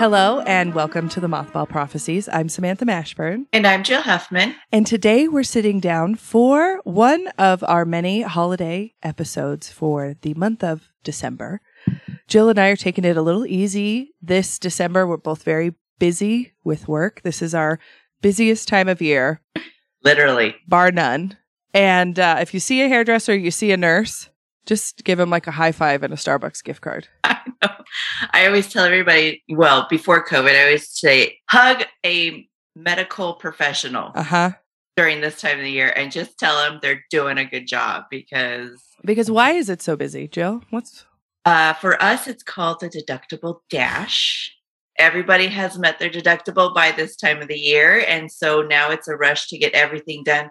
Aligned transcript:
Hello 0.00 0.40
and 0.46 0.72
welcome 0.72 1.10
to 1.10 1.20
the 1.20 1.26
Mothball 1.26 1.68
Prophecies. 1.68 2.26
I'm 2.32 2.48
Samantha 2.48 2.86
Mashburn. 2.86 3.44
And 3.52 3.66
I'm 3.66 3.82
Jill 3.82 4.00
Huffman. 4.00 4.54
And 4.72 4.86
today 4.86 5.28
we're 5.28 5.42
sitting 5.42 5.78
down 5.78 6.14
for 6.14 6.80
one 6.84 7.28
of 7.36 7.62
our 7.64 7.84
many 7.84 8.22
holiday 8.22 8.94
episodes 9.02 9.68
for 9.70 10.14
the 10.22 10.32
month 10.32 10.64
of 10.64 10.88
December. 11.04 11.60
Jill 12.28 12.48
and 12.48 12.58
I 12.58 12.68
are 12.68 12.76
taking 12.76 13.04
it 13.04 13.18
a 13.18 13.20
little 13.20 13.44
easy 13.44 14.14
this 14.22 14.58
December. 14.58 15.06
We're 15.06 15.18
both 15.18 15.42
very 15.42 15.74
busy 15.98 16.54
with 16.64 16.88
work. 16.88 17.20
This 17.20 17.42
is 17.42 17.54
our 17.54 17.78
busiest 18.22 18.68
time 18.68 18.88
of 18.88 19.02
year, 19.02 19.42
Literally. 20.02 20.56
bar 20.66 20.90
none. 20.90 21.36
And 21.74 22.18
uh, 22.18 22.38
if 22.40 22.54
you 22.54 22.60
see 22.60 22.80
a 22.80 22.88
hairdresser, 22.88 23.36
you 23.36 23.50
see 23.50 23.70
a 23.70 23.76
nurse, 23.76 24.29
just 24.66 25.04
give 25.04 25.18
them 25.18 25.30
like 25.30 25.46
a 25.46 25.50
high 25.52 25.72
five 25.72 26.02
and 26.02 26.12
a 26.12 26.16
Starbucks 26.16 26.62
gift 26.62 26.80
card. 26.80 27.08
I 27.24 27.38
know. 27.62 27.70
I 28.32 28.46
always 28.46 28.72
tell 28.72 28.84
everybody, 28.84 29.42
well, 29.48 29.86
before 29.90 30.24
COVID, 30.24 30.54
I 30.54 30.64
always 30.64 30.88
say 30.90 31.38
hug 31.48 31.84
a 32.04 32.46
medical 32.76 33.34
professional 33.34 34.12
Uh 34.14 34.22
huh. 34.22 34.50
during 34.96 35.20
this 35.20 35.40
time 35.40 35.58
of 35.58 35.64
the 35.64 35.70
year 35.70 35.92
and 35.96 36.12
just 36.12 36.38
tell 36.38 36.56
them 36.56 36.78
they're 36.82 37.04
doing 37.10 37.36
a 37.38 37.44
good 37.44 37.66
job 37.66 38.04
because 38.10 38.80
Because 39.04 39.30
why 39.30 39.52
is 39.52 39.68
it 39.68 39.82
so 39.82 39.96
busy, 39.96 40.28
Jill? 40.28 40.62
What's 40.70 41.04
uh, 41.46 41.72
for 41.74 42.00
us, 42.02 42.28
it's 42.28 42.42
called 42.42 42.80
the 42.80 42.88
deductible 42.90 43.60
dash. 43.70 44.54
Everybody 44.98 45.46
has 45.46 45.78
met 45.78 45.98
their 45.98 46.10
deductible 46.10 46.74
by 46.74 46.92
this 46.92 47.16
time 47.16 47.40
of 47.40 47.48
the 47.48 47.58
year. 47.58 48.04
And 48.06 48.30
so 48.30 48.60
now 48.60 48.90
it's 48.90 49.08
a 49.08 49.16
rush 49.16 49.48
to 49.48 49.56
get 49.58 49.72
everything 49.72 50.22
done 50.22 50.50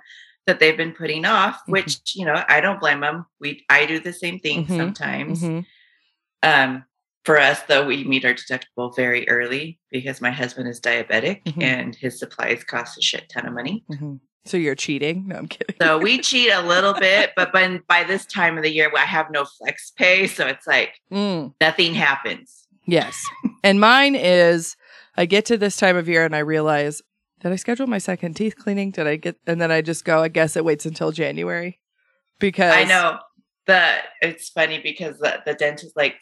that 0.49 0.59
they've 0.59 0.75
been 0.75 0.93
putting 0.93 1.25
off, 1.25 1.57
Mhm. 1.67 1.71
which, 1.73 1.99
you 2.15 2.25
know, 2.25 2.43
I 2.49 2.59
don't 2.59 2.79
blame 2.79 3.01
them. 3.01 3.25
We, 3.39 3.63
I 3.69 3.85
do 3.85 3.99
the 3.99 4.11
same 4.11 4.39
thing 4.39 4.65
Mhm. 4.65 4.77
sometimes. 4.77 5.43
Mhm. 5.43 5.65
Um, 6.41 6.83
for 7.23 7.39
us, 7.39 7.61
though, 7.67 7.85
we 7.85 8.03
meet 8.03 8.25
our 8.25 8.33
deductible 8.33 8.95
very 8.95 9.29
early 9.29 9.79
because 9.91 10.21
my 10.21 10.31
husband 10.31 10.67
is 10.67 10.81
diabetic 10.81 11.43
Mhm. 11.43 11.61
and 11.63 11.95
his 11.95 12.17
supplies 12.17 12.63
cost 12.63 12.97
a 12.97 13.01
shit 13.01 13.29
ton 13.29 13.45
of 13.45 13.53
money. 13.53 13.83
Mhm. 13.91 14.19
So 14.45 14.57
you're 14.57 14.73
cheating? 14.73 15.27
No, 15.27 15.35
I'm 15.35 15.47
kidding. 15.47 15.75
So 15.81 15.99
we 15.99 16.17
cheat 16.29 16.51
a 16.51 16.61
little 16.61 16.93
bit, 16.93 17.33
but 17.35 17.53
by, 17.53 17.79
by 17.87 18.03
this 18.05 18.25
time 18.25 18.57
of 18.57 18.63
the 18.63 18.71
year, 18.71 18.91
I 18.97 19.05
have 19.05 19.27
no 19.29 19.45
flex 19.45 19.91
pay. 19.91 20.25
So 20.25 20.47
it's 20.47 20.65
like 20.65 20.99
Mm, 21.11 21.53
nothing 21.61 21.93
happens. 21.93 22.67
yes. 22.87 23.21
And 23.63 23.79
mine 23.79 24.15
is 24.15 24.75
I 25.15 25.25
get 25.27 25.45
to 25.47 25.57
this 25.57 25.75
time 25.77 25.97
of 25.97 26.07
year 26.09 26.25
and 26.25 26.35
I 26.35 26.39
realize, 26.39 27.01
did 27.41 27.51
I 27.51 27.55
schedule 27.55 27.87
my 27.87 27.97
second 27.97 28.35
teeth 28.35 28.55
cleaning? 28.57 28.91
Did 28.91 29.07
I 29.07 29.15
get, 29.15 29.37
and 29.47 29.59
then 29.61 29.71
I 29.71 29.81
just 29.81 30.05
go, 30.05 30.21
I 30.21 30.27
guess 30.27 30.55
it 30.55 30.65
waits 30.65 30.85
until 30.85 31.11
January 31.11 31.79
because 32.39 32.73
I 32.73 32.83
know 32.85 33.19
that 33.67 34.05
it's 34.21 34.49
funny 34.49 34.79
because 34.81 35.19
the, 35.19 35.41
the 35.45 35.53
dentist 35.53 35.95
like 35.95 36.15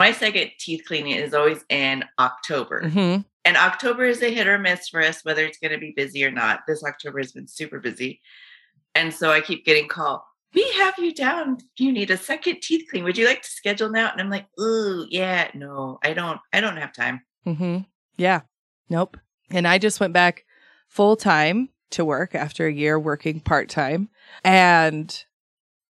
my 0.00 0.12
second 0.12 0.50
teeth 0.58 0.82
cleaning 0.86 1.12
is 1.16 1.34
always 1.34 1.64
in 1.68 2.04
October. 2.18 2.82
Mhm. 2.82 3.24
And 3.44 3.56
October 3.56 4.04
is 4.04 4.22
a 4.22 4.32
hit 4.32 4.46
or 4.46 4.58
miss 4.58 4.88
for 4.88 5.00
us, 5.02 5.24
whether 5.24 5.44
it's 5.44 5.58
going 5.58 5.72
to 5.72 5.78
be 5.78 5.92
busy 5.96 6.24
or 6.24 6.30
not. 6.30 6.60
This 6.68 6.84
October 6.84 7.18
has 7.18 7.32
been 7.32 7.48
super 7.48 7.80
busy. 7.80 8.20
And 8.94 9.12
so 9.14 9.30
I 9.32 9.40
keep 9.40 9.64
getting 9.64 9.88
called, 9.88 10.20
we 10.54 10.70
have 10.72 10.94
you 10.98 11.14
down. 11.14 11.58
You 11.78 11.90
need 11.92 12.10
a 12.10 12.16
second 12.16 12.60
teeth 12.62 12.86
clean. 12.90 13.04
Would 13.04 13.16
you 13.16 13.26
like 13.26 13.42
to 13.42 13.48
schedule 13.48 13.88
now? 13.90 14.10
And 14.12 14.20
I'm 14.20 14.28
like, 14.30 14.46
ooh, 14.60 15.06
yeah, 15.08 15.48
no, 15.54 15.98
I 16.04 16.12
don't, 16.12 16.40
I 16.52 16.60
don't 16.60 16.76
have 16.76 16.92
time. 16.92 17.22
Mhm. 17.46 17.86
Yeah. 18.16 18.42
Nope. 18.90 19.16
And 19.50 19.66
I 19.66 19.78
just 19.78 20.00
went 20.00 20.12
back 20.12 20.44
full 20.88 21.16
time 21.16 21.68
to 21.90 22.04
work 22.04 22.34
after 22.34 22.66
a 22.66 22.72
year 22.72 22.98
working 22.98 23.40
part 23.40 23.68
time. 23.68 24.08
And 24.44 25.24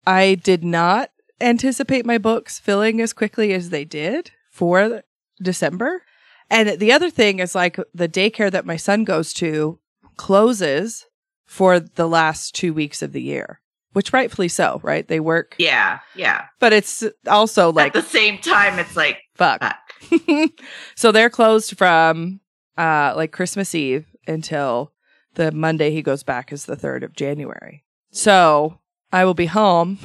I 0.06 0.36
did 0.36 0.64
not 0.64 1.10
anticipate 1.40 2.06
my 2.06 2.18
books 2.18 2.58
filling 2.58 3.00
as 3.00 3.12
quickly 3.12 3.52
as 3.52 3.70
they 3.70 3.84
did 3.84 4.30
for 4.50 5.02
December. 5.42 6.02
And 6.50 6.78
the 6.80 6.92
other 6.92 7.10
thing 7.10 7.40
is 7.40 7.54
like 7.54 7.78
the 7.94 8.08
daycare 8.08 8.50
that 8.50 8.64
my 8.66 8.76
son 8.76 9.04
goes 9.04 9.32
to 9.34 9.78
closes 10.16 11.06
for 11.46 11.80
the 11.80 12.08
last 12.08 12.54
two 12.54 12.72
weeks 12.74 13.02
of 13.02 13.12
the 13.12 13.22
year, 13.22 13.60
which 13.92 14.12
rightfully 14.12 14.48
so, 14.48 14.80
right? 14.82 15.06
They 15.06 15.20
work, 15.20 15.54
Yeah, 15.58 16.00
yeah. 16.14 16.46
but 16.60 16.72
it's 16.72 17.04
also 17.26 17.72
like 17.72 17.94
At 17.94 18.02
the 18.02 18.08
same 18.08 18.38
time, 18.38 18.78
it's 18.78 18.96
like, 18.96 19.18
fuck. 19.34 19.60
fuck. 19.60 20.50
so 20.94 21.12
they're 21.12 21.30
closed 21.30 21.76
from 21.78 22.40
uh 22.78 23.12
like 23.16 23.32
Christmas 23.32 23.74
Eve 23.74 24.06
until 24.26 24.92
the 25.34 25.50
Monday 25.52 25.90
he 25.90 26.02
goes 26.02 26.22
back 26.22 26.52
is 26.52 26.66
the 26.66 26.76
3rd 26.76 27.02
of 27.04 27.12
January. 27.14 27.84
So 28.10 28.78
I 29.12 29.24
will 29.24 29.34
be 29.34 29.46
home 29.46 29.98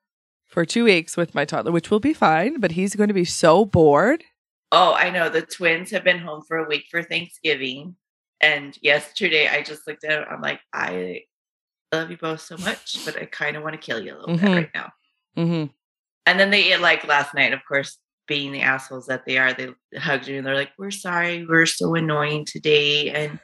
for 0.46 0.64
two 0.64 0.84
weeks 0.84 1.16
with 1.16 1.34
my 1.34 1.44
toddler, 1.44 1.72
which 1.72 1.90
will 1.90 2.00
be 2.00 2.14
fine, 2.14 2.60
but 2.60 2.72
he's 2.72 2.96
going 2.96 3.08
to 3.08 3.14
be 3.14 3.24
so 3.24 3.64
bored. 3.64 4.24
Oh, 4.72 4.94
I 4.94 5.10
know. 5.10 5.28
The 5.28 5.42
twins 5.42 5.90
have 5.90 6.04
been 6.04 6.18
home 6.18 6.42
for 6.46 6.56
a 6.58 6.68
week 6.68 6.84
for 6.90 7.02
Thanksgiving. 7.02 7.96
And 8.40 8.76
yesterday 8.82 9.48
I 9.48 9.62
just 9.62 9.86
looked 9.86 10.04
at 10.04 10.22
it. 10.22 10.28
I'm 10.30 10.40
like, 10.40 10.60
I 10.72 11.22
love 11.92 12.10
you 12.10 12.16
both 12.16 12.40
so 12.40 12.56
much, 12.56 13.04
but 13.04 13.16
I 13.20 13.26
kind 13.26 13.56
of 13.56 13.62
want 13.62 13.74
to 13.74 13.84
kill 13.84 14.00
you 14.02 14.14
a 14.14 14.18
little 14.18 14.36
Mhm. 14.36 14.40
bit 14.40 14.54
right 14.56 14.70
now. 14.74 14.92
Mm-hmm. 15.36 15.66
And 16.26 16.40
then 16.40 16.50
they, 16.50 16.72
ate 16.72 16.80
like 16.80 17.06
last 17.06 17.34
night, 17.34 17.52
of 17.52 17.60
course, 17.66 17.98
being 18.30 18.52
the 18.52 18.60
assholes 18.62 19.06
that 19.08 19.26
they 19.26 19.36
are, 19.38 19.52
they 19.52 19.68
hugged 19.98 20.28
you 20.28 20.38
and 20.38 20.46
they're 20.46 20.54
like, 20.54 20.70
We're 20.78 20.92
sorry. 20.92 21.44
We're 21.44 21.66
so 21.66 21.94
annoying 21.96 22.44
today. 22.46 23.10
And 23.10 23.40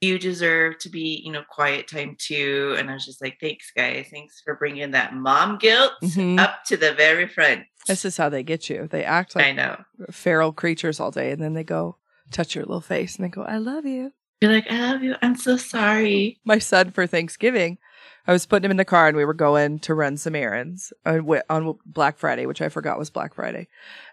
you 0.00 0.16
deserve 0.18 0.78
to 0.78 0.88
be, 0.88 1.20
you 1.24 1.32
know, 1.32 1.42
quiet 1.50 1.88
time 1.88 2.16
too. 2.18 2.76
And 2.78 2.88
I 2.88 2.94
was 2.94 3.04
just 3.04 3.20
like, 3.20 3.36
Thanks, 3.40 3.72
guys. 3.76 4.06
Thanks 4.12 4.40
for 4.44 4.54
bringing 4.54 4.92
that 4.92 5.12
mom 5.14 5.58
guilt 5.58 5.92
Mhm. 6.04 6.38
up 6.38 6.62
to 6.66 6.76
the 6.76 6.94
very 6.94 7.26
front. 7.26 7.64
This 7.88 8.04
is 8.04 8.16
how 8.16 8.28
they 8.28 8.44
get 8.44 8.70
you. 8.70 8.86
They 8.88 9.04
act 9.04 9.34
like 9.34 9.46
I 9.46 9.52
know. 9.52 9.76
feral 10.12 10.52
creatures 10.52 11.00
all 11.00 11.10
day, 11.10 11.32
and 11.32 11.42
then 11.42 11.54
they 11.54 11.64
go 11.64 11.96
touch 12.30 12.54
your 12.54 12.64
little 12.64 12.80
face 12.80 13.16
and 13.16 13.24
they 13.24 13.28
go, 13.28 13.42
I 13.42 13.58
love 13.58 13.84
you. 13.84 14.12
You're 14.40 14.52
like, 14.52 14.70
I 14.70 14.92
love 14.92 15.02
you. 15.02 15.16
I'm 15.20 15.36
so 15.36 15.56
sorry. 15.56 16.38
my 16.44 16.58
son 16.58 16.92
for 16.92 17.06
Thanksgiving. 17.08 17.78
I 18.26 18.32
was 18.32 18.46
putting 18.46 18.66
him 18.66 18.70
in 18.70 18.76
the 18.76 18.84
car 18.84 19.08
and 19.08 19.16
we 19.16 19.24
were 19.24 19.34
going 19.34 19.80
to 19.80 19.94
run 19.94 20.16
some 20.16 20.34
errands 20.34 20.92
on, 21.04 21.78
Black 21.84 22.18
Friday, 22.18 22.46
which 22.46 22.62
I 22.62 22.68
forgot 22.68 22.98
was 22.98 23.10
Black 23.10 23.34
Friday. 23.34 23.68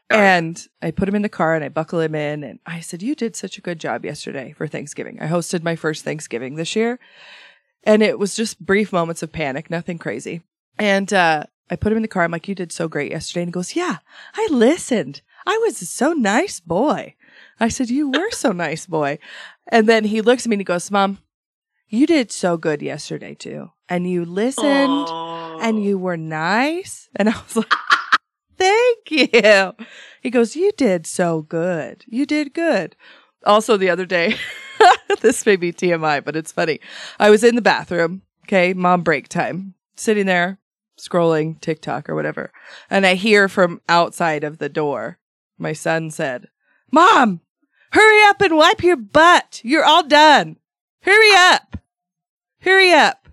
And 0.09 0.65
I 0.81 0.91
put 0.91 1.07
him 1.07 1.15
in 1.15 1.21
the 1.21 1.29
car 1.29 1.53
and 1.53 1.63
I 1.63 1.69
buckle 1.69 1.99
him 1.99 2.15
in 2.15 2.43
and 2.43 2.59
I 2.65 2.79
said, 2.79 3.03
You 3.03 3.13
did 3.13 3.35
such 3.35 3.57
a 3.57 3.61
good 3.61 3.79
job 3.79 4.03
yesterday 4.03 4.53
for 4.53 4.67
Thanksgiving. 4.67 5.19
I 5.21 5.27
hosted 5.27 5.61
my 5.61 5.75
first 5.75 6.03
Thanksgiving 6.03 6.55
this 6.55 6.75
year. 6.75 6.99
And 7.83 8.01
it 8.01 8.17
was 8.17 8.35
just 8.35 8.65
brief 8.65 8.91
moments 8.91 9.21
of 9.21 9.31
panic, 9.31 9.69
nothing 9.69 9.99
crazy. 9.99 10.41
And 10.79 11.13
uh, 11.13 11.43
I 11.69 11.75
put 11.75 11.91
him 11.91 11.97
in 11.97 12.01
the 12.01 12.07
car. 12.07 12.23
I'm 12.23 12.31
like, 12.31 12.47
You 12.47 12.55
did 12.55 12.71
so 12.71 12.87
great 12.87 13.11
yesterday. 13.11 13.41
And 13.41 13.49
he 13.49 13.53
goes, 13.53 13.75
Yeah, 13.75 13.97
I 14.33 14.47
listened. 14.49 15.21
I 15.45 15.57
was 15.63 15.77
so 15.77 16.13
nice 16.13 16.59
boy. 16.59 17.15
I 17.59 17.69
said, 17.69 17.89
You 17.89 18.09
were 18.09 18.31
so 18.31 18.51
nice, 18.51 18.87
boy. 18.87 19.19
And 19.67 19.87
then 19.87 20.05
he 20.05 20.21
looks 20.21 20.45
at 20.45 20.49
me 20.49 20.55
and 20.55 20.61
he 20.61 20.65
goes, 20.65 20.89
Mom, 20.89 21.19
you 21.87 22.07
did 22.07 22.31
so 22.31 22.57
good 22.57 22.81
yesterday 22.81 23.35
too. 23.35 23.71
And 23.89 24.09
you 24.09 24.23
listened 24.25 24.65
Oh. 25.09 25.59
and 25.61 25.83
you 25.83 25.97
were 25.97 26.17
nice. 26.17 27.09
And 27.15 27.29
I 27.29 27.33
was 27.33 27.55
like, 27.55 27.73
Thank 28.57 29.09
you. 29.11 29.73
He 30.21 30.29
goes, 30.29 30.55
You 30.55 30.71
did 30.77 31.07
so 31.07 31.41
good. 31.43 32.03
You 32.07 32.25
did 32.25 32.53
good. 32.53 32.95
Also, 33.45 33.77
the 33.77 33.89
other 33.89 34.05
day, 34.05 34.35
this 35.21 35.45
may 35.45 35.55
be 35.55 35.71
TMI, 35.71 36.23
but 36.23 36.35
it's 36.35 36.51
funny. 36.51 36.79
I 37.19 37.29
was 37.29 37.43
in 37.43 37.55
the 37.55 37.61
bathroom, 37.61 38.23
okay, 38.45 38.73
mom 38.73 39.01
break 39.01 39.29
time, 39.29 39.75
sitting 39.95 40.25
there 40.25 40.59
scrolling 40.99 41.59
TikTok 41.61 42.09
or 42.09 42.15
whatever. 42.15 42.51
And 42.89 43.05
I 43.05 43.13
hear 43.13 43.47
from 43.47 43.79
outside 43.87 44.43
of 44.43 44.57
the 44.57 44.67
door, 44.67 45.17
my 45.57 45.71
son 45.71 46.11
said, 46.11 46.47
Mom, 46.91 47.39
hurry 47.93 48.21
up 48.27 48.41
and 48.41 48.57
wipe 48.57 48.83
your 48.83 48.97
butt. 48.97 49.61
You're 49.63 49.85
all 49.85 50.03
done. 50.05 50.57
Hurry 51.03 51.31
up. 51.33 51.77
Hurry 52.61 52.91
up. 52.91 53.28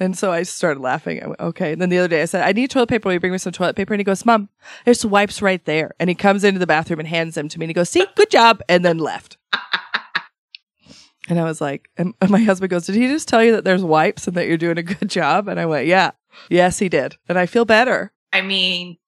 And 0.00 0.16
so 0.16 0.30
I 0.30 0.44
started 0.44 0.80
laughing. 0.80 1.22
I 1.22 1.26
went, 1.26 1.40
okay. 1.40 1.72
And 1.72 1.82
then 1.82 1.88
the 1.88 1.98
other 1.98 2.08
day 2.08 2.22
I 2.22 2.26
said, 2.26 2.46
I 2.46 2.52
need 2.52 2.70
toilet 2.70 2.88
paper. 2.88 3.08
Will 3.08 3.14
you 3.14 3.20
bring 3.20 3.32
me 3.32 3.38
some 3.38 3.52
toilet 3.52 3.74
paper? 3.74 3.94
And 3.94 4.00
he 4.00 4.04
goes, 4.04 4.24
Mom, 4.24 4.48
there's 4.84 5.04
wipes 5.04 5.42
right 5.42 5.64
there. 5.64 5.92
And 5.98 6.08
he 6.08 6.14
comes 6.14 6.44
into 6.44 6.60
the 6.60 6.66
bathroom 6.66 7.00
and 7.00 7.08
hands 7.08 7.34
them 7.34 7.48
to 7.48 7.58
me. 7.58 7.64
And 7.64 7.70
he 7.70 7.74
goes, 7.74 7.88
See, 7.88 8.06
good 8.14 8.30
job. 8.30 8.62
And 8.68 8.84
then 8.84 8.98
left. 8.98 9.38
and 11.28 11.40
I 11.40 11.44
was 11.44 11.60
like, 11.60 11.90
and 11.96 12.14
my 12.28 12.40
husband 12.40 12.70
goes, 12.70 12.86
Did 12.86 12.94
he 12.94 13.08
just 13.08 13.26
tell 13.26 13.42
you 13.42 13.52
that 13.52 13.64
there's 13.64 13.82
wipes 13.82 14.28
and 14.28 14.36
that 14.36 14.46
you're 14.46 14.56
doing 14.56 14.78
a 14.78 14.82
good 14.84 15.10
job? 15.10 15.48
And 15.48 15.58
I 15.58 15.66
went, 15.66 15.86
Yeah. 15.86 16.12
Yes, 16.48 16.78
he 16.78 16.88
did. 16.88 17.16
And 17.28 17.38
I 17.38 17.46
feel 17.46 17.64
better. 17.64 18.12
I 18.32 18.42
mean, 18.42 18.98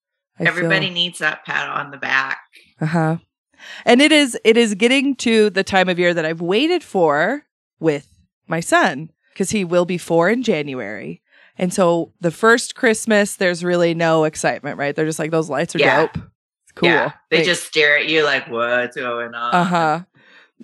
I 0.40 0.44
everybody 0.44 0.90
needs 0.90 1.20
that 1.20 1.44
pat 1.44 1.68
on 1.68 1.92
the 1.92 1.98
back. 1.98 2.40
Uh 2.80 2.86
huh. 2.86 3.16
And 3.84 4.00
it 4.00 4.10
is 4.10 4.38
it 4.42 4.56
is 4.56 4.74
getting 4.74 5.14
to 5.16 5.50
the 5.50 5.62
time 5.62 5.88
of 5.88 5.98
year 5.98 6.14
that 6.14 6.24
I've 6.24 6.40
waited 6.40 6.82
for 6.82 7.44
with 7.78 8.08
my 8.48 8.60
son 8.60 9.10
because 9.40 9.52
he 9.52 9.64
will 9.64 9.86
be 9.86 9.96
four 9.96 10.28
in 10.28 10.42
January. 10.42 11.22
And 11.56 11.72
so 11.72 12.12
the 12.20 12.30
first 12.30 12.74
Christmas, 12.74 13.36
there's 13.36 13.64
really 13.64 13.94
no 13.94 14.24
excitement, 14.24 14.76
right? 14.76 14.94
They're 14.94 15.06
just 15.06 15.18
like, 15.18 15.30
those 15.30 15.48
lights 15.48 15.74
are 15.74 15.78
Yeah. 15.78 16.02
dope. 16.02 16.16
It's 16.64 16.72
cool. 16.74 16.90
Yeah. 16.90 17.12
They 17.30 17.42
just 17.42 17.64
stare 17.64 17.96
at 17.96 18.06
you 18.06 18.22
like, 18.22 18.50
what's 18.50 18.96
going 18.96 19.32
on? 19.34 19.54
Uh 19.54 19.64
huh. 19.64 20.00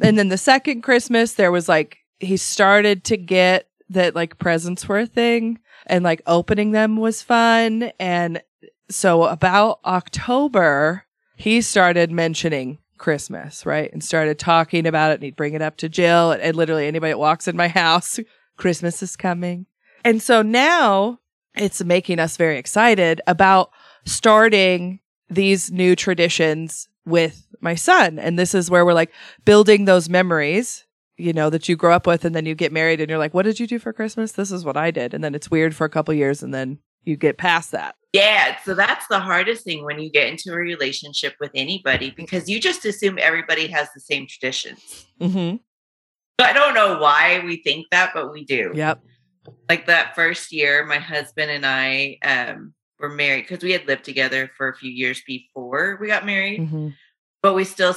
And 0.02 0.19
then 0.19 0.28
the 0.28 0.37
second 0.37 0.82
Christmas, 0.82 1.32
there 1.32 1.50
was 1.50 1.70
like, 1.70 1.96
he 2.20 2.37
started 2.37 3.02
to 3.05 3.17
get 3.17 3.67
that 3.88 4.14
like 4.14 4.37
presents 4.37 4.87
were 4.87 4.99
a 4.99 5.06
thing 5.06 5.58
and 5.87 6.05
like 6.05 6.20
opening 6.26 6.73
them 6.73 6.99
was 6.99 7.23
fun. 7.23 7.93
And 7.99 8.43
so 8.90 9.25
about 9.25 9.81
October, 9.87 11.05
he 11.37 11.62
started 11.62 12.12
mentioning 12.12 12.76
Christmas, 12.99 13.64
right? 13.64 13.90
And 13.90 14.05
started 14.05 14.38
talking 14.38 14.87
about 14.87 15.12
it 15.12 15.14
and 15.14 15.23
he'd 15.23 15.37
bring 15.37 15.55
it 15.55 15.62
up 15.62 15.78
to 15.78 15.88
Jill 15.88 16.32
and, 16.32 16.43
and 16.43 16.55
literally 16.56 16.87
anybody 16.87 17.12
that 17.12 17.19
walks 17.19 17.49
in 17.49 17.56
my 17.56 17.69
house, 17.84 18.19
Christmas 18.56 19.03
is 19.03 19.17
coming. 19.17 19.67
And 20.05 20.23
so 20.23 20.43
now 20.43 21.19
it's 21.56 21.82
making 21.82 22.19
us 22.19 22.37
very 22.37 22.58
excited 22.58 23.20
about 23.26 23.70
starting 24.05 25.00
these 25.29 25.70
new 25.70 25.97
traditions 25.97 26.88
with 27.05 27.47
my 27.61 27.75
son. 27.75 28.19
And 28.19 28.38
this 28.38 28.55
is 28.55 28.70
where 28.70 28.85
we're 28.85 28.93
like 28.93 29.12
building 29.44 29.85
those 29.85 30.08
memories, 30.08 30.85
you 31.17 31.32
know, 31.32 31.50
that 31.50 31.69
you 31.69 31.76
grow 31.76 31.94
up 31.94 32.06
with 32.06 32.25
and 32.25 32.35
then 32.35 32.47
you 32.47 32.55
get 32.55 32.73
married 32.73 33.00
and 33.00 33.08
you're 33.08 33.19
like, 33.19 33.35
what 33.35 33.44
did 33.44 33.58
you 33.58 33.67
do 33.67 33.79
for 33.79 33.93
Christmas? 33.93 34.32
This 34.32 34.53
is 34.53 34.64
what 34.64 34.76
I 34.76 34.91
did. 34.91 35.14
And 35.14 35.25
then 35.25 35.35
it's 35.35 35.50
weird 35.50 35.75
for 35.75 35.85
a 35.85 35.91
couple 35.91 36.14
years 36.14 36.43
and 36.43 36.52
then 36.52 36.79
you 37.05 37.17
get 37.17 37.38
past 37.38 37.70
that. 37.70 37.94
Yeah, 38.12 38.56
so 38.64 38.75
that's 38.75 39.06
the 39.09 39.19
hardest 39.19 39.64
thing 39.64 39.85
when 39.85 39.99
you 39.99 40.11
get 40.11 40.29
into 40.29 40.52
a 40.52 40.56
relationship 40.56 41.35
with 41.38 41.50
anybody 41.55 42.11
because 42.11 42.49
you 42.49 42.61
just 42.61 42.85
assume 42.85 43.19
everybody 43.20 43.67
has 43.69 43.88
the 43.94 44.00
same 44.00 44.26
traditions. 44.26 45.06
Mm-hmm. 45.20 45.56
I 46.38 46.53
don't 46.53 46.75
know 46.75 46.99
why 46.99 47.41
we 47.44 47.56
think 47.62 47.87
that, 47.91 48.12
but 48.15 48.33
we 48.33 48.44
do. 48.44 48.73
Yep. 48.75 49.00
Like 49.69 49.87
that 49.87 50.15
first 50.15 50.53
year, 50.53 50.85
my 50.85 50.99
husband 50.99 51.50
and 51.50 51.65
I 51.65 52.19
um, 52.23 52.75
were 52.99 53.09
married 53.09 53.43
because 53.49 53.62
we 53.65 53.73
had 53.73 53.87
lived 53.87 54.05
together 54.05 54.50
for 54.56 54.69
a 54.69 54.77
few 54.77 54.91
years 54.91 55.23
before 55.27 55.99
we 56.00 56.09
got 56.09 56.27
married, 56.27 56.61
Mm-hmm. 56.61 56.88
but 57.43 57.55
we 57.55 57.65
still 57.65 57.97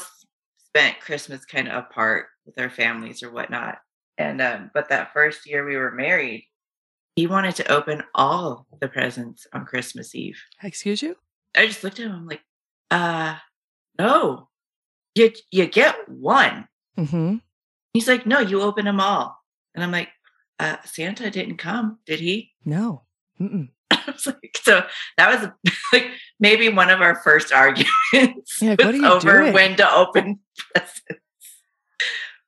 spent 0.58 1.00
Christmas 1.00 1.44
kind 1.46 1.68
of 1.68 1.76
apart 1.76 2.28
with 2.46 2.60
our 2.60 2.70
families 2.70 3.24
or 3.24 3.32
whatnot. 3.32 3.80
And 4.18 4.42
um, 4.42 4.72
but 4.74 4.90
that 4.90 5.14
first 5.14 5.46
year 5.48 5.66
we 5.66 5.76
were 5.78 5.92
married, 5.92 6.46
he 7.16 7.26
wanted 7.28 7.56
to 7.56 7.72
open 7.72 8.04
all 8.14 8.68
the 8.80 8.88
presents 8.88 9.48
on 9.54 9.66
Christmas 9.66 10.14
Eve. 10.14 10.40
Excuse 10.64 11.02
you? 11.02 11.16
I 11.56 11.68
just 11.68 11.84
looked 11.84 12.00
at 12.00 12.06
him. 12.06 12.12
I'm 12.14 12.28
like, 12.28 12.42
uh, 12.92 13.36
no, 13.98 14.50
you 15.16 15.32
you 15.52 15.66
get 15.68 15.96
one. 16.08 16.68
Mm-hmm. 16.98 17.38
He's 17.94 18.08
like, 18.08 18.26
no, 18.26 18.40
you 18.40 18.62
open 18.62 18.86
them 18.86 19.00
all. 19.00 19.38
And 19.76 19.84
I'm 19.84 19.92
like, 19.92 20.10
uh, 20.60 20.78
Santa 20.86 21.30
didn't 21.32 21.58
come, 21.58 22.00
did 22.06 22.20
he? 22.20 22.52
No. 22.66 23.04
Mm-mm. 23.40 23.70
I 23.92 24.02
was 24.08 24.26
like, 24.28 24.58
so 24.62 24.84
that 25.18 25.42
was 25.66 25.74
like 25.94 26.08
maybe 26.40 26.70
one 26.70 26.90
of 26.90 27.02
our 27.02 27.16
first 27.16 27.52
arguments 27.54 28.62
Yeah, 28.62 28.76
what 28.78 28.94
are 28.94 28.98
you 28.98 29.06
over 29.08 29.40
doing? 29.42 29.54
when 29.54 29.76
to 29.78 29.92
open 29.94 30.40
presents. 30.74 31.04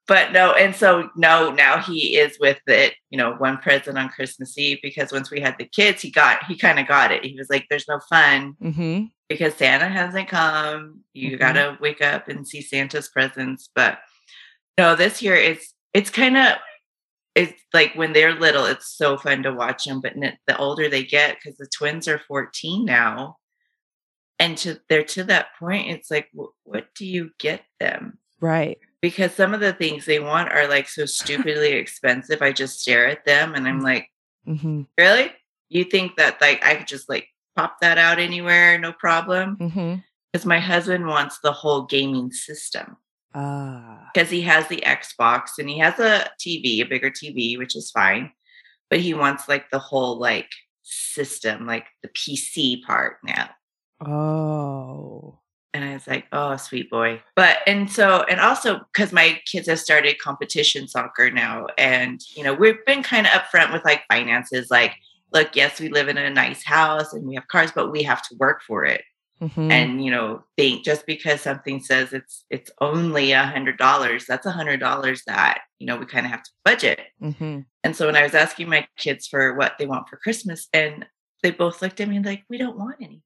But 0.08 0.34
no, 0.34 0.52
and 0.52 0.76
so 0.76 1.10
no, 1.16 1.52
now 1.52 1.80
he 1.82 2.18
is 2.18 2.38
with 2.40 2.60
it, 2.68 2.96
you 3.12 3.18
know, 3.18 3.34
one 3.36 3.58
present 3.60 3.98
on 3.98 4.10
Christmas 4.10 4.58
Eve 4.58 4.80
because 4.84 5.12
once 5.14 5.32
we 5.32 5.40
had 5.40 5.56
the 5.58 5.64
kids, 5.66 6.02
he 6.02 6.12
got 6.12 6.44
he 6.46 6.58
kind 6.58 6.80
of 6.80 6.88
got 6.88 7.12
it. 7.14 7.24
He 7.24 7.38
was 7.38 7.50
like, 7.50 7.68
There's 7.70 7.88
no 7.88 8.00
fun 8.10 8.56
Mm-hmm. 8.62 9.06
because 9.30 9.54
Santa 9.54 9.88
hasn't 9.88 10.28
come. 10.28 11.02
You 11.14 11.38
Mhm. 11.38 11.40
gotta 11.40 11.78
wake 11.80 12.02
up 12.02 12.28
and 12.28 12.46
see 12.46 12.62
Santa's 12.62 13.08
presents. 13.08 13.70
But 13.74 14.00
no, 14.78 14.96
this 14.96 15.22
year 15.22 15.36
it's 15.36 15.74
it's 15.94 16.10
kind 16.10 16.38
of 16.38 16.54
it's 17.36 17.62
like 17.74 17.94
when 17.96 18.12
they're 18.14 18.34
little, 18.38 18.66
it's 18.66 18.88
so 18.98 19.18
fun 19.18 19.44
to 19.44 19.54
watch 19.54 19.86
them. 19.86 20.02
But 20.02 20.14
the 20.48 20.58
older 20.58 20.90
they 20.90 21.04
get, 21.04 21.38
because 21.38 21.58
the 21.58 21.68
twins 21.68 22.08
are 22.10 22.20
14 22.28 22.84
now, 22.84 23.38
and 24.40 24.58
to 24.60 24.80
they're 24.90 25.04
to 25.04 25.24
that 25.26 25.48
point, 25.58 25.90
it's 25.90 26.12
like, 26.12 26.28
wh- 26.38 26.52
what 26.68 26.88
do 26.96 27.06
you 27.06 27.32
get 27.40 27.62
them? 27.80 28.18
Right. 28.42 28.80
Because 29.02 29.34
some 29.34 29.54
of 29.54 29.60
the 29.62 29.72
things 29.74 30.06
they 30.06 30.20
want 30.20 30.52
are 30.52 30.68
like 30.68 30.90
so 30.90 31.06
stupidly 31.06 31.72
expensive. 31.74 32.42
I 32.42 32.52
just 32.52 32.82
stare 32.82 33.08
at 33.08 33.26
them 33.26 33.56
and 33.56 33.68
I'm 33.68 33.80
like, 33.82 34.08
Mm-hmm. 34.48 34.82
really? 34.98 35.32
You 35.70 35.84
think 35.84 36.16
that 36.18 36.42
like 36.42 36.66
I 36.66 36.74
could 36.76 36.88
just 36.88 37.08
like 37.08 37.28
pop 37.56 37.78
that 37.82 38.00
out 38.00 38.18
anywhere, 38.20 38.80
no 38.80 38.92
problem? 38.92 39.56
Mm-hmm. 39.58 39.96
because 40.34 40.46
my 40.48 40.60
husband 40.60 41.06
wants 41.06 41.40
the 41.40 41.52
whole 41.52 41.84
gaming 41.84 42.32
system. 42.32 42.98
Ah. 43.34 44.10
because 44.14 44.30
he 44.30 44.42
has 44.42 44.68
the 44.68 44.84
Xbox 44.86 45.52
and 45.58 45.70
he 45.70 45.80
has 45.80 45.98
a 46.00 46.30
TV, 46.40 46.82
a 46.82 46.84
bigger 46.84 47.10
TV, 47.10 47.58
which 47.58 47.76
is 47.76 47.92
fine, 47.92 48.32
but 48.90 49.00
he 49.00 49.14
wants 49.14 49.48
like 49.48 49.70
the 49.72 49.80
whole 49.80 50.20
like 50.20 50.50
system, 50.84 51.66
like 51.66 51.86
the 52.04 52.10
PC 52.10 52.84
part 52.84 53.18
now. 53.24 53.50
Oh. 54.06 55.40
And 55.74 55.86
I 55.86 55.94
was 55.94 56.06
like, 56.06 56.26
oh, 56.34 56.58
sweet 56.58 56.90
boy. 56.90 57.22
But, 57.36 57.60
and 57.66 57.90
so, 57.90 58.24
and 58.24 58.42
also 58.42 58.82
because 58.94 59.14
my 59.14 59.40
kids 59.46 59.70
have 59.70 59.80
started 59.80 60.20
competition 60.20 60.90
soccer 60.90 61.32
now. 61.32 61.68
And, 61.78 62.20
you 62.36 62.44
know, 62.44 62.54
we've 62.54 62.84
been 62.86 63.04
kind 63.04 63.26
of 63.26 63.32
upfront 63.32 63.72
with 63.72 63.86
like 63.86 64.04
finances. 64.12 64.70
Like, 64.70 64.96
look, 65.32 65.56
yes, 65.56 65.80
we 65.80 65.88
live 65.88 66.10
in 66.10 66.18
a 66.18 66.30
nice 66.30 66.64
house 66.64 67.14
and 67.14 67.26
we 67.26 67.36
have 67.36 67.48
cars, 67.48 67.72
but 67.74 67.92
we 67.92 68.04
have 68.04 68.22
to 68.28 68.36
work 68.36 68.62
for 68.68 68.84
it. 68.84 69.04
Mm-hmm. 69.42 69.72
and 69.72 70.06
you 70.06 70.12
know 70.12 70.44
think 70.56 70.86
just 70.86 71.08
because 71.08 71.42
something 71.42 71.80
says 71.80 72.14
it's 72.14 72.46
it's 72.52 72.70
only 72.80 73.32
a 73.32 73.42
hundred 73.42 73.80
dollars 73.80 74.26
that's 74.28 74.46
a 74.46 74.52
hundred 74.52 74.80
dollars 74.80 75.24
that 75.26 75.62
you 75.80 75.88
know 75.88 75.98
we 75.98 76.06
kind 76.06 76.28
of 76.28 76.32
have 76.32 76.44
to 76.44 76.52
budget 76.64 77.00
mm-hmm. 77.20 77.62
and 77.84 77.96
so 77.96 78.06
when 78.06 78.16
i 78.16 78.22
was 78.22 78.36
asking 78.36 78.70
my 78.70 78.86
kids 79.00 79.26
for 79.26 79.56
what 79.56 79.74
they 79.80 79.88
want 79.88 80.08
for 80.08 80.18
christmas 80.18 80.68
and 80.74 81.08
they 81.42 81.50
both 81.50 81.82
looked 81.82 82.00
at 82.00 82.08
me 82.08 82.20
like 82.20 82.44
we 82.52 82.60
don't 82.60 82.78
want 82.78 82.98
any 83.02 83.24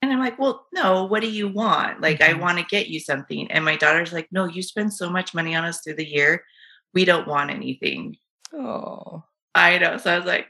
and 0.00 0.12
i'm 0.12 0.20
like 0.20 0.38
well 0.38 0.64
no 0.72 1.06
what 1.06 1.22
do 1.22 1.28
you 1.28 1.48
want 1.48 2.00
like 2.00 2.20
i 2.22 2.28
Mhm. 2.34 2.40
want 2.40 2.58
to 2.58 2.64
get 2.66 2.86
you 2.86 3.00
something 3.00 3.50
and 3.50 3.64
my 3.64 3.74
daughter's 3.74 4.12
like 4.12 4.28
no 4.30 4.44
you 4.44 4.62
spend 4.62 4.92
so 4.94 5.10
much 5.10 5.34
money 5.34 5.56
on 5.56 5.64
us 5.64 5.80
through 5.80 5.96
the 5.96 6.08
year 6.08 6.44
we 6.94 7.04
don't 7.04 7.26
want 7.26 7.50
anything 7.50 8.14
Oh. 8.54 9.24
i 9.56 9.76
know 9.78 9.96
so 9.96 10.12
i 10.14 10.16
was 10.18 10.26
like 10.26 10.46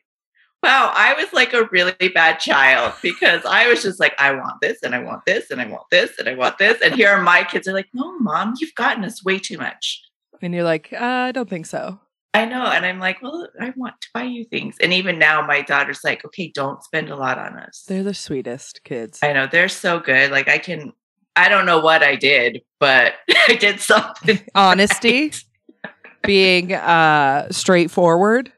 Wow, 0.63 0.93
I 0.95 1.15
was 1.15 1.33
like 1.33 1.55
a 1.55 1.65
really 1.73 1.95
bad 2.15 2.39
child 2.39 2.95
because 3.03 3.45
I 3.45 3.69
was 3.69 3.83
just 3.83 3.99
like, 3.99 4.15
I 4.19 4.33
want 4.33 4.61
this 4.61 4.79
and 4.83 4.95
I 4.95 5.01
want 5.01 5.25
this 5.27 5.51
and 5.51 5.61
I 5.61 5.67
want 5.67 5.85
this 5.91 6.19
and 6.21 6.29
I 6.29 6.35
want 6.35 6.59
this. 6.59 6.81
And 6.81 6.95
here 6.95 7.09
are 7.09 7.21
my 7.21 7.43
kids 7.43 7.67
are 7.67 7.73
like, 7.73 7.89
no, 7.93 8.17
mom, 8.21 8.55
you've 8.61 8.75
gotten 8.77 9.03
us 9.05 9.25
way 9.25 9.41
too 9.41 9.59
much. 9.59 10.01
And 10.41 10.55
you're 10.55 10.63
like, 10.63 10.93
uh, 10.93 10.99
I 11.01 11.33
don't 11.33 11.51
think 11.51 11.67
so. 11.67 11.99
I 12.35 12.47
know. 12.47 12.65
And 12.65 12.87
I'm 12.87 12.99
like, 12.99 13.21
well, 13.23 13.49
I 13.61 13.73
want 13.77 14.01
to 14.01 14.09
buy 14.15 14.23
you 14.23 14.45
things. 14.45 14.77
And 14.81 14.93
even 14.93 15.19
now, 15.19 15.45
my 15.45 15.63
daughter's 15.63 16.03
like, 16.03 16.25
okay, 16.25 16.51
don't 16.55 16.83
spend 16.83 17.11
a 17.11 17.17
lot 17.17 17.39
on 17.39 17.59
us. 17.59 17.85
They're 17.87 18.03
the 18.03 18.15
sweetest 18.15 18.85
kids. 18.85 19.19
I 19.23 19.33
know. 19.33 19.47
They're 19.47 19.69
so 19.69 20.01
good. 20.01 20.31
Like, 20.31 20.49
I 20.49 20.59
can, 20.59 20.93
I 21.37 21.49
don't 21.49 21.67
know 21.67 21.81
what 21.81 22.03
I 22.03 22.17
did, 22.17 22.63
but 22.81 23.15
I 23.49 23.55
did 23.57 23.81
something. 23.81 24.41
Honesty, 24.55 25.33
being 26.23 26.73
uh 26.73 27.51
straightforward. 27.51 28.53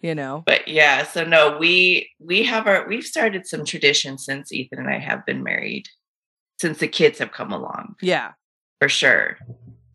You 0.00 0.14
know. 0.14 0.42
But 0.46 0.68
yeah, 0.68 1.04
so 1.04 1.24
no, 1.24 1.56
we 1.58 2.10
we 2.20 2.42
have 2.44 2.66
our 2.66 2.86
we've 2.86 3.04
started 3.04 3.46
some 3.46 3.64
traditions 3.64 4.24
since 4.24 4.52
Ethan 4.52 4.78
and 4.78 4.88
I 4.90 4.98
have 4.98 5.24
been 5.26 5.42
married, 5.42 5.88
since 6.60 6.78
the 6.78 6.88
kids 6.88 7.18
have 7.18 7.32
come 7.32 7.52
along. 7.52 7.96
Yeah. 8.02 8.32
for 8.80 8.88
sure. 8.88 9.38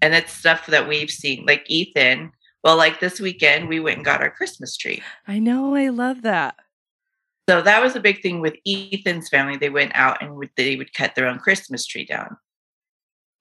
And 0.01 0.13
it's 0.13 0.34
stuff 0.34 0.65
that 0.67 0.88
we've 0.88 1.12
seen, 1.12 1.46
like 1.46 1.63
Ethan. 1.67 2.31
Well, 2.63 2.77
like 2.77 3.00
this 3.00 3.20
weekend, 3.20 3.70
we 3.70 3.79
went 3.79 3.98
and 3.98 4.05
got 4.05 4.22
our 4.22 4.31
Christmas 4.31 4.77
tree. 4.77 5.01
I 5.27 5.39
know. 5.39 5.75
I 5.75 5.89
love 5.89 6.22
that. 6.24 6.55
So 7.50 7.62
that 7.62 7.81
was 7.81 7.96
a 7.96 8.00
big 8.00 8.22
thing 8.22 8.39
with 8.39 8.55
Ethan's 8.67 9.29
family. 9.29 9.58
They 9.58 9.70
went 9.70 9.91
out 9.96 10.22
and 10.22 10.36
would, 10.36 10.51
they 10.55 10.75
would 10.75 10.93
cut 10.93 11.15
their 11.15 11.27
own 11.27 11.39
Christmas 11.39 11.86
tree 11.86 12.05
down. 12.05 12.38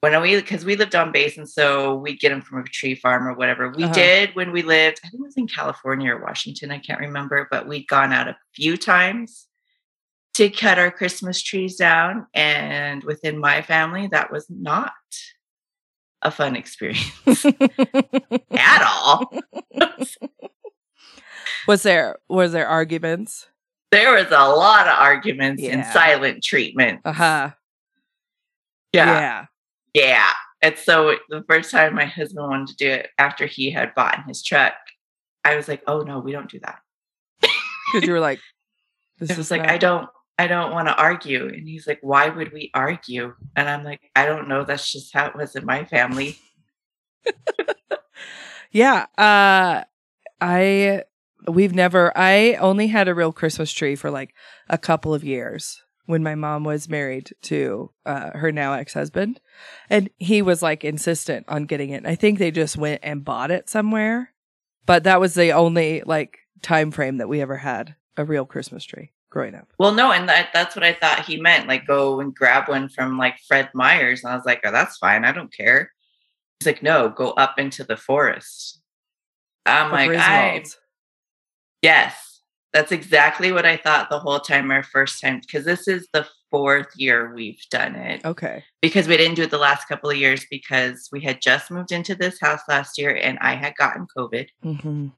When 0.00 0.18
we, 0.22 0.34
because 0.36 0.64
we 0.64 0.76
lived 0.76 0.94
on 0.94 1.12
base, 1.12 1.36
and 1.36 1.48
so 1.48 1.94
we'd 1.96 2.20
get 2.20 2.30
them 2.30 2.40
from 2.40 2.60
a 2.60 2.64
tree 2.64 2.94
farm 2.94 3.26
or 3.28 3.34
whatever. 3.34 3.68
We 3.70 3.84
Uh-huh. 3.84 3.92
did 3.92 4.34
when 4.34 4.50
we 4.50 4.62
lived. 4.62 5.00
I 5.04 5.08
think 5.08 5.20
it 5.20 5.26
was 5.26 5.36
in 5.36 5.46
California 5.46 6.14
or 6.14 6.22
Washington. 6.22 6.70
I 6.70 6.78
can't 6.78 7.00
remember, 7.00 7.46
but 7.50 7.68
we'd 7.68 7.86
gone 7.86 8.10
out 8.12 8.26
a 8.26 8.36
few 8.54 8.78
times 8.78 9.46
to 10.34 10.48
cut 10.48 10.78
our 10.78 10.90
Christmas 10.90 11.42
trees 11.42 11.76
down. 11.76 12.26
And 12.32 13.04
within 13.04 13.38
my 13.38 13.60
family, 13.60 14.06
that 14.06 14.32
was 14.32 14.46
not 14.48 14.92
a 16.22 16.30
fun 16.30 16.56
experience 16.56 17.10
at 18.52 18.82
all. 18.82 19.30
was 21.66 21.82
there 21.82 22.16
was 22.28 22.52
there 22.52 22.66
arguments? 22.68 23.48
There 23.90 24.12
was 24.14 24.28
a 24.28 24.48
lot 24.48 24.86
of 24.86 24.94
arguments 24.98 25.62
and 25.62 25.84
silent 25.84 26.42
treatment. 26.42 27.00
Uh 27.04 27.12
huh. 27.12 27.50
Yeah, 28.94 29.06
Yeah. 29.12 29.46
Yeah. 29.94 30.30
And 30.62 30.76
so 30.76 31.16
the 31.28 31.42
first 31.48 31.70
time 31.70 31.94
my 31.94 32.04
husband 32.04 32.46
wanted 32.46 32.68
to 32.68 32.76
do 32.76 32.90
it 32.90 33.08
after 33.18 33.46
he 33.46 33.70
had 33.70 33.94
bought 33.94 34.18
in 34.18 34.24
his 34.24 34.42
truck, 34.42 34.74
I 35.44 35.56
was 35.56 35.68
like, 35.68 35.82
"Oh 35.86 36.00
no, 36.02 36.18
we 36.20 36.32
don't 36.32 36.50
do 36.50 36.60
that." 36.60 36.78
Because 37.92 38.06
you 38.06 38.12
were 38.12 38.20
like, 38.20 38.40
this 39.18 39.36
is 39.38 39.50
like, 39.50 39.62
not- 39.62 39.70
"I 39.70 39.78
don't, 39.78 40.08
I 40.38 40.46
don't 40.46 40.72
want 40.72 40.88
to 40.88 40.94
argue." 40.96 41.48
And 41.48 41.66
he's 41.66 41.86
like, 41.86 41.98
"Why 42.02 42.28
would 42.28 42.52
we 42.52 42.70
argue?" 42.74 43.34
And 43.56 43.68
I'm 43.68 43.84
like, 43.84 44.10
"I 44.14 44.26
don't 44.26 44.48
know. 44.48 44.64
That's 44.64 44.92
just 44.92 45.12
how 45.14 45.26
it 45.26 45.34
was 45.36 45.56
in 45.56 45.64
my 45.64 45.84
family." 45.84 46.38
Yeah. 48.72 49.06
Uh 49.18 49.84
I 50.40 51.02
we've 51.48 51.74
never 51.74 52.12
I 52.16 52.54
only 52.60 52.86
had 52.86 53.08
a 53.08 53.14
real 53.14 53.32
Christmas 53.32 53.72
tree 53.72 53.96
for 53.96 54.10
like 54.10 54.34
a 54.68 54.78
couple 54.78 55.12
of 55.12 55.24
years 55.24 55.82
when 56.10 56.22
my 56.22 56.34
mom 56.34 56.64
was 56.64 56.88
married 56.88 57.32
to 57.42 57.90
uh, 58.04 58.30
her 58.36 58.52
now 58.52 58.74
ex-husband 58.74 59.40
and 59.88 60.10
he 60.18 60.42
was 60.42 60.62
like 60.62 60.84
insistent 60.84 61.46
on 61.48 61.64
getting 61.64 61.90
it. 61.90 62.04
I 62.04 62.14
think 62.14 62.38
they 62.38 62.50
just 62.50 62.76
went 62.76 63.00
and 63.02 63.24
bought 63.24 63.50
it 63.50 63.70
somewhere. 63.70 64.32
But 64.86 65.04
that 65.04 65.20
was 65.20 65.34
the 65.34 65.52
only 65.52 66.02
like 66.04 66.38
time 66.62 66.90
frame 66.90 67.18
that 67.18 67.28
we 67.28 67.40
ever 67.40 67.56
had 67.56 67.94
a 68.16 68.24
real 68.24 68.44
Christmas 68.44 68.84
tree 68.84 69.12
growing 69.28 69.54
up. 69.54 69.68
Well, 69.78 69.92
no, 69.92 70.10
and 70.10 70.28
that, 70.28 70.48
that's 70.52 70.74
what 70.74 70.84
I 70.84 70.94
thought 70.94 71.24
he 71.24 71.40
meant. 71.40 71.68
Like, 71.68 71.86
go 71.86 72.18
and 72.18 72.34
grab 72.34 72.68
one 72.68 72.88
from 72.88 73.16
like 73.16 73.38
Fred 73.46 73.70
Meyer's. 73.72 74.24
And 74.24 74.32
I 74.32 74.36
was 74.36 74.44
like, 74.44 74.60
oh, 74.64 74.72
that's 74.72 74.96
fine. 74.96 75.24
I 75.24 75.30
don't 75.32 75.52
care. 75.52 75.92
He's 76.58 76.66
like, 76.66 76.82
no, 76.82 77.08
go 77.08 77.30
up 77.30 77.58
into 77.58 77.84
the 77.84 77.96
forest. 77.96 78.80
I'm 79.64 79.88
Or 79.88 79.92
like, 79.92 80.10
I, 80.18 80.64
yes, 81.82 82.29
that's 82.72 82.92
exactly 82.92 83.52
what 83.52 83.66
I 83.66 83.76
thought 83.76 84.10
the 84.10 84.18
whole 84.18 84.40
time, 84.40 84.70
our 84.70 84.82
first 84.82 85.20
time, 85.20 85.40
because 85.40 85.64
this 85.64 85.88
is 85.88 86.08
the 86.12 86.26
fourth 86.50 86.88
year 86.96 87.32
we've 87.34 87.62
done 87.70 87.94
it. 87.94 88.24
Okay. 88.24 88.64
Because 88.82 89.08
we 89.08 89.16
didn't 89.16 89.36
do 89.36 89.42
it 89.42 89.50
the 89.50 89.58
last 89.58 89.88
couple 89.88 90.10
of 90.10 90.16
years 90.16 90.46
because 90.50 91.08
we 91.12 91.20
had 91.20 91.40
just 91.40 91.70
moved 91.70 91.92
into 91.92 92.14
this 92.14 92.40
house 92.40 92.60
last 92.68 92.98
year 92.98 93.16
and 93.16 93.38
I 93.40 93.54
had 93.54 93.74
gotten 93.76 94.06
COVID. 94.16 94.48
hmm 94.62 95.08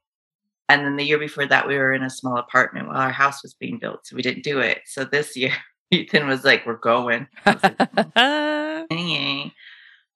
And 0.68 0.86
then 0.86 0.96
the 0.96 1.04
year 1.04 1.18
before 1.18 1.46
that, 1.46 1.68
we 1.68 1.76
were 1.76 1.92
in 1.92 2.02
a 2.02 2.10
small 2.10 2.38
apartment 2.38 2.88
while 2.88 2.98
our 2.98 3.12
house 3.12 3.42
was 3.42 3.54
being 3.54 3.78
built. 3.78 4.06
So 4.06 4.16
we 4.16 4.22
didn't 4.22 4.44
do 4.44 4.60
it. 4.60 4.80
So 4.86 5.04
this 5.04 5.36
year, 5.36 5.52
Ethan 5.90 6.26
was 6.26 6.44
like, 6.44 6.64
We're 6.66 6.76
going. 6.76 7.26
I 7.44 7.52
was 7.52 7.62
like, 7.62 7.78
Mm-hmm. 8.92 9.48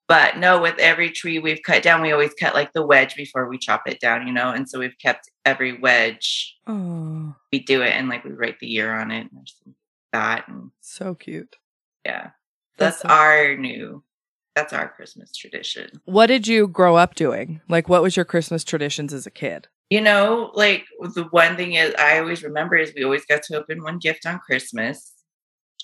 But 0.08 0.38
no, 0.38 0.60
with 0.60 0.78
every 0.78 1.10
tree 1.10 1.38
we've 1.40 1.62
cut 1.64 1.82
down, 1.82 2.00
we 2.00 2.12
always 2.12 2.32
cut 2.34 2.54
like 2.54 2.72
the 2.72 2.86
wedge 2.86 3.16
before 3.16 3.48
we 3.48 3.58
chop 3.58 3.82
it 3.88 3.98
down, 4.00 4.26
you 4.26 4.32
know? 4.32 4.50
And 4.50 4.68
so 4.68 4.78
we've 4.78 4.96
kept 5.02 5.28
every 5.44 5.78
wedge. 5.80 6.56
oh, 6.68 7.34
We 7.52 7.60
do 7.60 7.82
it 7.82 7.90
and 7.90 8.08
like 8.08 8.24
we 8.24 8.30
write 8.30 8.60
the 8.60 8.68
year 8.68 8.92
on 8.94 9.10
it 9.10 9.26
and 9.32 9.48
that. 10.12 10.46
And 10.46 10.70
so 10.80 11.14
cute. 11.16 11.56
yeah, 12.04 12.30
That's 12.78 13.00
that's 13.00 13.02
so- 13.02 13.08
our 13.08 13.56
new, 13.56 14.04
that's 14.54 14.72
our 14.72 14.88
Christmas 14.88 15.32
tradition. 15.36 16.00
What 16.04 16.26
did 16.28 16.46
you 16.46 16.68
grow 16.68 16.94
up 16.96 17.16
doing? 17.16 17.60
Like, 17.68 17.88
what 17.88 18.02
was 18.02 18.14
your 18.16 18.24
Christmas 18.24 18.62
traditions 18.64 19.12
as 19.12 19.26
a 19.26 19.30
kid? 19.30 19.66
You 19.90 20.00
know, 20.00 20.50
like 20.54 20.84
the 21.00 21.24
one 21.30 21.56
thing 21.56 21.74
is 21.74 21.94
I 21.98 22.18
always 22.20 22.42
remember 22.44 22.76
is 22.76 22.92
we 22.94 23.02
always 23.04 23.24
got 23.26 23.42
to 23.44 23.56
open 23.58 23.82
one 23.82 23.98
gift 23.98 24.24
on 24.24 24.38
Christmas 24.38 25.12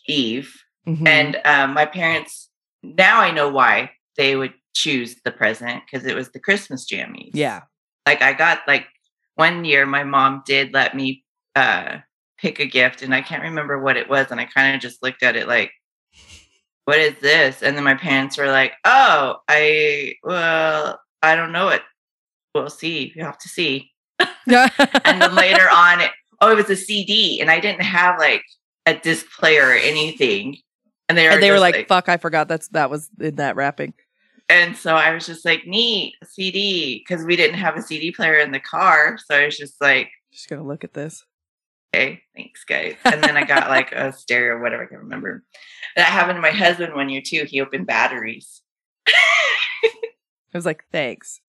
Eve. 0.07 0.55
Mhm. 0.87 1.07
And 1.07 1.41
um, 1.45 1.75
my 1.75 1.87
parents, 1.87 2.50
now 2.83 3.21
I 3.21 3.31
know 3.33 3.49
why 3.49 3.91
they 4.16 4.37
would 4.37 4.54
choose 4.75 5.16
the 5.25 5.31
present 5.31 5.83
because 5.85 6.07
it 6.07 6.14
was 6.14 6.31
the 6.31 6.40
Christmas 6.40 6.87
jammies. 6.90 7.31
yeah, 7.35 7.62
Like 8.07 8.23
I 8.23 8.33
got 8.33 8.61
like 8.66 8.87
one 9.35 9.64
year, 9.64 9.87
my 9.87 10.04
mom 10.04 10.42
did 10.47 10.73
let 10.73 10.95
me 10.95 11.25
uh, 11.54 11.99
pick 12.38 12.61
a 12.61 12.66
gift, 12.66 13.02
and 13.02 13.14
I 13.14 13.23
can't 13.23 13.42
remember 13.42 13.81
what 13.81 13.97
it 13.97 14.09
was. 14.09 14.28
And 14.31 14.40
I 14.40 14.45
kind 14.45 14.75
of 14.75 14.81
just 14.81 15.02
looked 15.02 15.23
at 15.23 15.37
it 15.37 15.49
like, 15.49 15.73
what 16.85 16.99
is 16.99 17.14
this? 17.21 17.62
And 17.62 17.76
then 17.76 17.85
my 17.85 17.95
parents 17.95 18.37
were 18.37 18.49
like, 18.49 18.73
oh, 18.85 19.37
I, 19.49 20.14
well, 20.25 21.00
I 21.23 21.37
don't 21.37 21.52
know 21.52 21.69
it. 21.69 21.83
We'll 22.54 22.71
see. 22.71 23.12
You 23.14 23.25
have 23.25 23.38
to 23.38 23.49
see 23.49 23.90
and 24.47 25.23
then 25.23 25.35
later 25.35 25.69
on 25.71 26.00
it, 26.00 26.11
oh 26.40 26.52
it 26.52 26.57
was 26.57 26.71
a 26.71 26.76
cd 26.76 27.40
and 27.40 27.50
i 27.50 27.59
didn't 27.59 27.83
have 27.83 28.19
like 28.19 28.42
a 28.87 28.95
disc 28.95 29.26
player 29.38 29.69
or 29.69 29.75
anything 29.75 30.57
and 31.09 31.19
they 31.19 31.26
were, 31.26 31.33
and 31.35 31.42
they 31.42 31.50
were 31.50 31.57
just 31.57 31.62
like, 31.62 31.88
"Fuck, 31.88 32.09
I 32.09 32.16
forgot 32.16 32.49
that's 32.49 32.69
that 32.69 32.88
was 32.88 33.11
in 33.21 33.37
that 33.37 33.54
wrapping." 33.54 33.92
And 34.52 34.76
so 34.76 34.94
i 34.94 35.12
was 35.12 35.26
just 35.26 35.44
like 35.44 35.66
neat 35.66 36.14
cd 36.25 36.99
because 37.06 37.25
we 37.25 37.37
didn't 37.37 37.59
have 37.59 37.76
a 37.76 37.82
cd 37.82 38.12
player 38.12 38.38
in 38.38 38.52
the 38.52 38.61
car 38.61 39.16
so 39.18 39.35
i 39.37 39.44
was 39.47 39.56
just 39.56 39.80
like 39.80 40.11
Just 40.32 40.49
gonna 40.49 40.62
look 40.64 40.85
at 40.85 40.92
this. 40.94 41.25
okay 41.94 42.23
thanks 42.37 42.64
guys 42.64 42.94
and 43.04 43.23
then 43.25 43.37
i 43.37 43.44
got 43.44 43.68
like 43.71 43.92
a 43.92 44.12
stereo 44.12 44.61
whatever 44.61 44.82
i 44.85 44.87
can 44.87 44.99
remember 44.99 45.42
that 45.97 46.06
happened 46.06 46.37
to 46.37 46.40
my 46.42 46.50
husband 46.50 46.94
one 46.94 47.09
year 47.09 47.23
too 47.25 47.44
he 47.44 47.61
opened 47.61 47.87
batteries 47.87 48.61
I 50.54 50.59
was 50.59 50.66
like, 50.66 50.85
"Thanks." 50.92 51.40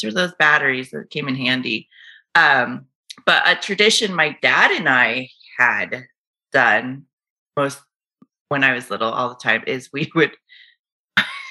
through 0.00 0.12
those 0.12 0.32
batteries 0.38 0.90
that 0.90 1.10
came 1.10 1.28
in 1.28 1.34
handy. 1.34 1.86
Um, 2.34 2.86
but 3.26 3.42
a 3.46 3.54
tradition 3.54 4.14
my 4.14 4.34
dad 4.40 4.70
and 4.70 4.88
I 4.88 5.28
had 5.58 6.04
done 6.50 7.04
most 7.58 7.78
when 8.48 8.64
I 8.64 8.72
was 8.72 8.88
little 8.90 9.10
all 9.12 9.28
the 9.28 9.34
time 9.34 9.62
is 9.66 9.90
we 9.92 10.10
would 10.14 10.32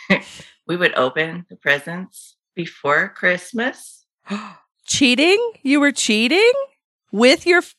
we 0.68 0.75
would 0.78 0.94
open 0.96 1.46
the 1.50 1.56
presents 1.56 2.36
before 2.56 3.10
Christmas. 3.10 4.06
cheating? 4.86 5.51
You 5.63 5.80
were 5.80 5.92
cheating 5.92 6.51
with 7.12 7.46
your 7.46 7.60
f- 7.60 7.75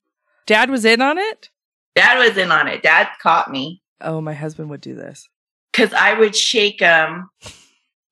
dad? 0.47 0.71
Was 0.71 0.85
in 0.85 1.01
on 1.03 1.19
it? 1.19 1.51
Dad 1.97 2.19
was 2.19 2.37
in 2.37 2.51
on 2.53 2.69
it. 2.69 2.83
Dad 2.83 3.09
caught 3.21 3.51
me 3.51 3.83
Oh, 4.01 4.21
my 4.21 4.33
husband 4.33 4.71
would 4.71 4.81
do 4.81 4.95
this. 4.95 5.29
because 5.73 5.93
I 5.93 6.15
would 6.19 6.35
shake 6.35 6.81
him, 6.81 7.29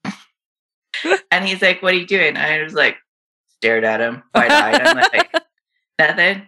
and 1.31 1.45
he's 1.47 1.63
like, 1.63 1.83
"What 1.83 1.95
are 1.95 1.97
you 1.97 2.07
doing?" 2.07 2.37
I 2.37 2.63
was 2.63 2.75
like, 2.75 2.97
stared 3.57 3.85
at 3.85 4.01
him, 4.01 4.23
wide 4.35 4.51
eyed. 4.51 4.81
I'm 4.83 4.97
like, 4.97 5.33
nothing. 5.99 6.47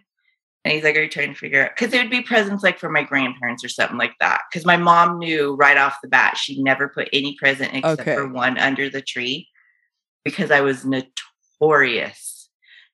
And 0.65 0.75
he's 0.75 0.85
like, 0.85 0.95
Are 0.97 1.03
you 1.03 1.09
trying 1.09 1.33
to 1.33 1.39
figure 1.39 1.65
out? 1.65 1.71
Because 1.77 1.95
it 1.95 1.99
would 2.03 2.11
be 2.11 2.21
presents 2.21 2.63
like 2.63 2.79
for 2.79 2.91
my 2.91 3.03
grandparents 3.03 3.65
or 3.65 3.69
something 3.69 3.97
like 3.99 4.15
that. 4.21 4.43
Because 4.51 4.67
my 4.67 4.77
mom 4.77 5.19
knew 5.19 5.55
right 5.55 5.79
off 5.79 5.97
the 6.03 6.09
bat 6.09 6.37
she 6.37 6.63
never 6.63 6.89
put 6.89 7.09
any 7.13 7.35
present 7.37 7.73
except 7.75 8.01
Okay. 8.03 8.15
for 8.15 8.29
one 8.29 8.59
under 8.59 8.91
the 8.91 9.01
tree 9.01 9.49
because 10.25 10.51
I 10.51 10.61
was 10.61 10.85
notorious. 10.85 12.49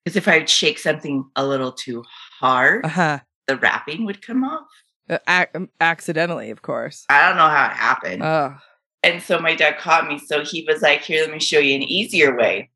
Because 0.04 0.16
if 0.16 0.28
I'd 0.28 0.48
shake 0.48 0.78
something 0.78 1.24
a 1.34 1.44
little 1.46 1.72
too 1.72 2.04
hard, 2.38 2.84
Uh 2.84 2.88
huh. 2.88 3.18
the 3.48 3.56
wrapping 3.56 4.04
would 4.06 4.22
come 4.24 4.44
off. 4.44 4.66
Uh, 5.10 5.18
ac- 5.28 5.66
accidentally, 5.80 6.50
of 6.50 6.62
course. 6.62 7.04
I 7.08 7.26
don't 7.28 7.36
know 7.36 7.48
how 7.48 7.66
it 7.66 7.72
happened. 7.76 8.22
Oh, 8.22 8.56
And 9.02 9.22
so 9.22 9.38
my 9.40 9.54
dad 9.54 9.78
caught 9.78 10.06
me. 10.08 10.18
So 10.18 10.44
he 10.44 10.64
was 10.68 10.82
like, 10.82 11.02
Here, 11.02 11.22
let 11.22 11.32
me 11.32 11.40
show 11.40 11.58
you 11.58 11.74
an 11.74 11.82
easier 11.82 12.36
way. 12.36 12.70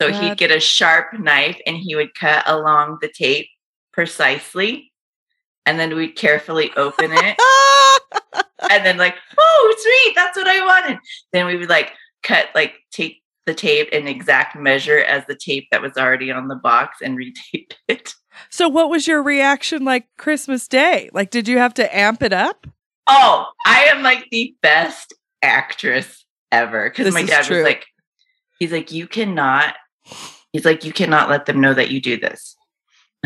So 0.00 0.10
What? 0.10 0.22
he'd 0.22 0.36
get 0.38 0.50
a 0.50 0.60
sharp 0.60 1.18
knife 1.18 1.58
and 1.66 1.76
he 1.76 1.96
would 1.96 2.14
cut 2.14 2.44
along 2.46 2.98
the 3.00 3.08
tape 3.08 3.48
precisely. 3.96 4.92
And 5.64 5.80
then 5.80 5.96
we'd 5.96 6.14
carefully 6.14 6.70
open 6.76 7.10
it. 7.12 7.36
and 8.70 8.86
then, 8.86 8.98
like, 8.98 9.16
oh, 9.36 9.74
sweet, 9.78 10.14
that's 10.14 10.36
what 10.36 10.46
I 10.46 10.64
wanted. 10.64 10.98
Then 11.32 11.46
we 11.46 11.56
would 11.56 11.68
like 11.68 11.92
cut, 12.22 12.50
like, 12.54 12.74
take 12.92 13.22
the 13.46 13.54
tape 13.54 13.88
in 13.88 14.06
exact 14.06 14.54
measure 14.54 14.98
as 14.98 15.24
the 15.26 15.34
tape 15.34 15.66
that 15.72 15.82
was 15.82 15.96
already 15.96 16.30
on 16.30 16.46
the 16.46 16.54
box 16.54 16.98
and 17.02 17.18
retape 17.18 17.72
it. 17.88 18.14
so 18.50 18.68
what 18.68 18.90
was 18.90 19.08
your 19.08 19.22
reaction 19.22 19.84
like 19.84 20.06
Christmas 20.18 20.68
Day? 20.68 21.10
Like, 21.12 21.30
did 21.30 21.48
you 21.48 21.58
have 21.58 21.74
to 21.74 21.96
amp 21.96 22.22
it 22.22 22.32
up? 22.32 22.66
Oh, 23.08 23.46
I 23.64 23.84
am 23.84 24.02
like 24.02 24.26
the 24.30 24.54
best 24.62 25.14
actress 25.42 26.24
ever. 26.52 26.90
Because 26.90 27.12
my 27.14 27.24
dad 27.24 27.48
was 27.48 27.62
like, 27.62 27.86
he's 28.58 28.72
like, 28.72 28.92
you 28.92 29.08
cannot, 29.08 29.74
he's 30.52 30.64
like, 30.64 30.84
you 30.84 30.92
cannot 30.92 31.28
let 31.28 31.46
them 31.46 31.60
know 31.60 31.74
that 31.74 31.90
you 31.90 32.00
do 32.00 32.16
this. 32.16 32.55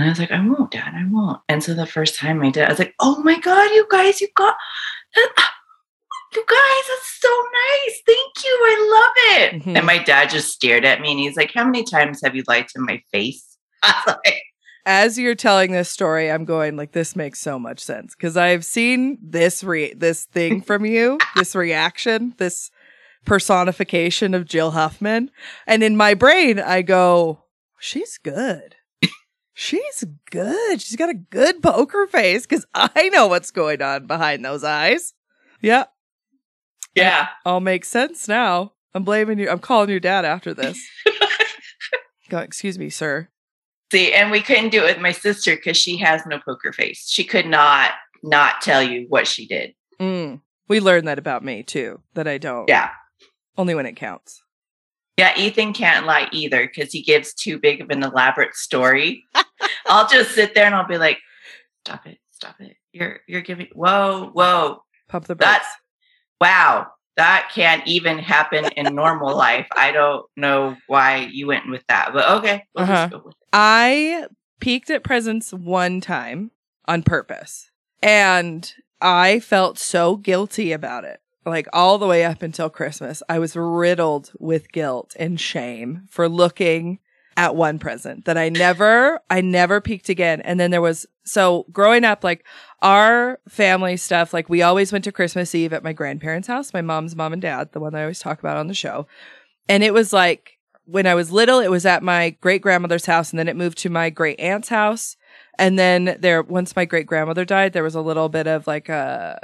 And 0.00 0.06
I 0.06 0.08
was 0.10 0.18
like, 0.18 0.30
I 0.30 0.40
won't, 0.40 0.70
Dad, 0.70 0.94
I 0.94 1.04
won't. 1.10 1.40
And 1.48 1.62
so 1.62 1.74
the 1.74 1.84
first 1.84 2.16
time 2.18 2.38
my 2.38 2.50
dad, 2.50 2.68
I 2.68 2.70
was 2.70 2.78
like, 2.78 2.94
oh 3.00 3.22
my 3.22 3.38
God, 3.38 3.70
you 3.70 3.86
guys, 3.90 4.20
you 4.20 4.28
got 4.34 4.56
that. 5.14 5.32
You 6.32 6.44
guys, 6.46 6.84
that's 6.88 7.18
so 7.20 7.28
nice. 7.28 8.02
Thank 8.06 8.44
you. 8.44 8.58
I 8.62 8.90
love 8.94 9.12
it. 9.42 9.62
Mhm. 9.64 9.76
And 9.76 9.84
my 9.84 9.98
dad 9.98 10.30
just 10.30 10.52
stared 10.52 10.84
at 10.84 11.00
me 11.00 11.10
and 11.10 11.18
he's 11.18 11.36
like, 11.36 11.50
How 11.52 11.64
many 11.64 11.82
times 11.82 12.20
have 12.22 12.36
you 12.36 12.44
lied 12.46 12.68
to 12.68 12.78
my 12.80 13.02
face? 13.10 13.56
I 13.82 14.00
was 14.06 14.16
like, 14.24 14.40
As 14.86 15.18
you're 15.18 15.34
telling 15.34 15.72
this 15.72 15.90
story, 15.90 16.30
I'm 16.30 16.44
going 16.44 16.76
like 16.76 16.92
this 16.92 17.16
makes 17.16 17.40
so 17.40 17.58
much 17.58 17.80
sense 17.80 18.14
because 18.14 18.36
I've 18.36 18.64
seen 18.64 19.18
this 19.20 19.64
re- 19.64 19.92
this 19.92 20.26
thing 20.26 20.60
from 20.68 20.84
you, 20.86 21.18
this 21.34 21.56
reaction, 21.56 22.34
this 22.38 22.70
personification 23.26 24.32
of 24.32 24.44
Jill 24.44 24.70
Huffman, 24.70 25.32
and 25.66 25.82
in 25.82 25.96
my 25.96 26.14
brain 26.14 26.60
I 26.60 26.82
go, 26.82 27.42
she's 27.80 28.18
good. 28.18 28.76
She's 29.62 30.04
good. 30.30 30.80
She's 30.80 30.96
got 30.96 31.10
a 31.10 31.14
good 31.14 31.62
poker 31.62 32.06
face 32.06 32.46
because 32.46 32.64
I 32.72 33.10
know 33.10 33.26
what's 33.26 33.50
going 33.50 33.82
on 33.82 34.06
behind 34.06 34.42
those 34.42 34.64
eyes. 34.64 35.12
Yeah, 35.60 35.84
Yeah. 36.94 37.28
all 37.44 37.60
makes 37.60 37.88
sense 37.88 38.26
now. 38.26 38.72
I'm 38.94 39.04
blaming 39.04 39.38
you. 39.38 39.50
I'm 39.50 39.58
calling 39.58 39.90
your 39.90 40.00
dad 40.00 40.24
after 40.24 40.54
this. 40.54 40.82
Go, 42.30 42.38
excuse 42.38 42.78
me, 42.78 42.88
sir. 42.88 43.28
See, 43.92 44.14
and 44.14 44.30
we 44.30 44.40
couldn't 44.40 44.70
do 44.70 44.82
it 44.82 44.94
with 44.96 45.02
my 45.02 45.12
sister 45.12 45.54
because 45.56 45.76
she 45.76 45.98
has 45.98 46.24
no 46.24 46.38
poker 46.38 46.72
face. 46.72 47.06
She 47.06 47.22
could 47.24 47.44
not 47.46 47.90
not 48.22 48.62
tell 48.62 48.82
you 48.82 49.04
what 49.10 49.26
she 49.26 49.46
did. 49.46 49.74
Mm. 50.00 50.40
We 50.68 50.80
learned 50.80 51.06
that 51.06 51.18
about 51.18 51.44
me 51.44 51.62
too, 51.64 52.00
that 52.14 52.26
I 52.26 52.38
don't. 52.38 52.66
Yeah. 52.66 52.88
Only 53.58 53.74
when 53.74 53.84
it 53.84 53.96
counts. 53.96 54.42
Yeah, 55.18 55.36
Ethan 55.36 55.74
can't 55.74 56.06
lie 56.06 56.28
either 56.32 56.66
because 56.66 56.92
he 56.94 57.02
gives 57.02 57.34
too 57.34 57.58
big 57.58 57.82
of 57.82 57.90
an 57.90 58.02
elaborate 58.02 58.54
story. 58.54 59.22
I'll 59.86 60.08
just 60.08 60.32
sit 60.34 60.54
there 60.54 60.66
and 60.66 60.74
I'll 60.74 60.86
be 60.86 60.98
like, 60.98 61.18
"Stop 61.84 62.06
it, 62.06 62.18
stop 62.30 62.56
it! 62.60 62.76
You're 62.92 63.20
you're 63.26 63.40
giving 63.42 63.68
whoa, 63.74 64.30
whoa, 64.32 64.82
Pump 65.08 65.26
the 65.26 65.34
brakes. 65.36 65.50
That's- 65.50 65.70
wow, 66.40 66.86
that 67.16 67.50
can't 67.54 67.86
even 67.86 68.18
happen 68.18 68.66
in 68.76 68.94
normal 68.94 69.36
life. 69.46 69.66
I 69.76 69.92
don't 69.92 70.26
know 70.36 70.76
why 70.86 71.28
you 71.30 71.46
went 71.48 71.68
with 71.68 71.84
that, 71.88 72.10
but 72.12 72.28
okay. 72.38 72.64
We'll 72.74 72.84
Uh-huh. 72.84 72.94
just 72.94 73.10
go 73.10 73.22
with 73.24 73.34
it. 73.34 73.48
I 73.52 74.26
peeked 74.60 74.90
at 74.90 75.04
presents 75.04 75.52
one 75.52 76.00
time 76.00 76.50
on 76.86 77.02
purpose 77.02 77.70
and 78.02 78.72
I 79.00 79.40
felt 79.40 79.78
so 79.78 80.16
guilty 80.16 80.72
about 80.72 81.04
it. 81.04 81.20
Like 81.46 81.66
all 81.72 81.98
the 81.98 82.06
way 82.06 82.24
up 82.24 82.42
until 82.42 82.68
Christmas, 82.70 83.22
I 83.28 83.38
was 83.38 83.56
riddled 83.56 84.32
with 84.38 84.70
guilt 84.72 85.16
and 85.18 85.40
shame 85.40 86.02
for 86.10 86.28
looking 86.28 86.98
at 87.36 87.54
one 87.56 87.78
present 87.78 88.24
that 88.24 88.36
I 88.36 88.48
never, 88.48 89.20
I 89.30 89.40
never 89.40 89.80
peeked 89.80 90.08
again. 90.08 90.40
And 90.42 90.58
then 90.60 90.70
there 90.70 90.80
was, 90.82 91.06
so 91.24 91.64
growing 91.72 92.04
up, 92.04 92.24
like 92.24 92.44
our 92.82 93.38
family 93.48 93.96
stuff, 93.96 94.34
like 94.34 94.48
we 94.48 94.62
always 94.62 94.92
went 94.92 95.04
to 95.04 95.12
Christmas 95.12 95.54
Eve 95.54 95.72
at 95.72 95.84
my 95.84 95.92
grandparents' 95.92 96.48
house, 96.48 96.72
my 96.72 96.82
mom's 96.82 97.14
mom 97.14 97.32
and 97.32 97.40
dad, 97.42 97.72
the 97.72 97.80
one 97.80 97.92
that 97.92 98.00
I 98.00 98.02
always 98.02 98.18
talk 98.20 98.40
about 98.40 98.56
on 98.56 98.66
the 98.66 98.74
show. 98.74 99.06
And 99.68 99.84
it 99.84 99.94
was 99.94 100.12
like, 100.12 100.58
when 100.86 101.06
I 101.06 101.14
was 101.14 101.30
little, 101.30 101.60
it 101.60 101.68
was 101.70 101.86
at 101.86 102.02
my 102.02 102.30
great 102.40 102.62
grandmother's 102.62 103.06
house, 103.06 103.30
and 103.30 103.38
then 103.38 103.46
it 103.46 103.54
moved 103.54 103.78
to 103.78 103.90
my 103.90 104.10
great 104.10 104.40
aunt's 104.40 104.68
house. 104.68 105.16
And 105.56 105.78
then 105.78 106.16
there, 106.18 106.42
once 106.42 106.74
my 106.74 106.84
great 106.84 107.06
grandmother 107.06 107.44
died, 107.44 107.74
there 107.74 107.84
was 107.84 107.94
a 107.94 108.00
little 108.00 108.28
bit 108.28 108.48
of 108.48 108.66
like 108.66 108.90
uh 108.90 109.36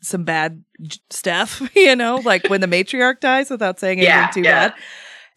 some 0.00 0.24
bad 0.24 0.64
stuff, 1.10 1.60
you 1.76 1.94
know, 1.94 2.16
like 2.24 2.48
when 2.48 2.62
the 2.62 2.66
matriarch 2.66 3.20
dies, 3.20 3.50
without 3.50 3.78
saying 3.78 3.98
anything 4.00 4.14
Yeah, 4.14 4.26
too 4.28 4.40
yeah. 4.42 4.68
bad. 4.68 4.74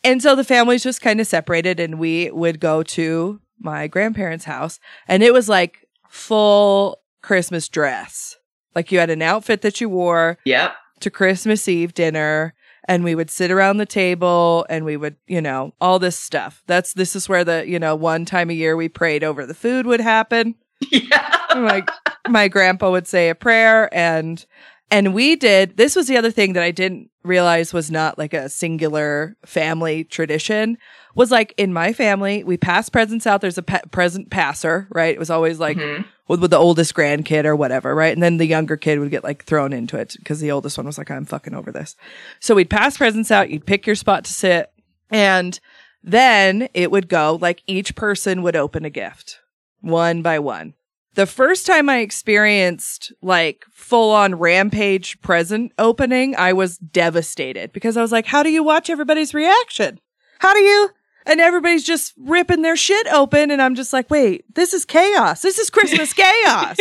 And 0.04 0.22
so 0.22 0.36
the 0.36 0.44
families 0.44 0.84
just 0.84 1.02
kind 1.02 1.20
of 1.20 1.28
separated, 1.28 1.80
and 1.80 2.00
we 2.00 2.32
would 2.32 2.60
go 2.60 2.84
to 2.84 3.42
my 3.60 3.88
grandparents' 3.88 4.46
house, 4.46 4.80
and 5.08 5.24
it 5.24 5.34
was 5.34 5.50
like 5.50 5.88
full 6.10 7.00
Christmas 7.22 7.68
dress. 7.70 8.38
Like 8.76 8.92
you 8.92 9.00
had 9.00 9.10
an 9.10 9.22
outfit 9.22 9.62
that 9.62 9.82
you 9.82 9.90
wore, 9.90 10.38
Yep. 10.46 10.74
to 11.02 11.10
Christmas 11.10 11.68
Eve 11.68 11.94
dinner 11.94 12.54
and 12.90 13.04
we 13.04 13.16
would 13.16 13.30
sit 13.30 13.52
around 13.52 13.78
the 13.78 13.86
table 13.86 14.66
and 14.70 14.86
we 14.86 14.96
would, 14.96 15.18
you 15.28 15.42
know, 15.42 15.74
all 15.82 16.00
this 16.00 16.18
stuff. 16.18 16.64
That's 16.68 16.94
this 16.94 17.18
is 17.18 17.28
where 17.28 17.44
the, 17.44 17.68
you 17.68 17.80
know, 17.80 17.96
one 17.96 18.24
time 18.24 18.50
a 18.50 18.54
year 18.54 18.78
we 18.78 18.88
prayed 18.88 19.26
over 19.26 19.46
the 19.46 19.54
food 19.54 19.86
would 19.86 20.00
happen. 20.02 20.56
Yeah. 20.92 21.36
Like 21.56 21.90
my 22.30 22.48
grandpa 22.48 22.92
would 22.92 23.08
say 23.08 23.30
a 23.30 23.36
prayer 23.36 23.94
and 23.94 24.46
and 24.92 25.14
we 25.14 25.36
did 25.36 25.78
this 25.78 25.96
was 25.96 26.08
the 26.08 26.18
other 26.18 26.32
thing 26.32 26.54
that 26.54 26.64
I 26.64 26.72
didn't 26.72 27.10
realize 27.24 27.74
was 27.74 27.92
not 27.92 28.18
like 28.18 28.34
a 28.34 28.48
singular 28.50 29.36
family 29.46 30.04
tradition 30.06 30.78
was 31.16 31.30
like 31.32 31.54
in 31.58 31.74
my 31.74 31.92
family 31.94 32.44
we 32.44 32.56
pass 32.58 32.88
presents 32.90 33.28
out 33.28 33.42
there's 33.42 33.58
a 33.58 33.64
pe- 33.64 33.82
present 33.92 34.30
passer 34.30 34.88
right 34.92 35.14
it 35.14 35.20
was 35.20 35.30
always 35.30 35.60
like 35.60 35.76
Mhm. 35.78 36.06
with, 36.28 36.40
with 36.42 36.52
the 36.52 36.58
oldest 36.58 36.94
grandkid 36.94 37.46
or 37.46 37.56
whatever, 37.56 37.94
right? 37.96 38.14
And 38.14 38.22
then 38.24 38.38
the 38.38 38.46
younger 38.46 38.78
kid 38.78 39.00
would 39.00 39.12
get 39.12 39.24
like 39.24 39.44
thrown 39.46 39.74
into 39.74 39.98
it 39.98 40.16
because 40.20 40.40
the 40.42 40.52
oldest 40.52 40.78
one 40.78 40.86
was 40.86 40.98
like, 40.98 41.10
I'm 41.12 41.26
fucking 41.26 41.54
over 41.54 41.72
this. 41.72 41.96
So 42.42 42.54
we'd 42.56 42.70
pass 42.70 42.98
presents 42.98 43.32
out, 43.32 43.50
you'd 43.50 43.66
pick 43.66 43.86
your 43.88 43.96
spot 43.96 44.26
to 44.26 44.34
sit, 44.34 44.70
and 45.10 45.58
then 46.04 46.68
it 46.74 46.92
would 46.92 47.08
go 47.10 47.38
like 47.42 47.62
each 47.68 47.96
person 47.96 48.44
would 48.44 48.56
open 48.58 48.84
a 48.86 48.90
gift 48.90 49.40
one 49.82 50.22
by 50.22 50.38
one. 50.40 50.74
The 51.18 51.26
first 51.26 51.66
time 51.66 51.90
I 51.90 52.02
experienced 52.02 53.12
like 53.24 53.66
full 53.72 54.12
on 54.12 54.36
rampage 54.36 55.20
present 55.22 55.72
opening, 55.80 56.36
I 56.36 56.54
was 56.54 56.78
devastated 56.78 57.74
because 57.74 57.98
I 57.98 58.04
was 58.04 58.12
like, 58.12 58.28
how 58.28 58.44
do 58.44 58.52
you 58.52 58.62
watch 58.62 58.88
everybody's 58.88 59.34
reaction? 59.34 60.00
How 60.38 60.54
do 60.54 60.60
you? 60.60 60.92
And 61.26 61.42
everybody's 61.42 61.84
just 61.84 62.14
ripping 62.20 62.62
their 62.62 62.76
shit 62.76 63.08
open. 63.08 63.50
And 63.50 63.64
I'm 63.64 63.74
just 63.74 63.94
like, 63.94 64.12
wait, 64.12 64.46
this 64.54 64.76
is 64.76 64.86
chaos. 64.86 65.42
This 65.42 65.58
is 65.58 65.72
Christmas 65.72 66.14
chaos. 66.14 66.78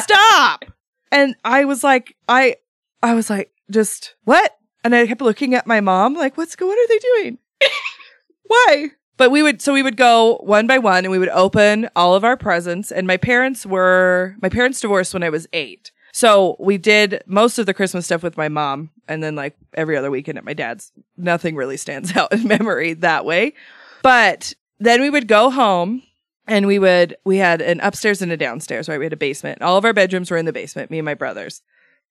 Stop. 0.00 0.64
And 1.12 1.36
I 1.44 1.66
was 1.66 1.84
like, 1.84 2.16
I, 2.28 2.56
I 3.00 3.14
was 3.14 3.30
like, 3.30 3.52
just 3.70 4.16
what? 4.24 4.56
And 4.82 4.92
I 4.92 5.06
kept 5.06 5.22
looking 5.22 5.54
at 5.54 5.68
my 5.68 5.80
mom, 5.80 6.14
like, 6.14 6.36
what's 6.36 6.56
going, 6.56 6.68
what 6.68 6.78
are 6.80 6.88
they 6.88 6.98
doing? 6.98 7.38
Why? 8.42 8.90
But 9.16 9.30
we 9.30 9.42
would, 9.42 9.62
so 9.62 9.72
we 9.72 9.82
would 9.82 9.96
go 9.96 10.38
one 10.42 10.66
by 10.66 10.78
one 10.78 11.04
and 11.04 11.12
we 11.12 11.18
would 11.18 11.28
open 11.30 11.88
all 11.94 12.14
of 12.14 12.24
our 12.24 12.36
presents. 12.36 12.90
And 12.90 13.06
my 13.06 13.16
parents 13.16 13.64
were, 13.64 14.34
my 14.42 14.48
parents 14.48 14.80
divorced 14.80 15.14
when 15.14 15.22
I 15.22 15.30
was 15.30 15.46
eight. 15.52 15.92
So 16.12 16.56
we 16.58 16.78
did 16.78 17.22
most 17.26 17.58
of 17.58 17.66
the 17.66 17.74
Christmas 17.74 18.06
stuff 18.06 18.22
with 18.22 18.36
my 18.36 18.48
mom. 18.48 18.90
And 19.06 19.22
then 19.22 19.36
like 19.36 19.56
every 19.74 19.96
other 19.96 20.10
weekend 20.10 20.38
at 20.38 20.44
my 20.44 20.54
dad's. 20.54 20.92
Nothing 21.16 21.54
really 21.54 21.76
stands 21.76 22.16
out 22.16 22.32
in 22.32 22.46
memory 22.46 22.94
that 22.94 23.24
way. 23.24 23.54
But 24.02 24.54
then 24.78 25.00
we 25.00 25.10
would 25.10 25.28
go 25.28 25.50
home 25.50 26.02
and 26.46 26.66
we 26.66 26.78
would, 26.78 27.16
we 27.24 27.38
had 27.38 27.62
an 27.62 27.80
upstairs 27.80 28.20
and 28.20 28.32
a 28.32 28.36
downstairs, 28.36 28.88
right? 28.88 28.98
We 28.98 29.06
had 29.06 29.12
a 29.12 29.16
basement. 29.16 29.62
All 29.62 29.76
of 29.76 29.84
our 29.84 29.92
bedrooms 29.92 30.30
were 30.30 30.36
in 30.36 30.44
the 30.44 30.52
basement, 30.52 30.90
me 30.90 30.98
and 30.98 31.06
my 31.06 31.14
brothers. 31.14 31.62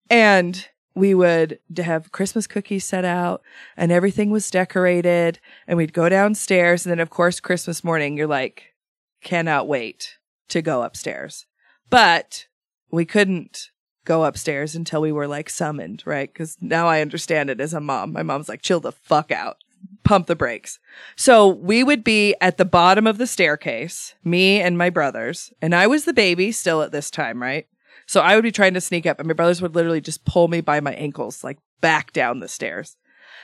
And 0.09 0.67
we 0.95 1.13
would 1.13 1.59
have 1.77 2.11
Christmas 2.11 2.47
cookies 2.47 2.85
set 2.85 3.05
out 3.05 3.41
and 3.75 3.91
everything 3.91 4.29
was 4.29 4.51
decorated 4.51 5.39
and 5.67 5.77
we'd 5.77 5.93
go 5.93 6.07
downstairs. 6.09 6.85
And 6.85 6.91
then 6.91 6.99
of 6.99 7.09
course, 7.09 7.39
Christmas 7.39 7.83
morning, 7.83 8.17
you're 8.17 8.27
like, 8.27 8.73
cannot 9.21 9.67
wait 9.67 10.17
to 10.49 10.61
go 10.61 10.83
upstairs. 10.83 11.45
But 11.89 12.47
we 12.91 13.05
couldn't 13.05 13.69
go 14.05 14.25
upstairs 14.25 14.75
until 14.75 15.01
we 15.01 15.11
were 15.11 15.27
like 15.27 15.49
summoned, 15.49 16.03
right? 16.05 16.33
Cause 16.33 16.57
now 16.61 16.87
I 16.87 17.01
understand 17.01 17.49
it 17.49 17.61
as 17.61 17.73
a 17.73 17.79
mom. 17.79 18.13
My 18.13 18.23
mom's 18.23 18.49
like, 18.49 18.61
chill 18.61 18.79
the 18.79 18.91
fuck 18.91 19.31
out. 19.31 19.57
Pump 20.03 20.27
the 20.27 20.35
brakes. 20.35 20.79
So 21.15 21.47
we 21.47 21.83
would 21.83 22.03
be 22.03 22.35
at 22.39 22.57
the 22.57 22.65
bottom 22.65 23.07
of 23.07 23.17
the 23.17 23.27
staircase, 23.27 24.15
me 24.23 24.61
and 24.61 24.77
my 24.77 24.89
brothers, 24.89 25.51
and 25.61 25.73
I 25.73 25.87
was 25.87 26.05
the 26.05 26.13
baby 26.13 26.51
still 26.51 26.81
at 26.81 26.91
this 26.91 27.09
time, 27.09 27.41
right? 27.41 27.67
So 28.07 28.21
I 28.21 28.35
would 28.35 28.43
be 28.43 28.51
trying 28.51 28.73
to 28.73 28.81
sneak 28.81 29.05
up, 29.05 29.19
and 29.19 29.27
my 29.27 29.33
brothers 29.33 29.61
would 29.61 29.75
literally 29.75 30.01
just 30.01 30.25
pull 30.25 30.47
me 30.47 30.61
by 30.61 30.79
my 30.79 30.93
ankles, 30.93 31.43
like 31.43 31.57
back 31.81 32.13
down 32.13 32.39
the 32.39 32.47
stairs. 32.47 32.97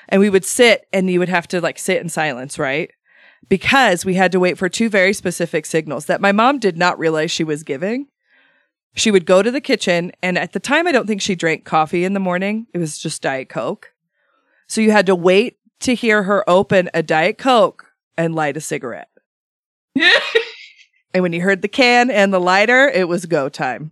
And 0.08 0.20
we 0.20 0.30
would 0.30 0.46
sit, 0.46 0.88
and 0.92 1.10
you 1.10 1.20
would 1.20 1.30
have 1.30 1.48
to 1.50 1.62
like 1.62 1.80
sit 1.80 2.02
in 2.02 2.10
silence, 2.10 2.60
right? 2.60 2.92
Because 3.48 4.06
we 4.06 4.16
had 4.16 4.32
to 4.32 4.40
wait 4.40 4.58
for 4.58 4.70
two 4.70 4.90
very 4.90 5.14
specific 5.14 5.66
signals 5.66 6.06
that 6.06 6.22
my 6.22 6.32
mom 6.32 6.60
did 6.60 6.78
not 6.78 7.00
realize 7.00 7.32
she 7.32 7.44
was 7.44 7.64
giving. 7.64 8.08
She 8.96 9.12
would 9.12 9.26
go 9.26 9.42
to 9.42 9.52
the 9.52 9.62
kitchen, 9.62 10.12
and 10.22 10.38
at 10.38 10.54
the 10.54 10.60
time, 10.60 10.88
I 10.88 10.92
don't 10.92 11.08
think 11.08 11.22
she 11.22 11.36
drank 11.36 11.64
coffee 11.64 12.04
in 12.04 12.14
the 12.14 12.20
morning. 12.20 12.68
It 12.74 12.80
was 12.80 12.98
just 12.98 13.22
Diet 13.22 13.50
Coke. 13.50 13.94
So 14.68 14.82
you 14.82 14.92
had 14.92 15.06
to 15.06 15.16
wait 15.16 15.58
to 15.82 15.96
hear 15.96 16.24
her 16.24 16.48
open 16.50 16.90
a 16.94 17.02
Diet 17.02 17.38
Coke 17.38 17.86
and 18.18 18.36
light 18.36 18.58
a 18.58 18.62
cigarette. 18.62 19.10
And 21.14 21.24
when 21.24 21.34
you 21.34 21.42
heard 21.42 21.62
the 21.62 21.68
can 21.68 22.12
and 22.12 22.32
the 22.34 22.40
lighter, 22.40 22.88
it 22.88 23.08
was 23.08 23.26
go 23.26 23.50
time. 23.50 23.92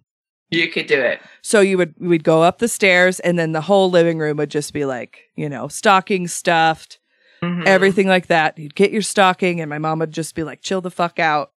You 0.49 0.69
could 0.69 0.87
do 0.87 0.99
it. 0.99 1.19
So 1.41 1.59
you 1.61 1.77
would 1.77 1.93
we'd 1.99 2.23
go 2.23 2.41
up 2.43 2.59
the 2.59 2.67
stairs 2.67 3.19
and 3.19 3.37
then 3.37 3.51
the 3.51 3.61
whole 3.61 3.89
living 3.89 4.17
room 4.19 4.37
would 4.37 4.51
just 4.51 4.73
be 4.73 4.85
like, 4.85 5.19
you 5.35 5.49
know, 5.49 5.67
stocking 5.67 6.27
stuffed, 6.27 6.99
Mhm. 7.43 7.65
everything 7.65 8.07
like 8.07 8.27
that. 8.27 8.57
You'd 8.57 8.75
get 8.75 8.91
your 8.91 9.01
stocking 9.01 9.59
and 9.61 9.69
my 9.69 9.77
mom 9.77 9.99
would 9.99 10.11
just 10.11 10.35
be 10.35 10.43
like, 10.43 10.61
chill 10.61 10.81
the 10.81 10.91
fuck 10.91 11.19
out. 11.19 11.51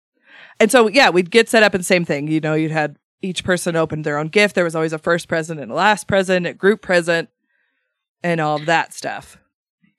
And 0.59 0.71
so 0.71 0.87
yeah, 0.87 1.09
we'd 1.09 1.31
get 1.31 1.49
set 1.49 1.63
up 1.63 1.73
and 1.73 1.85
same 1.85 2.03
thing. 2.05 2.27
You 2.27 2.39
know, 2.39 2.53
you'd 2.55 2.71
had 2.71 2.97
each 3.21 3.43
person 3.43 3.75
open 3.75 4.01
their 4.01 4.17
own 4.17 4.27
gift. 4.27 4.55
There 4.55 4.63
was 4.63 4.75
always 4.75 4.93
a 4.93 4.97
first 4.97 5.27
present 5.27 5.59
and 5.59 5.71
a 5.71 5.75
last 5.75 6.07
present, 6.07 6.45
a 6.47 6.53
group 6.53 6.81
present, 6.81 7.29
and 8.23 8.41
all 8.41 8.59
that 8.59 8.93
stuff. 8.93 9.37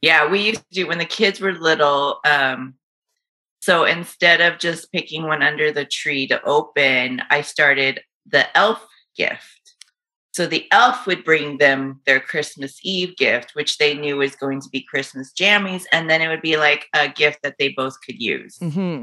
Yeah, 0.02 0.30
we 0.30 0.40
used 0.40 0.60
to 0.62 0.74
do 0.82 0.86
when 0.86 0.98
the 0.98 1.04
kids 1.04 1.40
were 1.40 1.52
little. 1.52 2.20
Um, 2.24 2.74
so 3.60 3.84
instead 3.84 4.40
of 4.40 4.58
just 4.58 4.90
picking 4.92 5.24
one 5.24 5.42
under 5.42 5.70
the 5.72 5.84
tree 5.84 6.26
to 6.28 6.42
open, 6.44 7.22
I 7.30 7.42
started 7.42 8.00
the 8.26 8.56
elf 8.56 8.86
gift. 9.16 9.56
So 10.32 10.46
the 10.46 10.66
elf 10.70 11.06
would 11.06 11.24
bring 11.24 11.58
them 11.58 12.00
their 12.06 12.20
Christmas 12.20 12.78
Eve 12.82 13.16
gift, 13.16 13.54
which 13.54 13.78
they 13.78 13.94
knew 13.94 14.16
was 14.16 14.36
going 14.36 14.60
to 14.60 14.68
be 14.68 14.86
Christmas 14.88 15.32
jammies, 15.32 15.84
and 15.92 16.08
then 16.08 16.22
it 16.22 16.28
would 16.28 16.42
be 16.42 16.56
like 16.56 16.86
a 16.94 17.08
gift 17.08 17.40
that 17.42 17.56
they 17.58 17.70
both 17.70 17.96
could 18.06 18.20
use. 18.20 18.58
Mm-hmm. 18.58 19.02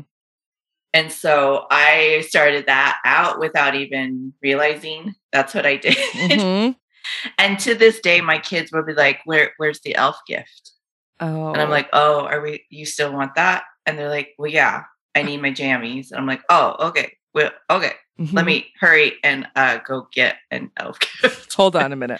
And 0.93 1.11
so 1.11 1.67
I 1.69 2.23
started 2.27 2.65
that 2.67 2.99
out 3.05 3.39
without 3.39 3.75
even 3.75 4.33
realizing 4.41 5.15
that's 5.33 5.53
what 5.53 5.65
I 5.65 5.75
did. 5.75 5.97
Mm-hmm. 5.97 6.71
and 7.37 7.59
to 7.59 7.75
this 7.75 7.99
day, 7.99 8.21
my 8.21 8.39
kids 8.39 8.71
will 8.71 8.85
be 8.85 8.93
like, 8.93 9.19
"Where, 9.25 9.51
where's 9.57 9.81
the 9.81 9.95
elf 9.95 10.17
gift?" 10.25 10.71
Oh. 11.19 11.51
And 11.51 11.61
I'm 11.61 11.69
like, 11.69 11.89
oh, 11.93 12.25
are 12.25 12.41
we, 12.41 12.65
you 12.69 12.85
still 12.85 13.11
want 13.11 13.35
that? 13.35 13.63
And 13.85 13.97
they're 13.97 14.09
like, 14.09 14.35
well, 14.37 14.51
yeah, 14.51 14.83
I 15.15 15.23
need 15.23 15.41
my 15.41 15.51
jammies. 15.51 16.11
And 16.11 16.19
I'm 16.19 16.27
like, 16.27 16.43
oh, 16.49 16.75
okay. 16.87 17.13
Well, 17.33 17.51
okay. 17.69 17.93
Mhm. 18.19 18.33
Let 18.33 18.45
me 18.45 18.71
hurry 18.79 19.13
and 19.23 19.47
uh, 19.55 19.77
go 19.85 20.07
get 20.11 20.37
an 20.51 20.71
elf 20.77 20.97
gift. 20.99 21.53
hold 21.53 21.75
on 21.75 21.91
a 21.91 21.95
minute. 22.03 22.19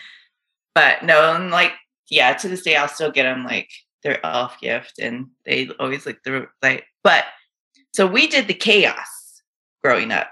but 0.76 1.04
no, 1.04 1.34
and 1.34 1.50
like, 1.52 1.74
yeah, 2.10 2.34
to 2.34 2.48
this 2.48 2.62
day, 2.62 2.76
I'll 2.76 2.88
still 2.88 3.12
get 3.12 3.24
them 3.24 3.44
like 3.44 3.70
their 4.04 4.24
elf 4.26 4.60
gift. 4.62 5.00
And 5.00 5.28
they 5.46 5.70
always 5.80 6.06
like 6.06 6.20
the, 6.24 6.48
like, 6.62 6.86
but 7.04 7.26
so 7.94 8.06
we 8.06 8.28
did 8.28 8.48
the 8.48 8.54
chaos 8.54 9.42
growing 9.84 10.12
up. 10.12 10.30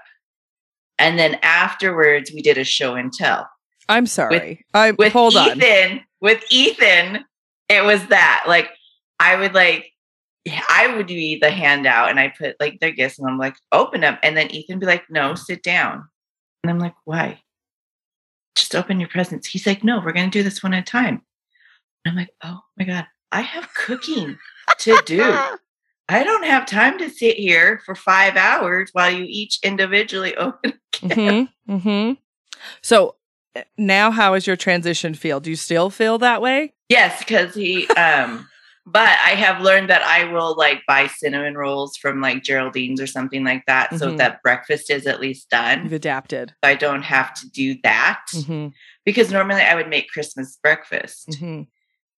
And 0.98 1.18
then 1.18 1.38
afterwards, 1.42 2.30
we 2.32 2.40
did 2.42 2.56
a 2.58 2.64
show 2.64 2.94
and 2.94 3.12
tell. 3.12 3.48
I'm 3.88 4.06
sorry. 4.06 4.64
I 4.72 4.92
with 4.92 5.12
hold 5.12 5.36
on. 5.36 5.58
Ethan, 5.58 6.00
with 6.20 6.42
Ethan, 6.50 7.24
it 7.68 7.84
was 7.84 8.06
that. 8.06 8.44
Like 8.48 8.70
I 9.20 9.36
would 9.36 9.52
like 9.54 9.92
I 10.46 10.94
would 10.94 11.08
be 11.08 11.38
the 11.38 11.50
handout 11.50 12.10
and 12.10 12.20
I 12.20 12.28
put 12.28 12.56
like 12.60 12.80
their 12.80 12.92
gifts 12.92 13.18
and 13.18 13.28
I'm 13.28 13.38
like, 13.38 13.56
open 13.72 14.00
them. 14.00 14.18
And 14.22 14.36
then 14.36 14.50
Ethan 14.50 14.78
be 14.78 14.86
like, 14.86 15.04
no, 15.10 15.34
sit 15.34 15.62
down. 15.62 16.08
And 16.62 16.70
I'm 16.70 16.78
like, 16.78 16.94
why? 17.04 17.42
Just 18.54 18.74
open 18.74 19.00
your 19.00 19.08
presents. 19.08 19.48
He's 19.48 19.66
like, 19.66 19.84
no, 19.84 20.00
we're 20.00 20.12
gonna 20.12 20.30
do 20.30 20.42
this 20.42 20.62
one 20.62 20.74
at 20.74 20.82
a 20.82 20.90
time. 20.90 21.22
I'm 22.06 22.16
like, 22.16 22.30
oh 22.42 22.60
my 22.76 22.84
God, 22.84 23.06
I 23.32 23.40
have 23.40 23.72
cooking 23.74 24.38
to 24.78 25.02
do. 25.04 25.22
I 26.08 26.22
don't 26.22 26.44
have 26.44 26.66
time 26.66 26.98
to 26.98 27.10
sit 27.10 27.36
here 27.36 27.80
for 27.84 27.96
five 27.96 28.36
hours 28.36 28.90
while 28.92 29.10
you 29.10 29.24
each 29.28 29.58
individually 29.64 30.36
open. 30.36 30.74
Mm-hmm. 30.92 31.74
Mm-hmm. 31.74 32.12
So 32.80 33.16
uh, 33.56 33.62
now 33.76 34.12
how 34.12 34.34
is 34.34 34.46
your 34.46 34.56
transition 34.56 35.14
feel? 35.14 35.40
Do 35.40 35.50
you 35.50 35.56
still 35.56 35.90
feel 35.90 36.18
that 36.18 36.40
way? 36.40 36.74
Yes, 36.88 37.18
because 37.18 37.54
he 37.54 37.88
um 37.88 38.48
but 38.86 39.18
I 39.24 39.30
have 39.30 39.60
learned 39.60 39.90
that 39.90 40.02
I 40.02 40.24
will 40.32 40.54
like 40.56 40.82
buy 40.86 41.08
cinnamon 41.08 41.54
rolls 41.56 41.96
from 41.96 42.20
like 42.20 42.42
Geraldine's 42.44 43.00
or 43.00 43.06
something 43.06 43.44
like 43.44 43.64
that 43.66 43.98
so 43.98 44.12
Mhm. 44.12 44.18
that 44.18 44.42
breakfast 44.42 44.90
is 44.90 45.06
at 45.06 45.20
least 45.20 45.50
done. 45.50 45.82
You've 45.84 45.92
adapted. 45.92 46.54
I 46.62 46.74
don't 46.76 47.02
have 47.02 47.34
to 47.34 47.50
do 47.50 47.76
that 47.82 48.22
Mm-hmm. 48.32 48.68
because 49.04 49.30
normally 49.32 49.62
I 49.62 49.74
would 49.74 49.88
make 49.88 50.08
Christmas 50.10 50.56
breakfast. 50.62 51.30
Mm-hmm. 51.30 51.62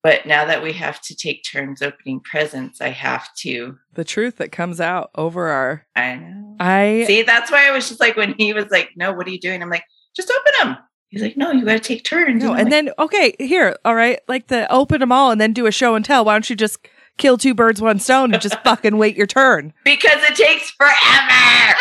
But 0.02 0.26
now 0.26 0.44
that 0.44 0.62
we 0.62 0.72
have 0.74 1.00
to 1.02 1.16
take 1.16 1.42
turns 1.42 1.83
opening 1.83 2.20
presents, 2.20 2.81
I 2.81 2.90
have 2.90 3.28
to. 3.38 3.76
The 3.94 4.04
truth 4.04 4.37
that 4.37 4.52
comes 4.52 4.81
out 4.81 5.11
over 5.16 5.48
our 5.48 5.87
I 5.96 6.14
know. 6.14 6.57
I 6.61 7.04
See, 7.07 7.22
that's 7.22 7.50
why 7.50 7.66
I 7.66 7.72
was 7.72 7.88
just 7.88 8.00
like, 8.00 8.16
when 8.16 8.35
he 8.38 8.52
was 8.52 8.66
like, 8.70 8.90
no, 8.94 9.12
what 9.12 9.26
are 9.26 9.31
you 9.31 9.40
doing? 9.40 9.61
I'm 9.62 9.70
like, 9.70 9.85
just 10.14 10.31
open 10.31 10.52
them. 10.70 10.78
He's 11.11 11.23
like, 11.23 11.37
no, 11.37 11.53
you 11.53 11.64
got 11.64 11.73
to 11.75 11.79
take 11.81 12.05
turns. 12.05 12.42
No, 12.42 12.53
I'm 12.53 12.59
and 12.59 12.64
like, 12.66 12.71
then 12.71 12.90
okay, 12.99 13.35
here, 13.38 13.77
all 13.85 13.94
right, 13.94 14.21
like 14.29 14.49
the 14.49 14.71
open 14.71 15.01
them 15.01 15.11
all 15.11 15.31
and 15.31 15.40
then 15.40 15.53
do 15.55 15.66
a 15.66 15.73
show 15.73 15.94
and 15.94 16.05
tell. 16.05 16.25
Why 16.25 16.35
don't 16.35 16.49
you 16.51 16.57
just 16.57 16.87
kill 17.16 17.38
two 17.38 17.55
birds, 17.55 17.81
one 17.81 17.99
stone, 17.99 18.33
and 18.33 18.42
just 18.42 18.61
fucking 18.64 18.99
wait 18.99 19.16
your 19.16 19.27
turn? 19.27 19.73
because 19.85 20.23
it 20.23 20.35
takes 20.37 20.71
forever. 20.71 21.79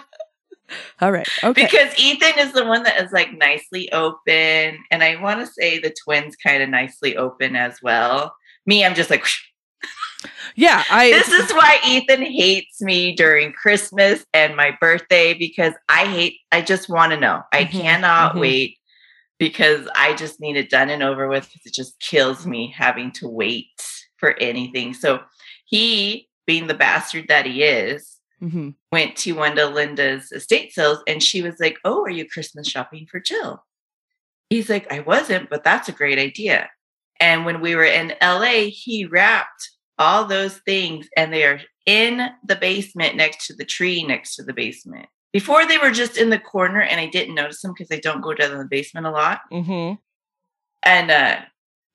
All 1.00 1.12
right, 1.12 1.28
okay, 1.44 1.64
Because 1.64 1.96
Ethan 1.98 2.38
is 2.38 2.52
the 2.52 2.66
one 2.66 2.82
that 2.82 3.00
is 3.00 3.12
like 3.12 3.32
nicely 3.32 3.90
open. 3.92 4.78
And 4.90 5.02
I 5.02 5.14
want 5.22 5.38
to 5.40 5.46
say 5.46 5.78
the 5.78 5.94
twins 6.04 6.34
kind 6.34 6.60
of 6.62 6.68
nicely 6.68 7.16
open 7.16 7.54
as 7.54 7.78
well. 7.82 8.34
Me, 8.66 8.84
I'm 8.84 8.96
just 8.96 9.08
like, 9.08 9.24
yeah, 10.56 10.84
I 10.90 11.10
this 11.10 11.28
is 11.28 11.52
why 11.52 11.78
Ethan 11.86 12.22
hates 12.22 12.80
me 12.80 13.14
during 13.14 13.52
Christmas 13.52 14.24
and 14.34 14.56
my 14.56 14.76
birthday 14.80 15.34
because 15.34 15.74
I 15.88 16.06
hate, 16.06 16.38
I 16.52 16.60
just 16.62 16.88
want 16.88 17.12
to 17.12 17.20
know. 17.20 17.42
I 17.52 17.64
Mhm, 17.64 17.70
cannot 17.70 18.34
mhm. 18.34 18.40
wait 18.40 18.78
because 19.38 19.88
I 19.94 20.14
just 20.14 20.40
need 20.40 20.56
it 20.56 20.70
done 20.70 20.90
and 20.90 21.02
over 21.02 21.28
with 21.28 21.44
because 21.44 21.66
it 21.66 21.74
just 21.74 21.98
kills 22.00 22.46
me 22.46 22.74
having 22.76 23.12
to 23.12 23.28
wait 23.28 23.66
for 24.16 24.36
anything. 24.38 24.94
So 24.94 25.20
he, 25.64 26.28
being 26.46 26.66
the 26.66 26.74
bastard 26.74 27.28
that 27.28 27.46
he 27.46 27.62
is, 27.62 28.18
Mhm. 28.42 28.74
went 28.90 29.16
to 29.18 29.40
of 29.42 29.72
Linda's 29.74 30.32
estate 30.32 30.72
sales 30.72 31.02
and 31.06 31.22
she 31.22 31.42
was 31.42 31.60
like, 31.60 31.78
Oh, 31.84 32.02
are 32.02 32.10
you 32.10 32.26
Christmas 32.28 32.68
shopping 32.68 33.06
for 33.10 33.20
Jill? 33.20 33.64
He's 34.50 34.70
like, 34.70 34.90
I 34.92 35.00
wasn't, 35.00 35.50
but 35.50 35.62
that's 35.62 35.88
a 35.88 35.92
great 35.92 36.18
idea. 36.18 36.70
And 37.20 37.44
when 37.44 37.60
we 37.60 37.74
were 37.74 37.84
in 37.84 38.14
LA, 38.22 38.70
he 38.70 39.04
wrapped 39.04 39.70
all 39.98 40.24
those 40.24 40.58
things 40.58 41.08
and 41.16 41.32
they 41.32 41.44
are 41.44 41.60
in 41.86 42.28
the 42.44 42.56
basement 42.56 43.16
next 43.16 43.46
to 43.46 43.54
the 43.54 43.64
tree 43.64 44.04
next 44.04 44.36
to 44.36 44.42
the 44.42 44.52
basement. 44.52 45.06
Before 45.32 45.66
they 45.66 45.78
were 45.78 45.90
just 45.90 46.16
in 46.16 46.30
the 46.30 46.38
corner 46.38 46.80
and 46.80 47.00
I 47.00 47.06
didn't 47.06 47.34
notice 47.34 47.60
them 47.62 47.72
because 47.76 47.90
I 47.90 48.00
don't 48.00 48.20
go 48.20 48.34
down 48.34 48.52
in 48.52 48.58
the 48.58 48.64
basement 48.64 49.06
a 49.06 49.10
lot. 49.10 49.40
Mhm. 49.52 49.98
And 50.82 51.10
uh, 51.10 51.40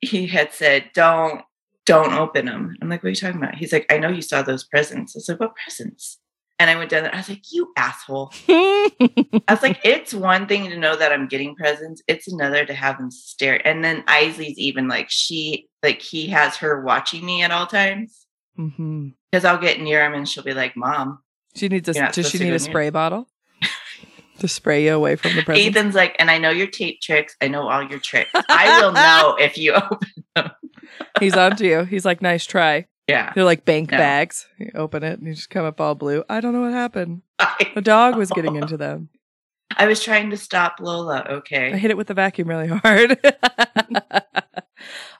he 0.00 0.26
had 0.26 0.52
said, 0.52 0.90
Don't 0.94 1.42
don't 1.86 2.14
open 2.14 2.46
them. 2.46 2.76
I'm 2.80 2.88
like, 2.88 3.02
what 3.02 3.08
are 3.08 3.10
you 3.10 3.16
talking 3.16 3.42
about? 3.42 3.56
He's 3.56 3.72
like, 3.72 3.86
I 3.92 3.98
know 3.98 4.08
you 4.08 4.22
saw 4.22 4.42
those 4.42 4.64
presents. 4.64 5.14
I 5.14 5.18
was 5.18 5.28
like, 5.28 5.40
what 5.40 5.54
presents? 5.54 6.18
And 6.64 6.70
I 6.70 6.76
went 6.76 6.88
down 6.88 7.02
there. 7.02 7.14
I 7.14 7.18
was 7.18 7.28
like, 7.28 7.52
you 7.52 7.74
asshole. 7.76 8.32
I 8.48 9.42
was 9.50 9.62
like, 9.62 9.80
it's 9.84 10.14
one 10.14 10.46
thing 10.46 10.70
to 10.70 10.78
know 10.78 10.96
that 10.96 11.12
I'm 11.12 11.28
getting 11.28 11.54
presents. 11.54 12.02
It's 12.08 12.26
another 12.26 12.64
to 12.64 12.72
have 12.72 12.96
them 12.96 13.10
stare. 13.10 13.60
And 13.68 13.84
then 13.84 14.02
Isley's 14.06 14.56
even 14.56 14.88
like, 14.88 15.10
she, 15.10 15.68
like, 15.82 16.00
he 16.00 16.28
has 16.28 16.56
her 16.56 16.80
watching 16.80 17.22
me 17.22 17.42
at 17.42 17.50
all 17.50 17.66
times 17.66 18.26
mm-hmm. 18.58 19.08
because 19.30 19.44
I'll 19.44 19.58
get 19.58 19.78
near 19.78 20.02
him 20.06 20.14
and 20.14 20.26
she'll 20.26 20.42
be 20.42 20.54
like, 20.54 20.74
Mom. 20.74 21.18
She 21.54 21.68
needs 21.68 21.86
a. 21.86 22.10
Does 22.10 22.30
she 22.30 22.38
need 22.38 22.46
a 22.46 22.50
near- 22.52 22.58
spray 22.58 22.88
bottle 22.88 23.28
to 24.38 24.48
spray 24.48 24.86
you 24.86 24.94
away 24.94 25.16
from 25.16 25.36
the 25.36 25.42
present? 25.42 25.76
Ethan's 25.76 25.94
like, 25.94 26.16
and 26.18 26.30
I 26.30 26.38
know 26.38 26.48
your 26.48 26.68
tape 26.68 27.02
tricks. 27.02 27.36
I 27.42 27.48
know 27.48 27.68
all 27.68 27.82
your 27.82 27.98
tricks. 27.98 28.30
I 28.48 28.80
will 28.80 28.92
know 28.94 29.36
if 29.38 29.58
you 29.58 29.74
open. 29.74 30.08
Them. 30.34 30.50
He's 31.20 31.36
on 31.36 31.56
to 31.56 31.66
you. 31.66 31.84
He's 31.84 32.06
like, 32.06 32.22
nice 32.22 32.46
try. 32.46 32.86
Yeah. 33.08 33.32
They're 33.34 33.44
like 33.44 33.64
bank 33.64 33.90
bags. 33.90 34.46
You 34.58 34.70
open 34.74 35.02
it 35.02 35.18
and 35.18 35.28
you 35.28 35.34
just 35.34 35.50
come 35.50 35.64
up 35.64 35.80
all 35.80 35.94
blue. 35.94 36.24
I 36.28 36.40
don't 36.40 36.52
know 36.52 36.62
what 36.62 36.72
happened. 36.72 37.22
The 37.74 37.82
dog 37.82 38.16
was 38.16 38.30
getting 38.30 38.54
into 38.54 38.76
them. 38.76 39.08
I 39.76 39.86
was 39.86 40.02
trying 40.02 40.30
to 40.30 40.36
stop 40.36 40.76
Lola. 40.80 41.24
Okay. 41.28 41.72
I 41.72 41.76
hit 41.76 41.90
it 41.90 41.96
with 41.96 42.06
the 42.06 42.14
vacuum 42.14 42.48
really 42.48 42.68
hard. 42.68 43.18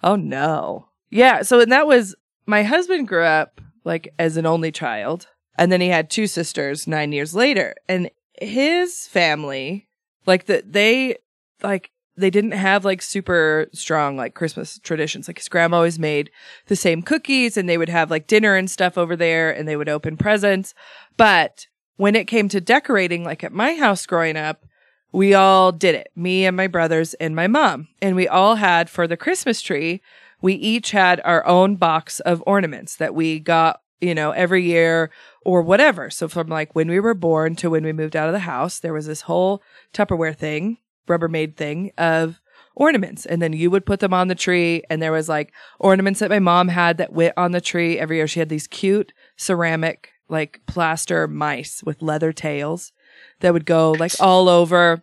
oh 0.02 0.14
no. 0.14 0.88
Yeah. 1.10 1.42
So 1.42 1.60
and 1.60 1.72
that 1.72 1.86
was 1.86 2.14
my 2.46 2.62
husband 2.62 3.08
grew 3.08 3.24
up 3.24 3.60
like 3.84 4.12
as 4.18 4.36
an 4.36 4.46
only 4.46 4.70
child, 4.70 5.26
and 5.58 5.72
then 5.72 5.80
he 5.80 5.88
had 5.88 6.10
two 6.10 6.26
sisters 6.26 6.86
nine 6.86 7.12
years 7.12 7.34
later, 7.34 7.74
and 7.88 8.10
his 8.40 9.06
family 9.08 9.88
like 10.26 10.46
that 10.46 10.72
they 10.72 11.16
like 11.62 11.90
they 12.16 12.30
didn't 12.30 12.52
have 12.52 12.84
like 12.84 13.02
super 13.02 13.66
strong 13.72 14.16
like 14.16 14.34
Christmas 14.34 14.78
traditions. 14.78 15.28
Like 15.28 15.38
his 15.38 15.48
grandma 15.48 15.78
always 15.78 15.98
made 15.98 16.30
the 16.66 16.76
same 16.76 17.02
cookies, 17.02 17.56
and 17.56 17.68
they 17.68 17.78
would 17.78 17.88
have 17.88 18.10
like 18.10 18.26
dinner 18.26 18.54
and 18.54 18.70
stuff 18.70 18.96
over 18.96 19.16
there, 19.16 19.50
and 19.50 19.68
they 19.68 19.76
would 19.76 19.88
open 19.88 20.16
presents. 20.16 20.74
But 21.16 21.66
when 21.96 22.16
it 22.16 22.26
came 22.26 22.48
to 22.48 22.60
decorating, 22.60 23.24
like 23.24 23.44
at 23.44 23.52
my 23.52 23.74
house 23.74 24.06
growing 24.06 24.36
up, 24.36 24.64
we 25.12 25.32
all 25.32 25.70
did 25.70 25.94
it. 25.94 26.08
Me 26.16 26.44
and 26.44 26.56
my 26.56 26.66
brothers 26.66 27.14
and 27.14 27.36
my 27.36 27.46
mom. 27.46 27.88
And 28.02 28.16
we 28.16 28.26
all 28.26 28.56
had 28.56 28.90
for 28.90 29.06
the 29.06 29.16
Christmas 29.16 29.60
tree, 29.60 30.02
we 30.42 30.54
each 30.54 30.90
had 30.90 31.20
our 31.24 31.46
own 31.46 31.76
box 31.76 32.20
of 32.20 32.42
ornaments 32.46 32.96
that 32.96 33.14
we 33.14 33.38
got, 33.38 33.80
you 34.00 34.14
know, 34.14 34.32
every 34.32 34.64
year 34.64 35.10
or 35.44 35.62
whatever. 35.62 36.10
So 36.10 36.26
from 36.26 36.48
like 36.48 36.74
when 36.74 36.88
we 36.88 36.98
were 36.98 37.14
born 37.14 37.54
to 37.56 37.70
when 37.70 37.84
we 37.84 37.92
moved 37.92 38.16
out 38.16 38.28
of 38.28 38.32
the 38.32 38.40
house, 38.40 38.80
there 38.80 38.92
was 38.92 39.06
this 39.06 39.22
whole 39.22 39.62
Tupperware 39.92 40.36
thing, 40.36 40.78
Rubbermaid 41.08 41.56
thing 41.56 41.92
of 41.98 42.40
ornaments. 42.76 43.24
And 43.26 43.40
then 43.40 43.52
you 43.52 43.70
would 43.70 43.86
put 43.86 44.00
them 44.00 44.12
on 44.14 44.28
the 44.28 44.34
tree. 44.34 44.82
And 44.90 45.00
there 45.00 45.12
was 45.12 45.28
like 45.28 45.52
ornaments 45.78 46.20
that 46.20 46.30
my 46.30 46.38
mom 46.38 46.68
had 46.68 46.98
that 46.98 47.12
went 47.12 47.34
on 47.36 47.52
the 47.52 47.60
tree 47.60 47.98
every 47.98 48.16
year. 48.16 48.26
She 48.26 48.40
had 48.40 48.48
these 48.48 48.66
cute 48.66 49.12
ceramic, 49.36 50.10
like 50.28 50.60
plaster 50.66 51.28
mice 51.28 51.82
with 51.84 52.02
leather 52.02 52.32
tails 52.32 52.92
that 53.40 53.52
would 53.52 53.66
go 53.66 53.92
like 53.92 54.12
all 54.20 54.48
over. 54.48 55.02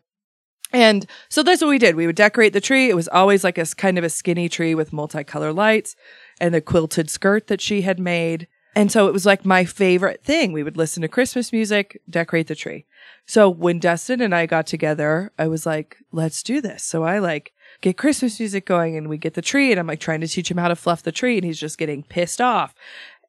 And 0.74 1.06
so 1.30 1.44
that's 1.44 1.62
what 1.62 1.70
we 1.70 1.78
did. 1.78 1.96
We 1.96 2.08
would 2.08 2.16
decorate 2.16 2.54
the 2.54 2.62
tree. 2.62 2.90
It 2.90 2.96
was 2.96 3.10
always 3.10 3.44
like 3.44 3.58
a 3.58 3.66
kind 3.66 3.98
of 3.98 4.04
a 4.04 4.10
skinny 4.10 4.48
tree 4.48 4.74
with 4.74 4.92
multicolor 4.92 5.56
lights 5.56 5.96
and 6.40 6.54
the 6.54 6.62
quilted 6.62 7.10
skirt 7.10 7.48
that 7.48 7.62
she 7.62 7.82
had 7.82 8.00
made. 8.00 8.48
And 8.76 8.92
so 8.92 9.08
it 9.08 9.14
was 9.14 9.26
like 9.26 9.46
my 9.46 9.66
favorite 9.66 10.24
thing. 10.24 10.54
We 10.54 10.64
would 10.64 10.78
listen 10.78 11.02
to 11.02 11.08
Christmas 11.08 11.52
music, 11.52 12.02
decorate 12.10 12.48
the 12.48 12.56
tree. 12.56 12.86
So 13.26 13.50
when 13.50 13.80
Dustin 13.80 14.22
and 14.22 14.34
I 14.34 14.46
got 14.46 14.66
together, 14.66 15.32
I 15.38 15.48
was 15.48 15.66
like, 15.66 15.98
let's 16.12 16.42
do 16.42 16.62
this. 16.62 16.84
So 16.84 17.04
I 17.04 17.20
like 17.20 17.52
get 17.82 17.98
Christmas 17.98 18.40
music 18.40 18.66
going 18.66 18.96
and 18.96 19.10
we 19.10 19.18
get 19.18 19.34
the 19.34 19.42
tree 19.42 19.72
and 19.72 19.80
I'm 19.80 19.88
like 19.88 20.00
trying 20.00 20.22
to 20.22 20.28
teach 20.28 20.50
him 20.50 20.58
how 20.58 20.70
to 20.70 20.76
fluff 20.76 21.04
the 21.04 21.12
tree 21.12 21.38
and 21.38 21.46
he's 21.46 21.60
just 21.60 21.78
getting 21.78 22.04
pissed 22.04 22.40
off. 22.40 22.74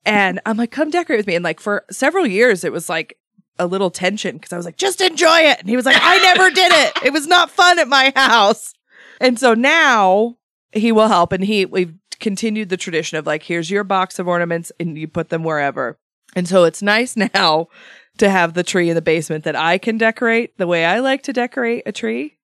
And 0.04 0.40
I'm 0.46 0.56
like, 0.56 0.70
come 0.70 0.90
decorate 0.90 1.18
with 1.18 1.26
me. 1.26 1.34
And 1.34 1.44
like 1.44 1.60
for 1.60 1.84
several 1.90 2.26
years, 2.26 2.64
it 2.64 2.72
was 2.72 2.88
like 2.88 3.18
a 3.58 3.66
little 3.66 3.90
tension 3.90 4.36
because 4.36 4.52
I 4.52 4.56
was 4.56 4.66
like, 4.66 4.76
just 4.76 5.00
enjoy 5.00 5.38
it. 5.40 5.60
And 5.60 5.68
he 5.68 5.76
was 5.76 5.86
like, 5.86 5.98
I 6.00 6.18
never 6.18 6.50
did 6.50 6.72
it. 6.72 7.04
It 7.04 7.12
was 7.12 7.26
not 7.26 7.50
fun 7.50 7.78
at 7.78 7.88
my 7.88 8.12
house. 8.14 8.74
And 9.20 9.38
so 9.38 9.54
now 9.54 10.36
he 10.72 10.90
will 10.90 11.08
help. 11.08 11.32
And 11.32 11.44
he, 11.44 11.66
we've 11.66 11.94
continued 12.22 12.70
the 12.70 12.78
tradition 12.78 13.18
of 13.18 13.26
like, 13.26 13.42
here's 13.42 13.70
your 13.70 13.84
box 13.84 14.18
of 14.18 14.26
ornaments 14.26 14.72
and 14.80 14.96
you 14.96 15.06
put 15.06 15.28
them 15.28 15.44
wherever. 15.44 15.98
And 16.34 16.48
so 16.48 16.64
it's 16.64 16.80
nice 16.80 17.16
now 17.34 17.68
to 18.18 18.30
have 18.30 18.54
the 18.54 18.62
tree 18.62 18.88
in 18.88 18.94
the 18.94 19.02
basement 19.02 19.44
that 19.44 19.56
I 19.56 19.76
can 19.76 19.98
decorate 19.98 20.56
the 20.56 20.66
way 20.66 20.84
I 20.84 21.00
like 21.00 21.22
to 21.24 21.32
decorate 21.32 21.82
a 21.84 21.92
tree. 21.92 22.38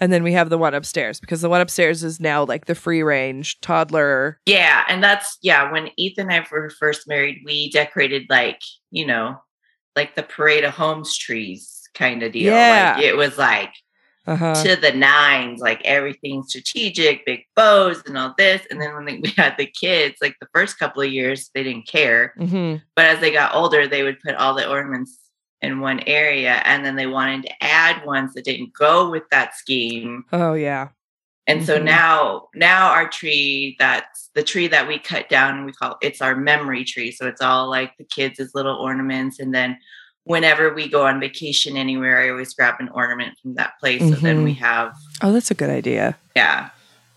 And 0.00 0.12
then 0.12 0.22
we 0.22 0.32
have 0.32 0.50
the 0.50 0.58
one 0.58 0.74
upstairs 0.74 1.20
because 1.20 1.40
the 1.40 1.48
one 1.48 1.60
upstairs 1.60 2.02
is 2.02 2.18
now 2.18 2.44
like 2.44 2.66
the 2.66 2.74
free 2.74 3.02
range 3.02 3.60
toddler. 3.60 4.40
Yeah, 4.44 4.84
and 4.88 5.02
that's 5.02 5.38
yeah. 5.40 5.70
When 5.70 5.90
Ethan 5.96 6.30
and 6.30 6.44
I 6.44 6.46
were 6.50 6.68
first 6.68 7.06
married, 7.06 7.42
we 7.44 7.70
decorated 7.70 8.26
like 8.28 8.60
you 8.90 9.06
know, 9.06 9.40
like 9.94 10.16
the 10.16 10.24
parade 10.24 10.64
of 10.64 10.74
homes 10.74 11.16
trees 11.16 11.80
kind 11.94 12.24
of 12.24 12.32
deal. 12.32 12.52
Yeah. 12.52 12.94
Like 12.96 13.04
it 13.04 13.16
was 13.16 13.38
like 13.38 13.70
Uh-huh. 14.26 14.54
to 14.62 14.76
the 14.76 14.92
nines, 14.92 15.60
like 15.60 15.82
everything 15.84 16.42
strategic, 16.44 17.26
big 17.26 17.40
bows 17.54 18.02
and 18.06 18.16
all 18.16 18.34
this. 18.38 18.62
And 18.70 18.80
then 18.80 18.94
when 18.94 19.04
they, 19.04 19.18
we 19.22 19.30
had 19.36 19.56
the 19.58 19.66
kids, 19.66 20.16
like 20.22 20.36
the 20.40 20.48
first 20.54 20.78
couple 20.78 21.02
of 21.02 21.12
years, 21.12 21.50
they 21.54 21.62
didn't 21.62 21.86
care. 21.86 22.32
hmm 22.38 22.76
But 22.96 23.06
as 23.06 23.20
they 23.20 23.30
got 23.32 23.54
older, 23.54 23.86
they 23.86 24.02
would 24.02 24.20
put 24.20 24.34
all 24.36 24.54
the 24.54 24.68
ornaments 24.68 25.18
in 25.60 25.80
one 25.80 26.00
area, 26.06 26.60
and 26.64 26.84
then 26.84 26.96
they 26.96 27.06
wanted 27.06 27.44
to 27.44 27.64
add 27.64 28.04
ones 28.04 28.34
that 28.34 28.44
didn't 28.44 28.72
go 28.74 29.10
with 29.10 29.22
that 29.30 29.54
scheme. 29.54 30.24
Oh, 30.32 30.54
yeah. 30.54 30.88
And 31.46 31.62
so 31.62 31.78
Mhm. 31.78 31.84
now, 31.84 32.48
now 32.54 32.88
our 32.90 33.08
tree, 33.08 33.76
that's 33.78 34.30
the 34.34 34.42
tree 34.42 34.66
that 34.68 34.88
we 34.88 34.98
cut 34.98 35.28
down, 35.28 35.64
we 35.66 35.72
call 35.72 35.96
it's 36.00 36.22
our 36.22 36.34
memory 36.34 36.84
tree. 36.84 37.10
So 37.12 37.26
it's 37.26 37.42
all 37.42 37.68
like 37.68 37.92
the 37.98 38.04
kids' 38.04 38.54
little 38.54 38.76
ornaments. 38.76 39.38
And 39.38 39.54
then 39.54 39.78
whenever 40.24 40.74
we 40.74 40.88
go 40.88 41.06
on 41.06 41.20
vacation 41.20 41.76
anywhere, 41.76 42.18
I 42.20 42.30
always 42.30 42.52
grab 42.54 42.74
an 42.80 42.88
ornament 42.90 43.38
from 43.40 43.54
that 43.54 43.78
place. 43.80 44.00
So 44.02 44.10
then 44.16 44.42
we 44.44 44.54
have, 44.54 44.94
Oh, 45.22 45.32
that's 45.32 45.50
a 45.50 45.54
good 45.54 45.70
idea. 45.70 46.16
yeah. 46.36 46.70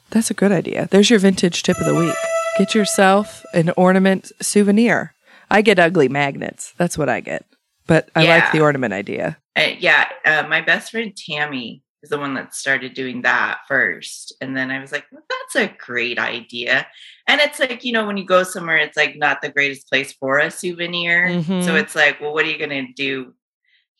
That's 0.09 0.31
a 0.31 0.33
good 0.33 0.53
idea. 0.53 0.87
There's 0.89 1.09
your 1.09 1.19
vintage 1.19 1.63
tip 1.63 1.77
of 1.79 1.85
the 1.85 1.93
week. 1.95 2.15
Get 2.57 2.73
yourself 2.73 3.45
an 3.53 3.71
ornament 3.75 4.31
souvenir. 4.41 5.13
I 5.51 5.61
get 5.61 5.79
ugly 5.79 6.07
magnets. 6.07 6.73
That's 6.77 6.97
what 6.97 7.09
I 7.09 7.19
get. 7.19 7.45
But 7.87 8.09
I 8.15 8.25
like 8.25 8.51
the 8.53 8.61
ornament 8.61 8.93
idea. 8.93 9.37
Uh, 9.55 9.69
yeah, 9.79 10.07
uh, 10.25 10.45
my 10.47 10.61
best 10.61 10.91
friend 10.91 11.13
Tammy 11.15 11.81
is 12.07 12.09
the 12.09 12.17
one 12.17 12.33
that 12.35 12.55
started 12.55 12.93
doing 12.93 13.21
that 13.21 13.59
first. 13.67 14.33
And 14.39 14.55
then 14.55 14.71
I 14.71 14.79
was 14.79 14.91
like, 14.93 15.05
well, 15.11 15.23
that's 15.29 15.69
a 15.69 15.75
great 15.77 16.17
idea. 16.17 16.87
And 17.27 17.41
it's 17.41 17.59
like, 17.59 17.83
you 17.83 17.91
know, 17.91 18.07
when 18.07 18.15
you 18.17 18.25
go 18.25 18.43
somewhere, 18.43 18.77
it's 18.77 18.95
like 18.95 19.17
not 19.17 19.41
the 19.41 19.49
greatest 19.49 19.89
place 19.89 20.13
for 20.13 20.39
a 20.39 20.49
souvenir. 20.49 21.29
So 21.29 21.73
Mhm. 21.73 21.79
it's 21.81 21.95
like, 21.95 22.21
well, 22.21 22.33
what 22.33 22.45
are 22.45 22.49
you 22.49 22.57
going 22.57 22.87
to 22.87 22.93
do? 22.93 23.33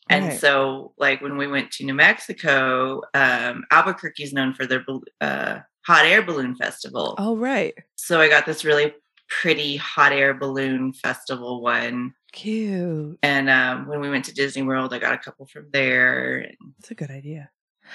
And 0.10 0.28
Right. 0.28 0.40
so, 0.40 0.94
like, 0.98 1.22
when 1.22 1.36
we 1.36 1.48
went 1.48 1.70
to 1.74 1.86
New 1.86 1.94
Mexico, 1.94 3.02
um, 3.14 3.66
Albuquerque 3.72 4.24
is 4.24 4.32
known 4.32 4.54
for 4.54 4.66
their 4.66 4.86
uh, 5.20 5.60
hot 5.86 6.06
air 6.06 6.22
balloon 6.22 6.56
festival. 6.56 7.16
Oh, 7.18 7.36
right. 7.36 7.74
So 7.98 8.22
I 8.22 8.30
got 8.30 8.46
this 8.46 8.64
really 8.64 8.94
pretty 9.28 9.76
hot 9.76 10.14
air 10.14 10.34
balloon 10.34 10.94
festival 10.94 11.62
one. 11.62 12.14
Cute. 12.32 13.20
And 13.22 13.50
um, 13.50 13.88
when 13.88 14.00
we 14.00 14.10
went 14.10 14.26
to 14.26 14.34
Disney 14.34 14.62
World, 14.62 14.94
I 14.94 15.00
got 15.00 15.14
a 15.14 15.18
couple 15.18 15.46
from 15.46 15.68
there. 15.74 16.50
That's 16.80 16.92
a 16.92 16.96
good 16.96 17.12
idea. 17.12 17.50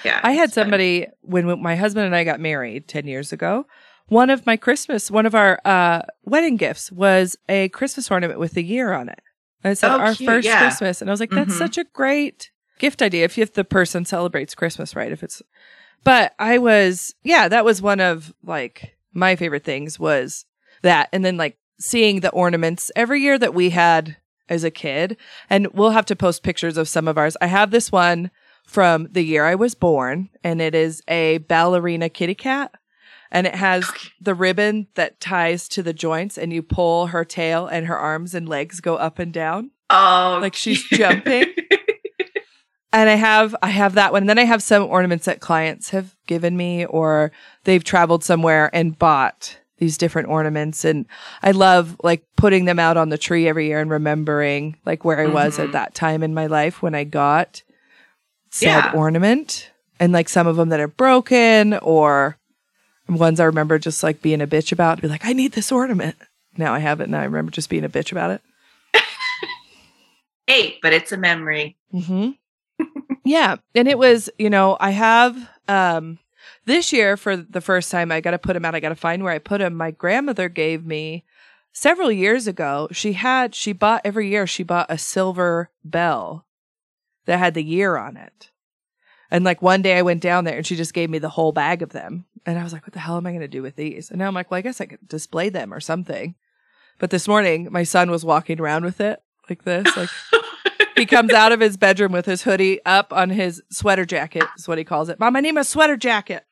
Yeah, 0.04 0.20
I 0.22 0.32
had 0.32 0.52
somebody 0.52 1.06
when 1.22 1.46
when 1.46 1.62
my 1.62 1.76
husband 1.76 2.06
and 2.06 2.14
I 2.16 2.24
got 2.24 2.40
married 2.40 2.88
10 2.88 3.06
years 3.06 3.32
ago. 3.32 3.66
One 4.08 4.30
of 4.30 4.44
my 4.44 4.56
Christmas, 4.56 5.10
one 5.10 5.24
of 5.26 5.34
our 5.34 5.60
uh, 5.64 6.02
wedding 6.24 6.56
gifts 6.56 6.92
was 6.92 7.36
a 7.48 7.68
Christmas 7.70 8.10
ornament 8.10 8.38
with 8.38 8.52
the 8.52 8.62
year 8.64 8.92
on 8.92 9.08
it. 9.08 9.20
And 9.64 9.72
it 9.72 9.78
said 9.78 9.90
Oh, 9.92 9.98
our 9.98 10.14
cute, 10.14 10.28
first 10.28 10.46
yeah. 10.46 10.58
Christmas. 10.58 11.00
And 11.00 11.08
I 11.08 11.12
was 11.12 11.20
like, 11.20 11.30
that's 11.30 11.54
Mhm. 11.54 11.58
such 11.58 11.78
a 11.78 11.84
great 11.84 12.50
gift 12.78 13.00
idea 13.00 13.24
if, 13.24 13.38
if 13.38 13.54
the 13.54 13.64
person 13.64 14.04
celebrates 14.04 14.54
Christmas, 14.54 14.94
right? 14.96 15.12
If 15.12 15.22
it's, 15.22 15.40
but 16.04 16.34
I 16.38 16.58
was, 16.58 17.14
yeah, 17.22 17.48
that 17.48 17.64
was 17.64 17.80
one 17.80 18.00
of 18.00 18.34
like 18.44 18.96
my 19.14 19.36
favorite 19.36 19.64
things 19.64 19.98
was 20.00 20.44
that. 20.82 21.08
And 21.12 21.24
then 21.24 21.36
like 21.36 21.56
seeing 21.78 22.20
the 22.20 22.30
ornaments 22.32 22.90
every 22.96 23.20
year 23.20 23.38
that 23.38 23.54
we 23.54 23.70
had 23.70 24.16
as 24.48 24.64
a 24.64 24.70
kid. 24.70 25.16
And 25.48 25.68
we'll 25.68 25.90
have 25.90 26.06
to 26.06 26.16
post 26.16 26.42
pictures 26.42 26.76
of 26.76 26.88
some 26.88 27.06
of 27.08 27.16
ours. 27.16 27.36
I 27.40 27.46
have 27.46 27.70
this 27.70 27.90
one 27.92 28.30
from 28.72 29.08
the 29.12 29.22
year 29.22 29.44
I 29.44 29.54
was 29.54 29.74
born, 29.74 30.30
and 30.42 30.60
it 30.60 30.74
is 30.74 31.02
a 31.08 31.38
ballerina 31.38 32.08
kitty 32.08 32.34
cat. 32.34 32.72
And 33.30 33.46
it 33.46 33.54
has 33.54 33.90
the 34.20 34.34
ribbon 34.34 34.88
that 34.94 35.18
ties 35.20 35.66
to 35.68 35.82
the 35.82 35.92
joints, 35.94 36.36
and 36.36 36.52
you 36.52 36.62
pull 36.62 37.06
her 37.08 37.24
tail, 37.24 37.66
and 37.66 37.86
her 37.86 37.96
arms 37.98 38.34
and 38.34 38.48
legs 38.48 38.80
go 38.80 38.96
up 38.96 39.18
and 39.18 39.32
down. 39.32 39.70
Oh, 39.90 40.38
Like 40.40 40.54
she's 40.54 40.82
jumping. 40.88 41.46
And 42.94 43.08
I 43.08 43.14
have 43.14 43.56
I 43.62 43.68
have 43.68 43.94
that 43.94 44.12
one. 44.12 44.24
And 44.24 44.28
then 44.28 44.38
I 44.38 44.44
have 44.44 44.62
some 44.62 44.82
ornaments 44.84 45.24
that 45.24 45.40
clients 45.40 45.88
have 45.90 46.14
given 46.26 46.58
me, 46.58 46.84
or 46.84 47.32
they've 47.64 47.82
traveled 47.82 48.22
somewhere 48.22 48.68
and 48.74 48.98
bought 48.98 49.58
these 49.78 49.96
different 49.96 50.28
ornaments. 50.28 50.84
And 50.84 51.06
I 51.42 51.52
love 51.52 51.96
like 52.04 52.22
putting 52.36 52.66
them 52.66 52.78
out 52.78 52.98
on 52.98 53.08
the 53.08 53.16
tree 53.16 53.48
every 53.48 53.66
year 53.68 53.80
and 53.80 53.90
remembering 53.90 54.76
like 54.84 55.06
where 55.06 55.18
I 55.20 55.26
was 55.26 55.58
at 55.58 55.68
Mhm. 55.70 55.72
that 55.72 55.94
time 55.94 56.22
in 56.22 56.34
my 56.34 56.46
life 56.46 56.82
when 56.82 56.94
I 56.94 57.04
got 57.04 57.62
said 58.52 58.66
Yeah. 58.66 58.92
ornament. 58.94 59.70
And 59.98 60.12
like 60.12 60.28
some 60.28 60.46
of 60.46 60.56
them 60.56 60.68
that 60.68 60.78
are 60.80 60.88
broken 60.88 61.74
or 61.74 62.36
ones 63.08 63.40
I 63.40 63.44
remember 63.44 63.78
just 63.78 64.02
like 64.02 64.22
being 64.22 64.40
a 64.40 64.46
bitch 64.46 64.70
about, 64.72 65.00
be 65.00 65.08
like, 65.08 65.24
I 65.24 65.32
need 65.32 65.52
this 65.52 65.72
ornament. 65.72 66.16
Now 66.56 66.72
I 66.74 66.78
have 66.78 67.00
it. 67.00 67.04
and 67.04 67.16
I 67.16 67.24
remember 67.24 67.50
just 67.50 67.68
being 67.70 67.84
a 67.84 67.88
bitch 67.88 68.12
about 68.12 68.30
it. 68.30 68.40
Hey, 70.46 70.78
but 70.82 70.92
it's 70.92 71.12
a 71.12 71.16
memory. 71.16 71.76
hmm 71.92 72.30
yeah. 73.24 73.56
And 73.74 73.86
it 73.88 73.96
was, 73.96 74.28
you 74.38 74.50
know, 74.50 74.76
I 74.80 74.90
have 74.90 75.36
um 75.68 76.18
this 76.64 76.92
year 76.92 77.16
for 77.16 77.36
the 77.36 77.60
first 77.60 77.90
time 77.90 78.10
I 78.10 78.20
got 78.20 78.32
to 78.32 78.38
put 78.38 78.54
them 78.54 78.64
out. 78.64 78.74
I 78.74 78.80
got 78.80 78.88
to 78.90 78.96
find 78.96 79.22
where 79.22 79.32
I 79.32 79.38
put 79.38 79.58
them. 79.58 79.74
My 79.74 79.92
grandmother 79.92 80.48
gave 80.48 80.84
me 80.84 81.24
several 81.72 82.10
years 82.10 82.46
ago. 82.48 82.88
She 82.90 83.12
had 83.14 83.54
she 83.54 83.72
bought 83.72 84.02
every 84.04 84.28
year 84.28 84.46
she 84.46 84.62
bought 84.64 84.86
a 84.90 84.98
silver 84.98 85.70
bell 85.84 86.44
that 87.26 87.38
had 87.38 87.54
the 87.54 87.62
year 87.62 87.96
on 87.96 88.16
it. 88.16 88.50
And 89.30 89.44
like 89.44 89.62
one 89.62 89.80
day 89.80 89.96
I 89.96 90.02
went 90.02 90.20
down 90.20 90.44
there 90.44 90.58
and 90.58 90.66
she 90.66 90.76
just 90.76 90.92
gave 90.92 91.08
me 91.08 91.18
the 91.18 91.30
whole 91.30 91.52
bag 91.52 91.80
of 91.82 91.90
them. 91.90 92.26
And 92.44 92.58
I 92.58 92.62
was 92.62 92.72
like, 92.72 92.84
what 92.84 92.92
the 92.92 93.00
hell 93.00 93.16
am 93.16 93.26
I 93.26 93.30
going 93.30 93.40
to 93.40 93.48
do 93.48 93.62
with 93.62 93.76
these? 93.76 94.10
And 94.10 94.18
now 94.18 94.26
I'm 94.26 94.34
like, 94.34 94.50
well, 94.50 94.58
I 94.58 94.62
guess 94.62 94.80
I 94.80 94.86
could 94.86 95.08
display 95.08 95.48
them 95.48 95.72
or 95.72 95.80
something. 95.80 96.34
But 96.98 97.10
this 97.10 97.26
morning 97.26 97.68
my 97.70 97.82
son 97.82 98.10
was 98.10 98.24
walking 98.24 98.60
around 98.60 98.84
with 98.84 99.00
it 99.00 99.22
like 99.48 99.64
this, 99.64 99.96
like 99.96 100.10
he 100.96 101.06
comes 101.06 101.32
out 101.32 101.52
of 101.52 101.60
his 101.60 101.76
bedroom 101.76 102.12
with 102.12 102.26
his 102.26 102.42
hoodie 102.42 102.80
up 102.84 103.12
on 103.12 103.30
his 103.30 103.62
sweater 103.70 104.04
jacket, 104.04 104.44
is 104.56 104.68
what 104.68 104.78
he 104.78 104.84
calls 104.84 105.08
it. 105.08 105.18
Mom, 105.18 105.34
I 105.36 105.40
need 105.40 105.52
my 105.52 105.62
sweater 105.62 105.96
jacket. 105.96 106.44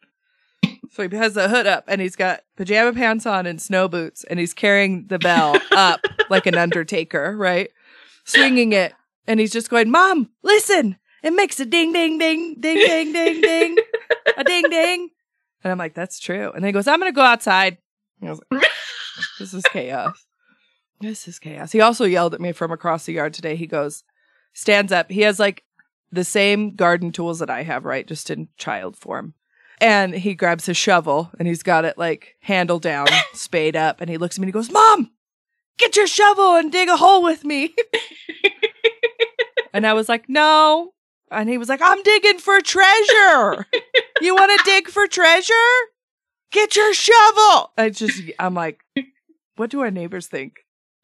So 0.92 1.08
he 1.08 1.16
has 1.16 1.34
the 1.34 1.48
hood 1.48 1.66
up 1.66 1.84
and 1.86 2.00
he's 2.00 2.16
got 2.16 2.40
pajama 2.56 2.92
pants 2.92 3.24
on 3.24 3.46
and 3.46 3.60
snow 3.60 3.88
boots 3.88 4.24
and 4.24 4.40
he's 4.40 4.52
carrying 4.52 5.06
the 5.06 5.18
bell 5.18 5.56
up 5.70 6.00
like 6.28 6.46
an 6.46 6.56
undertaker, 6.56 7.36
right? 7.36 7.70
Swinging 8.24 8.72
it. 8.72 8.92
And 9.30 9.38
he's 9.38 9.52
just 9.52 9.70
going, 9.70 9.92
Mom, 9.92 10.28
listen. 10.42 10.96
It 11.22 11.30
makes 11.30 11.60
a 11.60 11.64
ding, 11.64 11.92
ding, 11.92 12.18
ding, 12.18 12.60
ding, 12.60 12.78
ding, 12.78 13.12
ding, 13.12 13.40
ding, 13.40 13.76
a 14.36 14.42
ding, 14.42 14.64
ding. 14.68 15.08
And 15.62 15.70
I'm 15.70 15.78
like, 15.78 15.94
that's 15.94 16.18
true. 16.18 16.50
And 16.50 16.64
then 16.64 16.70
he 16.70 16.72
goes, 16.72 16.88
I'm 16.88 16.98
going 16.98 17.12
to 17.12 17.14
go 17.14 17.22
outside. 17.22 17.78
And 18.20 18.28
I 18.28 18.32
was 18.32 18.40
like, 18.50 18.64
this 19.38 19.54
is 19.54 19.62
chaos. 19.72 20.26
This 21.00 21.28
is 21.28 21.38
chaos. 21.38 21.70
He 21.70 21.80
also 21.80 22.06
yelled 22.06 22.34
at 22.34 22.40
me 22.40 22.50
from 22.50 22.72
across 22.72 23.06
the 23.06 23.12
yard 23.12 23.32
today. 23.32 23.54
He 23.54 23.68
goes, 23.68 24.02
stands 24.52 24.90
up. 24.90 25.12
He 25.12 25.20
has 25.20 25.38
like 25.38 25.62
the 26.10 26.24
same 26.24 26.74
garden 26.74 27.12
tools 27.12 27.38
that 27.38 27.50
I 27.50 27.62
have, 27.62 27.84
right? 27.84 28.08
Just 28.08 28.30
in 28.30 28.48
child 28.56 28.96
form. 28.96 29.34
And 29.80 30.12
he 30.12 30.34
grabs 30.34 30.66
his 30.66 30.76
shovel 30.76 31.30
and 31.38 31.46
he's 31.46 31.62
got 31.62 31.84
it 31.84 31.96
like 31.96 32.34
handle 32.40 32.80
down, 32.80 33.06
spade 33.34 33.76
up. 33.76 34.00
And 34.00 34.10
he 34.10 34.18
looks 34.18 34.38
at 34.38 34.40
me 34.40 34.46
and 34.46 34.48
he 34.48 34.52
goes, 34.52 34.72
Mom, 34.72 35.12
get 35.78 35.94
your 35.94 36.08
shovel 36.08 36.56
and 36.56 36.72
dig 36.72 36.88
a 36.88 36.96
hole 36.96 37.22
with 37.22 37.44
me. 37.44 37.76
and 39.72 39.86
I 39.86 39.92
was 39.94 40.08
like, 40.08 40.28
No. 40.28 40.92
And 41.32 41.48
he 41.48 41.58
was 41.58 41.68
like, 41.68 41.80
I'm 41.82 42.02
digging 42.02 42.38
for 42.38 42.60
treasure. 42.60 43.66
You 44.20 44.34
want 44.34 44.50
to 44.58 44.64
dig 44.66 44.88
for 44.88 45.06
treasure? 45.06 45.54
Get 46.52 46.76
your 46.76 46.92
shovel. 46.92 47.72
I 47.78 47.88
just, 47.90 48.20
I'm 48.38 48.52
like, 48.54 48.80
what 49.56 49.70
do 49.70 49.80
our 49.80 49.90
neighbors 49.90 50.26
think 50.26 50.56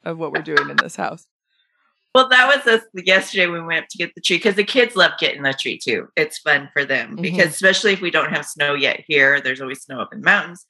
of 0.05 0.19
what 0.19 0.33
we're 0.33 0.43
doing 0.43 0.69
in 0.69 0.77
this 0.77 0.97
house? 0.97 1.27
Well, 2.15 2.29
that 2.29 2.47
was 2.47 2.67
us 2.67 2.83
yesterday 2.95 3.47
when 3.47 3.63
we 3.63 3.67
went 3.69 3.85
up 3.85 3.89
to 3.91 3.97
get 3.99 4.15
the 4.15 4.21
tree 4.21 4.37
because 4.37 4.57
the 4.57 4.65
kids 4.65 4.97
love 4.97 5.13
getting 5.19 5.43
the 5.45 5.55
tree 5.55 5.79
too. 5.83 6.09
It's 6.15 6.39
fun 6.39 6.69
for 6.75 6.85
them 6.85 7.17
Mhm. 7.17 7.23
because, 7.23 7.47
especially 7.55 7.93
if 7.95 8.03
we 8.03 8.11
don't 8.11 8.31
have 8.33 8.45
snow 8.45 8.75
yet 8.75 9.03
here, 9.07 9.41
there's 9.41 9.63
always 9.63 9.81
snow 9.83 10.01
up 10.01 10.13
in 10.13 10.21
the 10.21 10.25
mountains, 10.27 10.67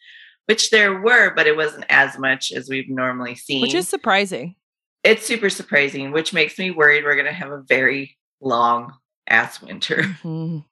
which 0.47 0.71
there 0.71 1.01
were, 1.01 1.33
but 1.35 1.49
it 1.49 1.57
wasn't 1.57 1.87
as 1.89 2.17
much 2.19 2.53
as 2.53 2.69
we've 2.69 2.89
normally 2.89 3.35
seen. 3.35 3.63
Which 3.63 3.75
is 3.75 3.89
surprising. 3.89 4.55
It's 5.07 5.25
super 5.25 5.49
surprising, 5.49 6.11
which 6.13 6.33
makes 6.33 6.59
me 6.59 6.71
worried 6.71 7.05
we're 7.05 7.15
going 7.15 7.27
to 7.27 7.33
have 7.33 7.53
a 7.53 7.63
very 7.69 8.17
long 8.41 8.93
ass 9.29 9.63
winter. 9.63 10.03
Mhm. 10.23 10.65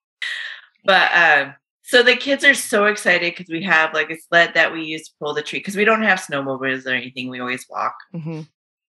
But 0.84 1.12
uh, 1.12 1.52
so 1.82 2.02
the 2.02 2.16
kids 2.16 2.44
are 2.44 2.52
so 2.54 2.84
excited 2.86 3.32
because 3.34 3.50
we 3.50 3.62
have 3.62 3.94
like 3.94 4.10
a 4.10 4.18
sled 4.20 4.52
that 4.54 4.72
we 4.72 4.84
use 4.84 5.08
to 5.08 5.14
pull 5.18 5.32
the 5.32 5.40
tree 5.42 5.60
because 5.60 5.76
we 5.76 5.84
don't 5.86 6.02
have 6.02 6.20
snowmobiles 6.20 6.84
or 6.86 6.90
anything. 6.90 7.30
We 7.30 7.40
always 7.40 7.66
walk. 7.70 7.94
Mhm. 8.14 8.46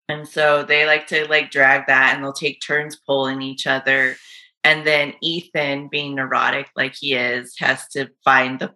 And 0.09 0.27
so 0.27 0.63
they 0.63 0.85
like 0.85 1.07
to 1.07 1.25
like 1.29 1.51
drag 1.51 1.87
that 1.87 2.13
and 2.13 2.23
they'll 2.23 2.33
take 2.33 2.59
turns 2.61 2.97
pulling 3.07 3.41
each 3.41 3.65
other. 3.65 4.17
And 4.63 4.85
then 4.85 5.13
Ethan, 5.21 5.87
being 5.89 6.15
neurotic 6.15 6.67
like 6.75 6.95
he 6.99 7.13
is, 7.13 7.55
has 7.59 7.87
to 7.89 8.09
find 8.23 8.59
the 8.59 8.73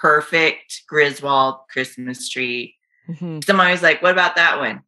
perfect 0.00 0.82
Griswold 0.88 1.56
Christmas 1.70 2.28
tree. 2.28 2.74
Mhm. 3.08 3.44
So 3.44 3.52
I'm 3.52 3.60
always 3.60 3.82
like, 3.82 4.02
what 4.02 4.12
about 4.12 4.36
that 4.36 4.58
one? 4.58 4.80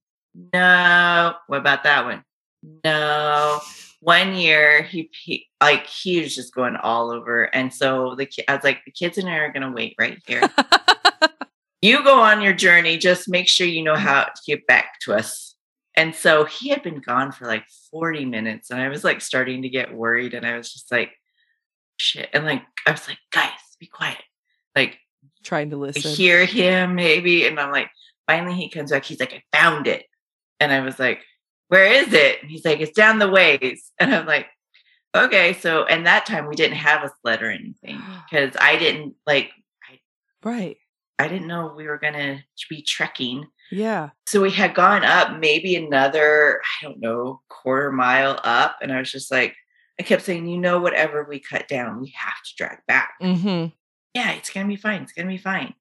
No. 0.53 1.35
What 1.47 1.61
about 1.61 1.85
that 1.85 2.05
one? 2.05 2.25
No. 2.85 3.61
One 4.01 4.35
year 4.35 4.83
he, 4.83 5.11
he 5.13 5.47
like 5.61 5.87
he 5.87 6.21
was 6.21 6.35
just 6.35 6.55
going 6.55 6.77
all 6.77 7.11
over. 7.11 7.45
And 7.45 7.73
so 7.73 8.15
the 8.15 8.29
I 8.49 8.55
was 8.55 8.65
like, 8.65 8.85
the 8.85 8.93
kids 8.93 9.19
and 9.19 9.29
I 9.29 9.37
are 9.37 9.53
gonna 9.53 9.73
wait 9.73 9.95
right 9.99 10.19
here. 10.27 10.43
you 11.83 12.03
go 12.05 12.21
on 12.21 12.41
your 12.41 12.53
journey, 12.53 12.97
just 12.99 13.29
make 13.29 13.49
sure 13.49 13.67
you 13.67 13.83
know 13.83 13.97
how 13.97 14.25
to 14.25 14.43
get 14.47 14.67
back 14.67 15.01
to 15.01 15.15
us. 15.15 15.57
And 15.97 16.15
so 16.15 16.45
he 16.45 16.69
had 16.69 16.85
been 16.85 17.01
gone 17.01 17.33
for 17.33 17.47
like 17.47 17.65
40 17.91 18.25
minutes, 18.25 18.71
and 18.71 18.81
I 18.81 18.89
was 18.89 19.03
like 19.03 19.21
starting 19.21 19.63
to 19.63 19.69
get 19.69 19.93
worried, 19.93 20.33
and 20.33 20.47
I 20.47 20.57
was 20.57 20.73
just 20.73 20.93
like, 20.93 21.11
shit. 21.97 22.29
And 22.33 22.45
like, 22.45 22.63
I 22.87 22.93
was 22.93 23.07
like, 23.09 23.19
guys, 23.33 23.51
be 23.79 23.87
quiet. 23.87 24.23
Like, 24.75 24.99
Trying 25.45 25.71
to 25.71 25.77
listen. 25.77 26.11
hear 26.13 26.45
him 26.45 26.95
maybe. 26.95 27.47
And 27.47 27.59
I'm 27.59 27.71
like, 27.71 27.91
finally 28.27 28.55
he 28.55 28.69
comes 28.71 28.91
back. 28.91 29.05
He's 29.05 29.21
like, 29.21 29.33
I 29.33 29.57
found 29.57 29.87
it. 29.87 30.05
And 30.61 30.73
I 30.73 30.81
was 30.81 30.99
like, 30.99 31.23
where 31.69 31.85
is 31.85 32.13
it? 32.13 32.43
And 32.43 32.51
he's 32.51 32.65
like, 32.65 32.81
it's 32.81 32.93
down 32.93 33.19
the 33.19 33.29
ways. 33.29 33.93
And 34.01 34.15
I'm 34.15 34.27
like, 34.27 34.47
okay. 35.15 35.53
So, 35.55 35.85
and 35.85 36.07
that 36.07 36.27
time 36.27 36.47
we 36.47 36.55
didn't 36.57 36.77
have 36.77 37.03
a 37.03 37.11
sled 37.21 37.43
or 37.43 37.51
anything 37.51 38.01
because 38.31 38.55
I 38.61 38.77
didn't 38.77 39.15
like, 39.27 39.51
right. 40.45 40.77
I 41.19 41.27
didn't 41.27 41.49
know 41.49 41.75
we 41.77 41.89
were 41.89 41.99
going 41.99 42.15
to 42.15 42.39
be 42.71 42.83
trekking. 42.83 43.47
Yeah. 43.73 44.11
So 44.27 44.41
we 44.41 44.53
had 44.53 44.75
gone 44.75 45.05
up 45.05 45.39
maybe 45.41 45.75
another, 45.75 46.61
I 46.63 46.85
don't 46.85 47.01
know, 47.01 47.41
quarter 47.49 47.91
mile 47.91 48.39
up. 48.45 48.77
And 48.81 48.93
I 48.93 48.99
was 49.01 49.11
just 49.11 49.31
like, 49.31 49.57
I 49.99 50.05
kept 50.05 50.23
saying, 50.23 50.47
you 50.47 50.59
know, 50.59 50.79
whatever 50.79 51.25
we 51.29 51.41
cut 51.41 51.67
down, 51.67 52.01
we 52.01 52.15
have 52.17 52.41
to 52.45 52.55
drag 52.57 52.79
back. 52.87 53.15
hmm 53.21 53.67
Yeah, 54.15 54.31
it's 54.31 54.51
going 54.51 54.67
to 54.67 54.73
be 54.73 54.81
fine. 54.81 55.03
It's 55.03 55.13
going 55.13 55.27
to 55.27 55.35
be 55.35 55.39
fine. 55.39 55.75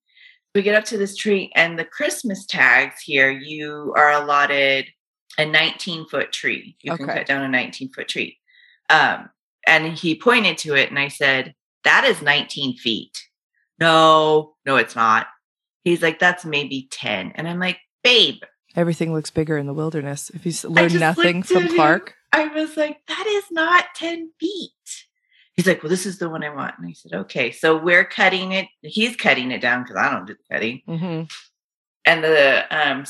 We 0.56 0.62
get 0.62 0.76
up 0.76 0.86
to 0.86 0.98
this 0.98 1.16
tree, 1.16 1.52
and 1.56 1.78
the 1.78 1.86
Christmas 1.86 2.46
tags 2.46 3.02
here, 3.02 3.30
you 3.30 3.94
are 3.96 4.12
allotted 4.12 4.88
a 5.38 5.46
19 5.46 6.08
foot 6.08 6.32
tree. 6.32 6.76
You 6.82 6.98
can 6.98 7.06
cut 7.06 7.28
down 7.28 7.44
a 7.44 7.50
19 7.50 7.90
foot 7.90 8.08
tree. 8.08 8.38
Um, 8.90 9.30
and 9.68 9.98
he 9.98 10.16
pointed 10.16 10.58
to 10.60 10.76
it, 10.76 10.90
and 10.90 10.98
I 10.98 11.10
said, 11.10 11.54
That 11.84 12.06
is 12.06 12.22
19 12.22 12.78
feet. 12.78 13.18
No, 13.80 14.56
no, 14.66 14.78
it's 14.78 14.96
not. 14.96 15.28
He's 15.84 16.02
like, 16.02 16.20
That's 16.20 16.46
maybe 16.46 16.88
10. 16.92 17.34
And 17.36 17.48
I'm 17.48 17.60
like, 17.60 17.78
Babe, 18.04 18.42
Everything 18.78 19.12
looks 19.12 19.32
bigger 19.32 19.58
in 19.58 19.66
the 19.66 19.74
wilderness. 19.74 20.30
If 20.36 20.46
you 20.46 20.70
learn 20.70 20.94
nothing 21.00 21.42
from 21.42 21.64
at 21.64 21.70
him. 21.72 21.76
Clark, 21.76 22.14
I 22.32 22.48
was 22.48 22.78
like, 22.78 23.00
that 23.08 23.26
is 23.26 23.46
not 23.50 23.86
10 23.96 24.30
feet. 24.40 24.72
He's 25.58 25.66
like, 25.68 25.82
well, 25.82 25.90
this 25.90 26.06
is 26.06 26.20
the 26.20 26.30
one 26.30 26.44
I 26.44 26.54
want. 26.54 26.76
And 26.78 26.88
I 26.88 26.94
said, 26.94 27.14
okay. 27.14 27.52
So 27.52 27.76
we're 27.76 28.06
cutting 28.06 28.52
it. 28.52 28.68
He's 28.82 29.16
cutting 29.16 29.52
it 29.52 29.60
down 29.60 29.82
because 29.84 29.98
I 29.98 30.12
don't 30.12 30.28
do 30.28 30.36
the 30.36 30.54
cutting. 30.56 30.82
hmm 30.88 31.24
And 32.06 32.24
the 32.24 32.66
um 32.70 33.04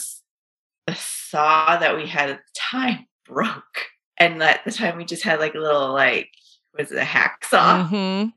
the 0.87 0.95
saw 0.95 1.77
that 1.77 1.97
we 1.97 2.07
had 2.07 2.29
at 2.29 2.37
the 2.37 2.59
time 2.59 3.05
broke. 3.27 3.85
And 4.17 4.41
at 4.41 4.63
the 4.65 4.71
time 4.71 4.97
we 4.97 5.05
just 5.05 5.23
had 5.23 5.39
like 5.39 5.55
a 5.55 5.59
little 5.59 5.91
like 5.91 6.29
was 6.77 6.91
it 6.91 6.97
a 6.97 7.01
hacksaw? 7.01 7.87
hmm 7.89 8.29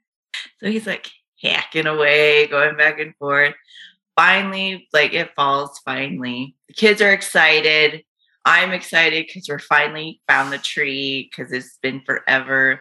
So 0.58 0.70
he's 0.70 0.86
like 0.86 1.08
hacking 1.40 1.86
away, 1.86 2.48
going 2.48 2.76
back 2.76 2.98
and 2.98 3.14
forth. 3.16 3.54
Finally, 4.16 4.88
like 4.92 5.14
it 5.14 5.30
falls 5.36 5.80
finally. 5.84 6.56
The 6.68 6.74
kids 6.74 7.00
are 7.00 7.12
excited. 7.12 8.02
I'm 8.44 8.72
excited 8.72 9.26
because 9.26 9.48
we're 9.48 9.58
finally 9.60 10.20
found 10.26 10.52
the 10.52 10.58
tree 10.58 11.30
because 11.30 11.52
it's 11.52 11.78
been 11.80 12.02
forever. 12.04 12.80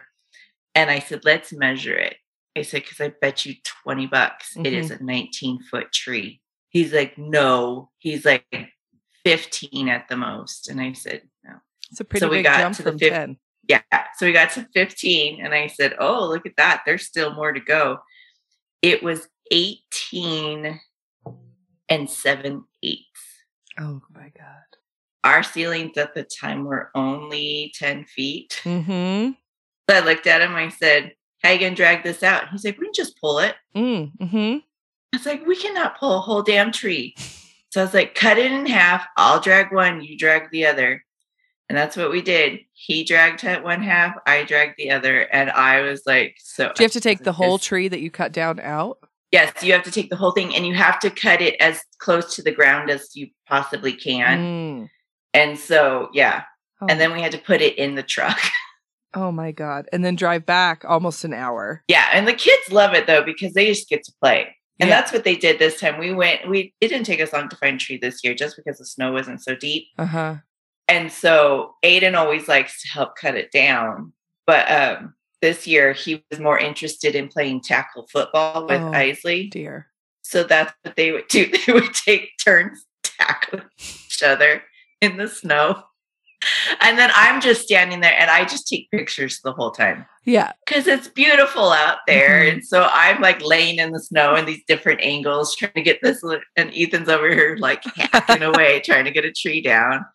And 0.74 0.90
I 0.90 1.00
said, 1.00 1.24
let's 1.24 1.52
measure 1.52 1.96
it. 1.96 2.16
I 2.56 2.62
said, 2.62 2.82
because 2.82 3.00
I 3.00 3.12
bet 3.20 3.46
you 3.46 3.54
20 3.84 4.06
bucks 4.06 4.56
it 4.56 4.72
is 4.72 4.90
a 4.90 5.02
19 5.02 5.62
foot 5.62 5.92
tree. 5.92 6.40
He's 6.68 6.92
like, 6.92 7.16
no. 7.16 7.90
He's 7.98 8.24
like 8.24 8.44
15 9.24 9.88
at 9.88 10.08
the 10.08 10.16
most. 10.16 10.68
And 10.68 10.80
I 10.80 10.92
said, 10.92 11.22
no. 11.44 11.54
It's 11.90 12.00
a 12.00 12.04
pretty 12.04 12.26
we 12.26 12.36
big 12.36 12.44
got 12.44 12.58
jump 12.58 12.76
to 12.76 12.82
the 12.82 12.90
from 12.92 12.98
fif- 12.98 13.12
10. 13.12 13.36
Yeah. 13.68 13.82
So 14.16 14.26
we 14.26 14.32
got 14.32 14.50
to 14.52 14.66
15 14.74 15.44
and 15.44 15.54
I 15.54 15.68
said, 15.68 15.94
Oh, 15.98 16.28
look 16.28 16.46
at 16.46 16.56
that. 16.56 16.82
There's 16.84 17.06
still 17.06 17.34
more 17.34 17.52
to 17.52 17.60
go. 17.60 17.98
It 18.82 19.02
was 19.02 19.28
18 19.50 20.80
and 21.88 22.10
7 22.10 22.64
eighths. 22.82 23.04
Oh 23.78 24.00
my 24.12 24.30
God. 24.36 24.56
Our 25.22 25.42
ceilings 25.42 25.98
at 25.98 26.14
the 26.14 26.24
time 26.24 26.64
were 26.64 26.90
only 26.94 27.72
10 27.76 28.06
feet. 28.06 28.60
Mm-hmm. 28.64 29.32
So 29.90 29.96
I 29.96 30.00
looked 30.00 30.28
at 30.28 30.40
him. 30.40 30.54
I 30.54 30.68
said, 30.68 31.14
How 31.42 31.50
you 31.50 31.58
to 31.58 31.74
drag 31.74 32.04
this 32.04 32.22
out? 32.22 32.48
He's 32.50 32.64
like, 32.64 32.78
We 32.78 32.86
can 32.86 32.94
just 32.94 33.20
pull 33.20 33.40
it. 33.40 33.56
Mm-hmm. 33.74 34.58
I 35.12 35.16
was 35.16 35.26
like, 35.26 35.44
We 35.44 35.56
cannot 35.56 35.98
pull 35.98 36.16
a 36.16 36.20
whole 36.20 36.42
damn 36.42 36.70
tree. 36.70 37.16
So 37.70 37.80
I 37.80 37.84
was 37.84 37.94
like, 37.94 38.14
Cut 38.14 38.38
it 38.38 38.52
in 38.52 38.66
half. 38.66 39.04
I'll 39.16 39.40
drag 39.40 39.72
one. 39.72 40.00
You 40.00 40.16
drag 40.16 40.50
the 40.52 40.66
other. 40.66 41.04
And 41.68 41.76
that's 41.76 41.96
what 41.96 42.12
we 42.12 42.22
did. 42.22 42.60
He 42.72 43.02
dragged 43.02 43.42
one 43.64 43.82
half. 43.82 44.14
I 44.26 44.44
dragged 44.44 44.74
the 44.78 44.92
other. 44.92 45.22
And 45.22 45.50
I 45.50 45.80
was 45.80 46.02
like, 46.06 46.36
So 46.38 46.72
Do 46.72 46.82
you 46.82 46.84
have 46.84 46.92
to 46.92 47.00
take 47.00 47.24
the 47.24 47.32
whole 47.32 47.58
tree 47.58 47.88
that 47.88 48.00
you 48.00 48.12
cut 48.12 48.30
down 48.30 48.60
out? 48.60 48.98
Yes, 49.32 49.52
you 49.62 49.72
have 49.72 49.84
to 49.84 49.92
take 49.92 50.10
the 50.10 50.16
whole 50.16 50.32
thing 50.32 50.54
and 50.54 50.66
you 50.66 50.74
have 50.74 51.00
to 51.00 51.10
cut 51.10 51.40
it 51.40 51.56
as 51.60 51.80
close 51.98 52.36
to 52.36 52.42
the 52.42 52.52
ground 52.52 52.90
as 52.90 53.16
you 53.16 53.28
possibly 53.48 53.92
can. 53.92 54.38
Mm. 54.38 54.90
And 55.34 55.58
so, 55.58 56.10
yeah. 56.12 56.44
Oh, 56.80 56.86
And 56.88 57.00
then 57.00 57.12
we 57.12 57.20
had 57.20 57.32
to 57.32 57.38
put 57.38 57.60
it 57.60 57.76
in 57.76 57.96
the 57.96 58.04
truck. 58.04 58.38
oh 59.14 59.32
my 59.32 59.52
God. 59.52 59.88
And 59.92 60.04
then 60.04 60.14
drive 60.16 60.46
back 60.46 60.84
almost 60.86 61.24
an 61.24 61.32
hour. 61.34 61.82
yeah. 61.88 62.08
And 62.12 62.26
the 62.28 62.32
kids 62.34 62.70
love 62.70 62.94
it 62.94 63.06
though, 63.06 63.22
because 63.24 63.52
they 63.54 63.66
just 63.66 63.88
get 63.88 64.02
to 64.04 64.12
play. 64.22 64.56
And 64.78 64.88
Yeah. 64.88 65.00
that's 65.00 65.12
what 65.12 65.24
they 65.24 65.36
did 65.36 65.58
this 65.58 65.78
time. 65.80 65.98
We 65.98 66.12
went, 66.14 66.48
we, 66.48 66.72
it 66.80 66.88
didn't 66.88 67.06
take 67.06 67.20
us 67.20 67.32
long 67.32 67.48
to 67.50 67.56
find 67.56 67.76
a 67.76 67.78
tree 67.78 67.98
this 68.00 68.24
year 68.24 68.34
just 68.34 68.56
because 68.56 68.78
the 68.78 68.86
snow 68.86 69.12
wasn't 69.12 69.42
so 69.42 69.54
deep. 69.54 69.86
Uh-huh. 69.98 70.36
And 70.88 71.12
so 71.12 71.74
Aiden 71.84 72.16
always 72.16 72.48
likes 72.48 72.80
to 72.82 72.88
help 72.88 73.14
cut 73.16 73.34
it 73.36 73.52
down. 73.52 74.12
But 74.46 74.70
um, 74.70 75.14
this 75.42 75.66
year 75.66 75.92
he 75.92 76.24
was 76.30 76.40
more 76.40 76.58
interested 76.58 77.14
in 77.14 77.28
playing 77.28 77.60
tackle 77.62 78.06
football 78.10 78.66
with 78.66 78.80
Oh. 78.80 78.92
Isley. 78.92 79.48
Dear. 79.48 79.86
So 80.22 80.44
that's 80.44 80.72
what 80.82 80.96
they 80.96 81.12
would 81.12 81.28
do. 81.28 81.50
They 81.66 81.72
would 81.72 81.92
take 81.94 82.30
turns 82.42 82.84
tackling 83.02 83.64
each 83.78 84.22
other 84.24 84.62
in 85.00 85.16
the 85.18 85.28
snow. 85.28 85.82
And 86.80 86.98
then 86.98 87.10
I'm 87.14 87.40
just 87.40 87.62
standing 87.62 88.00
there 88.00 88.18
and 88.18 88.30
I 88.30 88.44
just 88.44 88.66
take 88.66 88.90
pictures 88.90 89.40
the 89.42 89.52
whole 89.52 89.70
time 89.70 90.06
Yeah. 90.24 90.52
because 90.64 90.86
it's 90.86 91.08
beautiful 91.08 91.70
out 91.70 91.98
there. 92.06 92.40
Mhm. 92.44 92.52
And 92.52 92.66
so 92.66 92.88
I'm 92.90 93.20
like 93.20 93.42
laying 93.44 93.78
in 93.78 93.90
the 93.92 94.00
snow 94.00 94.34
in 94.36 94.46
these 94.46 94.62
different 94.66 95.00
angles 95.02 95.54
trying 95.54 95.72
to 95.74 95.82
get 95.82 96.00
this. 96.02 96.22
And 96.56 96.72
Ethan's 96.74 97.08
over 97.10 97.28
here 97.30 97.56
like 97.60 97.82
hacking 97.94 98.42
away 98.42 98.80
trying 98.80 99.04
to 99.04 99.10
get 99.10 99.24
a 99.26 99.32
tree 99.32 99.60
down. 99.60 100.06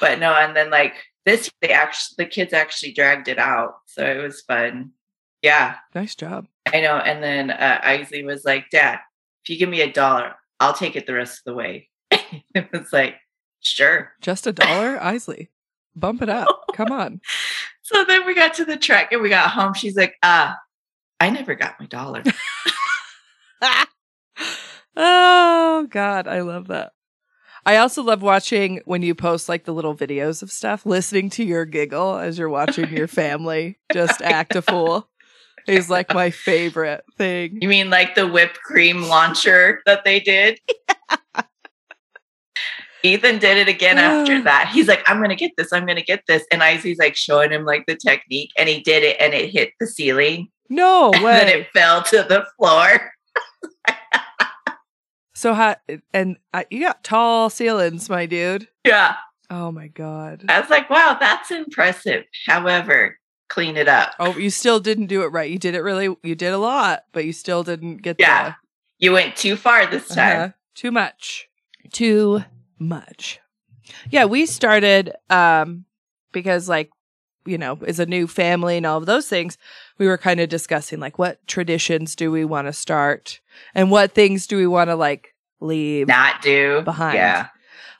But 0.00 0.18
no, 0.18 0.32
and 0.34 0.56
then 0.56 0.70
like 0.70 0.94
this, 1.26 1.50
they 1.60 1.68
actually, 1.70 2.24
the 2.24 2.30
kids 2.30 2.52
actually 2.52 2.92
dragged 2.92 3.28
it 3.28 3.38
out. 3.38 3.74
So 3.86 4.04
it 4.04 4.16
was 4.20 4.40
fun. 4.40 4.92
Yeah. 5.42 5.76
Nice 5.94 6.14
job. 6.14 6.46
I 6.72 6.80
know. 6.80 6.96
And 6.96 7.22
then 7.22 7.50
uh, 7.50 7.80
Isley 7.82 8.24
was 8.24 8.44
like, 8.44 8.70
Dad, 8.70 8.98
if 9.44 9.50
you 9.50 9.58
give 9.58 9.68
me 9.68 9.80
a 9.82 9.92
dollar, 9.92 10.34
I'll 10.58 10.74
take 10.74 10.96
it 10.96 11.06
the 11.06 11.14
rest 11.14 11.38
of 11.40 11.44
the 11.44 11.54
way. 11.54 11.88
it 12.10 12.68
was 12.72 12.92
like, 12.92 13.16
sure. 13.60 14.12
Just 14.20 14.46
a 14.46 14.52
dollar, 14.52 14.98
Isley. 15.02 15.50
Bump 15.96 16.22
it 16.22 16.28
up. 16.28 16.48
Come 16.74 16.92
on. 16.92 17.20
So 17.82 18.04
then 18.04 18.24
we 18.24 18.36
got 18.36 18.54
to 18.54 18.64
the 18.64 18.76
truck 18.76 19.10
and 19.10 19.20
we 19.20 19.28
got 19.28 19.50
home. 19.50 19.74
She's 19.74 19.96
like, 19.96 20.14
ah, 20.22 20.56
I 21.18 21.28
never 21.28 21.56
got 21.56 21.80
my 21.80 21.86
dollar. 21.86 22.22
oh 24.96 25.88
God, 25.90 26.28
I 26.28 26.42
love 26.42 26.68
that. 26.68 26.92
I 27.66 27.78
also 27.78 28.04
love 28.04 28.22
watching 28.22 28.80
when 28.84 29.02
you 29.02 29.16
post 29.16 29.48
like 29.48 29.64
the 29.64 29.74
little 29.74 29.96
videos 29.96 30.40
of 30.40 30.52
stuff, 30.52 30.86
listening 30.86 31.30
to 31.30 31.42
your 31.44 31.64
giggle 31.64 32.16
as 32.16 32.38
you're 32.38 32.48
watching 32.48 32.90
your 32.96 33.08
family 33.08 33.78
just 33.92 34.22
act 34.22 34.54
a 34.54 34.62
fool. 34.62 35.08
Is 35.66 35.90
like 35.90 36.14
my 36.14 36.30
favorite 36.30 37.02
thing. 37.18 37.58
you 37.60 37.68
mean 37.68 37.90
like 37.90 38.14
the 38.14 38.26
whipped 38.26 38.60
cream 38.62 39.02
launcher 39.02 39.82
that 39.84 40.04
they 40.04 40.20
did? 40.20 40.58
Ethan 43.02 43.38
did 43.38 43.56
it 43.56 43.68
again 43.68 43.98
after 43.98 44.42
that. 44.42 44.70
He's 44.72 44.88
like, 44.88 45.02
I'm 45.06 45.18
going 45.18 45.30
to 45.30 45.36
get 45.36 45.52
this. 45.56 45.72
I'm 45.72 45.86
going 45.86 45.96
to 45.96 46.04
get 46.04 46.22
this. 46.26 46.44
And 46.52 46.62
Isley's 46.62 46.98
like 46.98 47.16
showing 47.16 47.50
him 47.50 47.64
like 47.64 47.86
the 47.86 47.96
technique 47.96 48.50
and 48.58 48.68
he 48.68 48.80
did 48.80 49.02
it 49.02 49.16
and 49.20 49.32
it 49.34 49.50
hit 49.50 49.72
the 49.80 49.86
ceiling. 49.86 50.48
No 50.68 51.10
And 51.14 51.24
then 51.24 51.48
it 51.48 51.68
fell 51.72 52.02
to 52.04 52.22
the 52.28 52.46
floor. 52.56 53.12
So 55.34 55.54
how 55.54 55.76
and 56.12 56.36
uh, 56.52 56.64
you 56.70 56.80
got 56.80 57.02
tall 57.02 57.48
ceilings, 57.48 58.10
my 58.10 58.26
dude. 58.26 58.68
Yeah. 58.84 59.14
Oh 59.48 59.72
my 59.72 59.88
god. 59.88 60.44
I 60.50 60.60
was 60.60 60.68
like, 60.68 60.90
wow, 60.90 61.16
that's 61.18 61.50
impressive. 61.50 62.24
However, 62.46 63.18
clean 63.48 63.78
it 63.78 63.88
up. 63.88 64.12
Oh, 64.18 64.36
you 64.36 64.50
still 64.50 64.80
didn't 64.80 65.06
do 65.06 65.22
it 65.22 65.28
right. 65.28 65.50
You 65.50 65.58
did 65.58 65.74
it 65.74 65.80
really. 65.80 66.14
You 66.22 66.34
did 66.34 66.52
a 66.52 66.58
lot, 66.58 67.04
but 67.12 67.24
you 67.24 67.32
still 67.32 67.62
didn't 67.62 68.02
get 68.02 68.16
Yeah. 68.18 68.52
You 68.98 69.12
went 69.12 69.34
too 69.34 69.56
far 69.56 69.86
this 69.86 70.08
time. 70.08 70.36
uh-huh. 70.36 70.48
too 70.74 70.90
much. 70.90 71.48
Too 71.90 72.44
much. 72.80 73.40
Yeah, 74.10 74.24
we 74.24 74.46
started 74.46 75.12
um 75.28 75.84
because 76.32 76.68
like 76.68 76.90
you 77.46 77.56
know, 77.56 77.78
as 77.86 77.98
a 77.98 78.06
new 78.06 78.26
family 78.26 78.76
and 78.76 78.86
all 78.86 78.98
of 78.98 79.06
those 79.06 79.28
things, 79.28 79.56
we 79.98 80.06
were 80.06 80.18
kind 80.18 80.40
of 80.40 80.48
discussing 80.48 81.00
like 81.00 81.18
what 81.18 81.44
traditions 81.46 82.14
do 82.14 82.30
we 82.30 82.44
want 82.44 82.66
to 82.66 82.72
start 82.72 83.40
and 83.74 83.90
what 83.90 84.12
things 84.12 84.46
do 84.46 84.56
we 84.56 84.66
want 84.66 84.90
to 84.90 84.94
like 84.94 85.34
leave 85.60 86.08
Not 86.08 86.42
do. 86.42 86.82
Behind. 86.82 87.14
Yeah. 87.14 87.48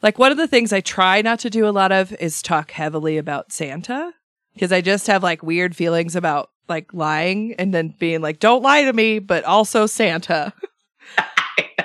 Like 0.02 0.18
one 0.18 0.30
of 0.30 0.38
the 0.38 0.46
things 0.46 0.72
I 0.72 0.80
try 0.80 1.22
not 1.22 1.40
to 1.40 1.50
do 1.50 1.66
a 1.66 1.70
lot 1.70 1.92
of 1.92 2.12
is 2.14 2.42
talk 2.42 2.70
heavily 2.70 3.18
about 3.18 3.52
Santa 3.52 4.12
because 4.54 4.72
I 4.72 4.80
just 4.80 5.06
have 5.06 5.22
like 5.22 5.42
weird 5.42 5.76
feelings 5.76 6.16
about 6.16 6.50
like 6.68 6.92
lying 6.94 7.54
and 7.54 7.74
then 7.74 7.94
being 7.98 8.20
like, 8.20 8.38
don't 8.38 8.62
lie 8.62 8.84
to 8.84 8.92
me, 8.92 9.18
but 9.18 9.44
also 9.44 9.86
Santa. 9.86 10.52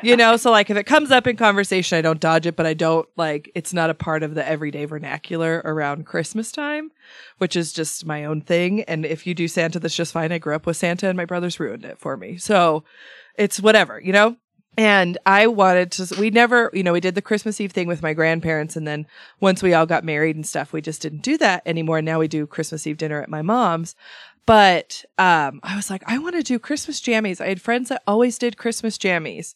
you 0.10 0.16
know, 0.16 0.38
so 0.38 0.52
like 0.52 0.70
if 0.70 0.78
it 0.78 0.86
comes 0.86 1.12
up 1.12 1.28
in 1.28 1.36
conversation, 1.36 1.98
I 1.98 2.02
don't 2.02 2.20
dodge 2.20 2.46
it, 2.46 2.56
but 2.56 2.66
I 2.66 2.74
don't 2.74 3.08
like 3.16 3.52
it's 3.56 3.74
not 3.74 3.90
a 3.90 3.96
part 3.96 4.24
of 4.24 4.36
the 4.36 4.48
everyday 4.48 4.86
vernacular 4.86 5.62
around 5.66 6.06
Christmas 6.06 6.52
time, 6.52 6.92
which 7.40 7.56
is 7.56 7.74
just 7.74 8.06
my 8.06 8.26
own 8.26 8.42
thing. 8.42 8.82
And 8.84 9.06
if 9.06 9.26
you 9.26 9.34
do 9.34 9.48
Santa, 9.48 9.80
that's 9.80 9.96
just 9.96 10.14
fine. 10.14 10.32
I 10.32 10.38
grew 10.38 10.56
up 10.56 10.66
with 10.66 10.78
Santa 10.78 11.08
and 11.08 11.18
my 11.18 11.26
brothers 11.26 11.60
ruined 11.60 11.86
it 11.86 11.98
for 11.98 12.18
me. 12.18 12.38
So 12.38 12.84
it's 13.36 13.60
whatever, 13.60 14.00
you 14.00 14.14
know? 14.14 14.38
And 14.78 15.18
I 15.26 15.48
wanted 15.48 15.92
to, 15.94 16.16
we 16.20 16.30
never, 16.30 16.70
you 16.74 16.84
know, 16.84 16.94
we 16.94 17.00
did 17.00 17.16
the 17.16 17.22
Christmas 17.22 17.62
Eve 17.62 17.72
thing 17.72 17.88
with 17.88 18.04
my 18.04 18.14
grandparents. 18.14 18.76
And 18.76 18.86
then 18.86 19.08
once 19.40 19.64
we 19.64 19.74
all 19.74 19.86
got 19.86 20.04
married 20.04 20.36
and 20.36 20.46
stuff, 20.46 20.74
we 20.74 20.82
just 20.82 21.02
didn't 21.02 21.22
do 21.22 21.38
that 21.38 21.64
anymore. 21.66 22.00
And 22.00 22.06
now 22.06 22.20
we 22.20 22.28
do 22.28 22.46
Christmas 22.46 22.86
Eve 22.86 22.98
dinner 22.98 23.22
at 23.22 23.30
my 23.30 23.42
mom's. 23.42 23.96
But 24.46 25.06
um, 25.18 25.60
I 25.64 25.76
was 25.76 25.90
like, 25.90 26.04
I 26.06 26.18
want 26.20 26.36
to 26.36 26.44
do 26.44 26.60
Christmas 26.60 27.00
jammies. 27.00 27.42
I 27.42 27.48
had 27.48 27.62
friends 27.62 27.90
that 27.90 28.04
always 28.06 28.38
did 28.38 28.58
Christmas 28.58 28.98
jammies. 28.98 29.56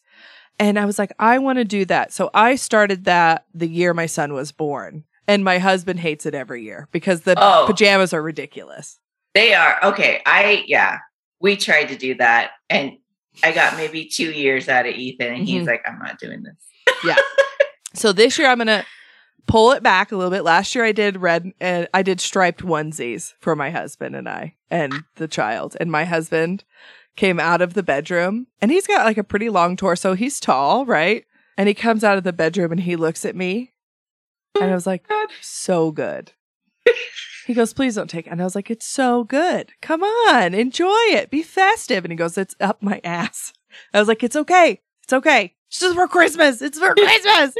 And 0.60 0.78
I 0.78 0.84
was 0.84 0.98
like, 0.98 1.12
I 1.18 1.38
want 1.38 1.58
to 1.58 1.64
do 1.64 1.84
that. 1.86 2.12
So 2.12 2.30
I 2.34 2.54
started 2.54 3.04
that 3.06 3.46
the 3.54 3.66
year 3.66 3.94
my 3.94 4.06
son 4.06 4.32
was 4.34 4.52
born. 4.52 5.04
And 5.26 5.42
my 5.44 5.58
husband 5.58 6.00
hates 6.00 6.26
it 6.26 6.34
every 6.34 6.62
year 6.64 6.86
because 6.92 7.22
the 7.22 7.34
Oh. 7.38 7.64
pajamas 7.66 8.12
are 8.12 8.22
ridiculous. 8.22 8.98
They 9.34 9.54
are. 9.54 9.78
Okay. 9.82 10.20
I, 10.26 10.64
yeah, 10.66 10.98
we 11.40 11.56
tried 11.56 11.84
to 11.86 11.96
do 11.96 12.14
that. 12.16 12.50
And 12.68 12.98
I 13.42 13.52
got 13.52 13.76
maybe 13.76 14.04
two 14.06 14.30
years 14.32 14.68
out 14.68 14.86
of 14.86 14.94
Ethan, 14.94 15.32
and 15.32 15.48
he's 15.48 15.62
Mhm. 15.62 15.66
like, 15.68 15.82
I'm 15.88 15.98
not 16.00 16.18
doing 16.18 16.42
this. 16.42 16.56
Yeah. 17.04 17.16
So 17.92 18.12
this 18.12 18.38
year 18.38 18.46
I'm 18.48 18.58
gonna 18.58 18.84
pull 19.48 19.72
it 19.72 19.82
back 19.82 20.12
a 20.12 20.16
little 20.16 20.30
bit. 20.30 20.44
Last 20.44 20.76
year 20.76 20.84
I 20.84 20.92
did 20.92 21.16
red 21.16 21.50
and 21.60 21.88
I 21.92 22.02
did 22.02 22.20
striped 22.20 22.62
onesies 22.62 23.32
for 23.40 23.56
my 23.56 23.70
husband 23.70 24.14
and 24.14 24.28
I 24.28 24.54
and 24.70 25.02
the 25.16 25.26
child. 25.26 25.76
And 25.80 25.90
my 25.90 26.04
husband 26.04 26.62
came 27.16 27.40
out 27.40 27.60
of 27.60 27.74
the 27.74 27.82
bedroom 27.82 28.46
and 28.60 28.70
he's 28.70 28.86
got 28.86 29.04
like 29.04 29.18
a 29.18 29.24
pretty 29.24 29.48
long 29.48 29.76
torso. 29.76 30.14
He's 30.14 30.40
tall, 30.40 30.86
right? 30.86 31.24
And 31.56 31.68
he 31.68 31.74
comes 31.74 32.04
out 32.04 32.18
of 32.18 32.24
the 32.24 32.32
bedroom 32.32 32.72
and 32.72 32.80
he 32.80 32.96
looks 32.96 33.24
at 33.24 33.36
me. 33.36 33.72
And 34.60 34.70
I 34.70 34.74
was 34.74 34.86
like, 34.86 35.04
so 35.40 35.90
good. 35.90 36.32
He 37.46 37.54
goes, 37.54 37.72
please 37.72 37.96
don't 37.96 38.08
take 38.08 38.28
it. 38.28 38.30
And 38.30 38.40
I 38.40 38.44
was 38.44 38.54
like, 38.54 38.70
it's 38.70 38.86
so 38.86 39.24
good. 39.24 39.72
Come 39.82 40.04
on, 40.04 40.54
enjoy 40.54 40.86
it. 41.08 41.30
Be 41.30 41.42
festive. 41.42 42.04
And 42.04 42.12
he 42.12 42.16
goes, 42.16 42.38
it's 42.38 42.54
up 42.60 42.80
my 42.80 43.00
ass. 43.02 43.52
I 43.92 43.98
was 43.98 44.06
like, 44.06 44.22
it's 44.22 44.36
okay. 44.36 44.80
It's 45.02 45.12
okay. 45.12 45.56
It's 45.66 45.80
just 45.80 45.96
for 45.96 46.06
Christmas. 46.06 46.62
It's 46.62 46.78
for 46.78 46.94
Christmas. 46.96 47.54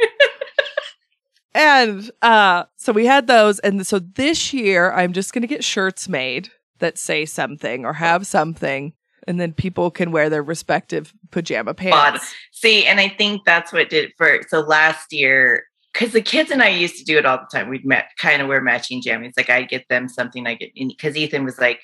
and 1.54 2.10
uh, 2.22 2.64
so 2.76 2.92
we 2.92 3.06
had 3.06 3.26
those. 3.26 3.58
And 3.60 3.84
so 3.84 3.98
this 3.98 4.52
year, 4.52 4.92
I'm 4.92 5.12
just 5.12 5.32
going 5.32 5.42
to 5.42 5.48
get 5.48 5.64
shirts 5.64 6.08
made 6.08 6.50
that 6.78 6.96
say 6.96 7.26
something 7.26 7.84
or 7.84 7.94
have 7.94 8.28
something. 8.28 8.92
And 9.26 9.40
then 9.40 9.52
people 9.52 9.90
can 9.90 10.12
wear 10.12 10.28
their 10.30 10.42
respective 10.42 11.12
pajama 11.30 11.74
pants. 11.74 12.32
See, 12.52 12.86
and 12.86 13.00
I 13.00 13.08
think 13.08 13.42
that's 13.44 13.72
what 13.72 13.90
did 13.90 14.12
for. 14.16 14.40
So 14.48 14.60
last 14.60 15.12
year, 15.12 15.64
because 15.92 16.12
the 16.12 16.22
kids 16.22 16.50
and 16.50 16.62
I 16.62 16.68
used 16.68 16.96
to 16.98 17.04
do 17.04 17.18
it 17.18 17.26
all 17.26 17.38
the 17.38 17.58
time. 17.58 17.68
We'd 17.68 17.84
met, 17.84 18.06
kind 18.18 18.40
of 18.40 18.48
wear 18.48 18.60
matching 18.60 19.02
jammies. 19.02 19.32
Like 19.36 19.50
I'd 19.50 19.68
get 19.68 19.88
them 19.88 20.08
something. 20.08 20.46
I 20.46 20.54
get 20.54 20.72
because 20.74 21.16
Ethan 21.16 21.44
was 21.44 21.58
like, 21.58 21.80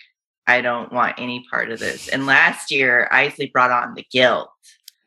I 0.47 0.61
don't 0.61 0.93
want 0.93 1.16
any 1.18 1.45
part 1.51 1.70
of 1.70 1.80
this. 1.80 2.09
And 2.09 2.24
last 2.26 2.70
year, 2.70 3.09
Isley 3.11 3.47
brought 3.47 3.72
on 3.72 3.95
the 3.95 4.07
guilt, 4.12 4.49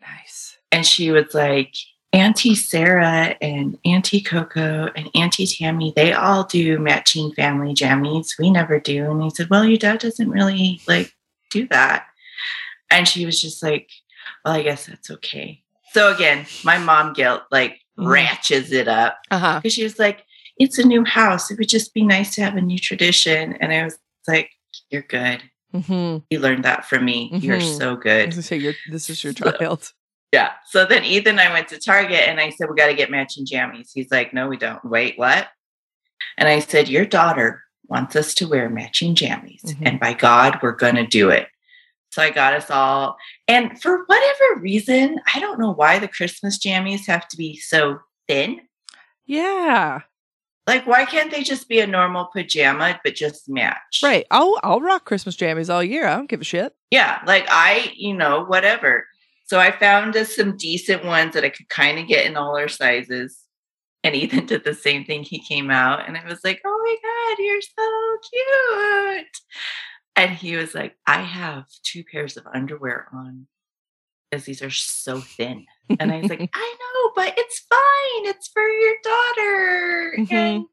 Nice. 0.02 0.58
and 0.72 0.86
she 0.86 1.12
was 1.12 1.34
like, 1.34 1.74
Auntie 2.12 2.56
Sarah 2.56 3.38
and 3.40 3.78
Auntie 3.86 4.22
Coco 4.22 4.90
and 4.96 5.10
Auntie 5.16 5.46
Tammy, 5.46 5.94
they 5.96 6.12
all 6.12 6.44
do 6.44 6.80
matching 6.80 7.32
family 7.34 7.74
jammies. 7.74 8.38
We 8.38 8.50
never 8.50 8.80
do. 8.80 9.12
And 9.12 9.24
he 9.24 9.30
said, 9.30 9.50
Well, 9.50 9.64
your 9.64 9.78
dad 9.78 10.00
doesn't 10.00 10.30
really 10.30 10.82
like 10.88 11.14
do 11.52 11.68
that. 11.68 12.08
And 12.92 13.08
she 13.08 13.26
was 13.26 13.42
just 13.42 13.62
like, 13.64 13.90
Well, 14.46 14.54
I 14.56 14.62
guess 14.64 14.86
that's 14.86 15.10
okay. 15.12 15.64
So 15.94 16.14
again, 16.14 16.46
my 16.64 16.78
mom 16.78 17.14
guilt 17.14 17.44
like 17.52 17.80
Mhm. 17.98 18.08
ratchets 18.08 18.72
it 18.72 18.88
up 18.88 19.18
because 19.30 19.74
she 19.74 19.84
was 19.84 20.00
like, 20.00 20.24
It's 20.58 20.78
a 20.78 20.86
new 20.88 21.04
house. 21.06 21.52
It 21.52 21.58
would 21.60 21.70
just 21.70 21.94
be 21.94 22.04
nice 22.04 22.36
to 22.36 22.44
have 22.44 22.56
a 22.56 22.62
new 22.62 22.78
tradition. 22.80 23.54
And 23.60 23.74
I 23.74 23.84
was 23.84 23.98
like, 24.28 24.50
You're 24.90 25.02
good. 25.04 25.44
Mm-hmm. 25.74 26.24
You 26.32 26.40
learned 26.40 26.66
that 26.66 26.86
from 26.86 27.06
me. 27.06 27.30
You're 27.34 27.58
Mhm. 27.60 27.78
so 27.78 27.96
good. 27.96 28.34
say, 28.44 28.58
you're, 28.58 28.74
this 28.92 29.10
is 29.10 29.24
your 29.24 29.34
So- 29.38 29.52
child. 29.52 29.92
Yeah. 30.32 30.52
So 30.68 30.86
then 30.86 31.04
Ethan 31.06 31.40
and 31.40 31.42
I 31.42 31.52
went 31.52 31.68
to 31.70 31.80
Target 31.80 32.28
and 32.28 32.40
I 32.40 32.52
said, 32.52 32.70
We 32.70 32.76
got 32.76 32.88
to 32.88 32.94
get 32.94 33.10
matching 33.12 33.46
jammies. 33.48 33.90
He's 33.94 34.12
like, 34.12 34.34
No, 34.34 34.48
we 34.48 34.58
don't. 34.58 34.84
Wait, 34.86 35.18
what? 35.18 35.48
And 36.38 36.48
I 36.48 36.60
said, 36.60 36.88
Your 36.88 37.06
daughter 37.06 37.64
wants 37.88 38.16
us 38.16 38.36
to 38.36 38.48
wear 38.48 38.70
matching 38.70 39.16
jammies. 39.16 39.64
Mhm. 39.66 39.78
And 39.84 40.00
by 40.00 40.14
God, 40.14 40.60
we're 40.62 40.74
going 40.76 40.96
to 40.96 41.08
do 41.08 41.30
it. 41.32 41.48
So 42.10 42.22
I 42.22 42.32
got 42.32 42.54
us 42.54 42.70
all. 42.70 43.18
And 43.48 43.80
for 43.82 44.04
whatever 44.06 44.60
reason, 44.60 45.20
I 45.34 45.40
don't 45.40 45.60
know 45.60 45.72
why 45.72 46.00
the 46.00 46.08
Christmas 46.08 46.58
jammies 46.58 47.06
have 47.08 47.28
to 47.30 47.38
be 47.38 47.58
so 47.58 48.00
thin. 48.28 48.62
Yeah. 49.26 50.02
Like, 50.66 50.86
why 50.86 51.06
can't 51.06 51.32
they 51.32 51.44
just 51.44 51.68
be 51.68 51.80
a 51.80 51.88
normal 51.88 52.30
pajama, 52.34 53.00
but 53.04 53.16
just 53.16 53.50
match? 53.50 54.02
Right. 54.04 54.26
I'll 54.30 54.60
I'll 54.64 54.82
rock 54.82 55.06
Christmas 55.06 55.36
jammies 55.36 55.74
all 55.74 55.84
year. 55.84 56.06
I 56.08 56.16
don't 56.16 56.30
give 56.30 56.42
a 56.42 56.44
shit. 56.44 56.74
Yeah, 56.92 57.22
like 57.26 57.48
I, 57.50 57.92
you 57.96 58.14
know, 58.14 58.46
whatever. 58.46 59.08
So 59.46 59.60
I 59.60 59.72
found 59.72 60.16
us 60.16 60.36
some 60.36 60.58
decent 60.58 61.04
ones 61.04 61.34
that 61.34 61.44
I 61.44 61.50
could 61.50 61.70
kind 61.70 61.98
of 61.98 62.08
get 62.08 62.28
in 62.28 62.38
all 62.38 62.56
our 62.56 62.68
sizes. 62.68 63.40
And 64.04 64.16
Ethan 64.16 64.46
did 64.46 64.64
the 64.64 64.76
same 64.76 65.06
thing. 65.06 65.24
He 65.24 65.40
came 65.40 65.72
out 65.72 66.08
and 66.08 66.16
I 66.16 66.24
was 66.26 66.40
like, 66.44 66.62
oh 66.64 66.82
my 66.84 66.96
God, 67.04 67.44
you're 67.44 67.62
so 67.62 69.26
cute. 69.26 69.38
And 70.20 70.32
he 70.32 70.56
was 70.58 70.76
like, 70.76 70.96
I 71.08 71.22
have 71.22 71.66
two 71.84 72.04
pairs 72.04 72.36
of 72.38 72.46
underwear 72.54 73.08
on 73.14 73.48
because 74.30 74.46
these 74.46 74.62
are 74.62 74.70
so 74.70 75.22
thin. 75.22 75.66
And 76.00 76.12
I 76.12 76.20
was 76.20 76.30
like, 76.30 76.42
I 76.54 76.76
know, 76.80 77.12
but 77.16 77.34
it's 77.38 77.60
fine. 77.70 78.26
It's 78.34 78.48
for 78.50 78.62
your 78.68 78.94
daughter. 79.04 80.14
Mhm. 80.20 80.32
And 80.32 80.66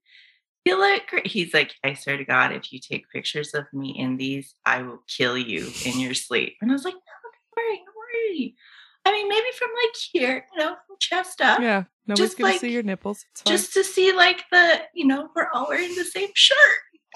you 0.65 0.79
look 0.79 1.07
great. 1.09 1.27
He's 1.29 1.55
like, 1.55 1.73
I 1.85 1.95
swear 1.95 2.17
to 2.17 2.25
God, 2.25 2.53
if 2.53 2.73
you 2.73 2.81
take 2.81 3.09
pictures 3.11 3.55
of 3.55 3.65
me 3.73 3.95
in 3.97 4.17
these, 4.17 4.55
I 4.67 4.83
will 4.83 5.03
kill 5.07 5.39
you 5.39 5.71
in 5.85 6.01
your 6.01 6.15
sleep. 6.15 6.57
And 6.61 6.71
I 6.71 6.75
was 6.75 6.85
like, 6.85 6.95
no, 6.95 6.99
don't 6.99 7.65
worry, 7.65 7.77
don't 7.79 7.97
worry. 7.97 8.57
I 9.05 9.13
mean, 9.13 9.29
maybe 9.29 9.47
from 9.57 9.69
like 9.85 9.95
here, 10.11 10.45
you 10.53 10.59
know, 10.59 10.75
from 10.87 10.97
chest 10.99 11.41
up, 11.41 11.61
yeah. 11.61 11.85
Nobody's 12.09 12.27
Just 12.31 12.39
gonna 12.39 12.51
like- 12.51 12.61
see 12.61 12.73
your 12.73 12.83
nipples. 12.83 13.25
Just 13.47 13.73
to 13.75 13.85
see 13.85 14.13
like 14.13 14.43
the, 14.51 14.81
you 14.93 15.07
know, 15.07 15.29
we're 15.37 15.49
all 15.55 15.69
wearing 15.69 15.95
the 15.95 16.05
same 16.05 16.31
shirt. 16.35 16.57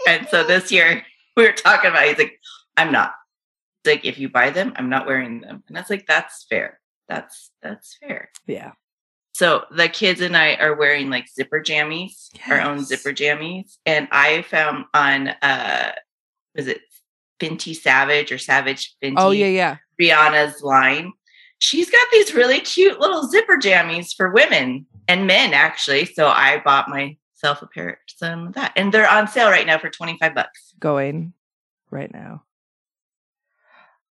And 0.09 0.29
so 0.29 0.45
this 0.47 0.71
year 0.71 1.05
we 1.37 1.45
were 1.45 1.53
talking 1.53 1.91
about, 1.91 2.05
he's 2.05 2.19
like, 2.19 2.39
I'm 2.77 2.93
not. 2.93 3.13
It's 3.85 3.95
like, 3.95 4.05
if 4.05 4.19
you 4.19 4.29
buy 4.29 4.51
them, 4.51 4.73
I'm 4.77 4.91
not 4.91 5.07
wearing 5.07 5.41
them. 5.41 5.63
And 5.67 5.77
that's 5.77 5.91
like, 5.91 6.07
that's 6.07 6.45
fair. 6.49 6.79
That's 7.09 7.51
that's 7.61 7.97
fair. 7.97 8.31
yeah. 8.47 8.73
So 9.33 9.65
the 9.71 9.89
kids 9.89 10.21
and 10.21 10.37
I 10.37 10.55
are 10.55 10.77
wearing 10.77 11.09
like 11.09 11.27
zipper 11.29 11.61
jammies, 11.61 12.29
our 12.49 12.61
own 12.61 12.85
zipper 12.85 13.11
jammies. 13.11 13.79
And 13.87 14.07
I 14.13 14.43
found 14.43 14.85
on 14.95 15.29
uh 15.29 15.93
was 16.55 16.67
it 16.67 16.83
Fenty 17.41 17.75
Savage 17.75 18.33
or 18.33 18.39
Savage 18.39 18.95
Fenty 19.03 19.15
Oh 19.17 19.31
yeah, 19.31 19.47
yeah. 19.47 19.77
Rihanna's 20.01 20.63
line. 20.63 21.13
She's 21.59 21.91
got 21.91 22.07
these 22.13 22.35
really 22.35 22.61
cute 22.61 23.01
little 23.01 23.27
zipper 23.29 23.57
jammies 23.57 24.15
for 24.15 24.31
women 24.31 24.87
and 25.09 25.27
men 25.27 25.53
actually. 25.53 26.05
So 26.05 26.29
I 26.29 26.61
bought 26.65 26.89
myself 27.43 27.63
a 27.63 27.67
pair 27.67 27.99
some 28.07 28.49
of 28.49 28.55
that. 28.55 28.73
And 28.77 28.93
they're 28.93 29.09
on 29.09 29.29
sale 29.29 29.51
right 29.51 29.67
now 29.67 29.79
for 29.79 29.91
25 29.91 30.35
bucks. 30.35 30.75
Going 30.79 31.33
right 31.91 32.13
now. 32.13 32.45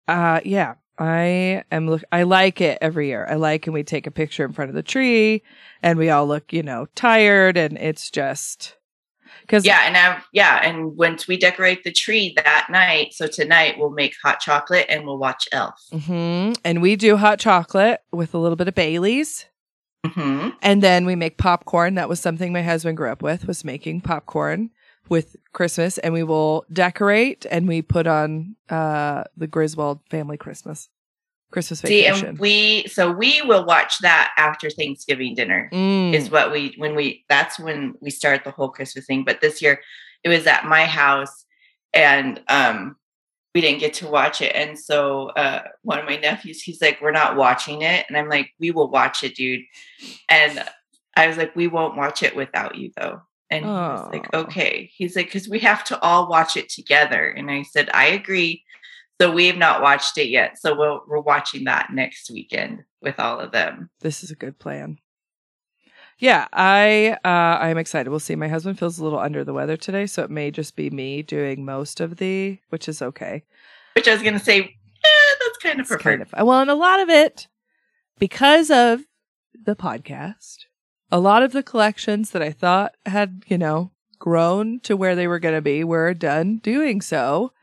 Uh 0.08 0.40
yeah. 0.44 0.76
I 1.00 1.64
am 1.72 1.88
look 1.88 2.04
I 2.12 2.24
like 2.24 2.60
it 2.60 2.80
every 2.82 3.08
year. 3.08 3.28
I 3.30 3.36
like 3.36 3.68
and 3.68 3.74
we 3.74 3.84
take 3.84 4.08
a 4.08 4.12
picture 4.12 4.46
in 4.46 4.54
front 4.54 4.70
of 4.70 4.76
the 4.76 4.84
tree 4.84 5.44
and 5.84 6.00
we 6.00 6.10
all 6.10 6.28
look, 6.28 6.52
you 6.52 6.64
know, 6.64 6.88
tired 6.96 7.58
and 7.58 7.78
it's 7.78 8.10
just 8.10 8.78
because 9.42 9.66
Yeah, 9.66 9.82
and 9.86 9.96
I 9.96 10.22
yeah, 10.34 10.60
and 10.64 10.98
once 10.98 11.28
we 11.28 11.38
decorate 11.38 11.84
the 11.84 11.92
tree 11.92 12.34
that 12.38 12.68
night, 12.72 13.14
so 13.14 13.28
tonight 13.28 13.76
we'll 13.78 13.92
make 13.92 14.16
hot 14.24 14.40
chocolate 14.40 14.88
and 14.90 15.06
we'll 15.06 15.20
watch 15.20 15.48
Elf. 15.52 15.80
hmm 15.92 16.54
And 16.64 16.82
we 16.82 16.96
do 16.96 17.18
hot 17.18 17.40
chocolate 17.40 18.00
with 18.12 18.34
a 18.34 18.40
little 18.40 18.56
bit 18.56 18.68
of 18.68 18.76
Bailey's. 18.76 19.46
Hmm 20.10 20.50
And 20.62 20.82
then 20.82 21.06
we 21.06 21.16
make 21.16 21.38
popcorn. 21.38 21.96
That 21.96 22.10
was 22.10 22.20
something 22.20 22.52
my 22.54 22.64
husband 22.64 22.98
grew 22.98 23.12
up 23.12 23.22
with, 23.22 23.46
was 23.48 23.64
making 23.64 24.02
popcorn 24.02 24.70
with 25.10 25.36
Christmas. 25.54 25.98
And 26.00 26.14
we 26.14 26.24
will 26.24 26.66
decorate 26.72 27.46
and 27.50 27.68
we 27.68 27.82
put 27.82 28.08
on 28.08 28.56
uh 28.70 29.24
the 29.36 29.48
Griswold 29.48 30.00
family 30.10 30.38
Christmas. 30.38 30.90
Christmas 31.50 31.80
See, 31.80 32.04
vacation. 32.04 32.28
and 32.28 32.40
we 32.40 32.88
so 32.88 33.10
we 33.12 33.42
will 33.44 33.66
watch 33.66 34.00
that 34.00 34.34
after 34.38 34.70
Thanksgiving 34.70 35.34
dinner. 35.34 35.70
Mm. 35.72 36.14
Is 36.14 36.30
what 36.30 36.52
we 36.52 36.74
when 36.78 36.94
we 36.96 37.24
that's 37.30 37.58
when 37.58 37.94
we 38.02 38.10
start 38.10 38.44
the 38.44 38.52
whole 38.52 38.70
Christmas 38.70 39.06
thing. 39.06 39.24
But 39.24 39.40
this 39.42 39.62
year 39.62 39.80
it 40.24 40.30
was 40.30 40.46
at 40.46 40.66
my 40.66 40.86
house 40.86 41.46
and 41.94 42.42
um 42.50 42.98
we 43.58 43.62
didn't 43.62 43.80
get 43.80 43.96
to 43.96 44.08
watch 44.08 44.40
it. 44.40 44.56
And 44.56 44.78
so 44.78 45.30
uh 45.30 45.64
one 45.82 45.98
of 45.98 46.06
my 46.06 46.18
nephews, 46.18 46.62
he's 46.62 46.80
like, 46.80 47.00
We're 47.02 47.10
not 47.24 47.36
watching 47.36 47.82
it. 47.82 48.06
And 48.08 48.16
I'm 48.16 48.30
like, 48.30 48.52
We 48.60 48.70
will 48.70 48.92
watch 48.92 49.24
it, 49.24 49.34
dude. 49.34 49.62
And 50.30 50.64
I 51.16 51.26
was 51.28 51.38
like, 51.38 51.56
We 51.56 51.66
won't 51.68 51.98
watch 51.98 52.22
it 52.22 52.36
without 52.36 52.76
you 52.76 52.92
though. 52.96 53.22
And 53.50 53.66
he 53.66 53.72
was 53.72 54.10
like, 54.14 54.32
Okay. 54.32 54.92
He's 54.94 55.16
like, 55.16 55.26
because 55.26 55.50
we 55.50 55.60
have 55.62 55.84
to 55.86 56.00
all 56.02 56.30
watch 56.30 56.56
it 56.56 56.70
together. 56.70 57.28
And 57.30 57.50
I 57.50 57.64
said, 57.64 57.90
I 57.96 58.08
agree. 58.10 58.64
So 59.20 59.32
we 59.32 59.48
have 59.48 59.58
not 59.58 59.82
watched 59.82 60.20
it 60.20 60.28
yet. 60.30 60.60
So 60.60 60.78
we'll, 60.78 61.02
we're 61.08 61.20
watching 61.22 61.64
that 61.64 61.90
next 61.92 62.30
weekend 62.30 62.84
with 63.02 63.20
all 63.20 63.40
of 63.40 63.52
them. 63.52 63.90
this 64.02 64.24
is 64.24 64.30
a 64.30 64.36
good 64.36 64.60
plan. 64.60 65.00
Yeah, 66.20 66.48
I 66.52 67.18
uh 67.24 67.28
I'm 67.64 67.78
excited. 67.78 68.10
We'll 68.10 68.20
see. 68.20 68.36
My 68.36 68.48
husband 68.48 68.80
feels 68.80 68.98
a 68.98 69.04
little 69.04 69.20
under 69.20 69.44
the 69.44 69.54
weather 69.54 69.78
today, 69.78 70.08
so 70.08 70.24
it 70.24 70.32
may 70.32 70.52
just 70.52 70.76
be 70.76 70.90
me 70.90 71.22
doing 71.22 71.64
most 71.64 72.00
of 72.00 72.18
the, 72.18 72.60
which 72.70 72.90
is 72.90 73.02
okay. 73.02 73.44
Which 73.96 74.08
I 74.08 74.14
was 74.14 74.24
going 74.24 74.34
to 74.34 74.44
say, 74.44 74.60
eh, 74.60 75.36
that's 75.40 75.58
kind 75.62 75.80
of 75.80 75.88
preferred. 75.88 76.04
kind 76.04 76.22
of 76.22 76.48
well, 76.48 76.62
and 76.62 76.72
a 76.72 76.76
lot 76.76 77.00
of 77.00 77.10
it 77.10 77.48
because 78.20 78.70
of 78.72 79.02
the 79.54 79.76
podcast. 79.76 80.66
A 81.10 81.20
lot 81.20 81.42
of 81.42 81.54
the 81.54 81.64
collections 81.64 82.32
that 82.32 82.42
I 82.42 82.52
thought 82.52 82.96
had, 83.06 83.44
you 83.48 83.58
know, 83.58 83.92
grown 84.20 84.82
to 84.82 84.98
where 84.98 85.16
they 85.16 85.28
were 85.28 85.40
going 85.40 85.56
to 85.56 85.62
be 85.62 85.84
were 85.84 86.14
done 86.14 86.58
doing 86.58 87.00
so. 87.00 87.54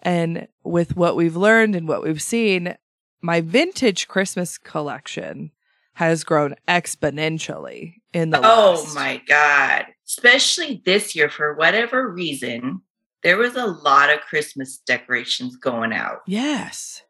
And 0.00 0.48
with 0.64 0.96
what 0.96 1.14
we've 1.14 1.36
learned 1.36 1.74
and 1.74 1.86
what 1.86 2.02
we've 2.02 2.22
seen, 2.22 2.74
my 3.20 3.42
vintage 3.42 4.08
Christmas 4.08 4.56
collection 4.56 5.50
has 5.96 6.24
grown 6.24 6.54
exponentially 6.68 7.94
in 8.12 8.30
the 8.30 8.38
Oh 8.38 8.82
last- 8.82 8.94
my 8.94 9.22
God. 9.26 9.86
Especially 10.06 10.82
this 10.84 11.16
year, 11.16 11.28
for 11.28 11.54
whatever 11.54 12.10
reason, 12.12 12.82
there 13.22 13.36
was 13.38 13.56
a 13.56 13.66
lot 13.66 14.10
of 14.10 14.20
Christmas 14.20 14.76
decorations 14.86 15.56
going 15.56 15.92
out. 15.92 16.18
Yes. 16.26 17.02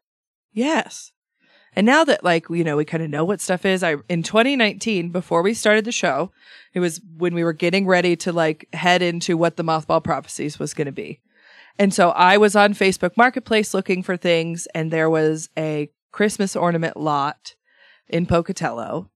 Yes. 0.53 1.11
And 1.73 1.85
now 1.85 2.03
that 2.05 2.23
like, 2.23 2.49
you 2.49 2.63
know, 2.63 2.77
we 2.77 2.85
kind 2.85 3.03
of 3.03 3.09
know 3.09 3.23
what 3.25 3.41
stuff 3.41 3.65
is, 3.65 3.83
I 3.83 3.97
in 4.09 4.23
2019 4.23 5.09
before 5.11 5.43
we 5.43 5.53
started 5.53 5.85
the 5.85 5.91
show, 5.91 6.31
it 6.73 6.79
was 6.79 6.99
when 7.17 7.35
we 7.35 7.43
were 7.43 7.53
getting 7.53 7.85
ready 7.85 8.15
to 8.15 8.31
like 8.31 8.67
head 8.73 9.01
into 9.01 9.37
what 9.37 9.57
the 9.57 9.63
mothball 9.63 10.03
prophecies 10.03 10.57
was 10.57 10.73
going 10.73 10.87
to 10.87 10.91
be. 10.91 11.21
And 11.77 11.93
so 11.93 12.09
I 12.11 12.37
was 12.37 12.55
on 12.55 12.73
Facebook 12.73 13.11
Marketplace 13.17 13.73
looking 13.75 14.01
for 14.01 14.17
things 14.17 14.65
and 14.73 14.89
there 14.89 15.09
was 15.09 15.49
a 15.57 15.89
Christmas 16.11 16.55
ornament 16.55 16.97
lot 16.97 17.53
in 18.09 18.25
Pocatello 18.25 19.09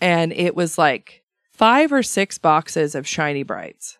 and 0.00 0.32
it 0.32 0.54
was 0.54 0.78
like 0.78 1.22
five 1.50 1.92
or 1.92 2.02
six 2.02 2.38
boxes 2.38 2.94
of 2.94 3.06
Shiny 3.06 3.44
Brites 3.44 3.96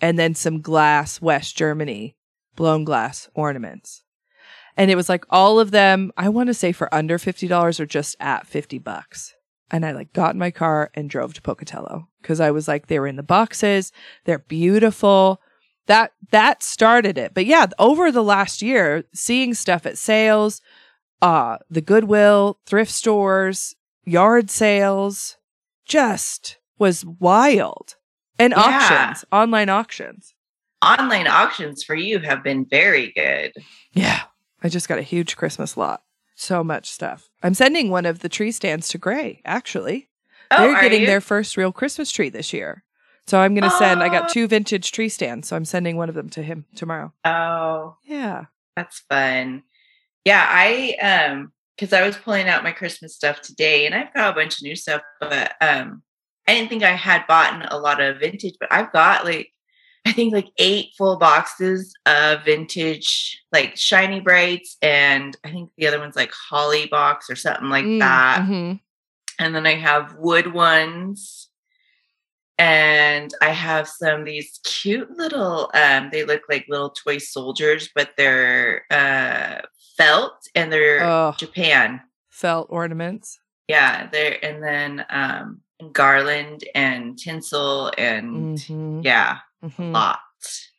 and 0.00 0.18
then 0.18 0.34
some 0.34 0.60
glass 0.60 1.20
West 1.20 1.56
Germany 1.56 2.16
blown 2.56 2.84
glass 2.84 3.28
ornaments. 3.34 4.02
And 4.76 4.90
it 4.90 4.96
was 4.96 5.08
like 5.08 5.24
all 5.30 5.58
of 5.58 5.72
them, 5.72 6.12
I 6.16 6.28
want 6.28 6.46
to 6.48 6.54
say 6.54 6.72
for 6.72 6.92
under 6.94 7.18
$50 7.18 7.80
or 7.80 7.86
just 7.86 8.16
at 8.20 8.46
50 8.46 8.78
bucks. 8.78 9.34
And 9.70 9.84
I 9.84 9.92
like 9.92 10.12
got 10.12 10.34
in 10.34 10.38
my 10.38 10.50
car 10.50 10.90
and 10.94 11.08
drove 11.08 11.34
to 11.34 11.42
Pocatello 11.42 12.08
because 12.20 12.40
I 12.40 12.50
was 12.50 12.66
like, 12.66 12.86
they 12.86 12.98
were 12.98 13.06
in 13.06 13.16
the 13.16 13.22
boxes. 13.22 13.92
They're 14.24 14.38
beautiful. 14.38 15.40
That, 15.86 16.12
that 16.30 16.62
started 16.62 17.18
it. 17.18 17.34
But 17.34 17.46
yeah, 17.46 17.66
over 17.78 18.10
the 18.12 18.22
last 18.22 18.62
year, 18.62 19.04
seeing 19.12 19.54
stuff 19.54 19.86
at 19.86 19.98
sales, 19.98 20.60
uh, 21.22 21.58
the 21.68 21.80
Goodwill, 21.80 22.58
thrift 22.66 22.90
stores, 22.90 23.74
yard 24.04 24.50
sales, 24.50 25.36
just 25.84 26.58
was 26.78 27.04
wild. 27.04 27.96
And 28.38 28.52
Yeah. 28.56 28.60
auctions, 28.62 29.24
online 29.30 29.68
auctions. 29.68 30.34
Online 30.82 31.26
auctions 31.26 31.84
for 31.84 31.94
you 31.94 32.20
have 32.20 32.42
been 32.42 32.64
very 32.64 33.12
good. 33.12 33.52
Yeah. 33.92 34.22
I 34.62 34.68
just 34.68 34.88
got 34.88 34.98
a 34.98 35.02
huge 35.02 35.36
Christmas 35.36 35.76
lot. 35.76 36.02
So 36.34 36.64
much 36.64 36.90
stuff. 36.90 37.28
I'm 37.42 37.52
sending 37.54 37.90
one 37.90 38.06
of 38.06 38.20
the 38.20 38.28
tree 38.30 38.50
stands 38.52 38.88
to 38.88 38.98
Grae, 38.98 39.40
actually. 39.44 40.08
Oh, 40.50 40.62
They're 40.62 40.80
getting 40.80 41.02
you? 41.02 41.06
their 41.06 41.20
first 41.20 41.56
real 41.58 41.70
Christmas 41.72 42.10
tree 42.10 42.30
this 42.30 42.52
year. 42.54 42.82
So 43.26 43.38
I'm 43.38 43.54
going 43.54 43.68
to 43.68 43.76
send, 43.76 44.02
I 44.02 44.08
got 44.08 44.30
two 44.30 44.48
vintage 44.48 44.90
tree 44.90 45.10
stands. 45.10 45.48
So 45.48 45.56
I'm 45.56 45.66
sending 45.66 45.96
one 45.96 46.08
of 46.08 46.14
them 46.14 46.30
to 46.30 46.42
him 46.42 46.64
tomorrow. 46.74 47.12
Oh, 47.24 47.96
Yeah. 48.04 48.46
that's 48.74 49.00
fun. 49.00 49.62
Yeah, 50.24 50.44
I 50.48 50.96
um 51.02 51.52
because 51.80 51.94
I 51.94 52.06
was 52.06 52.16
pulling 52.18 52.46
out 52.46 52.62
my 52.62 52.72
Christmas 52.72 53.14
stuff 53.14 53.40
today 53.40 53.86
and 53.86 53.94
I've 53.94 54.12
got 54.12 54.32
a 54.32 54.34
bunch 54.34 54.58
of 54.58 54.62
new 54.64 54.76
stuff, 54.76 55.00
but 55.18 55.54
um 55.62 56.02
I 56.46 56.54
didn't 56.54 56.68
think 56.68 56.82
I 56.82 56.90
had 56.94 57.26
bought 57.26 57.72
a 57.72 57.78
lot 57.78 58.00
of 58.00 58.18
vintage, 58.20 58.54
but 58.60 58.70
I've 58.70 58.92
got 58.92 59.24
like 59.24 59.50
I 60.06 60.12
think 60.12 60.32
like 60.34 60.48
eight 60.58 60.90
full 60.98 61.16
boxes 61.18 61.94
of 62.06 62.44
vintage 62.44 63.42
like 63.52 63.76
Shiny 63.76 64.20
Brites 64.20 64.76
and 64.82 65.36
I 65.44 65.50
think 65.50 65.70
the 65.78 65.86
other 65.86 65.98
one's 65.98 66.16
like 66.16 66.32
holly 66.32 66.86
box 66.86 67.30
or 67.30 67.36
something 67.36 67.68
like 67.70 67.84
Mm, 67.84 67.98
that. 68.00 68.42
mhm. 68.42 68.80
and 69.38 69.54
then 69.54 69.66
I 69.66 69.74
have 69.76 70.16
wood 70.16 70.52
ones. 70.52 71.46
And 72.58 73.32
I 73.40 73.50
have 73.52 73.88
some 73.88 74.20
of 74.20 74.26
these 74.26 74.60
cute 74.64 75.10
little 75.16 75.70
um 75.72 76.10
they 76.12 76.24
look 76.24 76.42
like 76.50 76.66
little 76.68 76.90
toy 76.90 77.16
soldiers, 77.16 77.88
but 77.94 78.10
they're 78.18 78.84
uh 78.90 79.60
felt 80.00 80.48
and 80.54 80.72
they're 80.72 81.04
Oh, 81.04 81.34
Japan. 81.38 82.00
felt 82.30 82.68
ornaments. 82.70 83.38
Yeah, 83.68 84.08
they're 84.10 84.42
and 84.44 84.62
then 84.62 85.04
um 85.10 85.60
garland 85.92 86.64
and 86.74 87.18
tinsel 87.18 87.92
and 87.98 88.56
Mhm, 88.58 89.04
yeah, 89.04 89.38
mhm. 89.62 89.92
lot. 89.92 90.20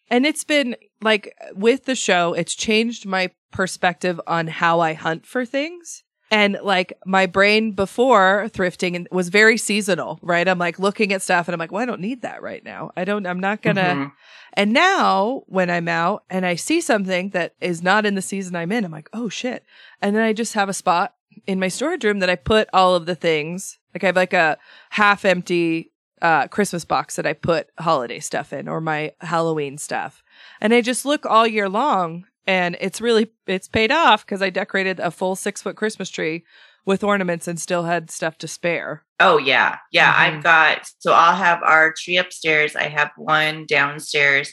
And 0.09 0.26
it's 0.26 0.43
been 0.43 0.76
like 1.01 1.34
with 1.53 1.86
the 1.86 1.95
show, 1.95 2.34
it's 2.34 2.55
changed 2.55 3.05
my 3.05 3.30
perspective 3.51 4.19
on 4.28 4.47
how 4.47 4.80
I 4.80 4.93
hunt 4.93 5.26
for 5.26 5.45
things. 5.45 6.03
And 6.32 6.57
like 6.63 6.93
my 7.05 7.25
brain 7.25 7.73
before 7.73 8.45
thrifting 8.53 8.95
and 8.95 9.07
was 9.11 9.27
very 9.27 9.57
seasonal, 9.57 10.17
right? 10.21 10.47
I'm 10.47 10.57
like 10.57 10.79
looking 10.79 11.11
at 11.11 11.21
stuff 11.21 11.47
and 11.47 11.53
I'm 11.53 11.59
like, 11.59 11.73
well, 11.73 11.84
I 11.84 11.86
don't 11.86 11.99
need 11.99 12.21
that 12.21 12.41
right 12.41 12.63
now. 12.63 12.91
I 12.95 13.03
don't, 13.03 13.27
I'm 13.27 13.41
not 13.41 13.61
gonna. 13.61 13.82
Mhm. 13.82 14.11
And 14.53 14.71
now 14.73 15.43
when 15.47 15.69
I'm 15.69 15.89
out 15.89 16.23
and 16.29 16.45
I 16.45 16.55
see 16.55 16.79
something 16.79 17.29
that 17.32 17.53
is 17.59 17.84
not 17.84 18.05
in 18.05 18.15
the 18.15 18.21
season 18.21 18.55
I'm 18.55 18.71
in, 18.71 18.86
I'm 18.86 18.91
like, 18.91 19.09
oh 19.11 19.27
shit. 19.27 19.65
And 20.01 20.15
then 20.15 20.23
I 20.23 20.32
just 20.32 20.53
have 20.53 20.69
a 20.69 20.73
spot 20.73 21.15
in 21.47 21.59
my 21.59 21.67
storage 21.67 22.03
room 22.05 22.19
that 22.19 22.29
I 22.29 22.36
put 22.36 22.69
all 22.71 22.95
of 22.95 23.05
the 23.05 23.15
things. 23.15 23.77
Like 23.93 24.03
I 24.03 24.07
have 24.07 24.15
like 24.15 24.34
a 24.34 24.57
half 24.91 25.25
empty 25.25 25.91
uh, 26.21 26.47
Christmas 26.47 26.86
box 26.86 27.15
that 27.17 27.25
I 27.25 27.34
put 27.34 27.69
holiday 27.79 28.19
stuff 28.19 28.53
in 28.53 28.67
or 28.69 28.79
my 28.79 29.11
Halloween 29.21 29.77
stuff. 29.77 30.23
And 30.61 30.73
I 30.73 30.79
just 30.82 31.03
look 31.05 31.25
all 31.25 31.47
year 31.47 31.67
long 31.67 32.25
and 32.47 32.75
it's 32.81 32.99
really, 33.01 33.31
it's 33.47 33.67
paid 33.67 33.91
off 33.91 34.25
because 34.25 34.41
I 34.41 34.49
decorated 34.49 34.99
a 34.99 35.11
full 35.11 35.35
six 35.35 35.61
foot 35.61 35.75
Christmas 35.75 36.09
tree 36.09 36.43
with 36.85 37.03
ornaments 37.03 37.47
and 37.47 37.59
still 37.59 37.83
had 37.83 38.09
stuff 38.09 38.37
to 38.39 38.47
spare. 38.47 39.03
Oh 39.19 39.37
yeah. 39.37 39.77
Yeah, 39.91 40.11
Mhm. 40.11 40.17
I've 40.37 40.43
got 40.43 40.89
so 40.99 41.13
I'll 41.13 41.35
have 41.35 41.61
our 41.63 41.93
tree 41.93 42.17
upstairs, 42.17 42.75
I 42.75 42.83
have 42.89 43.11
one 43.17 43.65
downstairs, 43.67 44.51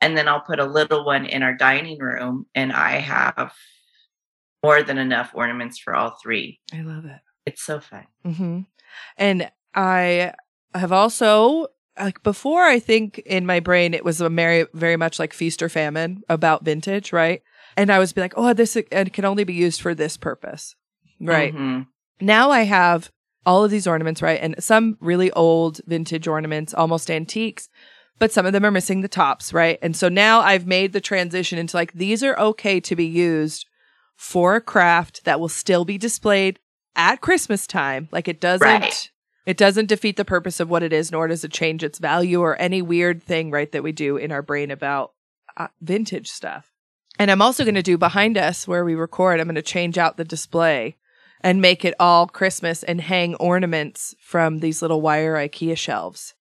and 0.00 0.16
then 0.16 0.26
I'll 0.28 0.40
put 0.40 0.58
a 0.58 0.64
little 0.64 1.04
one 1.04 1.26
in 1.26 1.42
our 1.42 1.54
dining 1.54 1.98
room 1.98 2.46
and 2.54 2.72
I 2.72 2.92
have 2.98 3.52
more 4.62 4.82
than 4.82 4.98
enough 4.98 5.32
ornaments 5.34 5.78
for 5.78 5.94
all 5.94 6.16
three. 6.22 6.60
I 6.72 6.80
love 6.82 7.04
it. 7.04 7.20
It's 7.44 7.62
so 7.62 7.78
fun. 7.80 8.06
hmm 8.24 8.60
And 9.16 9.50
I 9.74 10.32
have 10.74 10.92
also 10.92 11.68
like 11.98 12.22
before. 12.22 12.62
I 12.64 12.78
think 12.78 13.18
in 13.18 13.46
my 13.46 13.60
brain 13.60 13.94
it 13.94 14.04
was 14.04 14.20
a 14.20 14.28
very 14.28 14.66
very 14.74 14.96
much 14.96 15.18
like 15.18 15.32
feast 15.32 15.62
or 15.62 15.68
famine 15.68 16.22
about 16.28 16.64
vintage, 16.64 17.12
right? 17.12 17.42
And 17.76 17.90
I 17.92 17.98
was 17.98 18.12
be 18.12 18.20
like, 18.20 18.34
oh, 18.36 18.52
this 18.52 18.76
it 18.76 19.12
can 19.12 19.24
only 19.24 19.44
be 19.44 19.54
used 19.54 19.80
for 19.80 19.94
this 19.94 20.16
purpose, 20.16 20.74
right? 21.20 21.54
Mhm. 21.54 21.86
Now 22.20 22.50
I 22.50 22.62
have 22.62 23.10
all 23.44 23.64
of 23.64 23.70
these 23.70 23.86
ornaments, 23.86 24.22
right? 24.22 24.40
And 24.42 24.56
some 24.58 24.96
really 25.00 25.30
old 25.32 25.80
vintage 25.86 26.26
ornaments, 26.26 26.74
almost 26.74 27.10
antiques, 27.10 27.68
but 28.18 28.32
some 28.32 28.46
of 28.46 28.52
them 28.52 28.64
are 28.64 28.70
missing 28.70 29.02
the 29.02 29.08
tops, 29.08 29.52
right? 29.52 29.78
And 29.82 29.94
so 29.94 30.08
now 30.08 30.40
I've 30.40 30.66
made 30.66 30.92
the 30.92 31.00
transition 31.00 31.58
into 31.58 31.76
like 31.76 31.92
these 31.92 32.22
are 32.24 32.38
okay 32.38 32.80
to 32.80 32.96
be 32.96 33.06
used 33.06 33.66
for 34.16 34.56
a 34.56 34.60
craft 34.60 35.24
that 35.24 35.38
will 35.38 35.48
still 35.50 35.84
be 35.84 35.98
displayed 35.98 36.58
at 36.96 37.20
Christmas 37.20 37.66
time. 37.66 38.08
Like 38.10 38.26
it 38.26 38.40
doesn't 38.40 38.66
Right. 38.66 39.10
It 39.46 39.56
doesn't 39.56 39.86
defeat 39.86 40.16
the 40.16 40.24
purpose 40.24 40.60
of 40.60 40.68
what 40.68 40.82
it 40.82 40.92
is, 40.92 41.10
nor 41.12 41.28
does 41.28 41.44
it 41.44 41.52
change 41.52 41.82
its 41.84 41.98
value 41.98 42.40
or 42.40 42.56
any 42.60 42.82
weird 42.82 43.22
thing, 43.22 43.50
right, 43.50 43.70
that 43.72 43.82
we 43.82 43.92
do 43.92 44.16
in 44.16 44.32
our 44.32 44.42
brain 44.42 44.70
about 44.70 45.12
uh, 45.56 45.68
vintage 45.80 46.28
stuff. 46.28 46.72
And 47.18 47.30
I'm 47.30 47.40
also 47.40 47.64
going 47.64 47.76
to 47.76 47.82
do 47.82 47.96
behind 47.96 48.36
us 48.36 48.68
where 48.68 48.84
we 48.84 48.94
record, 48.94 49.40
I'm 49.40 49.46
going 49.46 49.54
to 49.54 49.62
change 49.62 49.96
out 49.96 50.16
the 50.18 50.24
display 50.24 50.96
and 51.40 51.62
make 51.62 51.84
it 51.84 51.94
all 52.00 52.26
Christmas 52.26 52.82
and 52.82 53.00
hang 53.00 53.34
ornaments 53.36 54.14
from 54.20 54.58
these 54.58 54.82
little 54.82 55.00
wire 55.00 55.34
IKEA 55.36 55.78
shelves. 55.78 56.34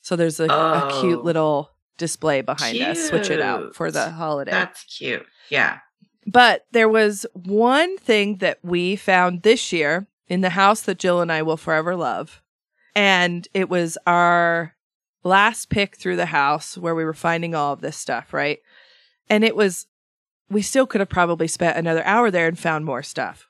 So 0.00 0.14
there's 0.14 0.38
a, 0.38 0.44
a 0.44 1.00
cute 1.00 1.18
Oh. 1.20 1.22
little 1.22 1.70
display 1.96 2.42
behind 2.42 2.78
us. 2.82 3.08
Switch 3.08 3.30
it 3.30 3.40
out 3.40 3.74
for 3.74 3.90
the 3.90 4.10
holiday. 4.10 4.50
That's 4.52 4.84
cute. 4.84 5.26
Yeah. 5.48 5.78
But 6.26 6.66
there 6.72 6.88
was 6.88 7.24
one 7.32 7.96
thing 7.98 8.36
that 8.38 8.58
we 8.62 8.94
found 8.96 9.42
this 9.42 9.72
year 9.72 10.06
in 10.28 10.40
the 10.40 10.50
house 10.50 10.82
that 10.82 10.98
Jill 10.98 11.20
and 11.20 11.30
I 11.30 11.42
will 11.42 11.56
forever 11.56 11.96
love. 11.96 12.42
And 12.94 13.46
it 13.52 13.68
was 13.68 13.98
our 14.06 14.74
last 15.22 15.68
pick 15.68 15.96
through 15.96 16.16
the 16.16 16.26
house 16.26 16.78
where 16.78 16.94
we 16.94 17.04
were 17.04 17.12
finding 17.12 17.54
all 17.54 17.72
of 17.72 17.80
this 17.80 17.96
stuff, 17.96 18.32
right? 18.32 18.60
And 19.28 19.44
it 19.44 19.56
was, 19.56 19.86
we 20.48 20.62
still 20.62 20.86
could 20.86 21.00
have 21.00 21.08
probably 21.08 21.48
spent 21.48 21.76
another 21.76 22.04
hour 22.04 22.30
there 22.30 22.46
and 22.46 22.58
found 22.58 22.84
more 22.84 23.02
stuff. 23.02 23.48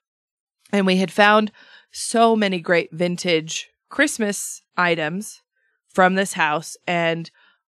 And 0.73 0.87
we 0.87 0.97
had 0.97 1.13
found 1.13 1.53
so 1.93 2.35
many 2.35 2.61
great 2.61 2.93
vintage 2.93 3.71
Christmas 3.89 4.63
items 4.77 5.43
from 5.89 6.15
this 6.15 6.33
house. 6.33 6.77
And 6.87 7.31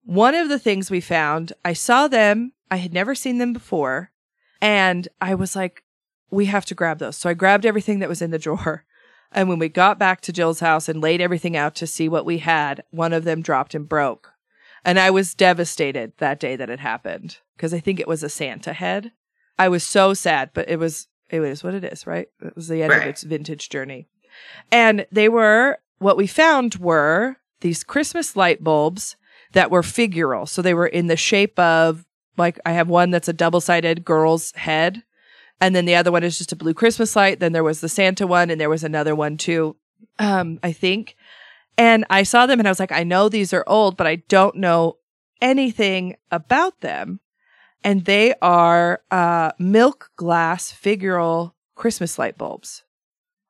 one 0.05 0.35
of 0.35 0.49
the 0.49 0.59
things 0.59 0.91
we 0.91 1.01
found, 1.01 1.53
I 1.65 1.73
saw 1.73 2.09
them, 2.09 2.53
I 2.71 2.77
had 2.77 2.93
never 2.93 3.15
seen 3.15 3.39
them 3.39 3.53
before. 3.53 4.11
And 4.61 5.07
I 5.21 5.35
was 5.35 5.55
like, 5.55 5.85
we 6.31 6.47
have 6.47 6.65
to 6.67 6.75
grab 6.75 6.99
those. 6.99 7.17
So 7.17 7.29
I 7.31 7.35
grabbed 7.35 7.67
everything 7.67 7.99
that 7.99 8.09
was 8.09 8.23
in 8.23 8.31
the 8.31 8.39
drawer. 8.39 8.85
And 9.33 9.49
when 9.49 9.59
we 9.59 9.69
got 9.69 9.99
back 9.99 10.21
to 10.23 10.33
Jill's 10.33 10.61
house 10.61 10.89
and 10.89 11.01
laid 11.01 11.21
everything 11.21 11.57
out 11.57 11.75
to 11.77 11.87
see 11.87 12.09
what 12.09 12.25
we 12.25 12.39
had, 12.39 12.83
one 12.91 13.13
of 13.13 13.25
them 13.25 13.43
dropped 13.43 13.75
and 13.75 13.89
broke. 13.89 14.33
And 14.85 14.99
I 14.99 15.11
was 15.11 15.35
devastated 15.35 16.13
that 16.19 16.41
day 16.41 16.57
that 16.57 16.71
it 16.71 16.81
happened 16.81 17.39
because 17.57 17.75
I 17.75 17.81
think 17.81 18.01
it 18.01 18.09
was 18.09 18.23
a 18.23 18.29
Santa 18.29 18.73
head. 18.73 19.13
I 19.59 19.69
was 19.69 19.85
so 19.85 20.15
sad, 20.15 20.51
but 20.55 20.69
it 20.69 20.79
was, 20.79 21.09
it 21.29 21.41
was 21.41 21.63
what 21.63 21.75
it 21.75 21.85
is, 21.85 22.07
right? 22.07 22.29
It 22.41 22.57
was 22.57 22.69
the 22.69 22.83
end 22.83 22.93
of 22.93 23.03
its 23.03 23.23
vintage 23.23 23.69
journey. 23.69 24.09
And 24.71 25.05
they 25.13 25.29
were, 25.29 25.79
what 25.99 26.17
we 26.17 26.27
found 26.27 26.77
were 26.77 27.37
these 27.61 27.85
Christmas 27.85 28.37
light 28.37 28.63
bulbs 28.63 29.17
that 29.53 29.71
were 29.71 29.83
figural. 29.83 30.49
So 30.49 30.63
they 30.63 30.75
were 30.75 30.87
in 30.87 31.09
the 31.09 31.17
shape 31.17 31.59
of, 31.59 32.07
like, 32.37 32.61
I 32.65 32.73
have 32.73 32.89
one 32.89 33.11
that's 33.11 33.29
a 33.29 33.33
double 33.33 33.61
sided 33.61 34.05
girl's 34.05 34.53
head. 34.53 35.03
And 35.61 35.75
then 35.75 35.85
the 35.85 35.97
other 35.97 36.13
one 36.13 36.23
is 36.23 36.39
just 36.39 36.53
a 36.53 36.57
blue 36.57 36.75
Christmas 36.75 37.17
light. 37.17 37.41
Then 37.41 37.53
there 37.53 37.65
was 37.65 37.81
the 37.81 37.89
Santa 37.89 38.27
one, 38.27 38.51
and 38.51 38.61
there 38.61 38.71
was 38.71 38.85
another 38.85 39.15
one 39.15 39.37
too, 39.37 39.77
um, 40.19 40.61
I 40.63 40.73
think. 40.73 41.17
And 41.77 42.05
I 42.11 42.25
saw 42.25 42.47
them 42.47 42.59
and 42.59 42.67
I 42.67 42.71
was 42.73 42.81
like, 42.81 42.93
I 42.93 43.05
know 43.05 43.29
these 43.29 43.53
are 43.53 43.65
old, 43.67 43.97
but 43.97 44.07
I 44.07 44.17
don't 44.17 44.57
know 44.57 44.99
anything 45.41 46.17
about 46.31 46.81
them. 46.81 47.21
And 47.85 48.05
they 48.05 48.35
are 48.43 49.03
uh, 49.13 49.53
milk 49.61 50.11
glass 50.17 50.73
figural 50.73 51.53
Christmas 51.77 52.19
light 52.19 52.37
bulbs. 52.37 52.83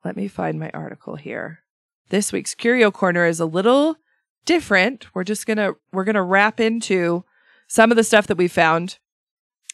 let 0.05 0.15
me 0.15 0.27
find 0.27 0.59
my 0.59 0.69
article 0.71 1.15
here. 1.15 1.61
This 2.09 2.31
week's 2.31 2.53
Curio 2.53 2.91
Corner 2.91 3.25
is 3.25 3.39
a 3.39 3.45
little 3.45 3.97
different. 4.45 5.13
We're 5.15 5.23
just 5.23 5.47
gonna 5.47 5.73
we're 5.91 6.03
gonna 6.03 6.23
wrap 6.23 6.59
into 6.59 7.23
some 7.67 7.91
of 7.91 7.97
the 7.97 8.03
stuff 8.03 8.27
that 8.27 8.37
we 8.37 8.47
found 8.47 8.99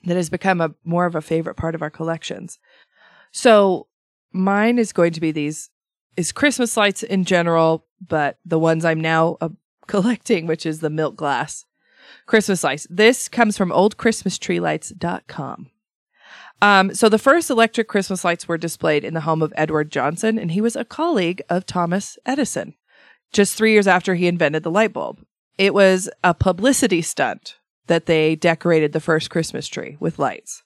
that 0.06 0.16
has 0.16 0.30
become 0.30 0.62
a 0.62 0.74
more 0.84 1.06
of 1.06 1.16
a 1.16 1.22
favorite 1.22 1.56
part 1.56 1.76
of 1.76 1.82
our 1.82 1.90
collections. 1.90 2.60
So 3.32 3.88
mine 4.32 4.80
is 4.80 4.94
going 4.94 5.14
to 5.14 5.22
be 5.22 5.32
these 5.32 5.70
is 6.16 6.32
Christmas 6.32 6.78
lights 6.78 7.04
in 7.04 7.26
general, 7.26 7.86
but 8.06 8.40
the 8.46 8.60
ones 8.60 8.86
I'm 8.86 9.02
now 9.02 9.38
uh, 9.42 9.50
collecting, 9.88 10.48
which 10.48 10.66
is 10.66 10.80
the 10.80 10.90
milk 10.90 11.16
glass 11.16 11.66
Christmas 12.26 12.64
lights. 12.64 12.88
This 12.90 13.28
comes 13.28 13.58
from 13.58 13.70
oldchristmastreelights.com. 13.70 15.72
Um, 16.62 16.96
so 16.96 17.10
the 17.10 17.20
first 17.20 17.50
electric 17.50 17.90
Christmas 17.90 18.24
lights 18.24 18.48
were 18.48 18.58
displayed 18.58 19.04
in 19.04 19.14
the 19.14 19.22
home 19.22 19.42
of 19.42 19.54
Edward 19.58 19.92
Johnson, 19.92 20.40
and 20.40 20.52
he 20.52 20.62
was 20.62 20.76
a 20.76 20.86
colleague 20.86 21.42
of 21.50 21.66
Thomas 21.66 22.18
Edison 22.26 22.76
just 23.34 23.56
three 23.56 23.74
years 23.74 23.88
after 23.88 24.16
he 24.16 24.28
invented 24.28 24.64
the 24.64 24.72
light 24.72 24.94
bulb. 24.94 25.20
It 25.58 25.74
was 25.74 26.10
a 26.24 26.34
publicity 26.34 27.02
stunt 27.02 27.58
that 27.88 28.06
they 28.06 28.36
decorated 28.36 28.92
the 28.92 29.00
first 29.00 29.30
Christmas 29.30 29.68
tree 29.68 29.98
with 30.00 30.20
lights. 30.20 30.64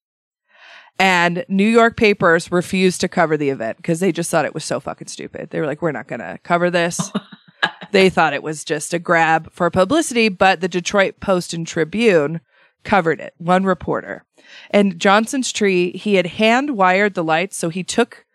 And 0.97 1.45
New 1.47 1.67
York 1.67 1.95
papers 1.95 2.51
refused 2.51 2.99
to 3.01 3.07
cover 3.07 3.37
the 3.37 3.49
event 3.49 3.77
because 3.77 4.01
they 4.01 4.11
just 4.11 4.29
thought 4.29 4.45
it 4.45 4.53
was 4.53 4.65
so 4.65 4.81
fucking 4.81 5.07
stupid. 5.07 5.49
They 5.49 5.61
were 5.61 5.65
like, 5.65 5.81
we're 5.81 5.93
not 5.93 6.07
going 6.07 6.19
to 6.19 6.39
cover 6.43 6.69
this. 6.69 7.11
they 7.91 8.09
thought 8.09 8.33
it 8.33 8.43
was 8.43 8.65
just 8.65 8.93
a 8.93 8.99
grab 8.99 9.51
for 9.53 9.69
publicity, 9.69 10.27
but 10.27 10.59
the 10.59 10.67
Detroit 10.67 11.21
Post 11.21 11.53
and 11.53 11.65
Tribune 11.65 12.41
covered 12.83 13.21
it. 13.21 13.33
One 13.37 13.63
reporter. 13.63 14.25
And 14.71 14.99
Johnson's 14.99 15.53
tree, 15.53 15.91
he 15.91 16.15
had 16.15 16.27
hand 16.27 16.75
wired 16.75 17.13
the 17.13 17.23
lights. 17.23 17.55
So 17.55 17.69
he 17.69 17.83
took 17.83 18.25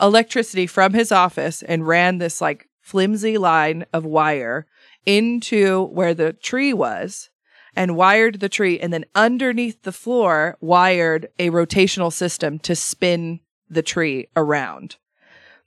electricity 0.00 0.66
from 0.66 0.94
his 0.94 1.12
office 1.12 1.62
and 1.62 1.86
ran 1.86 2.18
this 2.18 2.40
like 2.40 2.68
flimsy 2.80 3.36
line 3.36 3.84
of 3.92 4.04
wire 4.04 4.66
into 5.04 5.84
where 5.86 6.14
the 6.14 6.32
tree 6.32 6.72
was 6.72 7.28
and 7.74 7.96
wired 7.96 8.40
the 8.40 8.48
tree 8.48 8.78
and 8.78 8.92
then 8.92 9.04
underneath 9.14 9.82
the 9.82 9.92
floor 9.92 10.56
wired 10.60 11.28
a 11.38 11.50
rotational 11.50 12.12
system 12.12 12.58
to 12.60 12.74
spin 12.74 13.40
the 13.68 13.82
tree 13.82 14.28
around. 14.36 14.96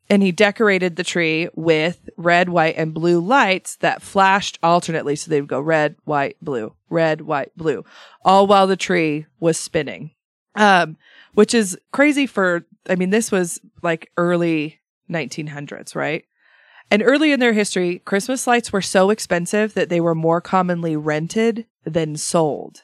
And 0.09 0.21
he 0.21 0.33
decorated 0.33 0.97
the 0.97 1.05
tree 1.05 1.47
with 1.55 2.09
red, 2.17 2.49
white, 2.49 2.75
and 2.75 2.93
blue 2.93 3.21
lights 3.21 3.77
that 3.77 4.01
flashed 4.01 4.59
alternately. 4.61 5.15
So 5.15 5.29
they 5.29 5.39
would 5.39 5.49
go 5.49 5.61
red, 5.61 5.95
white, 6.03 6.35
blue, 6.41 6.73
red, 6.89 7.21
white, 7.21 7.51
blue, 7.55 7.85
all 8.25 8.45
while 8.45 8.67
the 8.67 8.75
tree 8.75 9.25
was 9.39 9.57
spinning. 9.57 10.11
Um, 10.55 10.97
which 11.33 11.53
is 11.53 11.77
crazy 11.93 12.27
for, 12.27 12.65
I 12.89 12.95
mean, 12.95 13.09
this 13.09 13.31
was 13.31 13.61
like 13.81 14.11
early 14.17 14.81
1900s, 15.09 15.95
right? 15.95 16.25
And 16.91 17.01
early 17.03 17.31
in 17.31 17.39
their 17.39 17.53
history, 17.53 17.99
Christmas 18.05 18.45
lights 18.45 18.73
were 18.73 18.81
so 18.81 19.09
expensive 19.09 19.73
that 19.73 19.87
they 19.89 20.01
were 20.01 20.13
more 20.13 20.41
commonly 20.41 20.95
rented 20.97 21.65
than 21.85 22.17
sold. 22.17 22.83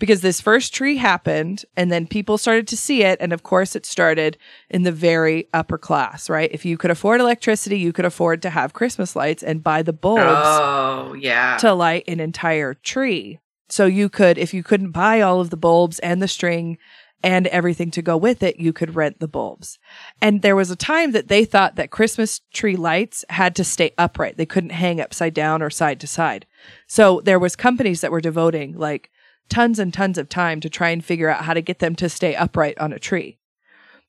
Because 0.00 0.20
this 0.20 0.40
first 0.40 0.74
tree 0.74 0.96
happened 0.96 1.64
and 1.76 1.90
then 1.90 2.06
people 2.06 2.36
started 2.38 2.68
to 2.68 2.76
see 2.76 3.02
it. 3.02 3.16
And 3.20 3.32
of 3.32 3.42
course, 3.42 3.74
it 3.74 3.84
started 3.86 4.38
in 4.70 4.82
the 4.82 4.92
very 4.92 5.48
upper 5.52 5.78
class, 5.78 6.28
right? 6.30 6.50
If 6.52 6.64
you 6.64 6.76
could 6.76 6.90
afford 6.92 7.20
electricity, 7.20 7.78
you 7.78 7.92
could 7.92 8.04
afford 8.04 8.42
to 8.42 8.50
have 8.50 8.72
Christmas 8.74 9.16
lights 9.16 9.42
and 9.42 9.62
buy 9.62 9.82
the 9.82 9.92
bulbs 9.92 10.22
Oh, 10.26 11.14
yeah. 11.14 11.56
to 11.58 11.72
light 11.74 12.04
an 12.06 12.20
entire 12.20 12.74
tree. 12.74 13.38
So 13.68 13.86
you 13.86 14.08
could, 14.08 14.38
if 14.38 14.54
you 14.54 14.62
couldn't 14.62 14.92
buy 14.92 15.20
all 15.20 15.40
of 15.40 15.50
the 15.50 15.56
bulbs 15.56 15.98
and 15.98 16.22
the 16.22 16.28
string 16.28 16.78
and 17.22 17.46
everything 17.48 17.90
to 17.92 18.02
go 18.02 18.16
with 18.16 18.42
it, 18.42 18.60
you 18.60 18.72
could 18.72 18.94
rent 18.94 19.18
the 19.18 19.28
bulbs. 19.28 19.78
And 20.22 20.42
there 20.42 20.54
was 20.56 20.70
a 20.70 20.76
time 20.76 21.12
that 21.12 21.28
they 21.28 21.44
thought 21.44 21.76
that 21.76 21.90
Christmas 21.90 22.40
tree 22.52 22.76
lights 22.76 23.24
had 23.30 23.56
to 23.56 23.64
stay 23.64 23.92
upright. 23.98 24.36
They 24.36 24.46
couldn't 24.46 24.70
hang 24.70 25.00
upside 25.00 25.34
down 25.34 25.60
or 25.62 25.70
side 25.70 25.98
to 26.00 26.06
side. 26.06 26.46
So 26.86 27.20
there 27.24 27.38
was 27.38 27.56
companies 27.56 28.00
that 28.02 28.12
were 28.12 28.20
devoting 28.20 28.76
like 28.78 29.10
tons 29.48 29.78
and 29.78 29.92
tons 29.92 30.18
of 30.18 30.28
time 30.28 30.60
to 30.60 30.70
try 30.70 30.90
and 30.90 31.04
figure 31.04 31.28
out 31.28 31.44
how 31.44 31.54
to 31.54 31.62
get 31.62 31.78
them 31.80 31.96
to 31.96 32.08
stay 32.08 32.34
upright 32.36 32.78
on 32.78 32.92
a 32.92 32.98
tree. 32.98 33.38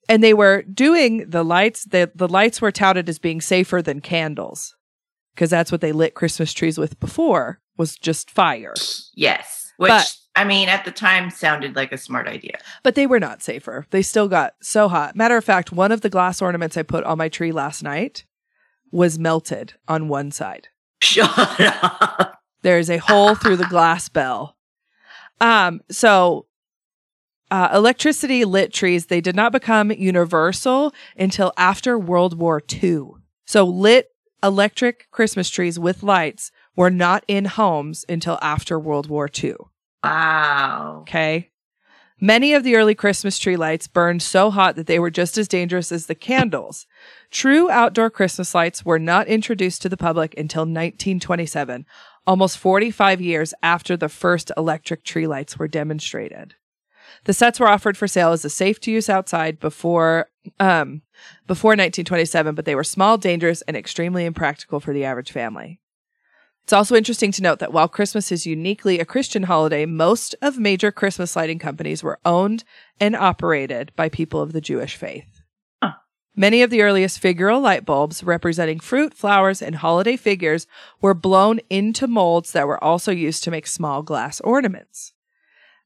And 0.07 0.23
they 0.23 0.33
were 0.33 0.63
doing 0.63 1.29
the 1.29 1.43
lights, 1.43 1.85
the, 1.85 2.11
the 2.13 2.27
lights 2.27 2.61
were 2.61 2.71
touted 2.71 3.07
as 3.09 3.19
being 3.19 3.41
safer 3.41 3.81
than 3.81 4.01
candles 4.01 4.75
because 5.33 5.49
that's 5.49 5.71
what 5.71 5.81
they 5.81 5.91
lit 5.91 6.13
Christmas 6.15 6.51
trees 6.51 6.77
with 6.77 6.99
before 6.99 7.59
was 7.77 7.95
just 7.95 8.29
fire. 8.29 8.73
yes. 9.15 9.71
Which, 9.77 9.89
But- 9.89 10.15
I 10.39 10.45
mean, 10.45 10.69
at 10.69 10.85
the 10.85 10.91
time 10.91 11.31
sounded 11.31 11.75
like 11.75 11.91
a 11.91 11.97
smart 11.97 12.25
idea. 12.25 12.59
But 12.81 12.95
they 12.95 13.05
were 13.05 13.19
not 13.19 13.43
safer. 13.43 13.85
They 13.89 14.01
still 14.01 14.29
got 14.29 14.53
so 14.61 14.87
hot. 14.87 15.13
Matter 15.13 15.35
of 15.35 15.43
fact, 15.43 15.73
one 15.73 15.91
of 15.91 15.99
the 15.99 16.09
glass 16.09 16.41
ornaments 16.41 16.77
I 16.77 16.83
put 16.83 17.03
on 17.03 17.17
my 17.17 17.27
tree 17.27 17.51
last 17.51 17.83
night 17.83 18.23
was 18.89 19.19
melted 19.19 19.73
on 19.89 20.07
one 20.07 20.31
side. 20.31 20.69
Shut 21.01 21.29
up. 21.59 22.39
There 22.61 22.79
is 22.79 22.89
a 22.89 22.99
hole 22.99 23.35
through 23.35 23.57
the 23.57 23.65
glass 23.65 24.07
bell. 24.07 24.55
Um, 25.41 25.81
so 25.91 26.45
uh, 27.51 27.71
electricity 27.73 28.45
lit 28.45 28.71
trees, 28.71 29.07
they 29.07 29.19
did 29.19 29.35
not 29.35 29.51
become 29.51 29.91
universal 29.91 30.93
until 31.17 31.51
after 31.57 31.99
World 31.99 32.39
War 32.39 32.61
II. 32.81 33.07
So 33.45 33.65
lit 33.65 34.11
electric 34.41 35.11
Christmas 35.11 35.49
trees 35.49 35.77
with 35.77 36.01
lights 36.01 36.49
were 36.77 36.89
not 36.89 37.25
in 37.27 37.43
homes 37.43 38.05
until 38.07 38.39
after 38.41 38.79
World 38.79 39.09
War 39.09 39.29
II. 39.43 39.55
Wow. 40.03 40.99
Okay. 41.01 41.49
Many 42.21 42.53
of 42.53 42.63
the 42.63 42.75
early 42.75 42.95
Christmas 42.95 43.39
tree 43.39 43.55
lights 43.55 43.87
burned 43.87 44.21
so 44.21 44.51
hot 44.51 44.75
that 44.75 44.87
they 44.87 44.99
were 44.99 45.09
just 45.09 45.37
as 45.37 45.47
dangerous 45.47 45.89
as 45.89 46.07
the 46.07 46.15
candles. 46.15 46.85
True 47.31 47.69
outdoor 47.69 48.09
Christmas 48.09 48.53
lights 48.53 48.83
were 48.83 48.99
not 48.99 49.27
introduced 49.27 49.81
to 49.83 49.89
the 49.89 49.95
public 49.95 50.37
until 50.37 50.63
1927, 50.63 51.85
almost 52.27 52.57
45 52.57 53.21
years 53.21 53.53
after 53.63 53.95
the 53.95 54.09
first 54.09 54.51
electric 54.57 55.05
tree 55.05 55.27
lights 55.27 55.57
were 55.57 55.69
demonstrated. 55.69 56.55
The 57.23 57.33
sets 57.33 57.59
were 57.59 57.69
offered 57.69 57.95
for 57.95 58.07
sale 58.07 58.33
as 58.33 58.43
a 58.43 58.49
safe 58.49 58.81
to 58.81 58.91
use 58.91 59.09
outside 59.09 59.59
before 59.59 60.29
um, 60.59 61.01
before 61.47 61.71
1927, 61.71 62.53
but 62.53 62.65
they 62.65 62.75
were 62.75 62.83
small, 62.83 63.17
dangerous, 63.17 63.61
and 63.63 63.77
extremely 63.77 64.25
impractical 64.25 64.79
for 64.79 64.93
the 64.93 65.05
average 65.05 65.31
family. 65.31 65.79
It's 66.69 66.73
also 66.73 66.95
interesting 66.95 67.31
to 67.31 67.41
note 67.41 67.57
that 67.57 67.73
while 67.73 67.87
Christmas 67.87 68.31
is 68.31 68.45
uniquely 68.45 68.99
a 68.99 69.03
Christian 69.03 69.41
holiday, 69.41 69.87
most 69.87 70.35
of 70.39 70.59
major 70.59 70.91
Christmas 70.91 71.35
lighting 71.35 71.57
companies 71.57 72.03
were 72.03 72.19
owned 72.23 72.63
and 72.99 73.15
operated 73.15 73.91
by 73.95 74.07
people 74.07 74.39
of 74.39 74.53
the 74.53 74.61
Jewish 74.61 74.95
faith. 74.95 75.41
Huh. 75.81 75.93
Many 76.35 76.61
of 76.61 76.69
the 76.69 76.83
earliest 76.83 77.23
figural 77.23 77.59
light 77.59 77.85
bulbs 77.85 78.23
representing 78.23 78.79
fruit, 78.79 79.15
flowers, 79.15 79.63
and 79.63 79.77
holiday 79.77 80.15
figures 80.15 80.67
were 81.01 81.15
blown 81.15 81.59
into 81.71 82.05
molds 82.05 82.51
that 82.51 82.67
were 82.67 82.83
also 82.83 83.11
used 83.11 83.43
to 83.45 83.49
make 83.49 83.65
small 83.65 84.03
glass 84.03 84.39
ornaments. 84.41 85.13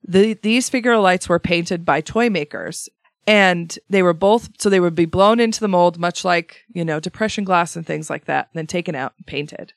The, 0.06 0.34
these 0.34 0.70
figural 0.70 1.02
lights 1.02 1.30
were 1.30 1.40
painted 1.40 1.86
by 1.86 2.02
toy 2.02 2.30
makers 2.30 2.90
and 3.26 3.80
they 3.90 4.04
were 4.04 4.12
both, 4.12 4.50
so 4.60 4.70
they 4.70 4.82
would 4.82 4.96
be 4.96 5.06
blown 5.06 5.40
into 5.40 5.62
the 5.62 5.70
mold, 5.70 5.98
much 5.98 6.26
like, 6.26 6.66
you 6.74 6.84
know, 6.84 7.00
depression 7.00 7.46
glass 7.46 7.78
and 7.78 7.88
things 7.88 8.10
like 8.10 8.26
that, 8.26 8.50
and 8.52 8.60
then 8.60 8.68
taken 8.68 8.96
out 8.96 9.14
and 9.18 9.26
painted. 9.26 9.72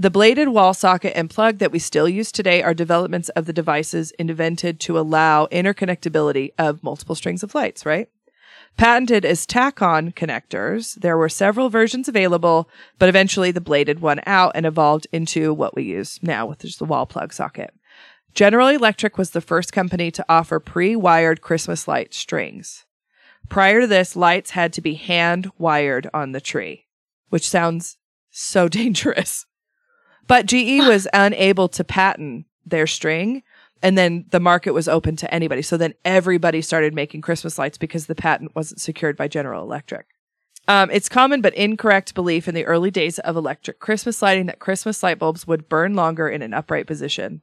The 0.00 0.10
bladed 0.10 0.50
wall 0.50 0.74
socket 0.74 1.14
and 1.16 1.28
plug 1.28 1.58
that 1.58 1.72
we 1.72 1.80
still 1.80 2.08
use 2.08 2.30
today 2.30 2.62
are 2.62 2.72
developments 2.72 3.30
of 3.30 3.46
the 3.46 3.52
devices 3.52 4.12
invented 4.12 4.78
to 4.80 4.96
allow 4.96 5.46
interconnectability 5.46 6.52
of 6.56 6.84
multiple 6.84 7.16
strings 7.16 7.42
of 7.42 7.52
lights, 7.52 7.84
right? 7.84 8.08
Patented 8.76 9.24
as 9.24 9.44
tack 9.44 9.82
on 9.82 10.12
connectors, 10.12 10.94
there 10.94 11.18
were 11.18 11.28
several 11.28 11.68
versions 11.68 12.06
available, 12.06 12.70
but 13.00 13.08
eventually 13.08 13.50
the 13.50 13.60
bladed 13.60 13.98
one 13.98 14.20
out 14.24 14.52
and 14.54 14.66
evolved 14.66 15.08
into 15.10 15.52
what 15.52 15.74
we 15.74 15.82
use 15.82 16.20
now, 16.22 16.46
which 16.46 16.64
is 16.64 16.76
the 16.76 16.84
wall 16.84 17.04
plug 17.04 17.32
socket. 17.32 17.74
General 18.34 18.68
Electric 18.68 19.18
was 19.18 19.30
the 19.30 19.40
first 19.40 19.72
company 19.72 20.12
to 20.12 20.24
offer 20.28 20.60
pre 20.60 20.94
wired 20.94 21.40
Christmas 21.40 21.88
light 21.88 22.14
strings. 22.14 22.84
Prior 23.48 23.80
to 23.80 23.86
this, 23.88 24.14
lights 24.14 24.50
had 24.50 24.72
to 24.74 24.80
be 24.80 24.94
hand 24.94 25.50
wired 25.58 26.08
on 26.14 26.30
the 26.30 26.40
tree, 26.40 26.86
which 27.30 27.48
sounds 27.48 27.98
so 28.30 28.68
dangerous. 28.68 29.44
But 30.28 30.46
GE 30.46 30.86
was 30.86 31.08
unable 31.12 31.68
to 31.68 31.82
patent 31.82 32.46
their 32.64 32.86
string. 32.86 33.42
And 33.82 33.96
then 33.96 34.26
the 34.30 34.40
market 34.40 34.72
was 34.72 34.88
open 34.88 35.16
to 35.16 35.32
anybody. 35.32 35.62
So 35.62 35.76
then 35.76 35.94
everybody 36.04 36.62
started 36.62 36.94
making 36.94 37.20
Christmas 37.20 37.58
lights 37.58 37.78
because 37.78 38.06
the 38.06 38.14
patent 38.14 38.54
wasn't 38.54 38.80
secured 38.80 39.16
by 39.16 39.28
General 39.28 39.62
Electric. 39.62 40.06
Um, 40.66 40.90
it's 40.90 41.08
common 41.08 41.40
but 41.40 41.54
incorrect 41.54 42.14
belief 42.14 42.46
in 42.46 42.54
the 42.54 42.66
early 42.66 42.90
days 42.90 43.18
of 43.20 43.36
electric 43.36 43.78
Christmas 43.78 44.20
lighting 44.20 44.46
that 44.46 44.58
Christmas 44.58 45.02
light 45.02 45.18
bulbs 45.18 45.46
would 45.46 45.68
burn 45.68 45.94
longer 45.94 46.28
in 46.28 46.42
an 46.42 46.52
upright 46.52 46.86
position. 46.86 47.40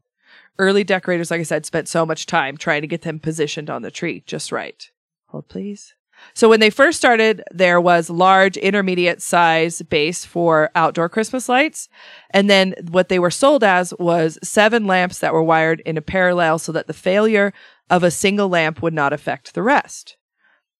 Early 0.59 0.83
decorators, 0.83 1.31
like 1.31 1.39
I 1.39 1.43
said, 1.43 1.65
spent 1.65 1.87
so 1.87 2.05
much 2.05 2.27
time 2.27 2.55
trying 2.55 2.81
to 2.81 2.87
get 2.87 3.01
them 3.01 3.19
positioned 3.19 3.69
on 3.69 3.81
the 3.81 3.89
tree 3.89 4.23
just 4.27 4.51
right. 4.51 4.91
Hold, 5.27 5.47
please. 5.47 5.95
So 6.33 6.49
when 6.49 6.59
they 6.59 6.69
first 6.69 6.97
started, 6.97 7.43
there 7.51 7.79
was 7.79 8.09
large 8.09 8.57
intermediate 8.57 9.21
size 9.21 9.81
base 9.83 10.25
for 10.25 10.69
outdoor 10.75 11.07
Christmas 11.09 11.47
lights. 11.47 11.87
And 12.31 12.49
then 12.49 12.75
what 12.89 13.09
they 13.09 13.19
were 13.19 13.31
sold 13.31 13.63
as 13.63 13.93
was 13.99 14.37
seven 14.43 14.85
lamps 14.85 15.19
that 15.19 15.33
were 15.33 15.43
wired 15.43 15.81
in 15.85 15.97
a 15.97 16.01
parallel 16.01 16.59
so 16.59 16.71
that 16.71 16.87
the 16.87 16.93
failure 16.93 17.53
of 17.89 18.03
a 18.03 18.11
single 18.11 18.49
lamp 18.49 18.81
would 18.81 18.93
not 18.93 19.13
affect 19.13 19.53
the 19.53 19.63
rest. 19.63 20.17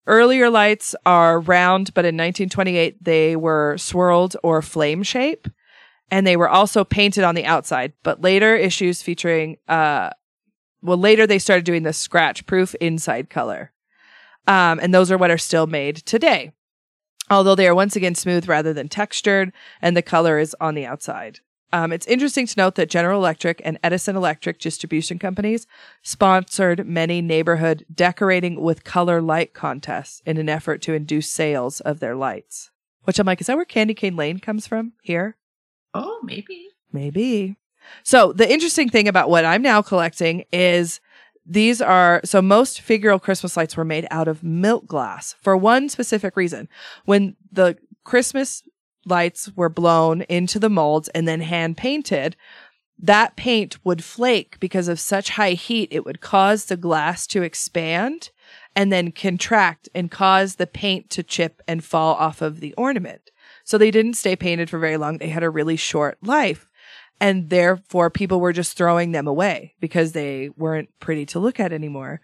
earlier 0.08 0.50
lights 0.50 0.96
are 1.06 1.40
round, 1.40 1.94
but 1.94 2.06
in 2.06 2.16
1928 2.16 3.04
they 3.04 3.36
were 3.36 3.78
swirled 3.78 4.36
or 4.44 4.62
flame 4.62 5.04
shape, 5.04 5.48
and 6.12 6.26
they 6.26 6.38
were 6.38 6.50
also 6.50 6.84
painted 6.84 7.24
on 7.24 7.36
the 7.36 7.46
outside. 7.46 7.94
But 8.04 8.22
later 8.22 8.56
issues 8.56 9.02
featuring, 9.02 9.58
uh, 9.68 10.12
well, 10.82 10.98
later 10.98 11.26
they 11.26 11.40
started 11.40 11.66
doing 11.66 11.84
the 11.84 11.94
scratch 11.94 12.46
proof 12.46 12.76
inside 12.76 13.30
color, 13.30 13.72
um, 14.48 14.80
and 14.80 14.94
those 14.94 15.12
are 15.12 15.18
what 15.18 15.32
are 15.32 15.38
still 15.38 15.68
made 15.68 15.98
today. 15.98 16.52
Although 17.30 17.56
they 17.56 17.68
are 17.68 17.76
once 17.76 17.96
again 17.96 18.16
smooth 18.16 18.48
rather 18.48 18.74
than 18.74 18.88
textured, 18.88 19.52
and 19.82 19.98
the 19.98 20.02
color 20.02 20.38
is 20.38 20.56
on 20.62 20.76
the 20.76 20.86
outside. 20.86 21.40
Um, 21.74 21.92
it's 21.92 22.08
interesting 22.08 22.46
to 22.48 22.54
note 22.58 22.76
that 22.76 22.90
General 22.90 23.20
Electric 23.20 23.62
and 23.66 23.80
Edison 23.84 24.16
Electric 24.16 24.60
distribution 24.60 25.20
companies 25.20 25.68
sponsored 26.04 26.88
many 26.88 27.22
neighborhood 27.22 27.86
decorating 27.94 28.62
with 28.62 28.84
color 28.84 29.22
light 29.22 29.54
contests 29.54 30.22
in 30.26 30.38
an 30.38 30.48
effort 30.48 30.82
to 30.84 30.94
induce 30.94 31.30
sales 31.30 31.82
of 31.82 32.00
their 32.00 32.16
lights. 32.16 32.70
Which 33.04 33.20
I'm 33.20 33.26
like, 33.26 33.42
is 33.42 33.48
that 33.48 33.56
where 33.56 33.66
Candy 33.66 33.94
Cane 33.94 34.16
Lane 34.16 34.40
comes 34.40 34.68
from 34.68 34.94
here? 35.02 35.36
Oh, 35.94 36.22
maybe. 36.24 36.70
Maybe. 36.94 37.58
So 38.04 38.32
the 38.32 38.52
interesting 38.52 38.90
thing 38.90 39.08
about 39.08 39.30
what 39.30 39.46
I'm 39.46 39.62
now 39.62 39.82
collecting 39.82 40.46
is 40.52 41.00
these 41.46 41.82
are 41.82 42.22
so 42.24 42.42
most 42.42 42.82
figural 42.82 43.22
Christmas 43.22 43.56
lights 43.56 43.78
were 43.78 43.86
made 43.86 44.08
out 44.10 44.28
of 44.28 44.44
milk 44.44 44.88
glass 44.88 45.36
for 45.42 45.56
one 45.56 45.90
specific 45.90 46.36
reason. 46.36 46.68
When 47.06 47.36
the 47.52 47.78
Christmas 48.04 48.64
lights 49.06 49.52
were 49.56 49.70
blown 49.70 50.22
into 50.24 50.60
the 50.60 50.70
molds 50.70 51.08
and 51.10 51.28
then 51.28 51.42
hand 51.42 51.78
painted, 51.78 52.36
that 52.98 53.36
paint 53.36 53.78
would 53.84 54.04
flake 54.04 54.60
because 54.60 54.88
of 54.88 55.00
such 55.00 55.32
high 55.32 55.52
heat, 55.52 55.90
it 55.92 56.06
would 56.06 56.22
cause 56.22 56.66
the 56.66 56.78
glass 56.78 57.28
to 57.28 57.44
expand 57.44 58.32
and 58.76 58.92
then 58.92 59.12
contract 59.12 59.90
and 59.94 60.12
cause 60.12 60.56
the 60.56 60.68
paint 60.68 61.10
to 61.12 61.24
chip 61.24 61.62
and 61.68 61.84
fall 61.84 62.16
off 62.16 62.42
of 62.42 62.60
the 62.60 62.74
ornament. 62.74 63.32
So 63.64 63.78
they 63.78 63.92
didn't 63.92 64.14
stay 64.16 64.36
painted 64.36 64.70
for 64.70 64.80
very 64.80 64.98
long. 64.98 65.18
They 65.18 65.30
had 65.30 65.44
a 65.44 65.50
really 65.50 65.76
short 65.76 66.18
life. 66.22 66.70
And 67.20 67.50
therefore, 67.50 68.10
people 68.10 68.40
were 68.40 68.54
just 68.54 68.78
throwing 68.78 69.12
them 69.12 69.28
away 69.28 69.74
because 69.80 70.12
they 70.12 70.50
weren't 70.58 70.90
pretty 71.00 71.26
to 71.28 71.40
look 71.40 71.60
at 71.60 71.72
anymore. 71.72 72.22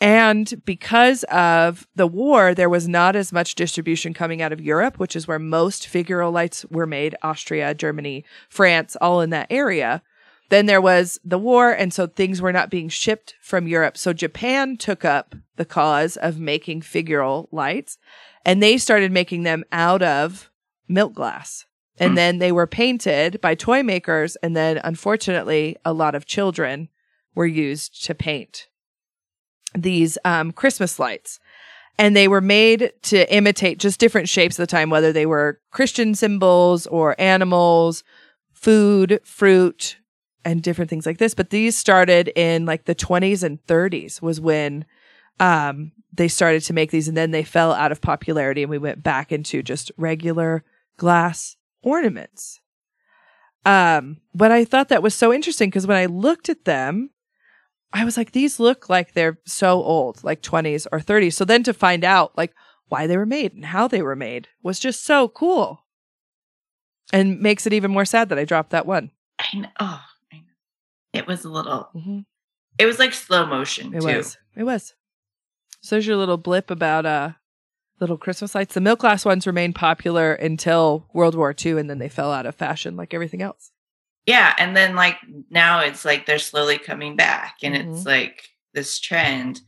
And 0.00 0.60
because 0.64 1.22
of 1.30 1.86
the 1.94 2.08
war, 2.08 2.54
there 2.54 2.68
was 2.68 2.88
not 2.88 3.14
as 3.14 3.32
much 3.32 3.54
distribution 3.54 4.12
coming 4.12 4.42
out 4.42 4.52
of 4.52 4.60
Europe, 4.60 4.98
which 4.98 5.14
is 5.14 5.28
where 5.28 5.38
most 5.38 5.84
figural 5.84 6.32
lights 6.32 6.64
were 6.70 6.86
made 6.88 7.14
Austria, 7.22 7.72
Germany, 7.72 8.24
France, 8.48 8.96
all 9.00 9.20
in 9.20 9.30
that 9.30 9.46
area. 9.48 10.02
Then 10.48 10.66
there 10.66 10.80
was 10.80 11.20
the 11.24 11.38
war, 11.38 11.70
and 11.70 11.94
so 11.94 12.08
things 12.08 12.42
were 12.42 12.52
not 12.52 12.68
being 12.68 12.88
shipped 12.88 13.36
from 13.40 13.68
Europe. 13.68 13.96
So 13.96 14.12
Japan 14.12 14.76
took 14.76 15.04
up 15.04 15.36
the 15.54 15.64
cause 15.64 16.16
of 16.16 16.40
making 16.40 16.80
figural 16.80 17.46
lights, 17.52 17.96
and 18.44 18.60
they 18.60 18.78
started 18.78 19.12
making 19.12 19.44
them 19.44 19.62
out 19.70 20.02
of 20.02 20.50
milk 20.88 21.14
glass. 21.14 21.64
And 21.98 22.12
Hmm. 22.12 22.16
then 22.16 22.38
they 22.38 22.52
were 22.52 22.66
painted 22.66 23.40
by 23.40 23.54
toy 23.54 23.82
makers, 23.82 24.36
and 24.36 24.56
then 24.56 24.80
unfortunately, 24.82 25.76
a 25.84 25.92
lot 25.92 26.14
of 26.14 26.26
children 26.26 26.88
were 27.34 27.46
used 27.46 28.04
to 28.06 28.14
paint 28.14 28.68
these 29.74 30.18
um, 30.24 30.52
Christmas 30.52 30.98
lights. 30.98 31.38
And 31.98 32.16
they 32.16 32.26
were 32.26 32.40
made 32.40 32.92
to 33.02 33.32
imitate 33.32 33.78
just 33.78 34.00
different 34.00 34.28
shapes 34.28 34.58
at 34.58 34.62
the 34.62 34.66
time, 34.66 34.90
whether 34.90 35.12
they 35.12 35.26
were 35.26 35.60
Christian 35.70 36.14
symbols 36.14 36.86
or 36.86 37.14
animals, 37.20 38.02
food, 38.52 39.20
fruit, 39.24 39.96
and 40.44 40.62
different 40.62 40.88
things 40.90 41.04
like 41.06 41.18
this. 41.18 41.34
But 41.34 41.50
these 41.50 41.76
started 41.76 42.28
in 42.34 42.64
like 42.64 42.86
the 42.86 42.94
20s 42.94 43.42
and 43.42 43.62
30s 43.66 44.22
was 44.22 44.40
when 44.40 44.86
um, 45.38 45.92
they 46.12 46.28
started 46.28 46.62
to 46.64 46.72
make 46.72 46.90
these. 46.90 47.08
And 47.08 47.16
then 47.16 47.30
they 47.30 47.44
fell 47.44 47.72
out 47.72 47.92
of 47.92 48.00
popularity 48.00 48.62
and 48.62 48.70
we 48.70 48.78
went 48.78 49.02
back 49.02 49.30
into 49.30 49.62
just 49.62 49.92
regular 49.96 50.64
glass 50.96 51.56
ornaments. 51.82 52.60
Um, 53.64 54.18
but 54.34 54.50
I 54.50 54.64
thought 54.64 54.88
that 54.88 55.02
was 55.02 55.14
so 55.14 55.32
interesting 55.32 55.70
because 55.70 55.86
when 55.86 55.96
I 55.96 56.06
looked 56.06 56.48
at 56.48 56.64
them, 56.64 57.10
I 57.92 58.04
was 58.04 58.16
like, 58.16 58.32
these 58.32 58.58
look 58.58 58.88
like 58.88 59.12
they're 59.12 59.38
so 59.44 59.82
old, 59.82 60.24
like 60.24 60.42
20s 60.42 60.86
or 60.90 60.98
30s. 60.98 61.34
So 61.34 61.44
then 61.44 61.62
to 61.64 61.72
find 61.74 62.04
out 62.04 62.36
like 62.36 62.54
why 62.88 63.06
they 63.06 63.16
were 63.16 63.26
made 63.26 63.52
and 63.52 63.64
how 63.66 63.86
they 63.86 64.02
were 64.02 64.16
made 64.16 64.48
was 64.62 64.80
just 64.80 65.04
so 65.04 65.28
cool. 65.28 65.84
And 67.12 67.40
makes 67.40 67.66
it 67.66 67.72
even 67.74 67.90
more 67.90 68.04
sad 68.06 68.30
that 68.30 68.38
I 68.38 68.44
dropped 68.44 68.70
that 68.70 68.86
one. 68.86 69.10
I 69.38 69.58
know. 69.58 69.68
Oh, 69.78 70.00
I 70.32 70.36
know. 70.36 70.42
It 71.12 71.26
was 71.26 71.44
a 71.44 71.50
little. 71.50 71.88
Mm-hmm. 71.94 72.20
It 72.78 72.86
was 72.86 72.98
like 72.98 73.12
slow 73.12 73.44
motion 73.46 73.94
It 73.94 74.00
too. 74.00 74.06
was. 74.06 74.38
It 74.56 74.64
was. 74.64 74.94
So 75.82 75.94
there's 75.96 76.06
your 76.06 76.16
little 76.16 76.38
blip 76.38 76.70
about 76.70 77.04
uh 77.04 77.30
little 78.02 78.18
Christmas 78.18 78.54
lights. 78.54 78.74
The 78.74 78.80
milk 78.82 78.98
glass 78.98 79.24
ones 79.24 79.46
remained 79.46 79.74
popular 79.74 80.34
until 80.34 81.06
World 81.14 81.34
War 81.34 81.54
II 81.64 81.78
and 81.78 81.88
then 81.88 81.98
they 81.98 82.08
fell 82.10 82.30
out 82.32 82.44
of 82.44 82.54
fashion 82.54 82.96
like 82.96 83.14
everything 83.14 83.40
else. 83.40 83.70
Yeah, 84.26 84.54
and 84.58 84.76
then 84.76 84.94
like 84.94 85.16
now 85.50 85.80
it's 85.80 86.04
like 86.04 86.26
they're 86.26 86.38
slowly 86.38 86.78
coming 86.78 87.16
back, 87.16 87.56
and 87.62 87.74
Mhm. 87.74 87.92
it's 87.96 88.04
like 88.06 88.50
this 88.74 89.00
trend. 89.00 89.62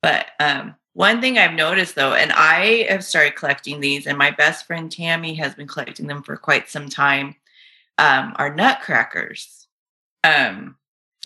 But 0.00 0.28
um, 0.40 0.74
one 0.94 1.20
thing 1.20 1.36
I've 1.38 1.52
noticed 1.52 1.96
though, 1.96 2.14
and 2.14 2.32
I 2.32 2.86
have 2.88 3.04
started 3.04 3.36
collecting 3.36 3.80
these, 3.80 4.06
and 4.06 4.16
my 4.16 4.30
best 4.30 4.66
friend 4.66 4.90
Tammy 4.90 5.34
has 5.34 5.54
been 5.54 5.66
collecting 5.68 6.06
them 6.06 6.22
for 6.22 6.36
quite 6.38 6.70
some 6.70 6.88
time. 6.88 7.36
Um, 7.98 8.32
are 8.36 8.54
nutcrackers. 8.54 9.66
Um, 10.24 10.76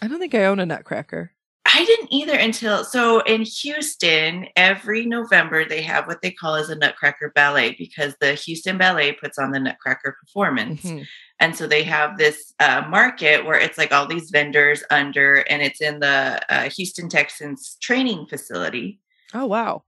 I 0.03 0.09
don't 0.09 0.19
think 0.19 0.35
I 0.35 0.47
own 0.47 0.59
a 0.59 0.67
nutcracker. 0.67 1.31
I 1.67 1.85
didn't 1.85 2.13
either 2.13 2.35
until 2.35 2.85
so 2.85 3.21
in 3.21 3.43
Houston, 3.43 4.47
every 4.55 5.07
November 5.07 5.65
they 5.65 5.83
have 5.83 6.07
what 6.07 6.21
they 6.21 6.31
call 6.31 6.55
as 6.57 6.69
a 6.69 6.77
Nutcracker 6.77 7.33
Ballet 7.35 7.75
because 7.79 8.15
the 8.21 8.35
Houston 8.35 8.77
Ballet 8.77 9.13
puts 9.13 9.39
on 9.39 9.51
the 9.51 9.61
Nutcracker 9.61 10.17
performance. 10.21 10.83
Mhm. 10.83 11.07
And 11.41 11.57
so 11.57 11.67
they 11.67 11.83
have 11.83 12.17
this 12.17 12.55
uh, 12.61 12.85
market 12.89 13.45
where 13.45 13.59
it's 13.59 13.77
like 13.77 13.93
all 13.93 14.07
these 14.07 14.31
vendors 14.31 14.85
under, 14.91 15.37
and 15.51 15.63
it's 15.63 15.81
in 15.81 16.01
the 16.01 16.41
uh, 16.49 16.71
Houston 16.71 17.09
Texans 17.09 17.77
training 17.83 18.27
facility. 18.27 19.01
Oh 19.33 19.47
wow. 19.47 19.83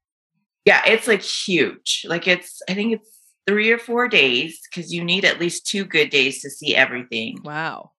Yeah, 0.64 0.83
it's 0.87 1.07
like 1.07 1.22
huge. 1.22 2.05
Like 2.09 2.27
it's, 2.27 2.61
I 2.68 2.74
think 2.74 2.95
it's 2.95 3.09
three 3.47 3.70
or 3.70 3.79
four 3.79 4.09
days 4.09 4.59
because 4.68 4.93
you 4.93 5.05
need 5.05 5.24
at 5.24 5.39
least 5.39 5.66
two 5.66 5.85
good 5.85 6.11
days 6.11 6.43
to 6.43 6.51
see 6.51 6.74
everything. 6.74 7.39
Wow. 7.45 7.93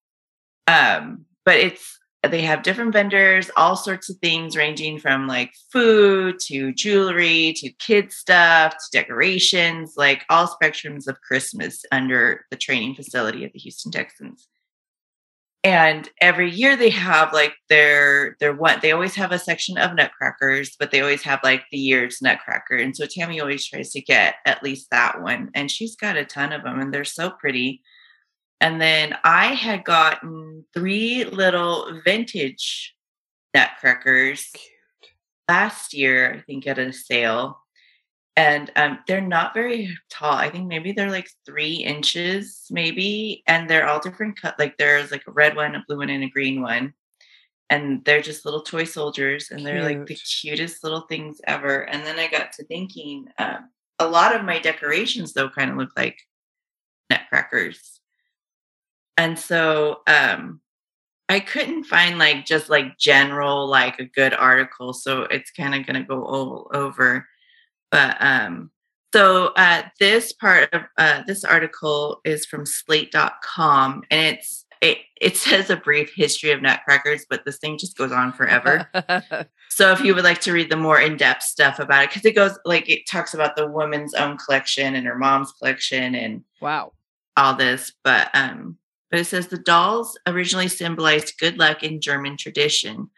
Um, 0.67 1.25
but 1.45 1.55
it's 1.55 1.96
they 2.23 2.41
have 2.41 2.63
different 2.63 2.93
vendors, 2.93 3.49
all 3.55 3.75
sorts 3.75 4.09
of 4.09 4.17
things 4.17 4.57
ranging 4.57 4.99
from 4.99 5.27
like 5.27 5.53
food 5.71 6.39
to 6.39 6.73
jewelry 6.73 7.53
to 7.57 7.69
kid 7.73 8.11
stuff 8.11 8.73
to 8.73 8.99
decorations, 8.99 9.93
like 9.97 10.25
all 10.29 10.47
spectrums 10.47 11.07
of 11.07 11.21
Christmas 11.21 11.83
under 11.91 12.45
the 12.49 12.57
training 12.57 12.95
facility 12.95 13.45
at 13.45 13.53
the 13.53 13.59
Houston 13.59 13.91
Texans. 13.91 14.47
And 15.63 16.07
every 16.21 16.49
year 16.49 16.75
they 16.75 16.89
have 16.91 17.33
like 17.33 17.53
their 17.67 18.37
their 18.39 18.53
one 18.53 18.79
they 18.81 18.91
always 18.91 19.15
have 19.15 19.31
a 19.31 19.39
section 19.39 19.77
of 19.77 19.95
nutcrackers, 19.95 20.75
but 20.79 20.91
they 20.91 21.01
always 21.01 21.23
have 21.23 21.39
like 21.43 21.65
the 21.71 21.77
year's 21.77 22.21
nutcracker. 22.21 22.75
And 22.75 22.95
so 22.95 23.05
Tammy 23.05 23.41
always 23.41 23.65
tries 23.65 23.91
to 23.91 24.01
get 24.01 24.35
at 24.45 24.63
least 24.63 24.87
that 24.91 25.21
one. 25.21 25.49
And 25.55 25.69
she's 25.69 25.95
got 25.95 26.15
a 26.15 26.25
ton 26.25 26.53
of 26.53 26.63
them 26.63 26.79
and 26.79 26.93
they're 26.93 27.03
so 27.03 27.31
pretty. 27.31 27.81
And 28.59 28.81
then 28.81 29.15
I 29.23 29.47
had 29.47 29.83
gotten 29.83 30.65
three 30.73 31.25
little 31.25 32.01
vintage 32.03 32.95
nutcrackers 33.53 34.51
last 35.47 35.93
year, 35.93 36.33
I 36.33 36.41
think 36.41 36.67
at 36.67 36.79
a 36.79 36.91
sale. 36.91 37.59
And 38.35 38.71
um, 38.75 38.99
they're 39.07 39.21
not 39.21 39.55
very 39.55 39.97
tall. 40.11 40.33
I 40.33 40.49
think 40.49 40.67
maybe 40.67 40.91
they're 40.91 41.09
like 41.09 41.29
three 41.45 41.75
inches, 41.75 42.65
maybe. 42.69 43.43
And 43.47 43.67
they're 43.67 43.87
all 43.87 43.99
different 43.99 44.39
cut. 44.39 44.59
Like 44.59 44.77
there's 44.77 45.11
like 45.11 45.23
a 45.27 45.31
red 45.31 45.55
one, 45.55 45.73
a 45.73 45.83
blue 45.87 45.97
one, 45.97 46.09
and 46.09 46.23
a 46.23 46.29
green 46.29 46.61
one. 46.61 46.93
And 47.69 48.05
they're 48.05 48.21
just 48.21 48.45
little 48.45 48.61
toy 48.61 48.85
soldiers, 48.85 49.51
and 49.51 49.65
they're 49.65 49.83
like 49.83 50.05
the 50.05 50.15
cutest 50.15 50.85
little 50.85 51.01
things 51.01 51.41
ever. 51.45 51.81
And 51.81 52.05
then 52.05 52.17
I 52.17 52.29
got 52.29 52.53
to 52.53 52.63
thinking, 52.63 53.27
um, 53.39 53.69
a 53.99 54.07
lot 54.07 54.35
of 54.35 54.45
my 54.45 54.59
decorations 54.59 55.33
though 55.33 55.49
kind 55.49 55.71
of 55.71 55.77
look 55.77 55.89
like 55.97 56.17
nutcrackers. 57.09 57.96
And 59.17 59.37
so 59.37 60.01
um 60.07 60.61
I 61.29 61.39
couldn't 61.41 61.83
find 61.83 62.17
like 62.17 62.45
just 62.45 62.69
like 62.69 62.97
general 62.97 63.67
like 63.67 63.99
a 63.99 64.05
good 64.05 64.33
article, 64.33 64.93
so 64.93 65.23
it's 65.23 65.51
kind 65.51 65.75
of 65.75 65.85
going 65.85 66.01
to 66.01 66.07
go 66.07 66.23
all 66.23 66.71
over. 66.73 67.27
But 67.91 68.17
um 68.19 68.71
so 69.13 69.47
uh 69.55 69.83
this 69.99 70.33
part 70.33 70.73
of 70.73 70.83
uh 70.97 71.23
this 71.25 71.43
article 71.43 72.21
is 72.23 72.45
from 72.45 72.65
slate.com 72.65 74.03
and 74.11 74.35
it's 74.35 74.65
it, 74.81 74.99
it 75.19 75.37
says 75.37 75.69
a 75.69 75.77
brief 75.77 76.13
history 76.15 76.51
of 76.51 76.61
nutcrackers, 76.61 77.25
but 77.29 77.45
this 77.45 77.57
thing 77.57 77.77
just 77.77 77.97
goes 77.97 78.11
on 78.11 78.33
forever. 78.33 78.87
So 79.77 79.91
if 79.91 80.01
you 80.01 80.15
would 80.15 80.23
like 80.23 80.41
to 80.41 80.53
read 80.53 80.71
the 80.71 80.75
more 80.75 80.99
in-depth 80.99 81.43
stuff 81.43 81.77
about 81.77 82.05
it, 82.05 82.09
because 82.09 82.25
it 82.25 82.33
goes 82.33 82.57
like 82.65 82.89
it 82.89 83.07
talks 83.07 83.35
about 83.35 83.55
the 83.55 83.67
woman's 83.67 84.15
own 84.15 84.35
collection 84.35 84.95
and 84.95 85.05
her 85.05 85.15
mom's 85.15 85.51
collection 85.51 86.15
and 86.15 86.43
wow. 86.59 86.93
all 87.35 87.53
this, 87.53 87.93
but 88.03 88.31
um, 88.33 88.79
but 89.09 89.19
it 89.19 89.25
says 89.25 89.47
the 89.47 89.57
dolls 89.57 90.17
originally 90.27 90.67
symbolized 90.67 91.39
good 91.39 91.57
luck 91.57 91.83
in 91.83 92.01
German 92.01 92.37
tradition. 92.37 93.09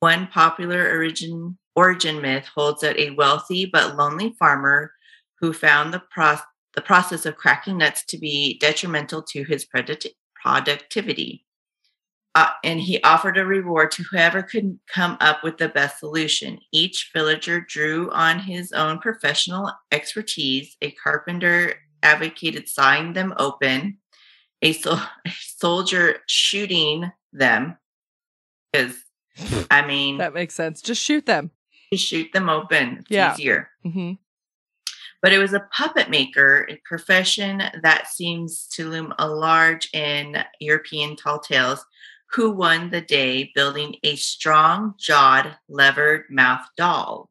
One 0.00 0.26
popular 0.26 0.90
origin 0.90 1.58
origin 1.74 2.20
myth 2.20 2.46
holds 2.54 2.82
that 2.82 2.98
a 2.98 3.10
wealthy 3.10 3.66
but 3.66 3.96
lonely 3.96 4.34
farmer 4.38 4.92
who 5.40 5.52
found 5.52 5.92
the, 5.92 6.02
pro- 6.10 6.36
the 6.74 6.82
process 6.82 7.26
of 7.26 7.36
cracking 7.36 7.78
nuts 7.78 8.04
to 8.06 8.18
be 8.18 8.58
detrimental 8.58 9.22
to 9.22 9.44
his 9.44 9.64
product- 9.64 10.08
productivity. 10.34 11.46
Uh, 12.34 12.48
and 12.64 12.80
he 12.80 13.02
offered 13.02 13.36
a 13.36 13.44
reward 13.44 13.90
to 13.90 14.02
whoever 14.04 14.42
could 14.42 14.78
come 14.86 15.18
up 15.20 15.42
with 15.42 15.58
the 15.58 15.68
best 15.68 15.98
solution. 15.98 16.58
Each 16.72 17.10
villager 17.12 17.60
drew 17.60 18.10
on 18.10 18.38
his 18.38 18.72
own 18.72 19.00
professional 19.00 19.70
expertise. 19.90 20.76
A 20.80 20.92
carpenter 20.92 21.74
advocated 22.02 22.68
sawing 22.68 23.12
them 23.12 23.34
open, 23.38 23.98
a, 24.62 24.72
sol- 24.72 24.94
a 25.26 25.30
soldier 25.40 26.16
shooting 26.26 27.10
them, 27.32 27.76
because 28.72 28.96
I 29.70 29.86
mean, 29.86 30.18
That 30.18 30.34
makes 30.34 30.54
sense. 30.54 30.80
Just 30.82 31.02
shoot 31.02 31.26
them. 31.26 31.50
shoot 31.94 32.32
them 32.32 32.48
open. 32.48 32.98
It's 33.00 33.10
Yeah. 33.10 33.32
easier. 33.34 33.70
hmm 33.82 34.12
But 35.22 35.32
it 35.32 35.38
was 35.38 35.52
a 35.54 35.66
puppet 35.76 36.10
maker, 36.10 36.66
a 36.70 36.78
profession 36.84 37.62
that 37.82 38.08
seems 38.08 38.66
to 38.74 38.88
loom 38.90 39.14
a 39.18 39.26
large 39.28 39.88
in 39.94 40.36
European 40.60 41.16
tall 41.16 41.38
tales, 41.40 41.84
who 42.32 42.50
won 42.50 42.90
the 42.90 43.00
day 43.02 43.50
building 43.54 43.96
a 44.04 44.16
strong 44.16 44.94
jawed, 44.98 45.56
levered 45.68 46.24
mouth 46.30 46.64
doll. 46.76 47.28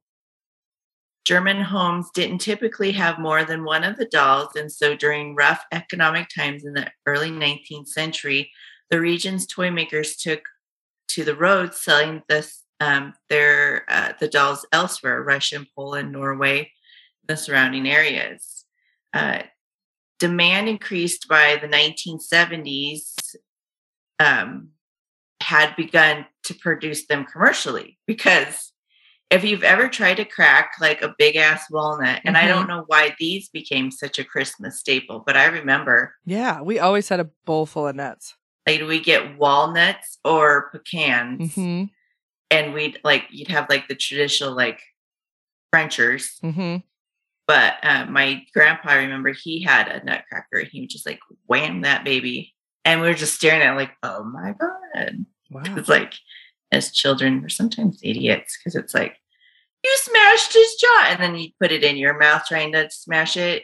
German 1.26 1.62
homes 1.62 2.10
didn't 2.14 2.40
typically 2.40 2.92
have 2.94 3.20
more 3.20 3.46
than 3.46 3.64
one 3.64 3.84
of 3.84 3.98
the 3.98 4.06
dolls, 4.06 4.56
and 4.56 4.72
so 4.72 4.96
during 4.96 5.36
rough 5.36 5.64
economic 5.72 6.30
times 6.36 6.66
in 6.66 6.74
the 6.74 6.92
early 7.06 7.30
19th 7.30 7.88
century, 7.88 8.52
the 8.90 9.00
region's 9.00 9.46
toy 9.46 9.70
makers 9.70 10.16
took 10.16 10.42
to 11.10 11.24
the 11.24 11.36
roads 11.36 11.80
selling 11.80 12.24
this, 12.28 12.64
um, 12.80 13.14
their 13.30 13.86
uh, 13.88 14.14
the 14.20 14.28
dolls 14.28 14.66
elsewhere, 14.72 15.22
Russia, 15.22 15.66
Poland, 15.76 16.12
Norway, 16.12 16.72
the 17.28 17.38
surrounding 17.38 17.88
areas. 17.88 18.66
Uh, 19.14 19.44
demand 20.20 20.70
increased 20.70 21.28
by 21.28 21.58
the 21.62 21.68
1970s, 21.68 23.14
um, 24.20 24.70
had 25.42 25.76
begun 25.76 26.26
to 26.44 26.54
produce 26.54 27.08
them 27.08 27.26
commercially 27.26 27.98
because 28.06 28.71
if 29.32 29.44
you've 29.44 29.64
ever 29.64 29.88
tried 29.88 30.18
to 30.18 30.26
crack 30.26 30.74
like 30.80 31.02
a 31.02 31.16
big 31.18 31.36
ass 31.38 31.64
walnut, 31.72 32.22
and 32.26 32.38
I 32.38 32.48
don't 32.48 32.68
know 32.68 32.84
why 32.88 33.16
these 33.18 33.50
became 33.50 33.90
such 33.90 34.20
a 34.20 34.24
Christmas 34.24 34.80
staple, 34.80 35.24
but 35.26 35.36
I 35.38 35.46
remember 35.46 36.14
Yeah, 36.26 36.62
we 36.62 36.78
always 36.80 37.10
had 37.10 37.20
a 37.22 37.30
bowl 37.46 37.66
full 37.66 37.88
of 37.88 37.96
nuts. 37.96 38.36
like 38.68 38.82
we 38.82 39.00
get 39.00 39.38
walnuts 39.40 40.20
or 40.26 40.70
pecans, 40.72 41.56
hmm 41.56 41.86
and 42.52 42.74
we'd 42.74 43.00
like 43.06 43.24
you'd 43.32 43.48
have 43.48 43.68
like 43.70 43.88
the 43.88 43.96
traditional 43.96 44.54
like 44.54 44.82
Frenchers, 45.72 46.38
hmm 46.42 46.78
but 47.48 47.76
uh, 47.84 48.06
my 48.06 48.44
grandpa, 48.54 48.90
I 48.92 48.96
remember 48.98 49.34
he 49.34 49.62
had 49.62 49.88
a 49.90 50.04
nutcracker 50.06 50.60
and 50.60 50.68
he 50.72 50.82
would 50.82 50.90
just 50.90 51.06
like 51.06 51.20
wham 51.48 51.82
that 51.82 52.06
baby. 52.06 52.54
And 52.86 53.02
we 53.02 53.08
were 53.08 53.14
just 53.14 53.34
staring 53.36 53.62
at 53.62 53.74
it 53.74 53.76
like, 53.76 53.92
oh 54.04 54.24
my 54.24 54.54
God. 54.58 55.26
Wow. 55.50 55.62
It's 55.76 55.90
like, 55.90 56.14
as 56.72 56.92
children, 56.92 57.42
we're 57.42 57.50
sometimes 57.50 58.00
idiots 58.04 58.58
because 58.58 58.76
it's 58.76 58.94
like, 58.94 59.18
you 59.84 59.92
smashed 59.98 60.54
his 60.54 60.76
jaw. 60.76 61.06
And 61.10 61.20
then 61.22 61.36
you 61.36 61.50
put 61.60 61.72
it 61.72 61.84
in 61.84 61.98
your 61.98 62.18
mouth 62.18 62.44
trying 62.48 62.72
to 62.74 62.90
smash 62.92 63.36
it. 63.38 63.64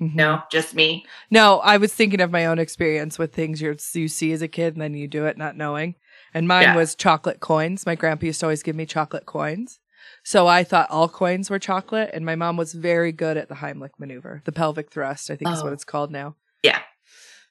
Mhm. 0.00 0.14
No, 0.14 0.42
just 0.50 0.74
me. 0.74 1.04
No, 1.30 1.58
I 1.60 1.76
was 1.76 1.92
thinking 1.92 2.20
of 2.22 2.30
my 2.30 2.46
own 2.46 2.58
experience 2.58 3.18
with 3.18 3.34
things 3.34 3.60
you 3.60 3.76
you 3.92 4.08
see 4.08 4.32
as 4.32 4.40
a 4.40 4.48
kid 4.48 4.72
and 4.74 4.80
then 4.80 4.94
you 4.94 5.06
do 5.06 5.26
it 5.26 5.36
not 5.36 5.56
knowing. 5.56 5.94
And 6.32 6.48
mine 6.48 6.62
Yeah. 6.62 6.76
was 6.76 6.94
chocolate 6.94 7.40
coins. 7.40 7.84
My 7.84 7.94
grandpa 7.96 8.26
used 8.26 8.40
to 8.40 8.46
always 8.46 8.62
give 8.62 8.74
me 8.76 8.86
chocolate 8.86 9.26
coins. 9.26 9.78
So 10.24 10.46
I 10.46 10.64
thought 10.64 10.90
all 10.90 11.08
coins 11.10 11.50
were 11.50 11.58
chocolate, 11.58 12.10
and 12.14 12.24
my 12.24 12.34
mom 12.34 12.56
was 12.56 12.72
very 12.72 13.12
good 13.12 13.36
at 13.36 13.48
the 13.48 13.56
Heimlich 13.56 13.90
maneuver, 13.98 14.40
the 14.46 14.52
pelvic 14.52 14.90
thrust, 14.90 15.30
I 15.30 15.36
think 15.36 15.50
is 15.50 15.62
what 15.62 15.70
Oh. 15.70 15.74
it's 15.74 15.84
called 15.84 16.10
now. 16.10 16.36
Yeah. 16.62 16.80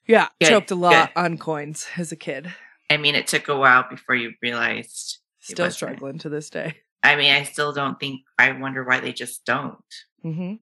Yeah, 0.06 0.28
Good, 0.40 0.48
choked 0.48 0.70
a 0.72 0.74
lot 0.74 1.14
good. 1.14 1.20
on 1.20 1.38
coins 1.38 1.86
as 1.96 2.10
a 2.10 2.16
kid. 2.16 2.52
I 2.90 2.96
mean, 2.96 3.14
it 3.14 3.28
took 3.28 3.48
a 3.48 3.56
while 3.56 3.86
before 3.88 4.16
you 4.16 4.32
realized. 4.42 5.18
Still 5.38 5.70
struggling 5.70 6.18
to 6.18 6.28
this 6.28 6.50
day. 6.50 6.74
I 7.02 7.16
mean, 7.16 7.32
I 7.32 7.44
still 7.44 7.72
don't 7.72 7.98
think, 7.98 8.20
I 8.38 8.52
wonder 8.52 8.84
why 8.84 9.00
they 9.00 9.12
just 9.12 9.44
don't. 9.46 9.76
hmm 10.22 10.54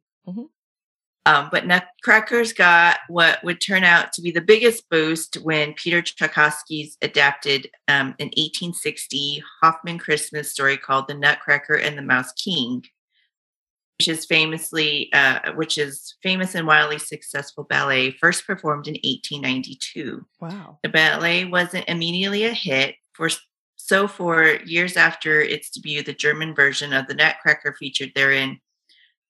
Um, 1.27 1.49
but 1.51 1.67
Nutcrackers 1.67 2.53
got 2.53 2.99
what 3.09 3.43
would 3.43 3.61
turn 3.61 3.83
out 3.85 4.13
to 4.15 4.23
be 4.23 4.31
the 4.31 4.41
biggest 4.41 4.89
boost 4.89 5.35
when 5.43 5.75
Peter 5.75 6.01
Tchaikovsky's 6.01 6.97
adapted 7.03 7.69
um, 7.89 8.15
an 8.19 8.31
1860 8.37 9.43
Hoffmann 9.61 9.99
Christmas 9.99 10.51
story 10.51 10.77
called 10.77 11.09
"The 11.09 11.15
Nutcracker 11.15 11.75
and 11.75 11.99
the 11.99 12.03
Mouse 12.03 12.33
King," 12.33 12.85
which 13.99 14.09
is 14.09 14.27
famously, 14.27 15.13
uh, 15.13 15.53
which 15.55 15.77
is 15.77 16.15
famous 16.23 16.55
and 16.55 16.67
wildly 16.67 16.99
successful 16.99 17.65
ballet, 17.65 18.13
first 18.13 18.47
performed 18.47 18.87
in 18.87 18.95
1892. 18.95 20.25
Wow. 20.41 20.79
The 20.85 20.89
ballet 20.89 21.45
wasn't 21.45 21.89
immediately 21.89 22.45
a 22.45 22.53
hit. 22.53 22.95
For 23.15 23.29
so, 23.75 24.07
for 24.07 24.59
years 24.65 24.97
after 24.97 25.41
its 25.41 25.71
debut, 25.71 26.05
the 26.05 26.13
German 26.13 26.55
version 26.55 26.93
of 26.93 27.09
the 27.09 27.15
Nutcracker 27.15 27.75
featured 27.77 28.13
therein 28.15 28.61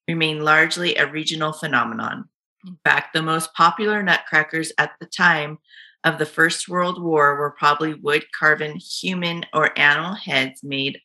remained 0.07 0.45
largely 0.45 0.97
a 0.97 1.11
regional 1.11 1.53
phenomenon. 1.53 2.29
In 2.66 2.79
fact, 2.85 3.14
the 3.14 3.23
most 3.23 3.55
popular 3.55 4.03
nutcrackers 4.03 4.73
at 4.77 4.93
the 5.01 5.07
time 5.07 5.59
of 6.05 6.19
the 6.19 6.27
First 6.27 6.69
World 6.69 7.03
War 7.03 7.37
were 7.37 7.53
probably 7.53 7.95
wood 7.95 8.25
carven 8.39 8.77
human 8.77 9.47
or 9.55 9.79
animal 9.79 10.14
heads 10.14 10.62
made 10.62 11.01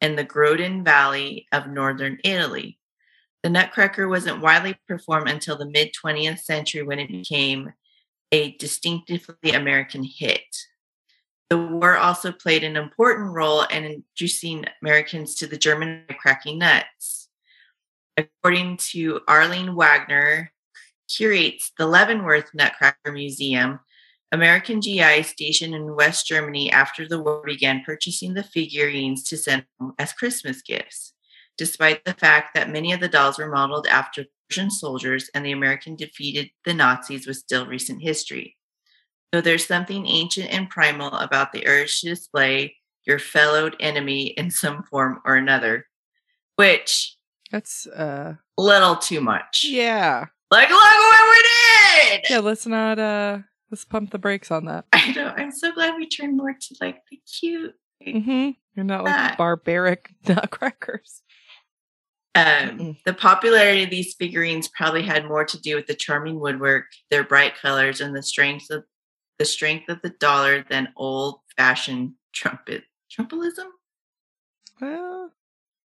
in 0.00 0.16
the 0.16 0.24
Groden 0.24 0.84
Valley 0.84 1.46
of 1.52 1.68
northern 1.68 2.18
Italy. 2.24 2.78
The 3.46 3.50
Nutcracker 3.50 4.08
wasn't 4.08 4.42
widely 4.42 4.76
performed 4.88 5.28
until 5.28 5.56
the 5.56 5.70
mid 5.70 5.92
20th 5.94 6.40
century 6.40 6.82
when 6.82 6.98
it 6.98 7.06
became 7.06 7.74
a 8.32 8.56
distinctively 8.56 9.52
American 9.52 10.02
hit. 10.02 10.42
The 11.48 11.56
war 11.56 11.96
also 11.96 12.32
played 12.32 12.64
an 12.64 12.76
important 12.76 13.32
role 13.32 13.62
in 13.62 13.84
introducing 13.84 14.64
Americans 14.82 15.36
to 15.36 15.46
the 15.46 15.56
German 15.56 16.06
cracking 16.18 16.58
nuts. 16.58 17.28
According 18.16 18.78
to 18.88 19.20
Arlene 19.28 19.76
Wagner, 19.76 20.50
curates 21.08 21.70
the 21.78 21.86
Leavenworth 21.86 22.52
Nutcracker 22.52 23.12
Museum, 23.12 23.78
American 24.32 24.80
GI 24.80 25.22
stationed 25.22 25.72
in 25.72 25.94
West 25.94 26.26
Germany 26.26 26.72
after 26.72 27.06
the 27.06 27.22
war 27.22 27.44
began 27.46 27.84
purchasing 27.84 28.34
the 28.34 28.42
figurines 28.42 29.22
to 29.22 29.36
send 29.36 29.66
home 29.78 29.94
as 30.00 30.12
Christmas 30.12 30.62
gifts, 30.62 31.12
despite 31.58 32.04
the 32.04 32.14
fact 32.14 32.54
that 32.54 32.70
many 32.70 32.92
of 32.92 33.00
the 33.00 33.08
dolls 33.08 33.38
were 33.38 33.48
modeled 33.50 33.86
after 33.86 34.24
Prussian 34.48 34.70
soldiers 34.70 35.28
and 35.34 35.44
the 35.44 35.52
American 35.52 35.96
defeated 35.96 36.50
the 36.64 36.74
Nazis 36.74 37.26
was 37.26 37.38
still 37.38 37.66
recent 37.66 38.02
history. 38.02 38.56
So 39.34 39.40
there's 39.40 39.66
something 39.66 40.06
ancient 40.06 40.52
and 40.52 40.70
primal 40.70 41.12
about 41.12 41.52
the 41.52 41.66
urge 41.66 42.00
to 42.00 42.08
display 42.08 42.76
your 43.06 43.18
fellowed 43.18 43.76
enemy 43.80 44.26
in 44.28 44.50
some 44.50 44.82
form 44.84 45.20
or 45.24 45.36
another, 45.36 45.86
which 46.56 47.16
That's 47.50 47.86
uh 47.86 48.34
little 48.58 48.96
too 48.96 49.20
much. 49.20 49.64
yeah. 49.68 50.26
Like, 50.50 50.68
look 50.70 50.78
what 50.78 51.36
we 51.36 51.42
did! 52.10 52.24
Yeah, 52.30 52.38
let's 52.38 52.66
not 52.66 52.98
uh 53.00 53.38
let's 53.70 53.84
pump 53.84 54.10
the 54.12 54.18
brakes 54.18 54.50
on 54.52 54.66
that. 54.66 54.84
I 54.92 55.12
know. 55.12 55.34
I'm 55.36 55.50
so 55.50 55.72
glad 55.72 55.96
we 55.96 56.08
turned 56.08 56.36
more 56.36 56.52
to 56.52 56.76
like 56.80 56.98
the 57.10 57.18
cute. 57.40 57.74
Mm-hmm. 58.06 58.50
You're 58.74 58.84
not 58.84 59.04
like 59.04 59.14
Ah. 59.16 59.34
barbaric 59.36 60.10
nutcrackers. 60.28 61.22
Um, 62.36 62.98
the 63.06 63.14
popularity 63.14 63.84
of 63.84 63.90
these 63.90 64.14
figurines 64.14 64.68
probably 64.68 65.02
had 65.02 65.26
more 65.26 65.44
to 65.46 65.60
do 65.60 65.74
with 65.74 65.86
the 65.86 65.94
charming 65.94 66.38
woodwork, 66.38 66.84
their 67.10 67.24
bright 67.24 67.56
colors, 67.56 68.02
and 68.02 68.14
the 68.14 68.22
strength 68.22 68.70
of 68.70 68.84
the 69.38 69.46
strength 69.46 69.88
of 69.88 70.02
the 70.02 70.10
dollar 70.10 70.62
than 70.68 70.92
old-fashioned 70.96 72.12
trumpet 72.34 72.84
trumpetism. 73.10 73.68
Well, 74.80 75.32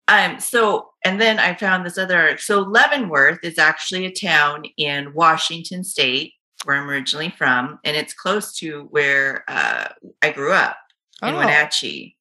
Um, 0.07 0.39
so, 0.39 0.91
and 1.03 1.19
then 1.19 1.37
I 1.37 1.53
found 1.53 1.85
this 1.85 1.97
other. 1.97 2.37
So, 2.37 2.61
Leavenworth 2.61 3.39
is 3.43 3.57
actually 3.57 4.05
a 4.05 4.11
town 4.11 4.63
in 4.77 5.13
Washington 5.13 5.83
State, 5.83 6.33
where 6.63 6.77
I'm 6.77 6.89
originally 6.89 7.33
from, 7.37 7.79
and 7.83 7.97
it's 7.97 8.13
close 8.13 8.55
to 8.59 8.87
where 8.89 9.43
uh, 9.47 9.89
I 10.21 10.31
grew 10.31 10.53
up 10.53 10.77
in 11.21 11.35
oh, 11.35 11.37
Wenatchee. 11.37 12.15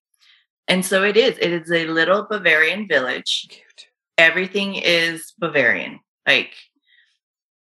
And 0.69 0.85
so 0.85 1.05
it 1.05 1.17
is. 1.17 1.39
It 1.39 1.53
is 1.53 1.71
a 1.71 1.87
little 1.87 2.27
Bavarian 2.29 2.89
village. 2.89 3.63
Everything 4.19 4.75
is 4.75 5.33
Bavarian. 5.39 6.01
Like 6.27 6.55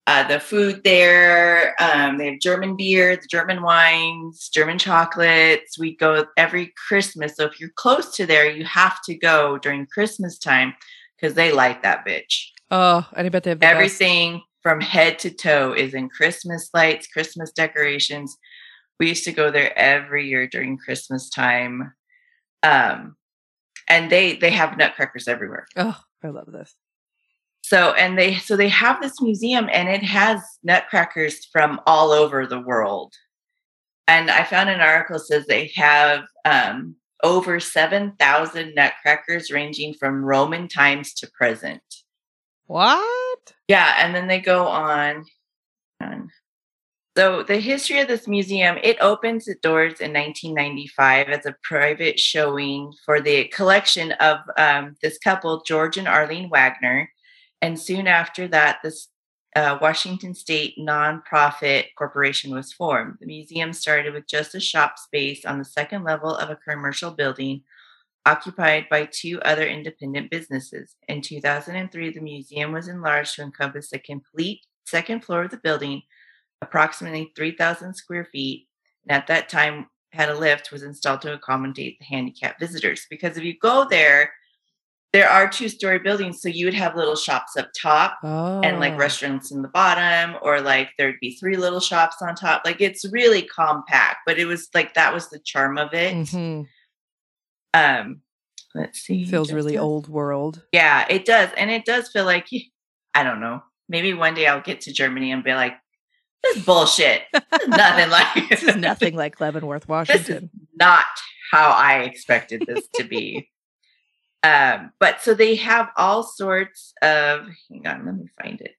uh, 0.07 0.27
the 0.27 0.41
food 0.41 0.83
there, 0.85 1.75
um, 1.81 2.19
they 2.19 2.31
have 2.31 2.41
German 2.41 2.77
beer, 2.77 3.17
the 3.17 3.27
German 3.29 3.63
wines, 3.63 4.49
German 4.49 4.79
chocolates. 4.79 5.79
We 5.79 5.97
go 5.97 6.27
every 6.37 6.73
Christmas. 6.89 7.37
So 7.37 7.45
if 7.45 7.61
you're 7.61 7.71
close 7.77 8.15
to 8.17 8.27
there, 8.27 8.51
you 8.51 8.65
have 8.65 9.01
to 9.05 9.15
go 9.15 9.59
during 9.59 9.87
Christmas 9.87 10.39
time 10.39 10.75
because 11.17 11.35
they 11.35 11.53
like 11.53 11.83
that 11.83 12.05
bitch. 12.07 12.47
Oh, 12.71 13.07
and 13.15 13.27
I 13.27 13.31
bet 13.31 13.45
they 13.45 13.51
have 13.51 13.61
the 13.61 13.65
best- 13.65 13.75
Everything 13.75 14.43
from 14.63 14.81
head 14.81 15.19
to 15.21 15.31
toe 15.31 15.73
is 15.73 15.95
in 15.95 16.09
Christmas 16.09 16.71
lights, 16.75 17.07
Christmas 17.07 17.53
decorations. 17.53 18.37
We 18.99 19.09
used 19.09 19.25
to 19.25 19.33
go 19.33 19.51
there 19.51 19.77
every 19.79 20.29
year 20.29 20.47
during 20.47 20.79
Christmas 20.79 21.29
time. 21.29 21.93
Um, 22.63 23.17
and 23.89 24.11
they 24.11 24.37
they 24.37 24.51
have 24.51 24.79
nutcrackers 24.79 25.29
everywhere. 25.29 25.67
Oh, 25.77 25.99
I 26.25 26.29
love 26.29 26.51
this. 26.51 26.75
So 27.63 27.93
and 27.93 28.19
they 28.19 28.37
so 28.37 28.57
they 28.57 28.69
have 28.69 29.01
this 29.01 29.21
museum 29.21 29.69
and 29.73 29.89
it 29.89 30.03
has 30.03 30.43
nutcrackers 30.63 31.45
from 31.47 31.81
all 31.87 32.11
over 32.11 32.47
the 32.47 32.61
world. 32.61 33.15
And 34.09 34.31
I 34.31 34.45
found 34.45 34.69
an 34.69 34.81
article 34.81 35.19
that 35.19 35.27
says 35.27 35.47
they 35.47 35.73
have 35.77 36.25
um, 36.45 36.97
over 37.23 37.61
7,000 37.61 38.75
nutcrackers 38.75 39.51
ranging 39.53 39.95
from 39.95 40.25
Roman 40.25 40.67
times 40.67 41.15
to 41.15 41.31
present. 41.31 41.83
What? 42.67 43.55
Yeah, 43.69 43.95
and 43.99 44.15
then 44.15 44.27
they 44.27 44.41
go 44.41 44.67
on. 44.67 45.25
on. 46.03 46.31
So 47.17 47.43
the 47.43 47.59
history 47.59 48.01
of 48.01 48.09
this 48.09 48.27
museum, 48.27 48.79
it 48.83 48.97
opens 49.01 49.47
its 49.47 49.61
doors 49.61 50.01
in 50.01 50.15
1995 50.15 51.29
as 51.29 51.45
a 51.45 51.57
private 51.63 52.19
showing 52.19 52.93
for 53.05 53.21
the 53.21 53.45
collection 53.49 54.13
of 54.13 54.39
um, 54.57 54.97
this 55.03 55.19
couple, 55.19 55.63
George 55.63 55.99
and 55.99 56.09
Arlene 56.09 56.49
Wagner. 56.49 57.11
And 57.61 57.79
soon 57.79 58.07
after 58.07 58.49
that, 58.49 58.79
this 58.83 59.09
uh, 59.55 59.79
Washington 59.83 60.35
State 60.35 60.77
nonprofit 60.79 61.89
corporation 61.99 62.55
was 62.55 62.73
formed. 62.73 63.19
The 63.21 63.27
museum 63.27 63.75
started 63.75 64.15
with 64.15 64.27
just 64.27 64.55
a 64.55 64.61
shop 64.61 64.99
space 64.99 65.45
on 65.45 65.59
the 65.59 65.67
second 65.67 66.05
level 66.05 66.35
of 66.35 66.49
a 66.49 66.57
commercial 66.57 67.11
building 67.11 67.63
occupied 68.25 68.87
by 68.89 69.07
two 69.11 69.41
other 69.43 69.67
independent 69.67 70.31
businesses. 70.31 70.97
In 71.09 71.21
2003, 71.21 72.11
the 72.11 72.21
museum 72.21 72.73
was 72.73 72.89
enlarged 72.89 73.35
to 73.35 73.43
encompass 73.43 73.91
the 73.91 73.99
complete 73.99 74.61
second 74.87 75.25
floor 75.25 75.43
of 75.45 75.51
the 75.51 75.57
building, 75.59 76.03
approximately 76.63 77.33
3,000 77.37 77.93
square 77.95 78.25
feet, 78.25 78.67
and 79.09 79.17
at 79.19 79.27
that 79.27 79.49
time 79.51 79.87
had 80.13 80.29
a 80.31 80.39
lift 80.39 80.71
was 80.73 80.83
installed 80.83 81.21
to 81.23 81.33
accommodate 81.35 81.99
the 81.99 82.05
handicapped 82.07 82.61
visitors. 82.61 83.07
Because 83.11 83.37
if 83.37 83.45
you 83.45 83.55
go 83.59 83.87
there, 83.89 84.33
there 85.13 85.29
are 85.29 85.47
two 85.49 85.69
story 85.69 85.99
buildings, 85.99 86.41
so 86.41 86.49
you 86.49 86.65
would 86.67 86.75
have 86.75 86.97
little 86.97 87.17
shops 87.17 87.57
up 87.57 87.69
top 87.79 88.19
Oh. 88.23 88.61
and 88.63 88.81
like 88.81 88.97
restaurants 88.97 89.51
in 89.51 89.61
the 89.61 89.69
bottom, 89.69 90.37
or 90.41 90.61
like 90.63 90.91
there'd 90.97 91.21
be 91.21 91.37
three 91.37 91.57
little 91.57 91.81
shops 91.81 92.17
on 92.23 92.35
top. 92.35 92.63
Like 92.65 92.81
it's 92.81 93.05
really 93.13 93.43
compact, 93.43 94.19
but 94.27 94.39
it 94.39 94.47
was 94.47 94.69
like 94.73 94.95
that 94.95 95.13
was 95.13 95.29
the 95.29 95.39
charm 95.39 95.77
of 95.77 95.93
it. 95.93 96.15
Mhm. 96.15 96.67
Um, 97.75 98.23
let's 98.75 99.01
see. 99.01 99.25
Feels 99.25 99.49
just 99.49 99.55
really 99.55 99.77
a- 99.77 99.83
old 99.83 100.09
world. 100.09 100.63
Yeah, 100.73 101.07
it 101.09 101.25
does, 101.25 101.51
and 101.57 101.71
it 101.71 101.85
does 101.85 102.09
feel 102.11 102.25
like 102.25 102.49
I 103.15 103.23
don't 103.23 103.41
know. 103.41 103.63
Maybe 103.89 104.15
one 104.15 104.35
day 104.35 104.47
I'll 104.47 104.61
get 104.63 104.81
to 104.83 104.93
Germany 104.93 105.33
and 105.33 105.45
be 105.45 105.53
like, 105.55 105.75
"This 106.43 106.57
is 106.59 106.65
bullshit. 106.65 107.23
This 107.33 107.63
is 107.63 107.69
nothing 107.69 108.11
like 108.11 108.49
This 108.51 108.63
is 108.63 108.77
nothing 108.77 109.15
like 109.15 109.41
Leavenworth, 109.41 109.83
This 109.83 109.87
is 109.87 109.89
Washington. 109.89 110.51
not 110.75 111.05
how 111.51 111.71
I 111.71 112.01
expected 112.01 112.65
this 112.67 112.87
to 112.95 113.05
be." 113.05 113.49
Um, 114.45 114.91
but 114.99 115.21
so 115.21 115.35
they 115.35 115.55
have 115.55 115.91
all 115.97 116.25
sorts 116.25 116.95
of. 117.01 117.47
Hang 117.71 117.87
on, 117.87 118.05
let 118.07 118.17
me 118.17 118.27
find 118.43 118.61
it. 118.61 118.75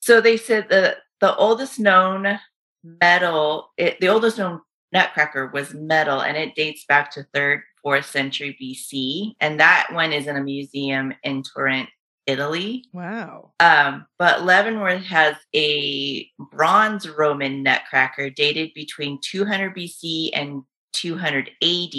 So 0.00 0.22
they 0.22 0.38
said 0.38 0.70
the 0.70 0.96
the 1.20 1.36
oldest 1.36 1.78
known 1.78 2.38
metal, 2.82 3.70
it, 3.76 4.00
the 4.00 4.08
oldest 4.08 4.38
known 4.38 4.62
nutcracker 4.92 5.48
was 5.48 5.74
metal, 5.74 6.20
and 6.22 6.38
it 6.38 6.54
dates 6.54 6.86
back 6.86 7.10
to 7.12 7.26
third, 7.34 7.60
fourth 7.82 8.06
century 8.06 8.56
BC, 8.58 9.34
and 9.40 9.60
that 9.60 9.88
one 9.92 10.12
is 10.14 10.26
in 10.26 10.36
a 10.36 10.42
museum 10.42 11.12
in 11.22 11.42
Turin, 11.42 11.86
Italy. 12.28 12.84
Wow. 12.92 13.52
Um, 13.58 14.06
but 14.18 14.44
Leavenworth 14.44 15.04
has 15.04 15.34
a 15.56 16.30
bronze 16.52 17.08
Roman 17.08 17.62
nutcracker 17.62 18.30
dated 18.30 18.70
between 18.74 19.18
200 19.22 19.74
BC 19.74 20.30
and 20.34 20.62
200 20.92 21.50
AD, 21.62 21.94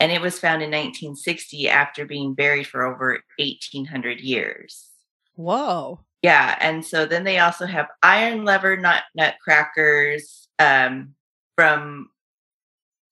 and 0.00 0.12
it 0.12 0.20
was 0.20 0.38
found 0.38 0.62
in 0.62 0.70
1960 0.70 1.68
after 1.68 2.04
being 2.04 2.34
buried 2.34 2.66
for 2.66 2.84
over 2.84 3.22
1800 3.38 4.20
years. 4.20 4.90
Whoa. 5.36 6.00
Yeah, 6.22 6.56
and 6.60 6.84
so 6.84 7.06
then 7.06 7.24
they 7.24 7.38
also 7.38 7.66
have 7.66 7.88
iron 8.02 8.44
lever 8.44 8.76
nut 8.76 9.02
nutcrackers 9.14 10.48
um, 10.58 11.14
from 11.56 12.08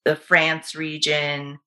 the 0.04 0.16
France 0.16 0.74
region. 0.74 1.58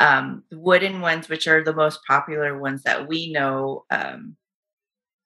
Um, 0.00 0.42
the 0.50 0.58
wooden 0.58 1.00
ones, 1.00 1.28
which 1.28 1.46
are 1.46 1.62
the 1.62 1.74
most 1.74 2.00
popular 2.06 2.58
ones 2.58 2.82
that 2.82 3.08
we 3.08 3.32
know. 3.32 3.84
Um, 3.90 4.36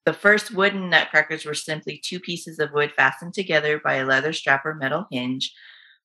the 0.05 0.13
first 0.13 0.51
wooden 0.51 0.89
nutcrackers 0.89 1.45
were 1.45 1.53
simply 1.53 2.01
two 2.03 2.19
pieces 2.19 2.59
of 2.59 2.71
wood 2.71 2.93
fastened 2.95 3.33
together 3.33 3.79
by 3.79 3.95
a 3.95 4.05
leather 4.05 4.33
strap 4.33 4.65
or 4.65 4.75
metal 4.75 5.07
hinge. 5.11 5.53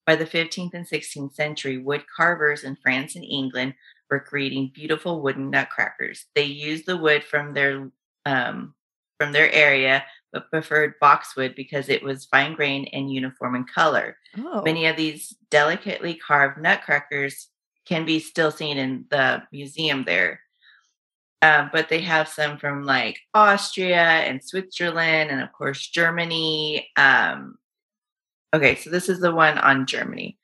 By 0.07 0.17
the 0.17 0.27
15th 0.27 0.75
and 0.75 0.87
16th 0.87 1.35
century, 1.35 1.79
wood 1.79 2.05
carvers 2.15 2.65
in 2.65 2.77
France 2.77 3.17
and 3.17 3.25
England 3.25 3.75
were 4.11 4.21
creating 4.21 4.73
beautiful 4.75 5.23
wooden 5.23 5.51
nutcrackers. 5.51 6.27
They 6.35 6.45
used 6.45 6.87
the 6.87 6.97
wood 6.97 7.25
from 7.25 7.55
their 7.55 7.91
um, 8.27 8.75
from 9.19 9.33
their 9.33 9.51
area, 9.53 10.05
but 10.33 10.51
preferred 10.51 10.95
boxwood 11.01 11.55
because 11.55 11.89
it 11.89 12.03
was 12.03 12.27
fine 12.27 12.55
grained 12.55 12.89
and 12.93 13.11
uniform 13.11 13.55
in 13.55 13.65
color. 13.65 14.17
Oh. 14.37 14.63
Many 14.63 14.87
of 14.87 14.97
these 14.97 15.35
delicately 15.51 16.15
carved 16.15 16.61
nutcrackers 16.61 17.49
can 17.87 18.05
be 18.05 18.19
still 18.19 18.51
seen 18.51 18.79
in 18.79 19.05
the 19.11 19.43
museum 19.53 20.05
there. 20.05 20.41
Um, 21.43 21.69
but 21.73 21.91
they 21.91 22.01
have 22.01 22.29
some 22.29 22.57
from 22.57 22.85
like 22.85 23.19
Austria 23.35 23.99
and 23.99 24.43
Switzerland, 24.43 25.31
and 25.31 25.43
of 25.43 25.53
course, 25.53 25.87
Germany. 25.89 26.89
Um, 26.97 27.57
okay, 28.55 28.77
so 28.77 28.89
this 28.89 29.11
is 29.11 29.21
the 29.21 29.35
one 29.35 29.59
on 29.59 29.87
Germany. 29.87 30.39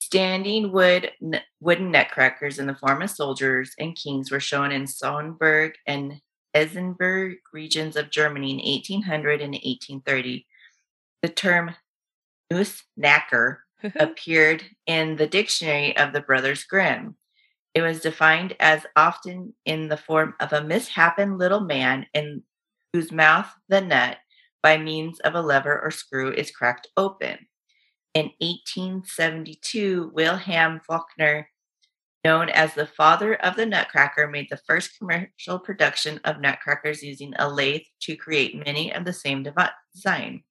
Standing 0.00 0.70
wood 0.70 1.12
n- 1.22 1.40
wooden 1.60 1.90
nutcrackers 1.90 2.58
in 2.58 2.66
the 2.66 2.74
form 2.74 3.00
of 3.00 3.08
soldiers 3.08 3.72
and 3.78 3.96
kings 3.96 4.30
were 4.30 4.40
shown 4.40 4.70
in 4.70 4.84
Sonneberg 4.84 5.72
and 5.86 6.20
Eisenberg 6.54 7.38
regions 7.54 7.96
of 7.96 8.10
Germany 8.10 8.50
in 8.50 8.56
1800 8.58 9.40
and 9.40 9.54
1830. 9.54 10.46
The 11.22 11.28
term 11.30 11.74
Nussknacker 12.52 13.63
appeared 13.96 14.64
in 14.86 15.16
the 15.16 15.26
dictionary 15.26 15.96
of 15.96 16.12
the 16.12 16.20
Brothers 16.20 16.64
Grimm. 16.64 17.16
It 17.74 17.82
was 17.82 18.00
defined 18.00 18.54
as 18.60 18.86
often 18.96 19.54
in 19.64 19.88
the 19.88 19.96
form 19.96 20.34
of 20.40 20.52
a 20.52 20.62
misshapen 20.62 21.38
little 21.38 21.60
man 21.60 22.06
in 22.14 22.42
whose 22.92 23.10
mouth 23.10 23.52
the 23.68 23.80
nut, 23.80 24.18
by 24.62 24.78
means 24.78 25.18
of 25.20 25.34
a 25.34 25.42
lever 25.42 25.80
or 25.82 25.90
screw, 25.90 26.32
is 26.32 26.50
cracked 26.50 26.86
open. 26.96 27.38
In 28.14 28.30
1872, 28.38 30.12
Wilhelm 30.14 30.80
Faulkner, 30.86 31.48
known 32.24 32.48
as 32.50 32.72
the 32.74 32.86
father 32.86 33.34
of 33.34 33.56
the 33.56 33.66
Nutcracker, 33.66 34.28
made 34.28 34.46
the 34.48 34.60
first 34.68 34.96
commercial 34.96 35.58
production 35.58 36.20
of 36.24 36.40
nutcrackers 36.40 37.02
using 37.02 37.34
a 37.38 37.50
lathe 37.50 37.82
to 38.02 38.16
create 38.16 38.64
many 38.64 38.94
of 38.94 39.04
the 39.04 39.12
same 39.12 39.42
design. 39.42 40.44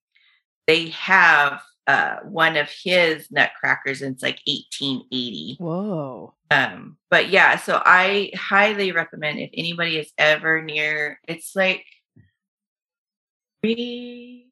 They 0.68 0.90
have 0.90 1.62
uh, 1.88 2.18
one 2.24 2.56
of 2.56 2.70
his 2.84 3.30
nutcrackers, 3.32 4.02
and 4.02 4.16
it's 4.16 4.24
like 4.24 4.40
1880. 4.48 5.58
Whoa. 5.60 6.34
Um, 6.50 6.98
but 7.10 7.30
yeah, 7.30 7.58
so 7.58 7.82
I 7.84 8.32
highly 8.36 8.92
recommend 8.92 9.40
if 9.40 9.50
anybody 9.54 9.98
is 9.98 10.12
ever 10.18 10.62
near, 10.62 11.20
it's 11.28 11.56
like 11.56 11.86
three 13.62 14.48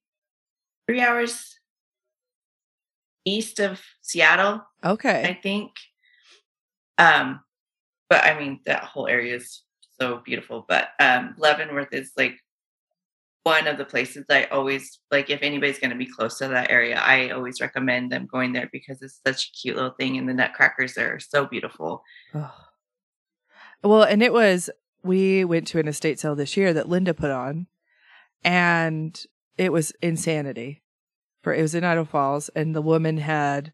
three 0.87 1.01
hours 1.01 1.57
east 3.25 3.59
of 3.59 3.81
Seattle, 4.01 4.61
Okay. 4.83 5.23
I 5.29 5.39
think. 5.41 5.71
Um, 6.97 7.41
but 8.09 8.23
I 8.23 8.37
mean 8.37 8.59
that 8.65 8.83
whole 8.83 9.07
area 9.07 9.35
is 9.35 9.63
so 9.99 10.21
beautiful. 10.25 10.65
But 10.67 10.89
um 10.99 11.35
Leavenworth 11.37 11.93
is 11.93 12.11
like 12.17 12.37
one 13.43 13.67
of 13.67 13.77
the 13.77 13.85
places 13.85 14.25
I 14.29 14.45
always 14.45 14.99
like 15.09 15.29
if 15.29 15.41
anybody's 15.41 15.79
gonna 15.79 15.95
be 15.95 16.05
close 16.05 16.37
to 16.39 16.47
that 16.47 16.69
area, 16.69 16.99
I 16.99 17.29
always 17.29 17.59
recommend 17.59 18.11
them 18.11 18.27
going 18.31 18.53
there 18.53 18.69
because 18.71 19.01
it's 19.01 19.19
such 19.25 19.47
a 19.47 19.51
cute 19.59 19.75
little 19.75 19.95
thing 19.99 20.17
and 20.17 20.29
the 20.29 20.33
nutcrackers 20.33 20.97
are 20.97 21.19
so 21.19 21.45
beautiful. 21.45 22.03
Oh. 22.35 22.53
Well, 23.83 24.03
and 24.03 24.21
it 24.21 24.31
was, 24.31 24.69
we 25.03 25.43
went 25.43 25.67
to 25.67 25.79
an 25.79 25.87
estate 25.87 26.19
sale 26.19 26.35
this 26.35 26.55
year 26.55 26.71
that 26.73 26.87
Linda 26.87 27.15
put 27.15 27.31
on, 27.31 27.65
and 28.43 29.19
it 29.57 29.71
was 29.71 29.91
insanity. 30.01 30.83
For 31.41 31.55
it 31.55 31.61
was 31.63 31.73
in 31.73 31.83
Idaho 31.83 32.05
Falls, 32.05 32.49
and 32.49 32.75
the 32.75 32.83
woman 32.83 33.17
had 33.17 33.73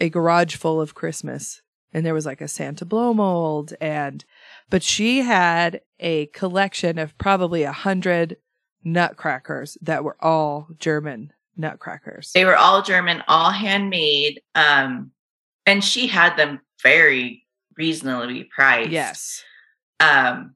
a 0.00 0.08
garage 0.08 0.54
full 0.54 0.80
of 0.80 0.94
Christmas, 0.94 1.60
and 1.92 2.06
there 2.06 2.14
was 2.14 2.26
like 2.26 2.40
a 2.40 2.46
Santa 2.46 2.84
blow 2.84 3.12
mold, 3.12 3.74
and 3.80 4.24
but 4.70 4.84
she 4.84 5.22
had 5.22 5.80
a 5.98 6.26
collection 6.26 6.98
of 6.98 7.18
probably 7.18 7.64
a 7.64 7.72
hundred 7.72 8.36
nutcrackers 8.86 9.76
that 9.82 10.04
were 10.04 10.16
all 10.24 10.68
German 10.78 11.32
nutcrackers. 11.56 12.30
They 12.34 12.44
were 12.44 12.56
all 12.56 12.82
German, 12.82 13.22
all 13.26 13.50
handmade. 13.50 14.40
Um, 14.54 15.10
and 15.66 15.82
she 15.82 16.06
had 16.06 16.36
them 16.36 16.60
very 16.82 17.44
reasonably 17.76 18.44
priced. 18.44 18.90
yes. 18.90 19.42
Um, 20.00 20.54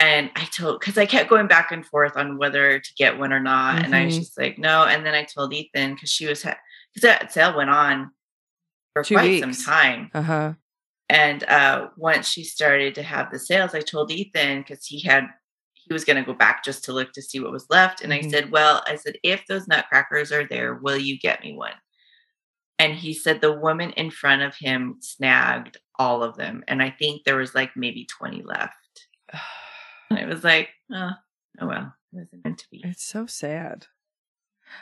and 0.00 0.30
I 0.34 0.46
told 0.46 0.80
because 0.80 0.96
I 0.98 1.06
kept 1.06 1.28
going 1.30 1.46
back 1.46 1.70
and 1.70 1.86
forth 1.86 2.16
on 2.16 2.38
whether 2.38 2.80
to 2.80 2.94
get 2.96 3.18
one 3.18 3.32
or 3.32 3.40
not, 3.40 3.84
and 3.84 3.94
I 3.94 4.06
was 4.06 4.14
Mhm. 4.14 4.18
just 4.20 4.38
like, 4.38 4.58
no. 4.58 4.84
And 4.84 5.04
then 5.04 5.14
I 5.14 5.24
told 5.24 5.52
Ethan 5.52 5.94
because 5.94 6.10
she 6.10 6.26
was 6.26 6.42
because 6.42 7.02
that 7.02 7.30
sale 7.32 7.54
went 7.56 7.68
on 7.70 8.10
for 8.94 9.04
Two 9.04 9.14
quite 9.14 9.40
some 9.40 9.52
time. 9.52 10.10
Uh 10.14 10.22
huh. 10.22 10.52
And 11.10 11.44
uh, 11.44 11.88
once 11.96 12.28
she 12.28 12.44
started 12.44 12.94
to 12.94 13.02
have 13.02 13.30
the 13.30 13.38
sales, 13.38 13.74
I 13.74 13.80
told 13.80 14.10
Ethan 14.10 14.60
because 14.62 14.86
he 14.86 15.00
had 15.00 15.24
he 15.90 15.92
was 15.92 16.04
going 16.04 16.16
to 16.16 16.22
go 16.22 16.32
back 16.32 16.62
just 16.64 16.84
to 16.84 16.92
look 16.92 17.12
to 17.12 17.20
see 17.20 17.40
what 17.40 17.50
was 17.50 17.66
left. 17.68 18.00
And 18.00 18.12
Mhm. 18.12 18.24
I 18.26 18.30
said, 18.30 18.52
"Well, 18.52 18.82
I 18.86 18.94
said 18.94 19.16
if 19.24 19.44
those 19.46 19.66
nutcrackers 19.66 20.30
are 20.30 20.46
there, 20.46 20.74
will 20.76 20.96
you 20.96 21.18
get 21.18 21.42
me 21.42 21.52
one?" 21.56 21.74
And 22.78 22.94
he 22.94 23.12
said 23.12 23.40
the 23.40 23.52
woman 23.52 23.90
in 23.90 24.10
front 24.12 24.42
of 24.42 24.54
him 24.56 24.98
snagged 25.00 25.78
all 25.98 26.22
of 26.22 26.36
them, 26.36 26.62
and 26.68 26.80
I 26.80 26.90
think 26.90 27.24
there 27.24 27.36
was 27.36 27.56
like 27.56 27.72
maybe 27.76 28.06
twenty 28.06 28.42
left. 28.42 29.08
And 30.10 30.18
I 30.20 30.24
was 30.32 30.44
like, 30.44 30.68
"Oh, 30.92 31.10
oh 31.60 31.66
well, 31.66 31.92
it 32.12 32.16
wasn't 32.16 32.44
meant 32.44 32.58
to 32.58 32.70
be." 32.70 32.82
It's 32.84 33.02
so 33.04 33.26
sad. 33.26 33.88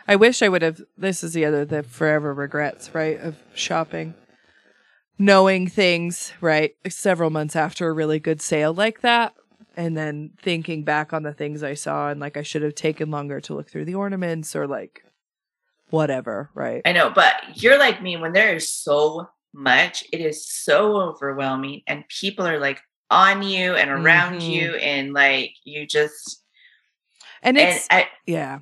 I 0.07 0.15
wish 0.17 0.43
I 0.43 0.51
would 0.51 0.61
have. 0.61 0.83
This 0.99 1.25
is 1.25 1.33
the 1.33 1.47
other, 1.47 1.65
the 1.65 1.83
forever 1.83 2.35
regrets, 2.35 2.95
right? 2.95 3.19
Of 3.19 3.37
shopping. 3.55 4.13
Knowing 5.19 5.69
things, 5.69 6.35
right? 6.43 6.77
Several 6.91 7.31
months 7.31 7.57
after 7.57 7.89
a 7.89 7.93
really 7.95 8.21
good 8.21 8.43
sale 8.43 8.75
like 8.75 9.01
that. 9.01 9.35
And 9.79 9.97
then 9.97 10.33
thinking 10.43 10.83
back 10.83 11.13
on 11.13 11.23
the 11.23 11.33
things 11.33 11.63
I 11.63 11.75
saw 11.75 12.11
and 12.11 12.19
like 12.19 12.37
I 12.37 12.43
should 12.43 12.63
have 12.63 12.75
taken 12.75 13.13
longer 13.13 13.41
to 13.43 13.55
look 13.55 13.71
through 13.71 13.85
the 13.85 13.95
ornaments 13.95 14.57
or 14.57 14.67
like 14.67 15.05
whatever, 15.91 16.51
right? 16.53 16.83
I 16.85 16.91
know, 16.91 17.11
but 17.15 17.35
you're 17.55 17.79
like 17.79 18.03
me 18.03 18.17
when 18.17 18.33
there 18.33 18.57
is 18.57 18.69
so 18.69 19.29
much, 19.55 20.03
it 20.13 20.21
is 20.21 20.47
so 20.49 20.97
overwhelming, 20.97 21.83
and 21.87 22.03
people 22.09 22.45
are 22.45 22.59
like 22.59 22.81
on 23.09 23.45
you 23.45 23.75
and 23.77 23.89
around 23.89 24.41
Mhm. 24.41 24.51
you, 24.51 24.75
and 24.75 25.13
like 25.13 25.53
you 25.65 25.87
just 25.87 26.45
And 27.43 27.57
and 27.57 27.69
it's, 27.69 27.87
I, 27.89 28.09
yeah. 28.27 28.59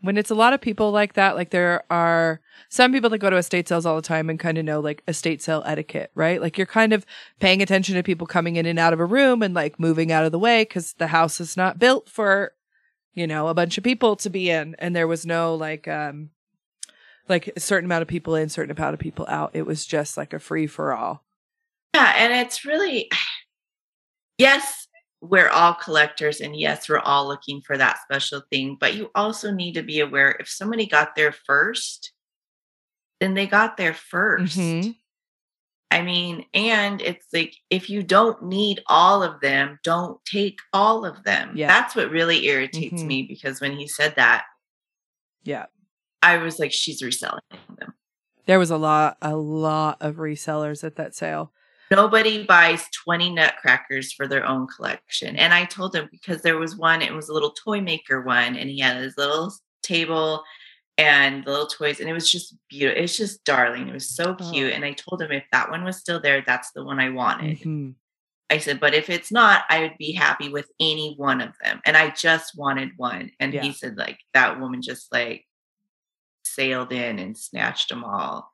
When 0.00 0.16
it's 0.16 0.30
a 0.30 0.34
lot 0.34 0.52
of 0.52 0.60
people 0.60 0.92
like 0.92 1.14
that, 1.14 1.34
like 1.34 1.50
there 1.50 1.82
are 1.90 2.40
some 2.68 2.92
people 2.92 3.10
that 3.10 3.18
go 3.18 3.30
to 3.30 3.36
estate 3.36 3.68
sales 3.68 3.84
all 3.84 3.96
the 3.96 4.02
time 4.02 4.30
and 4.30 4.38
kind 4.38 4.56
of 4.56 4.64
know 4.64 4.78
like 4.78 5.02
estate 5.08 5.42
sale 5.42 5.62
etiquette, 5.66 6.12
right? 6.14 6.40
Like 6.40 6.56
you're 6.56 6.66
kind 6.66 6.92
of 6.92 7.04
paying 7.40 7.62
attention 7.62 7.96
to 7.96 8.02
people 8.02 8.26
coming 8.26 8.56
in 8.56 8.66
and 8.66 8.78
out 8.78 8.92
of 8.92 9.00
a 9.00 9.04
room 9.04 9.42
and 9.42 9.54
like 9.54 9.80
moving 9.80 10.12
out 10.12 10.24
of 10.24 10.30
the 10.32 10.38
way 10.38 10.62
because 10.62 10.92
the 10.94 11.08
house 11.08 11.40
is 11.40 11.56
not 11.56 11.78
built 11.80 12.08
for, 12.08 12.52
you 13.14 13.26
know, 13.26 13.48
a 13.48 13.54
bunch 13.54 13.76
of 13.76 13.84
people 13.84 14.14
to 14.16 14.30
be 14.30 14.50
in. 14.50 14.76
And 14.78 14.94
there 14.94 15.08
was 15.08 15.26
no 15.26 15.54
like, 15.54 15.88
um, 15.88 16.30
like 17.28 17.48
a 17.56 17.60
certain 17.60 17.86
amount 17.86 18.02
of 18.02 18.08
people 18.08 18.34
in, 18.34 18.48
certain 18.48 18.76
amount 18.76 18.94
of 18.94 19.00
people 19.00 19.26
out. 19.28 19.50
It 19.54 19.66
was 19.66 19.84
just 19.84 20.16
like 20.16 20.32
a 20.32 20.38
free 20.38 20.66
for 20.66 20.92
all. 20.94 21.24
yeah, 21.94 22.14
and 22.16 22.32
it's 22.32 22.64
really 22.64 23.10
yes, 24.38 24.87
we're 25.20 25.48
all 25.48 25.74
collectors, 25.74 26.40
and 26.40 26.54
yes, 26.58 26.88
we're 26.88 26.98
all 27.00 27.26
looking 27.26 27.60
for 27.62 27.76
that 27.76 27.98
special 28.02 28.42
thing, 28.50 28.76
but 28.78 28.94
you 28.94 29.10
also 29.14 29.50
need 29.52 29.74
to 29.74 29.82
be 29.82 30.00
aware 30.00 30.36
if 30.40 30.48
somebody 30.48 30.86
got 30.86 31.16
there 31.16 31.32
first, 31.32 32.12
then 33.20 33.34
they 33.34 33.46
got 33.46 33.76
there 33.76 33.94
1st 33.94 34.56
Mhm. 34.58 34.96
I 35.90 36.02
mean, 36.02 36.44
and 36.54 37.00
it's 37.00 37.26
like 37.32 37.56
if 37.70 37.88
you 37.90 38.02
don't 38.02 38.42
need 38.44 38.82
all 38.88 39.22
of 39.22 39.40
them, 39.40 39.78
don't 39.84 40.22
take 40.26 40.58
all 40.72 41.04
of 41.06 41.24
them. 41.24 41.56
Yeah. 41.56 41.66
That's 41.68 41.96
what 41.96 42.10
really 42.10 42.46
irritates 42.46 43.02
Mhm. 43.02 43.06
me 43.06 43.22
because 43.24 43.60
when 43.60 43.72
he 43.76 43.88
said 43.88 44.14
that, 44.16 44.44
Yeah. 45.44 45.66
I 46.22 46.36
was 46.38 46.58
like, 46.58 46.72
she's 46.72 47.02
reselling 47.02 47.40
them. 47.78 47.94
There 48.46 48.58
was 48.58 48.70
a 48.70 48.76
lot, 48.76 49.16
a 49.22 49.36
lot 49.36 49.98
of 50.00 50.16
resellers 50.16 50.84
at 50.84 50.96
that 50.96 51.14
sale. 51.14 51.52
Nobody 51.90 52.44
buys 52.44 52.86
20 53.04 53.30
nutcrackers 53.32 54.12
for 54.12 54.26
their 54.28 54.44
own 54.46 54.66
collection. 54.66 55.36
And 55.36 55.54
I 55.54 55.64
told 55.64 55.94
him 55.94 56.08
because 56.10 56.42
there 56.42 56.58
was 56.58 56.76
one, 56.76 57.02
it 57.02 57.12
was 57.14 57.28
a 57.28 57.32
little 57.32 57.52
toy 57.52 57.80
maker 57.80 58.22
one, 58.22 58.56
and 58.56 58.68
he 58.68 58.78
had 58.80 58.96
his 58.98 59.16
little 59.16 59.52
table 59.82 60.42
and 60.98 61.44
the 61.44 61.50
little 61.50 61.66
toys, 61.68 62.00
and 62.00 62.08
it 62.08 62.12
was 62.12 62.30
just 62.30 62.56
beautiful. 62.68 63.02
It's 63.04 63.16
just 63.16 63.44
darling. 63.44 63.88
It 63.88 63.94
was 63.94 64.08
so 64.14 64.34
cute. 64.34 64.72
Oh. 64.72 64.76
And 64.76 64.84
I 64.84 64.92
told 64.92 65.22
him 65.22 65.30
if 65.30 65.44
that 65.52 65.70
one 65.70 65.84
was 65.84 65.96
still 65.96 66.20
there, 66.20 66.42
that's 66.46 66.72
the 66.72 66.84
one 66.84 66.98
I 66.98 67.10
wanted. 67.10 67.60
Mhm. 67.60 67.94
I 68.50 68.58
said, 68.58 68.80
but 68.80 68.94
if 68.94 69.08
it's 69.10 69.30
not, 69.30 69.64
I 69.68 69.80
would 69.80 69.96
be 69.98 70.12
happy 70.12 70.48
with 70.48 70.70
any 70.80 71.14
one 71.16 71.40
of 71.40 71.52
them. 71.62 71.80
And 71.84 71.96
I 71.96 72.10
just 72.10 72.56
wanted 72.56 72.90
one. 72.96 73.30
And 73.38 73.52
Yeah. 73.54 73.62
he 73.62 73.72
said, 73.72 73.96
like, 73.96 74.18
that 74.34 74.58
woman 74.58 74.82
just 74.82 75.12
like 75.12 75.46
sailed 76.44 76.92
in 76.92 77.18
and 77.18 77.36
snatched 77.38 77.90
them 77.90 78.02
all, 78.04 78.50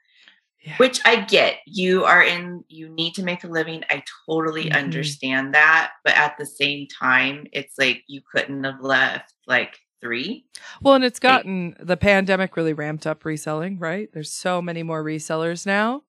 Yeah. 0.65 0.77
which 0.79 0.99
I 1.05 1.21
get. 1.21 1.57
You 1.67 2.05
are 2.05 2.23
in, 2.23 2.65
you 2.69 2.89
need 2.89 3.13
to 3.17 3.23
make 3.23 3.45
a 3.45 3.49
living. 3.49 3.85
I 3.91 4.03
totally 4.27 4.71
Mhm. 4.71 4.77
understand 4.77 5.53
that. 5.55 5.93
But 6.05 6.15
at 6.17 6.37
the 6.39 6.47
same 6.47 6.87
time, 6.89 7.47
it's 7.53 7.75
like 7.79 8.03
you 8.07 8.23
couldn't 8.33 8.65
have 8.65 8.81
left 8.81 9.35
like 9.47 9.79
three. 10.01 10.47
Well, 10.81 10.95
and 10.95 11.05
it's 11.05 11.19
gotten 11.21 11.77
the 11.79 11.99
pandemic 11.99 12.57
really 12.57 12.73
ramped 12.73 13.07
up 13.07 13.25
reselling, 13.27 13.79
right? 13.79 14.09
There's 14.15 14.33
so 14.33 14.63
many 14.63 14.83
more 14.83 15.05
resellers 15.05 15.67
now. 15.67 16.03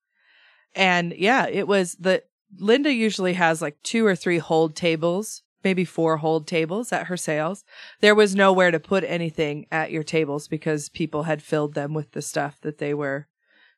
And 0.74 1.14
yeah, 1.18 1.48
it 1.48 1.68
was 1.68 1.96
the 1.96 2.24
Linda 2.58 2.94
usually 2.94 3.34
has 3.34 3.62
like 3.62 3.82
two 3.84 4.06
or 4.06 4.16
three 4.16 4.38
hold 4.38 4.76
tables, 4.76 5.44
maybe 5.64 5.84
four 5.84 6.18
hold 6.18 6.48
tables 6.48 6.94
at 6.94 7.08
her 7.08 7.18
sales. 7.18 7.66
There 8.00 8.16
was 8.16 8.36
nowhere 8.36 8.72
to 8.72 8.80
put 8.80 9.04
anything 9.04 9.66
at 9.72 9.92
your 9.92 10.04
tables 10.04 10.48
because 10.48 10.88
people 10.90 11.24
had 11.24 11.42
filled 11.44 11.74
them 11.74 11.94
with 11.94 12.12
the 12.12 12.22
stuff 12.22 12.60
that 12.62 12.78
they 12.78 12.94
were 12.94 13.28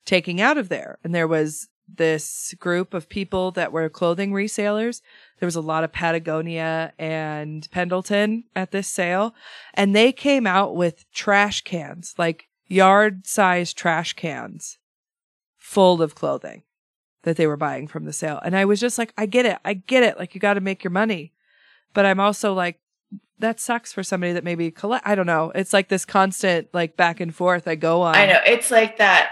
taking 0.08 0.42
out 0.42 0.58
of 0.58 0.70
there. 0.70 0.98
And 1.04 1.14
there 1.14 1.28
was 1.28 1.68
this 1.88 2.56
group 2.60 2.94
of 2.94 3.08
people 3.08 3.52
that 3.52 3.72
were 3.72 3.90
clothing 3.90 4.32
resellers. 4.32 5.02
There 5.40 5.48
was 5.48 5.56
a 5.56 5.62
lot 5.62 5.84
of 5.84 5.94
Patagonia 5.94 6.94
and 6.98 7.68
Pendleton 7.72 8.46
at 8.56 8.72
this 8.72 8.88
sale 8.88 9.36
and 9.74 9.96
they 9.96 10.12
came 10.12 10.48
out 10.48 10.76
with 10.76 11.10
trash 11.12 11.62
cans, 11.62 12.16
like 12.18 12.48
yard 12.66 13.28
size 13.28 13.74
trash 13.74 14.14
cans 14.14 14.80
full 15.58 16.02
of 16.02 16.16
clothing 16.16 16.64
that 17.24 17.38
they 17.38 17.48
were 17.48 17.58
buying 17.58 17.88
from 17.88 18.06
the 18.06 18.14
sale. 18.14 18.42
And 18.44 18.56
I 18.56 18.66
was 18.66 18.80
just 18.80 18.98
like, 18.98 19.14
I 19.18 19.26
get 19.26 19.46
it. 19.46 19.60
I 19.64 19.76
get 19.76 20.04
it. 20.04 20.18
Like 20.18 20.34
you 20.34 20.42
got 20.42 20.56
to 20.56 20.62
make 20.62 20.84
your 20.84 20.92
money. 20.92 21.34
But 21.94 22.06
I'm 22.06 22.20
also 22.20 22.54
like, 22.54 22.80
that 23.40 23.60
sucks 23.60 23.94
for 23.94 24.04
somebody 24.04 24.34
that 24.34 24.44
maybe 24.44 24.72
collect. 24.72 25.08
I 25.08 25.16
don't 25.16 25.26
know. 25.26 25.52
It's 25.54 25.72
like 25.74 25.90
this 25.90 26.06
constant 26.06 26.68
like 26.74 26.98
back 26.98 27.20
and 27.20 27.34
forth 27.34 27.68
I 27.68 27.76
go 27.76 28.02
on. 28.02 28.16
I 28.16 28.26
know 28.26 28.40
it's 28.46 28.72
like 28.72 28.98
that. 28.98 29.32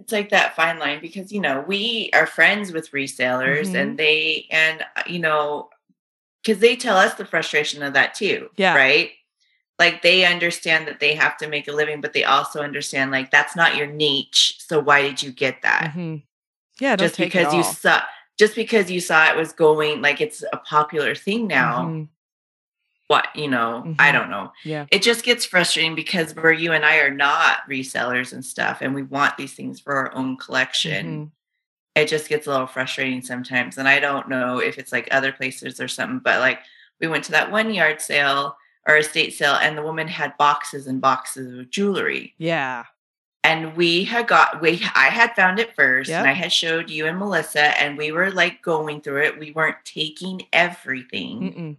It's 0.00 0.12
like 0.12 0.30
that 0.30 0.54
fine 0.54 0.78
line 0.78 1.00
because 1.00 1.32
you 1.32 1.40
know 1.40 1.64
we 1.66 2.10
are 2.14 2.26
friends 2.26 2.72
with 2.72 2.90
resellers 2.92 3.70
Mhm. 3.70 3.74
and 3.80 3.98
they 3.98 4.46
and 4.50 4.82
uh, 4.96 5.02
you 5.06 5.18
know 5.18 5.70
because 6.42 6.60
they 6.60 6.76
tell 6.76 6.96
us 6.96 7.14
the 7.14 7.24
frustration 7.24 7.82
of 7.82 7.94
that 7.94 8.14
too. 8.14 8.50
Yeah. 8.56 8.74
Right. 8.76 9.10
Like 9.78 10.02
they 10.02 10.24
understand 10.24 10.88
that 10.88 10.98
they 11.00 11.14
have 11.14 11.36
to 11.38 11.48
make 11.48 11.68
a 11.68 11.72
living, 11.72 12.00
but 12.00 12.12
they 12.12 12.24
also 12.24 12.60
understand 12.62 13.10
like 13.10 13.30
that's 13.30 13.54
not 13.54 13.76
your 13.76 13.86
niche. 13.86 14.56
So 14.58 14.80
why 14.80 15.02
did 15.02 15.22
you 15.22 15.30
get 15.32 15.62
that? 15.62 15.92
Mhm. 15.94 16.22
Yeah. 16.80 16.96
Just 16.96 17.18
because 17.18 17.52
you 17.54 17.62
saw 17.62 18.02
just 18.38 18.54
because 18.54 18.90
you 18.90 19.00
saw 19.00 19.28
it 19.28 19.36
was 19.36 19.52
going 19.52 20.00
like 20.00 20.20
it's 20.20 20.44
a 20.52 20.56
popular 20.58 21.14
thing 21.14 21.46
now. 21.48 21.82
Mhm. 21.82 22.08
What 23.08 23.28
you 23.34 23.48
know, 23.48 23.94
I 23.98 24.10
Mhm. 24.10 24.12
don't 24.12 24.30
know 24.30 24.52
Yeah. 24.64 24.84
it 24.90 25.02
just 25.02 25.24
gets 25.24 25.44
frustrating 25.46 25.94
because 25.94 26.34
where 26.34 26.52
you 26.52 26.72
and 26.72 26.84
I 26.84 26.98
are 26.98 27.10
not 27.10 27.60
resellers 27.68 28.32
and 28.32 28.44
stuff, 28.44 28.78
and 28.82 28.94
we 28.94 29.02
want 29.02 29.36
these 29.36 29.54
things 29.54 29.80
for 29.80 29.94
our 29.94 30.14
own 30.14 30.36
collection. 30.36 31.06
Mhm. 31.06 31.30
It 32.02 32.08
just 32.08 32.28
gets 32.28 32.46
a 32.46 32.50
little 32.50 32.66
frustrating 32.66 33.22
sometimes. 33.22 33.76
And 33.78 33.88
I 33.88 33.98
don't 33.98 34.28
know 34.28 34.58
if 34.58 34.78
it's 34.78 34.92
like 34.92 35.08
other 35.10 35.32
places 35.32 35.80
or 35.80 35.88
something, 35.88 36.18
but 36.20 36.38
like 36.40 36.60
we 37.00 37.08
went 37.08 37.24
to 37.24 37.32
that 37.32 37.50
one 37.50 37.72
yard 37.74 38.00
sale 38.02 38.56
or 38.86 38.96
estate 38.98 39.32
sale, 39.34 39.54
and 39.54 39.76
the 39.76 39.82
woman 39.82 40.06
had 40.08 40.36
boxes 40.36 40.86
and 40.86 41.00
boxes 41.00 41.58
of 41.58 41.70
jewelry. 41.70 42.34
Yeah. 42.38 42.84
And 43.42 43.74
we 43.76 44.04
had 44.04 44.26
got 44.28 44.60
we 44.60 44.82
I 44.94 45.06
had 45.08 45.34
found 45.34 45.58
it 45.58 45.74
first, 45.74 46.10
Yep. 46.10 46.18
and 46.20 46.28
I 46.28 46.32
had 46.34 46.52
showed 46.52 46.90
you 46.90 47.06
and 47.06 47.18
Melissa, 47.18 47.80
and 47.80 47.96
we 47.96 48.12
were 48.12 48.30
like 48.30 48.60
going 48.60 49.00
through 49.00 49.22
it. 49.22 49.38
We 49.38 49.50
weren't 49.52 49.82
taking 49.84 50.46
everything, 50.52 51.40
Mm-mm. 51.40 51.76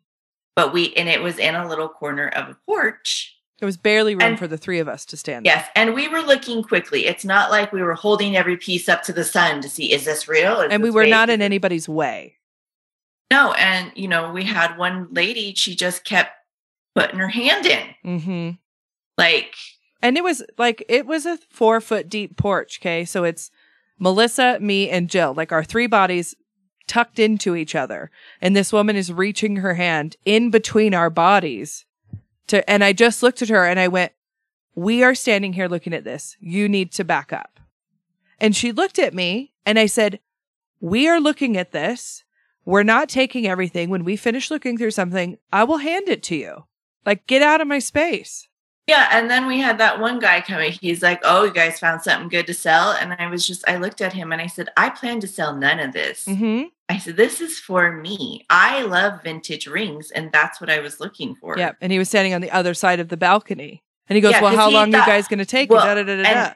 But 0.60 0.74
we 0.74 0.94
and 0.96 1.08
it 1.08 1.22
was 1.22 1.38
in 1.38 1.56
a 1.56 1.68
little 1.68 1.88
corner 1.88 2.28
of 2.28 2.50
a 2.50 2.58
porch. 2.66 3.36
There 3.60 3.66
was 3.66 3.78
barely 3.78 4.14
room 4.16 4.22
And- 4.22 4.40
for 4.40 4.48
the 4.48 4.58
three 4.58 4.80
of 4.80 4.88
us 4.88 5.06
to 5.06 5.18
stand. 5.18 5.46
there. 5.46 5.54
Yes, 5.56 5.68
and 5.76 5.94
we 5.94 6.08
were 6.08 6.22
looking 6.22 6.64
quickly. 6.64 7.06
It's 7.06 7.24
not 7.26 7.50
like 7.52 7.72
we 7.74 7.82
were 7.82 7.94
holding 7.96 8.36
every 8.36 8.58
piece 8.58 8.88
up 8.90 9.04
to 9.04 9.14
the 9.14 9.24
sun 9.26 9.62
to 9.62 9.70
see 9.70 9.92
is 9.94 10.06
this 10.06 10.28
real? 10.28 10.62
Is 10.62 10.72
And 10.72 10.82
we 10.84 10.90
were 10.92 11.04
fake? 11.04 11.12
not 11.12 11.30
in 11.30 11.42
anybody's 11.42 11.88
way. 11.88 12.36
No, 13.32 13.54
and 13.54 13.92
you 13.96 14.08
know, 14.08 14.32
we 14.32 14.44
had 14.44 14.78
one 14.78 15.08
lady, 15.12 15.54
she 15.56 15.76
just 15.76 16.04
kept 16.04 16.32
putting 16.96 17.20
her 17.20 17.28
hand 17.30 17.66
in. 17.66 17.88
Mm-hmm. 18.06 18.50
Like, 19.18 19.56
And 20.02 20.18
it 20.18 20.24
was 20.24 20.42
like 20.58 20.84
it 20.90 21.06
was 21.06 21.26
a 21.26 21.38
four 21.50 21.80
foot 21.82 22.10
deep 22.10 22.38
porch. 22.38 22.80
Okay, 22.82 23.06
so 23.06 23.24
it's 23.24 23.52
Melissa, 24.00 24.58
me, 24.62 24.90
and 24.90 25.10
Jill, 25.10 25.34
like 25.34 25.52
our 25.52 25.64
three 25.64 25.88
bodies 25.88 26.34
tucked 26.90 27.20
into 27.20 27.56
each 27.56 27.76
other, 27.76 28.12
and 28.42 28.54
this 28.54 28.74
woman 28.74 28.98
is 28.98 29.14
reaching 29.14 29.58
her 29.58 29.76
hand 29.76 30.18
in 30.26 30.50
between 30.50 30.94
our 30.94 31.10
bodies. 31.10 31.86
To 32.48 32.68
and 32.70 32.84
I 32.84 32.92
just 32.92 33.24
looked 33.24 33.42
at 33.42 33.48
her 33.50 33.66
and 33.66 33.80
I 33.80 33.88
went, 33.88 34.12
"We 34.76 35.04
are 35.04 35.16
standing 35.16 35.54
here 35.54 35.70
looking 35.70 35.94
at 35.94 36.04
this. 36.04 36.36
You 36.42 36.68
need 36.68 36.92
to 36.94 37.06
back 37.06 37.32
up." 37.32 37.62
And 38.42 38.56
she 38.56 38.74
looked 38.74 39.00
at 39.00 39.14
me 39.14 39.54
and 39.66 39.80
I 39.80 39.86
said, 39.86 40.20
"We 40.82 41.08
are 41.08 41.22
looking 41.22 41.56
at 41.56 41.72
this. 41.72 42.26
We're 42.66 42.84
not 42.84 43.08
taking 43.08 43.48
everything. 43.48 43.90
When 43.90 44.04
we 44.04 44.18
finish 44.18 44.52
looking 44.52 44.78
through 44.78 44.92
something, 44.92 45.38
I 45.54 45.64
will 45.64 45.78
hand 45.78 46.10
it 46.10 46.22
to 46.24 46.36
you. 46.36 46.66
Like, 47.06 47.26
get 47.28 47.42
out 47.42 47.62
of 47.62 47.68
my 47.68 47.80
space." 47.80 48.49
Yeah, 48.90 49.08
and 49.12 49.30
then 49.30 49.46
we 49.48 49.60
had 49.60 49.78
that 49.78 50.00
one 50.00 50.20
guy 50.20 50.42
coming. 50.42 50.72
He's 50.72 51.02
like, 51.02 51.22
"Oh, 51.24 51.44
you 51.46 51.54
guys 51.54 51.80
found 51.80 52.02
something 52.02 52.28
good 52.30 52.48
to 52.48 52.54
sell?" 52.54 52.92
And 52.92 53.14
I 53.20 53.28
was 53.28 53.46
just, 53.48 53.68
I 53.70 53.78
looked 53.78 54.02
at 54.02 54.14
him 54.14 54.32
and 54.32 54.42
I 54.42 54.48
said, 54.48 54.70
"I 54.76 54.90
plan 54.90 55.20
to 55.22 55.28
sell 55.28 55.56
none 55.56 55.80
of 55.80 55.94
this." 55.94 56.26
Mm-hmm. 56.26 56.64
I 56.90 56.98
said, 56.98 57.16
"This 57.18 57.40
is 57.40 57.60
for 57.60 57.92
me. 57.92 58.46
I 58.50 58.82
love 58.82 59.22
vintage 59.24 59.68
rings, 59.68 60.12
and 60.12 60.32
that's 60.32 60.60
what 60.60 60.70
I 60.70 60.80
was 60.80 61.00
looking 61.00 61.36
for." 61.36 61.58
Yep. 61.58 61.78
And 61.82 61.92
he 61.92 62.00
was 62.00 62.10
standing 62.10 62.34
on 62.34 62.42
the 62.42 62.52
other 62.52 62.74
side 62.74 63.00
of 63.00 63.10
the 63.10 63.18
balcony. 63.18 63.84
And 64.08 64.16
he 64.16 64.22
goes, 64.22 64.32
Yeah, 64.32 64.42
Well, 64.42 64.56
how 64.56 64.72
long 64.72 64.94
are 64.94 65.00
you 65.00 65.06
guys 65.06 65.28
going 65.28 65.38
to 65.40 65.46
take? 65.46 65.70
well, 65.70 65.86
and 65.88 66.08
da, 66.08 66.16
da, 66.16 66.18
da, 66.18 66.24
da, 66.24 66.34
da. 66.34 66.40
and- 66.48 66.56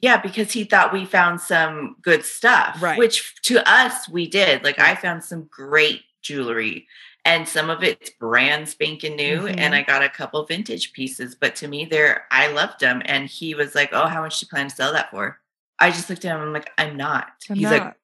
Yeah, 0.00 0.18
because 0.20 0.52
he 0.52 0.64
thought 0.64 0.92
we 0.92 1.06
found 1.06 1.40
some 1.40 1.96
good 2.02 2.26
stuff, 2.26 2.76
Right. 2.82 2.98
which 2.98 3.34
to 3.44 3.66
us 3.66 4.06
we 4.08 4.28
did. 4.28 4.62
Like 4.64 4.78
I 4.78 4.94
found 4.96 5.24
some 5.24 5.48
great 5.50 6.02
jewelry, 6.20 6.86
and 7.24 7.46
some 7.48 7.70
of 7.70 7.82
it's 7.82 8.10
brand 8.10 8.68
spanking 8.68 9.16
new, 9.16 9.42
Mhm. 9.42 9.54
and 9.58 9.74
I 9.74 9.82
got 9.82 10.02
a 10.02 10.08
couple 10.08 10.44
vintage 10.46 10.92
pieces. 10.92 11.34
But 11.34 11.54
to 11.56 11.68
me, 11.68 11.84
they're 11.84 12.26
I 12.30 12.48
loved 12.48 12.80
them, 12.80 13.02
and 13.04 13.26
he 13.28 13.54
was 13.54 13.74
like, 13.74 13.90
"Oh, 13.92 14.06
how 14.06 14.22
much 14.22 14.40
do 14.40 14.44
you 14.44 14.48
plan 14.50 14.68
to 14.68 14.74
sell 14.74 14.92
that 14.92 15.10
for?" 15.10 15.40
I 15.78 15.90
just 15.90 16.08
looked 16.10 16.24
at 16.24 16.34
him. 16.36 16.42
I'm 16.42 16.52
like, 16.52 16.70
"I'm 16.78 16.96
not." 16.96 17.28
I'm 17.48 17.56
He's 17.56 17.64
not. 17.70 17.72
like, 17.72 17.94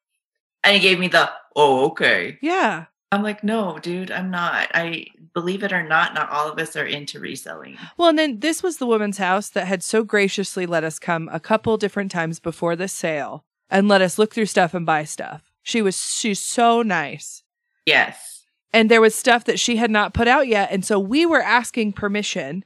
and 0.63 0.73
he 0.75 0.79
gave 0.79 0.99
me 0.99 1.07
the, 1.07 1.29
"Oh, 1.55 1.85
okay." 1.87 2.37
Yeah. 2.41 2.85
I'm 3.11 3.23
like, 3.23 3.41
"No, 3.43 3.79
dude, 3.79 4.11
I'm 4.11 4.29
not." 4.29 4.69
I 4.73 5.05
believe 5.33 5.63
it 5.63 5.71
or 5.71 5.81
not, 5.83 6.13
not 6.13 6.29
all 6.29 6.51
of 6.51 6.59
us 6.59 6.75
are 6.75 6.85
into 6.85 7.19
reselling. 7.19 7.77
Well, 7.95 8.09
and 8.09 8.19
then 8.19 8.39
this 8.39 8.61
was 8.61 8.77
the 8.77 8.85
woman's 8.87 9.17
house 9.19 9.49
that 9.49 9.65
had 9.67 9.81
so 9.83 10.03
graciously 10.03 10.65
let 10.65 10.83
us 10.83 10.99
come 10.99 11.29
a 11.31 11.39
couple 11.39 11.77
different 11.77 12.11
times 12.11 12.39
before 12.39 12.75
the 12.75 12.87
sale 12.87 13.45
and 13.69 13.87
let 13.87 14.01
us 14.01 14.17
look 14.17 14.33
through 14.33 14.47
stuff 14.47 14.73
and 14.73 14.85
buy 14.85 15.03
stuff. 15.05 15.43
She 15.63 15.81
was 15.81 15.95
she's 16.01 16.39
so 16.41 16.81
nice. 16.81 17.43
Yes. 17.85 18.36
And 18.77 18.91
there 18.91 19.01
was 19.01 19.15
stuff 19.15 19.45
that 19.45 19.59
she 19.59 19.77
had 19.77 19.89
not 19.89 20.13
put 20.13 20.27
out 20.27 20.47
yet. 20.47 20.69
And 20.71 20.85
so 20.85 20.99
we 20.99 21.25
were 21.25 21.41
asking 21.41 21.93
permission 21.93 22.63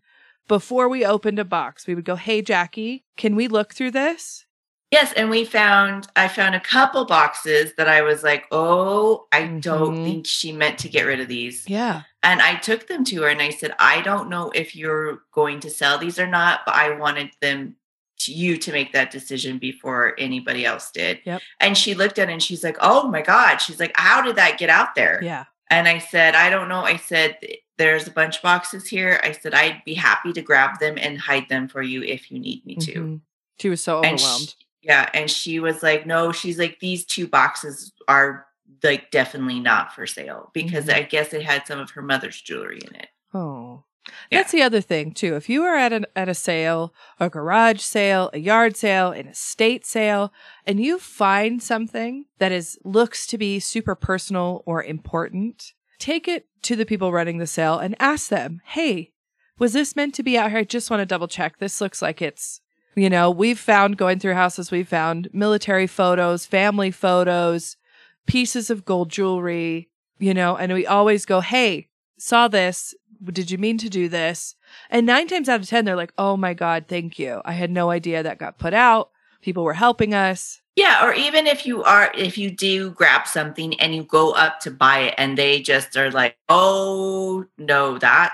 before 0.50 0.90
we 0.90 1.06
opened 1.06 1.40
a 1.40 1.46
box. 1.46 1.88
We 1.88 1.96
would 1.96 2.04
go, 2.04 2.18
Hey 2.18 2.42
Jackie, 2.42 3.06
can 3.16 3.34
we 3.34 3.48
look 3.48 3.74
through 3.74 3.92
this? 3.92 4.46
Yes, 4.92 5.14
and 5.14 5.30
we 5.30 5.46
found 5.46 6.08
I 6.18 6.28
found 6.28 6.54
a 6.54 6.60
couple 6.60 7.06
boxes 7.06 7.72
that 7.78 7.88
I 7.88 8.02
was 8.02 8.24
like, 8.24 8.44
"Oh, 8.52 9.26
I 9.32 9.46
don't 9.46 9.96
Mhm. 10.00 10.04
think 10.04 10.28
she 10.28 10.52
meant 10.52 10.80
to 10.80 10.90
get 10.90 11.04
rid 11.06 11.22
of 11.22 11.30
these." 11.30 11.64
Yeah. 11.70 12.02
And 12.24 12.42
I 12.42 12.56
took 12.56 12.88
them 12.88 13.06
to 13.06 13.22
her 13.22 13.30
and 13.30 13.42
I 13.42 13.52
said, 13.52 13.74
"I 13.80 14.02
don't 14.02 14.28
know 14.30 14.52
if 14.54 14.76
you're 14.76 15.20
going 15.32 15.62
to 15.62 15.70
sell 15.70 15.98
these 15.98 16.20
or 16.20 16.28
not, 16.28 16.66
but 16.66 16.76
I 16.76 16.90
wanted 16.90 17.30
them 17.42 17.78
to, 18.20 18.34
you 18.34 18.58
to 18.58 18.72
make 18.74 18.92
that 18.92 19.12
decision 19.12 19.60
before 19.60 20.14
anybody 20.18 20.66
else 20.66 20.92
did." 20.92 21.22
Yep. 21.24 21.42
And 21.62 21.78
she 21.78 21.94
looked 21.94 22.20
at 22.20 22.28
it 22.28 22.34
and 22.34 22.44
she's 22.44 22.62
like, 22.66 22.76
"Oh 22.82 23.08
my 23.08 23.22
god." 23.22 23.62
She's 23.62 23.80
like, 23.80 23.94
"How 23.96 24.22
did 24.22 24.36
that 24.36 24.58
get 24.58 24.70
out 24.70 24.96
there?" 24.96 25.22
Yeah. 25.24 25.46
And 25.72 25.88
I 25.88 25.98
said, 25.98 26.36
"I 26.36 26.50
don't 26.52 26.68
know." 26.70 26.82
I 26.84 26.98
said, 26.98 27.40
"There's 27.78 28.08
a 28.08 28.12
bunch 28.12 28.36
of 28.38 28.42
boxes 28.44 28.86
here." 28.88 29.20
I 29.24 29.32
said, 29.32 29.54
"I'd 29.56 29.82
be 29.86 29.96
happy 29.96 30.34
to 30.34 30.42
grab 30.42 30.80
them 30.80 30.98
and 31.00 31.18
hide 31.20 31.48
them 31.50 31.68
for 31.68 31.82
you 31.82 32.04
if 32.04 32.30
you 32.30 32.38
need 32.40 32.64
me 32.66 32.76
to." 32.76 32.94
Mhm. 32.94 33.22
She 33.60 33.70
was 33.70 33.84
so 33.84 34.02
And 34.02 34.20
sh- 34.20 34.24
overwhelmed. 34.24 34.56
yeah, 34.84 35.10
and 35.14 35.32
she 35.32 35.60
was 35.60 35.82
like, 35.82 36.06
"No," 36.06 36.32
she's 36.32 36.60
like, 36.60 36.80
"These 36.80 37.06
two 37.06 37.26
boxes 37.28 37.92
are 38.08 38.46
like 38.84 39.12
definitely 39.12 39.60
not 39.60 39.94
for 39.96 40.06
sale 40.08 40.50
because 40.54 40.86
Mhm. 40.86 40.94
I 40.96 41.02
guess 41.04 41.34
it 41.34 41.44
had 41.44 41.66
some 41.68 41.80
of 41.80 41.92
her 41.92 42.02
mother's 42.02 42.40
jewelry 42.42 42.80
in 42.88 42.96
it." 42.96 43.10
Oh. 43.34 43.84
Yeah. 44.30 44.40
That's 44.40 44.52
the 44.52 44.62
other 44.62 44.82
thing 44.82 45.12
too. 45.12 45.36
If 45.36 45.50
you 45.50 45.64
are 45.64 45.76
at 45.76 45.94
an 45.94 46.06
at 46.16 46.30
a 46.30 46.34
sale, 46.34 46.94
a 47.20 47.30
garage 47.30 47.82
sale, 47.82 48.30
a 48.34 48.40
yard 48.40 48.76
sale, 48.78 49.12
an 49.12 49.28
estate 49.28 49.86
sale, 49.86 50.34
and 50.66 50.80
you 50.80 51.00
find 51.00 51.62
something 51.62 52.26
that 52.40 52.52
is 52.52 52.78
looks 52.84 53.28
to 53.28 53.38
be 53.38 53.60
super 53.60 53.96
personal 53.96 54.64
or 54.66 54.84
important, 54.84 55.74
take 56.00 56.28
it 56.28 56.48
to 56.64 56.76
the 56.76 56.86
people 56.86 57.12
running 57.12 57.38
the 57.38 57.48
sale 57.48 57.80
and 57.80 57.96
ask 58.00 58.30
them, 58.30 58.62
"Hey, 58.66 59.12
was 59.60 59.74
this 59.74 59.96
meant 59.96 60.14
to 60.16 60.24
be 60.24 60.38
out 60.38 60.50
here? 60.50 60.60
I 60.60 60.64
just 60.64 60.90
want 60.90 61.02
to 61.02 61.06
double 61.06 61.28
check. 61.28 61.60
This 61.60 61.82
looks 61.82 62.02
like 62.02 62.22
it's 62.22 62.62
you 62.96 63.10
know, 63.10 63.32
we've 63.32 63.60
found 63.60 63.98
going 63.98 64.20
through 64.20 64.34
houses, 64.34 64.72
we've 64.72 64.88
found 64.88 65.30
military 65.32 65.88
photos, 65.88 66.46
family 66.46 66.92
photos, 66.92 67.78
pieces 68.26 68.70
of 68.70 68.86
gold 68.86 69.10
jewelry, 69.10 69.90
you 70.20 70.34
know, 70.34 70.58
and 70.58 70.74
we 70.74 70.86
always 70.86 71.26
go, 71.26 71.40
Hey, 71.42 71.88
saw 72.18 72.48
this. 72.48 72.94
Did 73.24 73.52
you 73.52 73.58
mean 73.58 73.78
to 73.80 73.90
do 73.90 74.10
this? 74.10 74.56
And 74.90 75.06
nine 75.06 75.28
times 75.28 75.48
out 75.50 75.60
of 75.62 75.68
10, 75.70 75.86
they're 75.86 75.96
like, 75.96 76.14
Oh 76.18 76.38
my 76.38 76.54
God, 76.54 76.86
thank 76.88 77.20
you. 77.20 77.42
I 77.46 77.52
had 77.54 77.70
no 77.72 77.90
idea 77.92 78.24
that 78.24 78.40
got 78.40 78.58
put 78.58 78.74
out. 78.74 79.12
People 79.42 79.64
were 79.64 79.74
helping 79.74 80.14
us. 80.14 80.62
Yeah, 80.76 81.06
or 81.06 81.14
even 81.14 81.48
if 81.48 81.66
you 81.66 81.84
are 81.84 82.12
if 82.18 82.38
you 82.38 82.50
do 82.50 82.92
grab 82.92 83.28
something 83.28 83.80
and 83.82 83.94
you 83.94 84.04
go 84.04 84.32
up 84.32 84.60
to 84.62 84.72
buy 84.72 85.00
it 85.00 85.16
and 85.18 85.38
they 85.38 85.62
just 85.62 85.98
are 85.98 86.10
like, 86.12 86.38
"Oh, 86.48 87.46
no, 87.58 87.98
that 87.98 88.34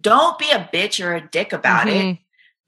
don't 0.00 0.38
be 0.38 0.50
a 0.50 0.68
bitch 0.72 1.04
or 1.04 1.14
a 1.14 1.20
dick 1.26 1.52
about 1.52 1.88
it. 1.88 2.04
Mhm. 2.04 2.18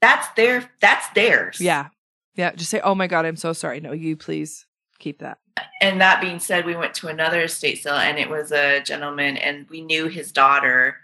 That's 0.01 0.27
their 0.35 0.69
that's 0.79 1.07
theirs." 1.09 1.61
Yeah. 1.61 1.89
Yeah. 2.35 2.53
Just 2.55 2.71
say, 2.71 2.79
Oh 2.81 2.95
my 2.95 3.07
God, 3.07 3.25
I'm 3.25 3.35
so 3.35 3.53
sorry. 3.53 3.79
No, 3.79 3.91
you 3.91 4.17
please 4.17 4.65
keep 4.99 5.19
that. 5.19 5.37
and 5.81 5.99
that 6.01 6.21
being 6.21 6.39
said, 6.39 6.65
we 6.65 6.75
went 6.75 6.93
to 6.95 7.07
another 7.07 7.41
estate 7.41 7.83
sale 7.83 7.95
and 7.95 8.17
it 8.17 8.29
was 8.29 8.51
a 8.51 8.81
gentleman 8.81 9.35
and 9.37 9.67
we 9.69 9.81
knew 9.81 10.07
his 10.07 10.31
daughter 10.31 10.97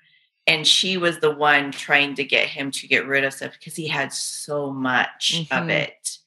and 0.47 0.65
she 0.65 0.97
was 0.97 1.19
the 1.19 1.31
one 1.31 1.71
trying 1.71 2.15
to 2.15 2.23
get 2.23 2.47
him 2.47 2.71
to 2.71 2.87
get 2.87 3.05
rid 3.05 3.23
of 3.25 3.33
stuff 3.33 3.53
because 3.53 3.75
he 3.75 3.87
had 3.87 4.11
so 4.13 4.71
much 4.71 5.45
of 5.51 5.63
Mhm. 5.63 5.69
it. 5.71 6.17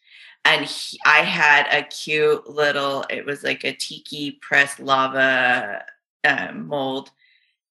And 0.45 0.65
he, 0.67 0.99
I 1.05 1.19
had 1.23 1.67
a 1.73 1.83
cute 1.85 2.49
little, 2.49 3.05
it 3.11 3.25
was 3.27 3.43
like 3.43 3.65
a 3.65 3.73
tiki 3.75 4.33
pressed 4.43 4.79
lava 4.81 5.85
um, 6.25 6.67
mold 6.67 7.11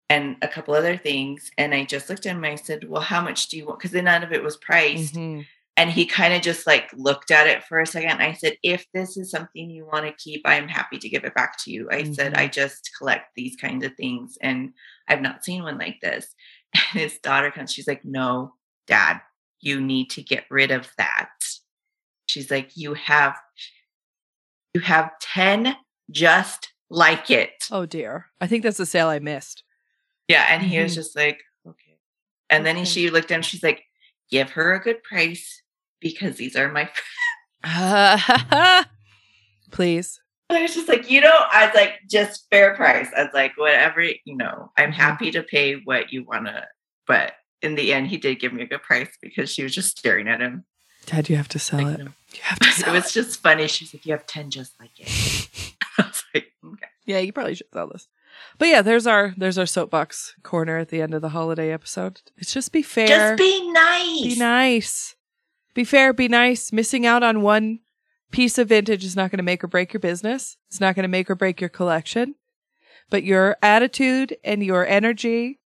and 0.10 0.38
a 0.42 0.48
couple 0.48 0.74
other 0.74 0.98
things. 0.98 1.52
And 1.58 1.74
I 1.74 1.86
just 1.86 2.10
looked 2.10 2.26
at 2.26 2.32
him 2.36 2.44
and 2.44 2.54
I 2.54 2.56
said, 2.56 2.88
Well, 2.90 3.02
how 3.02 3.22
much 3.22 3.48
do 3.50 3.58
you 3.58 3.66
want? 3.66 3.80
Because 3.80 3.94
none 3.94 4.24
of 4.24 4.32
it 4.34 4.44
was 4.44 4.58
priced. 4.58 5.16
Mhm. 5.16 5.46
And 5.78 5.90
he 5.90 6.06
kind 6.06 6.34
of 6.34 6.42
just 6.42 6.68
like 6.68 6.90
looked 6.94 7.32
at 7.32 7.48
it 7.48 7.64
for 7.64 7.80
a 7.80 7.86
second. 7.88 8.22
I 8.22 8.34
said, 8.34 8.58
if 8.64 8.86
this 8.94 9.16
is 9.16 9.32
something 9.32 9.70
you 9.70 9.86
want 9.86 10.06
to 10.06 10.12
keep, 10.24 10.42
I'm 10.44 10.68
happy 10.68 10.98
to 10.98 11.08
give 11.08 11.24
it 11.24 11.34
back 11.36 11.58
to 11.64 11.72
you. 11.72 11.90
I 11.90 12.04
said, 12.04 12.34
Mhm. 12.34 12.38
I 12.38 12.48
just 12.48 12.90
collect 12.98 13.34
these 13.36 13.56
kinds 13.56 13.86
of 13.86 13.96
things 13.96 14.38
and 14.42 14.74
I've 15.10 15.22
not 15.22 15.44
seen 15.44 15.64
one 15.64 15.78
like 15.78 16.00
this. 16.02 16.34
And 16.94 17.02
his 17.02 17.18
daughter 17.18 17.50
comes, 17.52 17.74
she's 17.74 17.88
like, 17.88 18.06
no, 18.06 18.54
dad, 18.88 19.22
you 19.60 19.82
need 19.82 20.12
to 20.12 20.22
get 20.22 20.46
rid 20.52 20.70
of 20.72 20.88
that. 20.98 21.30
She's 22.28 22.52
like, 22.52 22.78
you 22.78 22.94
have, 22.94 23.36
you 24.76 24.82
have 24.82 25.10
10 25.20 25.76
just 26.12 26.72
like 26.92 27.32
it. 27.32 27.64
Oh 27.72 27.86
dear. 27.88 28.28
I 28.40 28.46
think 28.48 28.64
that's 28.64 28.78
the 28.78 28.86
sale 28.86 29.08
I 29.08 29.18
missed. 29.20 29.64
Yeah. 30.28 30.46
And 30.50 30.62
he 30.64 30.80
was 30.80 30.92
Mhm. 30.92 30.96
just 30.96 31.16
like, 31.16 31.42
okay. 31.68 31.98
And 32.52 32.66
then 32.66 32.76
he, 32.78 32.86
she 32.86 33.10
looked 33.10 33.32
at 33.32 33.36
him, 33.36 33.42
she's 33.42 33.64
like, 33.64 33.84
give 34.30 34.52
her 34.52 34.74
a 34.76 34.80
good 34.80 35.02
price 35.02 35.64
because 36.00 36.38
these 36.38 36.56
are 36.56 36.72
my 36.72 36.88
Please. 39.72 40.20
I 40.50 40.62
was 40.64 40.74
just 40.74 40.88
like, 40.88 41.10
you 41.12 41.22
know, 41.22 41.34
I 41.52 41.68
was 41.68 41.76
like, 41.76 42.00
just 42.10 42.48
fair 42.50 42.76
price. 42.76 43.08
I 43.16 43.24
was 43.24 43.34
like, 43.34 43.58
whatever, 43.58 44.02
you 44.02 44.36
know, 44.36 44.72
I'm 44.78 44.92
Mhm. 44.92 44.96
happy 44.96 45.32
to 45.32 45.44
pay 45.44 45.76
what 45.76 46.12
you 46.12 46.24
want 46.24 46.48
to. 46.48 46.66
But 47.06 47.34
in 47.62 47.76
the 47.76 47.94
end, 47.94 48.08
he 48.08 48.18
did 48.18 48.40
give 48.40 48.54
me 48.54 48.64
a 48.64 48.68
good 48.68 48.82
price 48.84 49.10
because 49.22 49.52
she 49.54 49.62
was 49.64 49.76
just 49.76 49.98
staring 49.98 50.28
at 50.28 50.40
him. 50.42 50.66
Dad, 51.06 51.30
you 51.30 51.36
have 51.38 51.48
to 51.50 51.60
sell 51.60 51.82
Like, 51.82 52.00
it. 52.00 52.04
no. 52.06 52.12
You 52.34 52.40
have 52.42 52.60
to 52.60 52.72
sell 52.72 52.94
It 52.96 52.98
was 53.04 53.12
just 53.14 53.42
funny. 53.42 53.68
She's 53.68 53.94
like, 53.94 54.06
you 54.06 54.12
have 54.14 54.26
10 54.26 54.50
just 54.50 54.80
like 54.80 54.92
it. 55.00 55.08
I 55.98 56.04
was 56.08 56.24
like, 56.34 56.52
okay. 56.66 56.88
Yeah, 57.06 57.20
you 57.20 57.32
probably 57.34 57.56
should 57.56 57.72
sell 57.74 57.88
this. 57.88 58.08
But 58.58 58.68
yeah, 58.70 58.82
there's 58.82 59.08
our 59.08 59.34
there's 59.38 59.58
our 59.58 59.66
soapbox 59.66 60.36
corner 60.44 60.78
at 60.78 60.90
the 60.90 61.02
end 61.02 61.14
of 61.14 61.22
the 61.22 61.30
holiday 61.30 61.72
episode. 61.72 62.22
It's 62.38 62.54
just 62.54 62.72
be 62.72 62.82
fair. 62.84 63.08
Just 63.08 63.38
be 63.38 63.72
nice. 63.72 64.22
Be 64.22 64.36
nice. 64.38 65.16
Be 65.74 65.84
fair, 65.84 66.14
be 66.14 66.28
nice. 66.28 66.72
Missing 66.72 67.06
out 67.06 67.24
on 67.24 67.42
one 67.42 67.80
piece 68.32 68.58
of 68.58 68.70
vintage 68.70 69.04
is 69.04 69.16
not 69.16 69.32
going 69.32 69.38
to 69.38 69.44
make 69.44 69.64
or 69.64 69.68
break 69.68 69.94
your 69.94 70.00
business. 70.00 70.58
It's 70.68 70.80
not 70.80 70.96
going 70.96 71.04
to 71.04 71.10
make 71.10 71.30
or 71.30 71.36
break 71.36 71.62
your 71.62 71.70
collection. 71.70 72.36
But 73.10 73.24
your 73.24 73.58
attitude 73.62 74.38
and 74.44 74.64
your 74.64 74.86
energy 74.86 75.60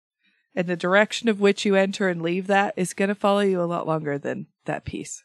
and 0.55 0.67
the 0.67 0.75
direction 0.75 1.29
of 1.29 1.39
which 1.39 1.65
you 1.65 1.75
enter 1.75 2.07
and 2.07 2.21
leave 2.21 2.47
that 2.47 2.73
is 2.77 2.93
going 2.93 3.09
to 3.09 3.15
follow 3.15 3.39
you 3.39 3.61
a 3.61 3.63
lot 3.63 3.87
longer 3.87 4.17
than 4.17 4.47
that 4.65 4.85
piece. 4.85 5.23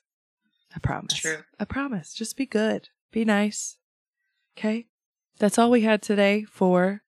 I 0.75 0.79
promise. 0.79 1.15
True. 1.15 1.39
I 1.59 1.65
promise. 1.65 2.15
Just 2.15 2.37
be 2.37 2.47
good. 2.47 2.89
Be 3.13 3.25
nice. 3.25 3.77
Okay? 4.57 4.87
That's 5.39 5.59
all 5.59 5.71
we 5.71 5.83
had 5.83 6.03
today 6.03 6.45
for 6.45 7.03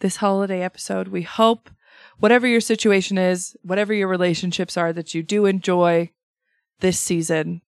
this 0.00 0.16
holiday 0.16 0.62
episode. 0.62 1.08
We 1.08 1.22
hope 1.22 1.70
whatever 2.18 2.46
your 2.46 2.60
situation 2.60 3.18
is, 3.18 3.56
whatever 3.62 3.92
your 3.92 4.08
relationships 4.08 4.76
are, 4.76 4.92
that 4.92 5.14
you 5.14 5.22
do 5.22 5.46
enjoy 5.46 6.10
this 6.80 6.98
season. 6.98 7.62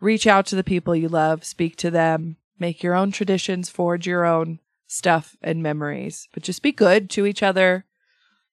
Reach 0.00 0.26
out 0.26 0.46
to 0.46 0.56
the 0.56 0.64
people 0.64 0.96
you 0.96 1.08
love, 1.08 1.44
speak 1.44 1.76
to 1.76 1.90
them, 1.90 2.36
make 2.58 2.82
your 2.82 2.94
own 2.94 3.12
traditions, 3.12 3.68
forge 3.68 4.06
your 4.06 4.24
own 4.24 4.60
stuff 4.86 5.36
and 5.42 5.62
memories. 5.62 6.28
But 6.32 6.42
just 6.42 6.62
be 6.62 6.72
good 6.72 7.10
to 7.10 7.26
each 7.26 7.42
other. 7.42 7.84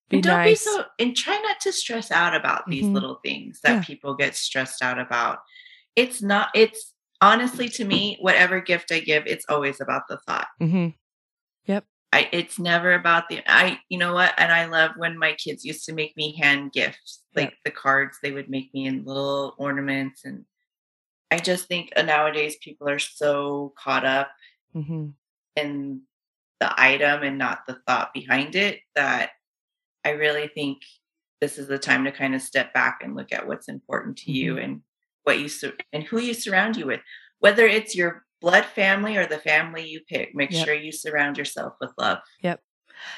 Be 0.10 0.18
and 0.18 0.24
don't 0.24 0.38
nice. 0.38 0.64
be 0.66 0.72
so, 0.72 0.84
and 1.00 1.16
try 1.16 1.38
not 1.40 1.60
to 1.62 1.72
stress 1.74 2.12
out 2.12 2.34
about 2.36 2.68
these 2.68 2.86
Mhm. 2.86 2.94
little 2.94 3.20
things 3.24 3.60
that 3.62 3.72
Yeah. 3.78 3.84
people 3.84 4.14
get 4.16 4.36
stressed 4.36 4.82
out 4.82 5.00
about. 5.00 5.40
It's 5.96 6.22
not, 6.22 6.50
it's 6.54 6.94
honestly 7.22 7.68
to 7.70 7.84
me, 7.86 8.18
whatever 8.22 8.62
gift 8.62 8.92
I 8.92 9.00
give, 9.00 9.26
it's 9.26 9.46
always 9.50 9.82
about 9.82 10.08
the 10.08 10.18
thought. 10.20 10.48
Mm-hmm. 10.62 10.90
Yep. 11.66 11.86
I 12.14 12.30
it's 12.32 12.58
never 12.58 12.94
about 12.94 13.28
the 13.28 13.42
I 13.52 13.82
you 13.90 13.98
know 13.98 14.14
what 14.14 14.34
and 14.38 14.50
I 14.52 14.66
love 14.66 14.92
when 14.96 15.18
my 15.18 15.34
kids 15.34 15.66
used 15.66 15.84
to 15.86 15.94
make 15.94 16.16
me 16.16 16.38
hand 16.38 16.72
gifts 16.72 17.22
like 17.36 17.56
the 17.66 17.72
cards 17.72 18.18
they 18.24 18.32
would 18.32 18.50
make 18.50 18.74
me 18.74 18.86
in 18.86 19.04
little 19.04 19.56
ornaments 19.58 20.24
and 20.24 20.46
I 21.32 21.40
just 21.40 21.68
think 21.68 21.92
uh, 21.96 22.02
nowadays 22.04 22.58
people 22.62 22.88
are 22.90 23.00
so 23.00 23.74
caught 23.78 24.06
up 24.06 24.30
Mm-hmm. 24.76 25.08
in 25.56 26.02
the 26.60 26.82
item 26.82 27.24
and 27.24 27.38
not 27.38 27.62
the 27.68 27.80
thought 27.88 28.14
behind 28.14 28.56
it 28.56 28.80
that 28.96 29.32
I 30.06 30.12
really 30.12 30.48
think 30.48 30.80
this 31.42 31.58
is 31.58 31.68
the 31.68 31.80
time 31.80 32.04
to 32.06 32.12
kind 32.12 32.36
of 32.36 32.42
step 32.42 32.74
back 32.74 33.00
and 33.02 33.16
look 33.16 33.32
at 33.32 33.48
what's 33.48 33.68
important 33.68 34.18
to 34.20 34.32
you 34.32 34.58
and 34.58 34.82
what 35.24 35.40
you 35.40 35.50
sur- 35.50 35.74
and 35.94 36.04
who 36.04 36.20
you 36.20 36.34
surround 36.34 36.78
you 36.78 36.86
with 36.88 37.00
whether 37.40 37.66
it's 37.66 37.96
your 37.96 38.24
blood 38.42 38.66
family 38.66 39.18
or 39.18 39.26
the 39.26 39.38
family 39.40 39.88
you 39.88 40.02
pick 40.08 40.36
make 40.36 40.52
Yep. 40.52 40.66
sure 40.66 40.76
you 40.76 40.92
surround 40.92 41.38
yourself 41.38 41.74
with 41.82 41.92
love 41.98 42.20
Yep. 42.42 42.62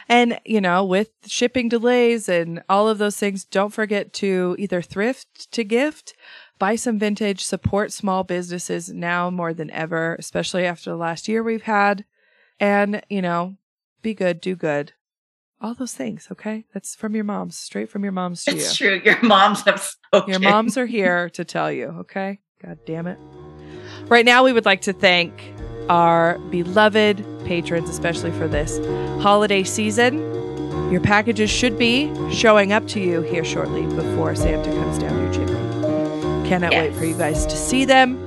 And, 0.09 0.39
you 0.45 0.59
know, 0.59 0.83
with 0.83 1.09
shipping 1.25 1.69
delays 1.69 2.27
and 2.27 2.61
all 2.67 2.89
of 2.89 2.97
those 2.97 3.15
things, 3.15 3.45
don't 3.45 3.71
forget 3.71 4.11
to 4.13 4.55
either 4.59 4.81
thrift 4.81 5.49
to 5.53 5.63
gift, 5.63 6.13
buy 6.59 6.75
some 6.75 6.99
vintage, 6.99 7.43
support 7.43 7.91
small 7.91 8.23
businesses 8.23 8.89
now 8.89 9.29
more 9.29 9.53
than 9.53 9.71
ever, 9.71 10.15
especially 10.19 10.65
after 10.65 10.91
the 10.91 10.97
last 10.97 11.27
year 11.27 11.41
we've 11.41 11.63
had. 11.63 12.05
And, 12.59 13.01
you 13.09 13.21
know, 13.21 13.55
be 14.01 14.13
good, 14.13 14.41
do 14.41 14.55
good. 14.55 14.91
All 15.61 15.73
those 15.73 15.93
things, 15.93 16.27
okay? 16.31 16.65
That's 16.73 16.95
from 16.95 17.15
your 17.15 17.23
moms, 17.23 17.57
straight 17.57 17.89
from 17.89 18.03
your 18.03 18.11
moms 18.11 18.43
to 18.43 18.51
it's 18.51 18.79
you. 18.79 18.99
true 18.99 19.01
your 19.03 19.21
moms 19.23 19.61
have 19.63 19.81
spoken 19.81 20.29
Your 20.29 20.39
moms 20.39 20.77
are 20.77 20.85
here 20.85 21.29
to 21.31 21.43
tell 21.43 21.71
you, 21.71 21.87
okay? 22.01 22.39
God 22.63 22.77
damn 22.85 23.07
it. 23.07 23.17
Right 24.07 24.25
now, 24.25 24.43
we 24.43 24.53
would 24.53 24.65
like 24.65 24.81
to 24.81 24.93
thank 24.93 25.53
our 25.89 26.37
beloved 26.49 27.25
patrons, 27.45 27.89
especially 27.89 28.31
for 28.31 28.47
this 28.47 28.77
holiday 29.21 29.63
season. 29.63 30.19
Your 30.91 31.01
packages 31.01 31.49
should 31.49 31.77
be 31.77 32.11
showing 32.31 32.71
up 32.73 32.87
to 32.89 32.99
you 32.99 33.21
here 33.21 33.43
shortly 33.43 33.85
before 33.95 34.35
Santa 34.35 34.71
comes 34.71 34.97
down 34.97 35.18
Cannot 36.49 36.71
wait 36.71 36.95
for 36.95 37.05
you 37.05 37.15
guys 37.15 37.45
to 37.45 37.55
see 37.55 37.85
them. 37.85 38.17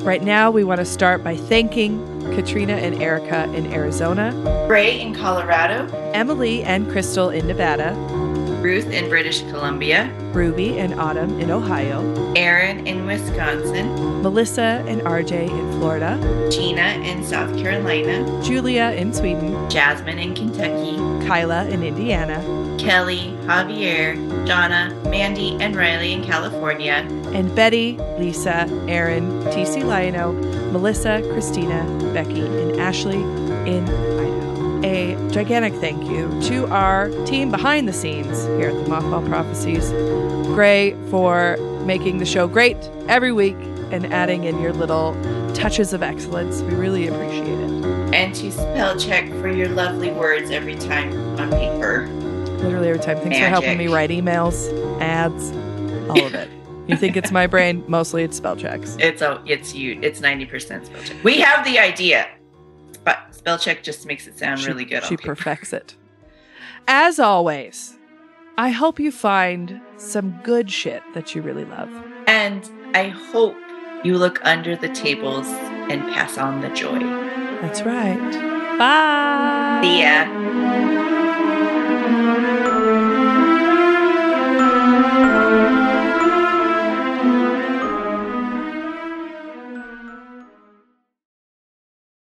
Right 0.00 0.22
now, 0.22 0.50
we 0.50 0.62
want 0.62 0.80
to 0.80 0.84
start 0.84 1.24
by 1.24 1.36
thanking 1.36 2.04
Katrina 2.34 2.74
and 2.74 3.02
Erica 3.02 3.44
in 3.54 3.72
Arizona, 3.72 4.66
Ray 4.68 5.00
in 5.00 5.14
Colorado. 5.14 5.86
Emily 6.12 6.62
and 6.64 6.90
Crystal 6.90 7.30
in 7.30 7.46
Nevada, 7.46 7.94
Ruth 8.60 8.90
in 8.90 9.08
British 9.08 9.40
Columbia. 9.44 10.12
Ruby 10.34 10.78
and 10.78 11.00
Autumn 11.00 11.40
in 11.40 11.50
Ohio, 11.50 12.02
Aaron 12.34 12.86
in 12.86 13.06
Wisconsin. 13.06 14.22
Melissa 14.22 14.84
and 14.86 15.00
RJ 15.02 15.48
in 15.48 15.72
Florida, 15.78 16.18
Gina 16.50 17.00
in 17.02 17.24
South 17.24 17.56
Carolina. 17.56 18.42
Julia 18.42 18.90
in 18.90 19.14
Sweden, 19.14 19.70
Jasmine 19.70 20.18
in 20.18 20.34
Kentucky. 20.34 20.96
Kyla 21.26 21.66
in 21.68 21.82
Indiana, 21.82 22.38
Kelly, 22.78 23.36
Javier, 23.42 24.16
Donna, 24.46 24.94
Mandy, 25.04 25.56
and 25.60 25.76
Riley 25.76 26.12
in 26.12 26.24
California, 26.24 27.06
and 27.32 27.54
Betty, 27.54 27.98
Lisa, 28.18 28.66
Aaron, 28.88 29.42
TC 29.44 29.84
Lionel, 29.84 30.32
Melissa, 30.72 31.22
Christina, 31.32 31.84
Becky, 32.12 32.40
and 32.40 32.80
Ashley 32.80 33.22
in 33.70 33.84
Idaho. 33.84 34.80
A 34.84 35.30
gigantic 35.30 35.74
thank 35.74 36.02
you 36.10 36.28
to 36.48 36.66
our 36.68 37.08
team 37.24 37.50
behind 37.50 37.86
the 37.88 37.92
scenes 37.92 38.44
here 38.46 38.70
at 38.70 38.74
the 38.74 38.90
Mothball 38.90 39.26
Prophecies. 39.28 39.90
Grae 40.52 40.94
for 41.10 41.56
making 41.86 42.18
the 42.18 42.26
show 42.26 42.46
great 42.48 42.76
every 43.08 43.32
week 43.32 43.56
and 43.92 44.12
adding 44.12 44.44
in 44.44 44.60
your 44.60 44.72
little 44.72 45.14
touches 45.54 45.92
of 45.92 46.02
excellence. 46.02 46.62
We 46.62 46.74
really 46.74 47.06
appreciate 47.06 47.46
it. 47.48 47.72
and 48.14 48.34
to 48.34 48.50
spell 48.52 48.98
check 48.98 49.28
for 49.40 49.48
your 49.48 49.68
lovely 49.68 50.10
words 50.10 50.50
every 50.50 50.74
time 50.74 51.12
on 51.38 51.50
paper. 51.50 52.08
Literally 52.62 52.88
every 52.90 53.02
time. 53.02 53.18
Thanks 53.18 53.38
for 53.38 53.44
helping 53.46 53.76
me 53.78 53.88
write 53.88 54.10
emails, 54.10 54.70
ads, 55.00 55.50
all 56.08 56.24
of 56.26 56.34
it. 56.34 56.48
You 56.86 56.96
think 56.96 57.16
it's 57.16 57.30
my 57.30 57.46
brain? 57.46 57.84
Mostly 57.88 58.22
it's 58.24 58.36
spell 58.36 58.56
checks. 58.56 58.96
It's 59.00 59.22
a, 59.22 59.42
it's 59.46 59.74
you. 59.74 59.98
It's 60.02 60.20
ninety 60.20 60.46
percent 60.46 60.86
spell 60.86 61.02
check. 61.02 61.16
We 61.24 61.40
have 61.40 61.64
the 61.64 61.78
idea, 61.78 62.28
but 63.04 63.18
spell 63.34 63.58
check 63.58 63.82
just 63.82 64.06
makes 64.06 64.26
it 64.26 64.38
sound 64.38 64.60
She- 64.60 64.66
really 64.68 64.84
good. 64.84 65.02
She 65.04 65.16
perfects 65.16 65.72
it. 65.72 65.94
As 66.88 67.18
always, 67.20 67.96
I 68.58 68.70
hope 68.70 68.98
you 68.98 69.12
find 69.12 69.80
some 69.96 70.38
good 70.42 70.70
shit 70.70 71.02
that 71.14 71.34
you 71.34 71.42
really 71.42 71.64
love. 71.64 71.88
and 72.26 72.68
I 72.94 73.08
hope 73.08 73.56
you 74.04 74.18
look 74.18 74.44
under 74.44 74.74
the 74.76 74.88
tables 74.90 75.46
and 75.46 76.02
pass 76.12 76.36
on 76.36 76.60
the 76.60 76.68
joy. 76.70 76.98
That's 77.60 77.82
right. 77.82 78.18
Bye. 78.78 79.80
See 79.82 80.02
ya. 80.02 81.31